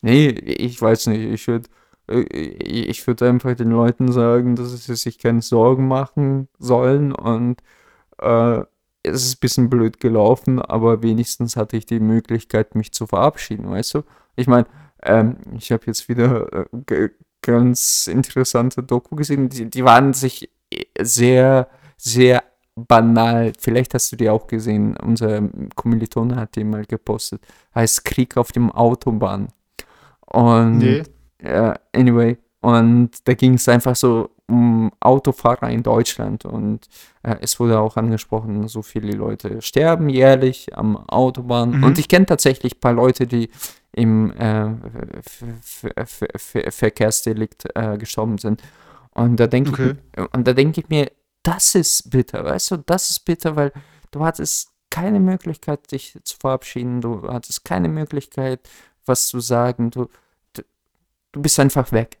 Nee, 0.00 0.28
ich 0.28 0.80
weiß 0.80 1.08
nicht. 1.08 1.20
Ich 1.20 1.46
würde 1.48 1.68
ich 2.08 3.06
würde 3.06 3.28
einfach 3.28 3.54
den 3.54 3.70
Leuten 3.70 4.12
sagen, 4.12 4.56
dass 4.56 4.84
sie 4.84 4.94
sich 4.94 5.18
keine 5.18 5.42
Sorgen 5.42 5.88
machen 5.88 6.48
sollen 6.58 7.12
und 7.12 7.62
äh, 8.18 8.60
es 9.02 9.24
ist 9.26 9.36
ein 9.36 9.40
bisschen 9.40 9.70
blöd 9.70 10.00
gelaufen, 10.00 10.60
aber 10.60 11.02
wenigstens 11.02 11.56
hatte 11.56 11.76
ich 11.76 11.86
die 11.86 12.00
Möglichkeit, 12.00 12.74
mich 12.74 12.92
zu 12.92 13.06
verabschieden, 13.06 13.70
weißt 13.70 13.94
du? 13.94 14.02
Ich 14.36 14.46
meine, 14.46 14.66
ähm, 15.02 15.36
ich 15.56 15.72
habe 15.72 15.84
jetzt 15.86 16.08
wieder 16.08 16.66
äh, 16.90 17.10
ganz 17.42 18.06
interessante 18.06 18.82
Doku 18.82 19.16
gesehen, 19.16 19.48
die, 19.50 19.68
die 19.68 19.84
waren 19.84 20.14
sich 20.14 20.50
sehr, 20.98 21.68
sehr 21.96 22.42
banal. 22.74 23.52
Vielleicht 23.58 23.94
hast 23.94 24.10
du 24.12 24.16
die 24.16 24.30
auch 24.30 24.46
gesehen. 24.46 24.96
Unser 24.96 25.48
Kommilitone 25.74 26.36
hat 26.36 26.56
die 26.56 26.64
mal 26.64 26.84
gepostet. 26.84 27.42
Heißt 27.74 28.04
Krieg 28.04 28.36
auf 28.36 28.52
dem 28.52 28.70
Autobahn. 28.70 29.48
Und 30.26 30.78
nee. 30.78 31.02
Uh, 31.44 31.74
anyway, 31.92 32.38
und 32.60 33.10
da 33.24 33.34
ging 33.34 33.54
es 33.54 33.68
einfach 33.68 33.94
so 33.94 34.30
um 34.46 34.90
Autofahrer 35.00 35.70
in 35.70 35.82
Deutschland 35.82 36.44
und 36.44 36.88
äh, 37.22 37.36
es 37.40 37.60
wurde 37.60 37.78
auch 37.78 37.96
angesprochen, 37.96 38.68
so 38.68 38.82
viele 38.82 39.12
Leute 39.12 39.60
sterben 39.62 40.08
jährlich 40.08 40.76
am 40.76 40.96
Autobahn. 40.96 41.78
Mhm. 41.78 41.84
Und 41.84 41.98
ich 41.98 42.08
kenne 42.08 42.26
tatsächlich 42.26 42.76
ein 42.76 42.80
paar 42.80 42.92
Leute, 42.92 43.26
die 43.26 43.50
im 43.92 44.32
äh, 44.32 44.70
Verkehrsdelikt 46.70 47.68
äh, 47.74 47.96
gestorben 47.96 48.38
sind. 48.38 48.62
Und 49.12 49.38
da 49.38 49.46
denke 49.46 49.70
okay. 49.70 49.94
ich, 50.16 50.34
und 50.34 50.78
ich 50.78 50.88
mir, 50.88 51.10
das 51.42 51.74
ist 51.74 52.10
bitter, 52.10 52.44
weißt 52.44 52.70
du, 52.72 52.76
das 52.78 53.10
ist 53.10 53.20
bitter, 53.26 53.56
weil 53.56 53.72
du 54.10 54.24
hattest 54.24 54.70
keine 54.90 55.20
Möglichkeit, 55.20 55.90
dich 55.92 56.18
zu 56.24 56.36
verabschieden, 56.38 57.00
du 57.00 57.28
hattest 57.28 57.64
keine 57.64 57.88
Möglichkeit, 57.88 58.60
was 59.06 59.26
zu 59.26 59.40
sagen, 59.40 59.90
du, 59.90 60.08
du 61.34 61.42
bist 61.42 61.58
einfach 61.60 61.92
weg. 61.92 62.18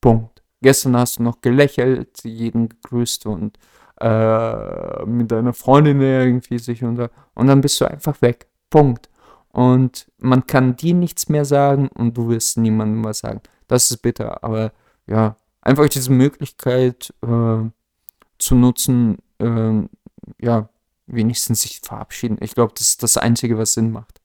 Punkt. 0.00 0.42
gestern 0.60 0.96
hast 0.96 1.18
du 1.18 1.22
noch 1.22 1.40
gelächelt, 1.40 2.22
jeden 2.24 2.68
gegrüßt 2.68 3.26
und 3.26 3.58
äh, 4.00 5.04
mit 5.06 5.30
deiner 5.30 5.52
Freundin 5.52 6.00
irgendwie 6.00 6.58
sich 6.58 6.82
unter 6.84 7.10
und 7.34 7.46
dann 7.46 7.60
bist 7.60 7.80
du 7.80 7.86
einfach 7.86 8.20
weg. 8.20 8.48
Punkt. 8.68 9.08
Und 9.50 10.10
man 10.18 10.46
kann 10.46 10.76
dir 10.76 10.94
nichts 10.94 11.28
mehr 11.28 11.44
sagen 11.44 11.88
und 11.88 12.16
du 12.16 12.28
wirst 12.28 12.58
niemandem 12.58 13.04
was 13.04 13.20
sagen. 13.20 13.40
Das 13.68 13.90
ist 13.90 13.98
bitter, 13.98 14.44
aber 14.44 14.72
ja, 15.06 15.36
einfach 15.62 15.88
diese 15.88 16.12
Möglichkeit 16.12 17.14
äh, 17.22 17.70
zu 18.38 18.54
nutzen, 18.54 19.18
äh, 19.38 19.82
ja, 20.40 20.68
wenigstens 21.06 21.62
sich 21.62 21.80
verabschieden. 21.80 22.38
Ich 22.40 22.54
glaube, 22.54 22.74
das 22.76 22.88
ist 22.88 23.02
das 23.02 23.16
Einzige, 23.16 23.56
was 23.56 23.74
Sinn 23.74 23.92
macht. 23.92 24.20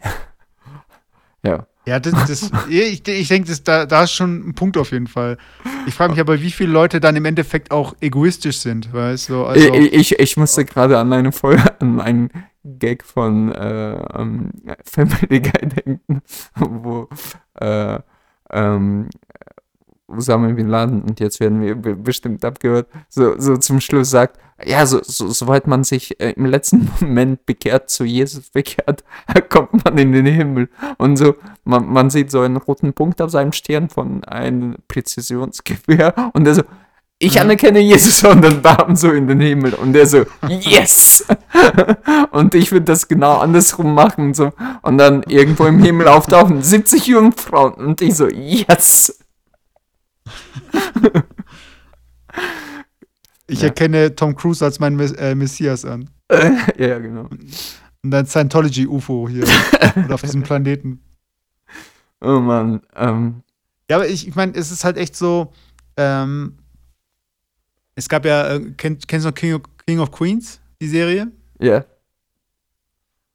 ja. 1.42 1.66
Ja, 1.86 2.00
das, 2.00 2.12
das, 2.26 2.50
ich, 2.68 3.06
ich 3.06 3.28
denke, 3.28 3.52
da, 3.62 3.86
da 3.86 4.02
ist 4.02 4.12
schon 4.12 4.48
ein 4.48 4.54
Punkt 4.54 4.76
auf 4.76 4.90
jeden 4.90 5.06
Fall. 5.06 5.38
Ich 5.86 5.94
frage 5.94 6.12
mich 6.12 6.20
aber, 6.20 6.40
wie 6.42 6.50
viele 6.50 6.72
Leute 6.72 6.98
dann 7.00 7.14
im 7.14 7.24
Endeffekt 7.24 7.70
auch 7.70 7.94
egoistisch 8.00 8.58
sind, 8.58 8.92
weißt 8.92 9.28
du? 9.28 9.44
Also, 9.44 9.72
ich, 9.72 9.92
ich, 9.92 10.18
ich 10.18 10.36
musste 10.36 10.64
gerade 10.64 10.98
an 10.98 11.12
eine 11.12 11.30
Folge, 11.30 11.80
an 11.80 12.00
einen 12.00 12.30
Gag 12.64 13.04
von 13.04 13.52
äh, 13.52 14.02
um, 14.18 14.50
Family 14.84 15.40
Guy 15.40 15.68
denken, 15.68 16.22
wo 16.56 17.08
äh, 17.60 18.00
ähm, 18.50 19.08
Osama 20.08 20.48
Bin 20.52 20.68
Laden, 20.68 21.02
und 21.02 21.20
jetzt 21.20 21.40
werden 21.40 21.60
wir 21.60 21.74
bestimmt 21.74 22.44
abgehört, 22.44 22.88
so, 23.08 23.38
so 23.38 23.56
zum 23.56 23.80
Schluss 23.80 24.10
sagt, 24.10 24.38
ja, 24.64 24.86
so, 24.86 25.00
so, 25.02 25.28
soweit 25.28 25.66
man 25.66 25.84
sich 25.84 26.18
äh, 26.20 26.32
im 26.32 26.46
letzten 26.46 26.88
Moment 27.00 27.44
bekehrt, 27.44 27.90
zu 27.90 28.04
Jesus 28.04 28.50
bekehrt, 28.50 29.04
kommt 29.48 29.84
man 29.84 29.98
in 29.98 30.12
den 30.12 30.26
Himmel. 30.26 30.68
Und 30.96 31.16
so, 31.16 31.34
man, 31.64 31.86
man 31.86 32.10
sieht 32.10 32.30
so 32.30 32.40
einen 32.40 32.56
roten 32.56 32.92
Punkt 32.92 33.20
auf 33.20 33.30
seinem 33.30 33.52
Stirn 33.52 33.88
von 33.88 34.24
einem 34.24 34.76
Präzisionsgewehr 34.88 36.30
und 36.32 36.44
der 36.44 36.54
so, 36.54 36.62
ich 37.18 37.40
anerkenne 37.40 37.80
Jesus 37.80 38.22
und 38.24 38.42
dann 38.42 38.62
bam 38.62 38.94
so 38.94 39.10
in 39.10 39.26
den 39.26 39.40
Himmel 39.40 39.74
und 39.74 39.92
der 39.92 40.06
so, 40.06 40.24
yes! 40.48 41.26
und 42.30 42.54
ich 42.54 42.72
würde 42.72 42.84
das 42.84 43.08
genau 43.08 43.38
andersrum 43.38 43.94
machen 43.94 44.34
so 44.34 44.52
und 44.82 44.98
dann 44.98 45.22
irgendwo 45.26 45.64
im 45.64 45.78
Himmel 45.82 46.08
auftauchen 46.08 46.62
70 46.62 47.06
Jungfrauen 47.06 47.74
und 47.74 48.00
ich 48.02 48.14
so, 48.14 48.28
yes! 48.28 49.25
ich 53.46 53.60
ja. 53.60 53.68
erkenne 53.68 54.14
Tom 54.14 54.34
Cruise 54.34 54.64
als 54.64 54.78
meinen 54.80 54.98
äh, 54.98 55.34
Messias 55.34 55.84
an. 55.84 56.10
ja, 56.78 56.98
genau. 56.98 57.28
Und 58.02 58.10
dann 58.10 58.26
Scientology-UFO 58.26 59.28
hier 59.28 59.44
auf 60.10 60.22
diesem 60.22 60.42
Planeten. 60.42 61.00
Oh 62.20 62.40
Mann. 62.40 62.80
Ähm. 62.94 63.42
Ja, 63.90 63.96
aber 63.96 64.08
ich, 64.08 64.26
ich 64.26 64.34
meine, 64.34 64.54
es 64.54 64.70
ist 64.70 64.84
halt 64.84 64.96
echt 64.96 65.16
so, 65.16 65.52
ähm, 65.96 66.58
es 67.94 68.08
gab 68.08 68.24
ja, 68.24 68.54
äh, 68.54 68.60
kenn, 68.76 68.98
kennst 69.06 69.24
du 69.24 69.30
noch 69.30 69.34
King 69.34 69.54
of, 69.54 69.62
King 69.86 70.00
of 70.00 70.10
Queens, 70.10 70.60
die 70.80 70.88
Serie? 70.88 71.30
Ja. 71.58 71.66
Yeah. 71.66 71.86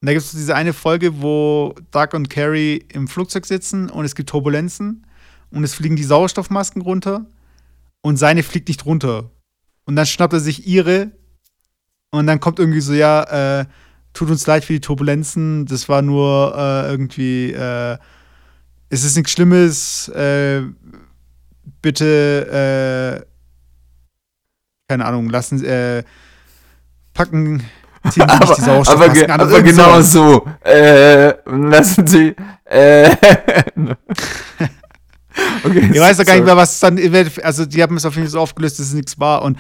Und 0.01 0.07
da 0.07 0.13
gibt 0.13 0.26
es 0.26 0.31
diese 0.31 0.55
eine 0.55 0.73
Folge, 0.73 1.22
wo 1.22 1.76
Doug 1.91 2.09
und 2.13 2.30
Carrie 2.30 2.84
im 2.89 3.07
Flugzeug 3.07 3.45
sitzen 3.45 3.89
und 3.89 4.03
es 4.03 4.15
gibt 4.15 4.30
Turbulenzen 4.30 5.05
und 5.52 5.64
es 5.64 5.73
fliegen 5.73 5.95
die 5.95 6.03
Sauerstoffmasken 6.03 6.82
runter 6.82 7.26
und 8.02 8.18
seine 8.18 8.44
fliegt 8.44 8.68
nicht 8.68 8.86
runter. 8.86 9.30
Und 9.86 9.95
dann 9.95 10.06
schnappt 10.06 10.34
er 10.34 10.40
sich 10.40 10.68
ihre 10.68 11.11
und 12.11 12.28
dann 12.28 12.40
kommt 12.40 12.60
irgendwie 12.60 12.82
so, 12.82 12.94
ja, 12.94 13.61
äh, 13.61 13.65
tut 14.14 14.30
uns 14.30 14.45
leid 14.48 14.65
für 14.65 14.73
die 14.73 14.82
Turbulenzen, 14.82 15.65
das 15.65 15.90
war 15.90 16.02
nur 16.02 16.53
äh, 16.56 16.90
irgendwie, 16.90 17.52
äh, 17.52 17.98
es 18.90 19.03
ist 19.03 19.15
nichts 19.15 19.32
Schlimmes, 19.32 20.10
äh, 20.10 20.61
bitte, 21.82 23.22
äh, 23.22 23.26
keine 24.90 25.06
Ahnung, 25.06 25.30
lassen, 25.30 25.64
äh, 25.64 26.03
packen 27.14 27.64
ziehen 28.10 28.11
Sie 28.14 28.22
aber, 28.22 28.56
die 28.56 28.61
Sauerstoffmasken 28.61 29.32
aber, 29.32 29.44
an. 29.44 29.49
Aber 29.49 29.61
genau 29.61 30.02
so. 30.02 30.48
Äh, 30.64 31.34
lassen 31.45 32.07
Sie. 32.07 32.36
Okay, 35.64 35.90
ich 35.94 35.99
weiß 35.99 36.18
doch 36.18 36.26
gar 36.26 36.36
nicht 36.36 36.45
mehr, 36.45 36.58
was 36.58 36.80
dann, 36.80 36.99
also 37.44 37.66
die 37.66 37.82
haben 37.82 37.95
es 37.98 38.06
auf 38.06 38.16
jeden 38.16 38.28
Fall 38.28 38.32
so 38.32 38.40
aufgelöst, 38.40 38.80
dass 38.80 38.88
es 38.88 38.94
nichts 38.94 39.20
war. 39.20 39.44
Und 39.44 39.58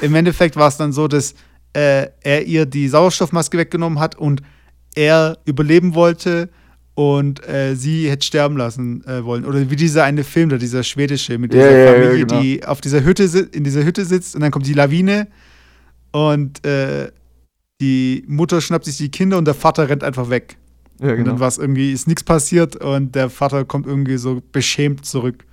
im 0.00 0.14
Endeffekt 0.14 0.56
war 0.56 0.68
es 0.68 0.76
dann 0.76 0.92
so, 0.92 1.08
dass 1.08 1.34
äh, 1.74 2.08
er 2.22 2.46
ihr 2.46 2.66
die 2.66 2.88
Sauerstoffmaske 2.88 3.58
weggenommen 3.58 3.98
hat 3.98 4.16
und 4.16 4.42
er 4.94 5.38
überleben 5.44 5.94
wollte 5.94 6.50
und 6.94 7.46
äh, 7.48 7.74
sie 7.74 8.10
hätte 8.10 8.26
sterben 8.26 8.56
lassen 8.56 9.04
äh, 9.06 9.24
wollen. 9.24 9.44
Oder 9.44 9.70
wie 9.70 9.76
dieser 9.76 10.04
eine 10.04 10.24
Film 10.24 10.50
da, 10.50 10.58
dieser 10.58 10.82
schwedische 10.82 11.38
mit 11.38 11.52
dieser 11.52 11.70
ja, 11.70 11.92
Familie, 11.92 12.18
ja, 12.18 12.24
genau. 12.24 12.40
die 12.40 12.64
auf 12.64 12.80
dieser 12.80 13.02
Hütte 13.04 13.24
in 13.52 13.64
dieser 13.64 13.84
Hütte 13.84 14.04
sitzt 14.04 14.34
und 14.34 14.42
dann 14.42 14.50
kommt 14.50 14.66
die 14.66 14.74
Lawine 14.74 15.28
und 16.12 16.64
äh, 16.66 17.10
die 17.80 18.24
Mutter 18.28 18.60
schnappt 18.60 18.84
sich 18.84 18.98
die 18.98 19.10
Kinder 19.10 19.38
und 19.38 19.46
der 19.46 19.54
Vater 19.54 19.88
rennt 19.88 20.04
einfach 20.04 20.30
weg. 20.30 20.56
Ja, 21.02 21.08
genau. 21.08 21.18
Und 21.18 21.18
dann 21.18 21.34
genau. 21.34 21.40
war 21.40 21.48
es 21.48 21.58
irgendwie, 21.58 21.92
ist 21.92 22.06
nichts 22.06 22.22
passiert 22.22 22.76
und 22.76 23.14
der 23.14 23.28
Vater 23.28 23.64
kommt 23.64 23.86
irgendwie 23.86 24.16
so 24.16 24.40
beschämt 24.52 25.04
zurück. 25.04 25.44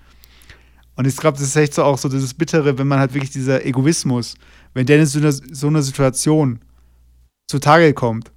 Und 0.95 1.07
ich 1.07 1.17
glaube, 1.17 1.37
das 1.39 1.47
ist 1.47 1.55
echt 1.55 1.73
so 1.73 1.83
auch 1.83 1.97
so 1.97 2.07
dieses 2.07 2.33
Bittere, 2.33 2.77
wenn 2.77 2.87
man 2.87 2.99
halt 2.99 3.13
wirklich 3.15 3.31
dieser 3.31 3.65
Egoismus, 3.65 4.35
wenn 4.75 4.85
der 4.85 4.99
in 4.99 5.05
so 5.07 5.19
einer, 5.19 5.31
so 5.31 5.81
Situation 5.81 6.59
zutage 7.49 7.93
kommt 7.93 8.31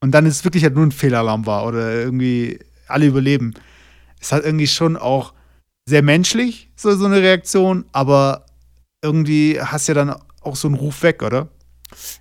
und 0.00 0.10
dann 0.12 0.26
ist 0.26 0.44
wirklich 0.44 0.64
halt 0.64 0.74
nur 0.74 0.84
ein 0.84 0.90
Fehlalarm 0.92 1.46
war 1.46 1.64
oder 1.64 1.94
irgendwie 1.94 2.58
alle 2.88 3.06
überleben, 3.06 3.54
ist 4.20 4.32
halt 4.32 4.44
irgendwie 4.44 4.66
schon 4.66 4.96
auch 4.96 5.34
sehr 5.86 6.02
menschlich, 6.02 6.70
so, 6.74 6.94
so 6.96 7.06
eine 7.06 7.22
Reaktion, 7.22 7.84
aber 7.92 8.46
irgendwie 9.00 9.60
hast 9.60 9.86
du 9.86 9.92
ja 9.92 10.04
dann 10.04 10.16
auch 10.40 10.56
so 10.56 10.66
einen 10.66 10.76
Ruf 10.76 11.02
weg, 11.02 11.22
oder? 11.22 11.48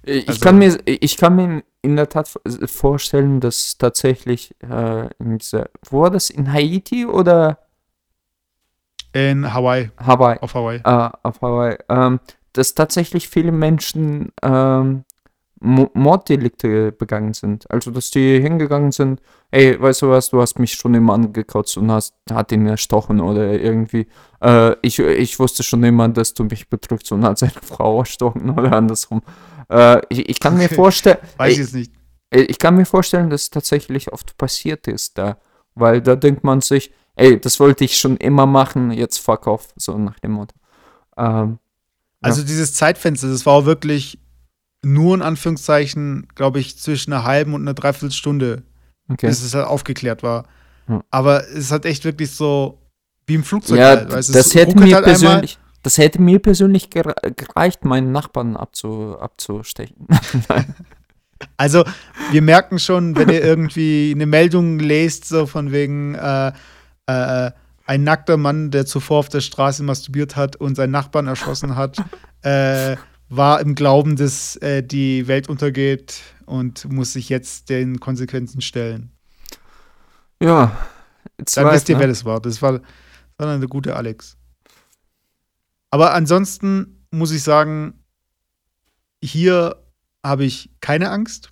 Ich, 0.03 0.27
also, 0.27 0.39
kann 0.41 0.57
mir, 0.57 0.77
ich 0.85 1.17
kann 1.17 1.35
mir 1.35 1.63
in 1.81 1.95
der 1.95 2.09
Tat 2.09 2.29
vorstellen, 2.65 3.39
dass 3.39 3.77
tatsächlich 3.77 4.55
äh, 4.61 5.09
in 5.19 5.37
dieser, 5.37 5.69
wo 5.89 6.01
war 6.01 6.11
das, 6.11 6.29
in 6.29 6.51
Haiti 6.51 7.05
oder? 7.05 7.59
In 9.13 9.53
Hawaii. 9.53 9.91
Hawaii. 9.97 10.37
Auf 10.39 10.53
Hawaii. 10.53 10.79
Äh, 10.83 11.09
auf 11.23 11.41
Hawaii. 11.41 11.77
Ähm, 11.89 12.19
dass 12.53 12.75
tatsächlich 12.75 13.29
viele 13.29 13.51
Menschen 13.51 14.31
ähm, 14.41 15.05
Morddelikte 15.59 16.91
begangen 16.91 17.33
sind. 17.33 17.69
Also, 17.71 17.91
dass 17.91 18.11
die 18.11 18.39
hingegangen 18.39 18.91
sind, 18.91 19.21
ey, 19.51 19.79
weißt 19.79 20.03
du 20.03 20.09
was, 20.09 20.29
du 20.29 20.41
hast 20.41 20.59
mich 20.59 20.73
schon 20.73 20.93
immer 20.93 21.13
angekotzt 21.13 21.77
und 21.77 21.91
hast, 21.91 22.13
hat 22.31 22.51
ihn 22.51 22.67
erstochen 22.67 23.19
oder 23.19 23.53
irgendwie, 23.53 24.07
äh, 24.41 24.75
ich, 24.81 24.99
ich 24.99 25.39
wusste 25.39 25.63
schon 25.63 25.83
immer, 25.83 26.09
dass 26.09 26.33
du 26.33 26.43
mich 26.43 26.69
betrügst 26.69 27.11
und 27.11 27.23
hat 27.23 27.39
seine 27.39 27.53
Frau 27.61 27.99
erstochen 27.99 28.51
oder 28.51 28.73
andersrum. 28.73 29.21
Äh, 29.69 30.01
ich, 30.09 30.29
ich, 30.29 30.39
kann 30.39 30.57
mir 30.57 30.69
vorstellen. 30.69 31.17
Weiß 31.37 31.53
ich 31.53 31.59
jetzt 31.59 31.73
nicht. 31.73 31.91
Ich 32.29 32.59
kann 32.59 32.75
mir 32.75 32.85
vorstellen, 32.85 33.29
dass 33.29 33.43
es 33.43 33.49
tatsächlich 33.49 34.11
oft 34.11 34.37
passiert 34.37 34.87
ist 34.87 35.17
da. 35.17 35.37
Weil 35.75 36.01
da 36.01 36.15
denkt 36.15 36.43
man 36.43 36.61
sich, 36.61 36.91
ey, 37.15 37.39
das 37.39 37.59
wollte 37.59 37.83
ich 37.83 37.97
schon 37.97 38.17
immer 38.17 38.45
machen, 38.45 38.91
jetzt 38.91 39.19
fuck 39.19 39.47
off, 39.47 39.73
so 39.75 39.97
nach 39.97 40.19
dem 40.19 40.31
Motto. 40.31 40.55
Ähm, 41.17 41.59
also 42.21 42.41
ja. 42.41 42.47
dieses 42.47 42.73
Zeitfenster, 42.73 43.29
das 43.29 43.45
war 43.45 43.53
auch 43.53 43.65
wirklich 43.65 44.19
nur 44.83 45.15
in 45.15 45.21
Anführungszeichen, 45.21 46.27
glaube 46.35 46.59
ich, 46.59 46.77
zwischen 46.77 47.13
einer 47.13 47.23
halben 47.23 47.53
und 47.53 47.61
einer 47.61 47.73
Dreiviertelstunde, 47.73 48.63
okay. 49.09 49.27
bis 49.27 49.43
es 49.43 49.53
halt 49.53 49.67
aufgeklärt 49.67 50.23
war. 50.23 50.47
Hm. 50.85 51.03
Aber 51.09 51.47
es 51.49 51.71
hat 51.71 51.85
echt 51.85 52.05
wirklich 52.05 52.31
so 52.31 52.79
wie 53.25 53.35
im 53.35 53.43
Flugzeug. 53.43 53.79
Ja, 53.79 53.87
halt, 53.89 54.13
das 54.13 54.55
hätte 54.55 54.79
mir 54.79 54.95
halt 54.95 55.05
persönlich, 55.05 55.59
das 55.87 55.97
hätte 55.97 56.21
mir 56.21 56.39
persönlich 56.39 56.89
gereicht, 56.89 57.85
meinen 57.85 58.11
Nachbarn 58.11 58.57
abzu, 58.57 59.17
abzustechen. 59.21 60.05
also, 61.55 61.85
wir 62.31 62.41
merken 62.41 62.77
schon, 62.77 63.15
wenn 63.15 63.29
ihr 63.29 63.41
irgendwie 63.41 64.11
eine 64.13 64.25
Meldung 64.25 64.79
lest, 64.79 65.29
so 65.29 65.45
von 65.45 65.71
wegen 65.71 66.13
äh, 66.15 66.51
äh, 67.05 67.51
ein 67.85 68.03
nackter 68.03 68.35
Mann, 68.35 68.69
der 68.69 68.85
zuvor 68.85 69.19
auf 69.19 69.29
der 69.29 69.39
Straße 69.39 69.81
masturbiert 69.81 70.35
hat 70.35 70.57
und 70.57 70.75
seinen 70.75 70.91
Nachbarn 70.91 71.27
erschossen 71.27 71.77
hat, 71.77 72.03
äh, 72.41 72.97
war 73.29 73.61
im 73.61 73.73
Glauben, 73.73 74.17
dass 74.17 74.57
äh, 74.57 74.83
die 74.83 75.29
Welt 75.29 75.47
untergeht 75.47 76.19
und 76.47 76.83
muss 76.91 77.13
sich 77.13 77.29
jetzt 77.29 77.69
den 77.69 78.01
Konsequenzen 78.01 78.59
stellen. 78.59 79.11
Ja, 80.41 80.77
dann 81.37 81.71
wisst 81.71 81.87
ihr, 81.87 81.95
ne? 81.95 82.01
wer 82.01 82.07
das 82.09 82.25
war. 82.25 82.41
Das 82.41 82.61
war, 82.61 82.73
das 82.73 82.81
war 83.37 83.55
eine 83.55 83.69
gute 83.69 83.95
Alex. 83.95 84.36
Aber 85.89 86.13
ansonsten 86.13 87.05
muss 87.11 87.31
ich 87.31 87.43
sagen, 87.43 88.03
hier 89.21 89.81
habe 90.23 90.45
ich 90.45 90.69
keine 90.81 91.09
Angst 91.09 91.51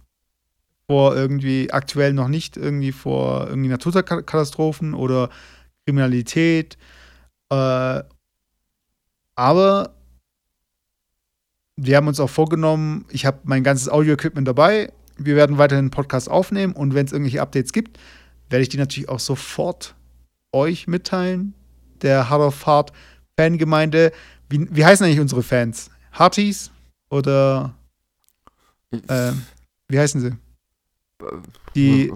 vor 0.87 1.15
irgendwie 1.15 1.71
aktuell 1.71 2.13
noch 2.13 2.27
nicht 2.27 2.57
irgendwie 2.57 2.91
vor 2.91 3.47
irgendwie 3.47 3.69
Naturkatastrophen 3.69 4.93
oder 4.93 5.29
Kriminalität. 5.85 6.77
Äh, 7.49 8.03
aber 9.35 9.95
wir 11.75 11.97
haben 11.97 12.07
uns 12.07 12.19
auch 12.19 12.29
vorgenommen, 12.29 13.05
ich 13.09 13.25
habe 13.25 13.39
mein 13.43 13.63
ganzes 13.63 13.89
Audio-Equipment 13.89 14.47
dabei. 14.47 14.91
Wir 15.17 15.35
werden 15.35 15.57
weiterhin 15.57 15.85
einen 15.85 15.91
Podcast 15.91 16.29
aufnehmen 16.29 16.73
und 16.73 16.93
wenn 16.93 17.05
es 17.05 17.11
irgendwelche 17.11 17.41
Updates 17.41 17.73
gibt, 17.73 17.99
werde 18.49 18.63
ich 18.63 18.69
die 18.69 18.77
natürlich 18.77 19.09
auch 19.09 19.19
sofort 19.19 19.95
euch 20.51 20.87
mitteilen. 20.87 21.53
Der 22.01 22.29
Hard 22.29 22.41
of 22.41 22.65
Hard 22.65 22.91
Fangemeinde. 23.37 24.11
Wie, 24.49 24.67
wie 24.69 24.85
heißen 24.85 25.05
eigentlich 25.05 25.19
unsere 25.19 25.43
Fans? 25.43 25.89
Hearties? 26.11 26.71
Oder 27.09 27.75
äh, 28.91 29.31
wie 29.87 29.99
heißen 29.99 30.21
sie? 30.21 30.31
Die, 31.75 32.11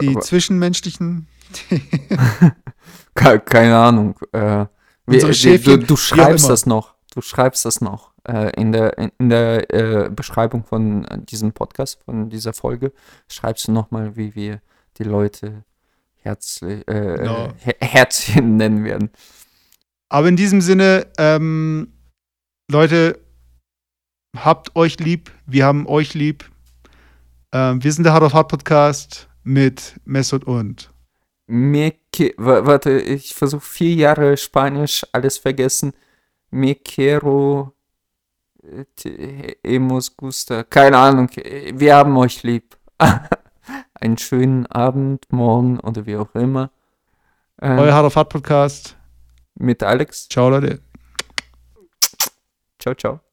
die 0.00 0.18
zwischenmenschlichen. 0.20 1.26
Keine 3.14 3.76
Ahnung. 3.76 4.18
Äh, 4.32 4.66
wie, 5.06 5.18
du, 5.18 5.78
du 5.78 5.96
schreibst 5.96 6.48
das 6.48 6.66
noch. 6.66 6.94
Du 7.14 7.22
schreibst 7.22 7.64
das 7.64 7.80
noch 7.80 8.12
äh, 8.28 8.50
in 8.60 8.72
der, 8.72 8.98
in, 8.98 9.28
der 9.28 9.72
äh, 9.72 10.10
Beschreibung 10.10 10.64
von 10.64 11.04
äh, 11.06 11.18
diesem 11.18 11.52
Podcast, 11.52 12.00
von 12.04 12.28
dieser 12.28 12.52
Folge. 12.52 12.92
Schreibst 13.28 13.68
du 13.68 13.72
nochmal, 13.72 14.16
wie 14.16 14.34
wir 14.34 14.60
die 14.98 15.04
Leute 15.04 15.64
herzlich, 16.16 16.86
äh, 16.88 17.16
Genau. 17.18 17.48
Her 17.58 17.74
Herzchen 17.80 18.56
nennen 18.56 18.84
werden. 18.84 19.10
Aber 20.08 20.28
in 20.28 20.36
diesem 20.36 20.60
Sinne, 20.60 21.06
ähm, 21.18 21.92
Leute, 22.70 23.18
habt 24.36 24.74
euch 24.76 24.98
lieb. 24.98 25.30
Wir 25.46 25.64
haben 25.66 25.86
euch 25.86 26.14
lieb. 26.14 26.48
Ähm, 27.52 27.82
wir 27.82 27.92
sind 27.92 28.04
der 28.04 28.12
Hard 28.12 28.22
of 28.24 28.34
Hard 28.34 28.48
Podcast 28.48 29.28
mit 29.42 29.98
Mesut 30.04 30.44
und. 30.44 30.90
Me 31.48 31.94
que- 32.12 32.34
wa- 32.36 32.66
warte, 32.66 33.00
ich 33.00 33.34
versuche 33.34 33.64
vier 33.64 33.94
Jahre 33.94 34.36
Spanisch, 34.36 35.04
alles 35.12 35.38
vergessen. 35.38 35.92
Me 36.50 36.74
quiero 36.74 37.72
äh, 39.04 39.54
hemos 39.64 40.16
gusta. 40.16 40.64
Keine 40.64 40.98
Ahnung, 40.98 41.28
wir 41.34 41.94
haben 41.96 42.16
euch 42.16 42.42
lieb. 42.42 42.76
Einen 43.94 44.18
schönen 44.18 44.66
Abend, 44.66 45.24
morgen 45.32 45.80
oder 45.80 46.06
wie 46.06 46.16
auch 46.16 46.34
immer. 46.34 46.70
Ähm, 47.60 47.78
Euer 47.78 47.94
Hard 47.94 48.06
of 48.06 48.16
Hard 48.16 48.28
Podcast. 48.28 48.95
Mit 49.58 49.82
Alex. 49.82 50.28
Ciao, 50.28 50.50
Leute. 50.50 50.80
Ciao, 52.78 52.94
ciao. 52.94 53.25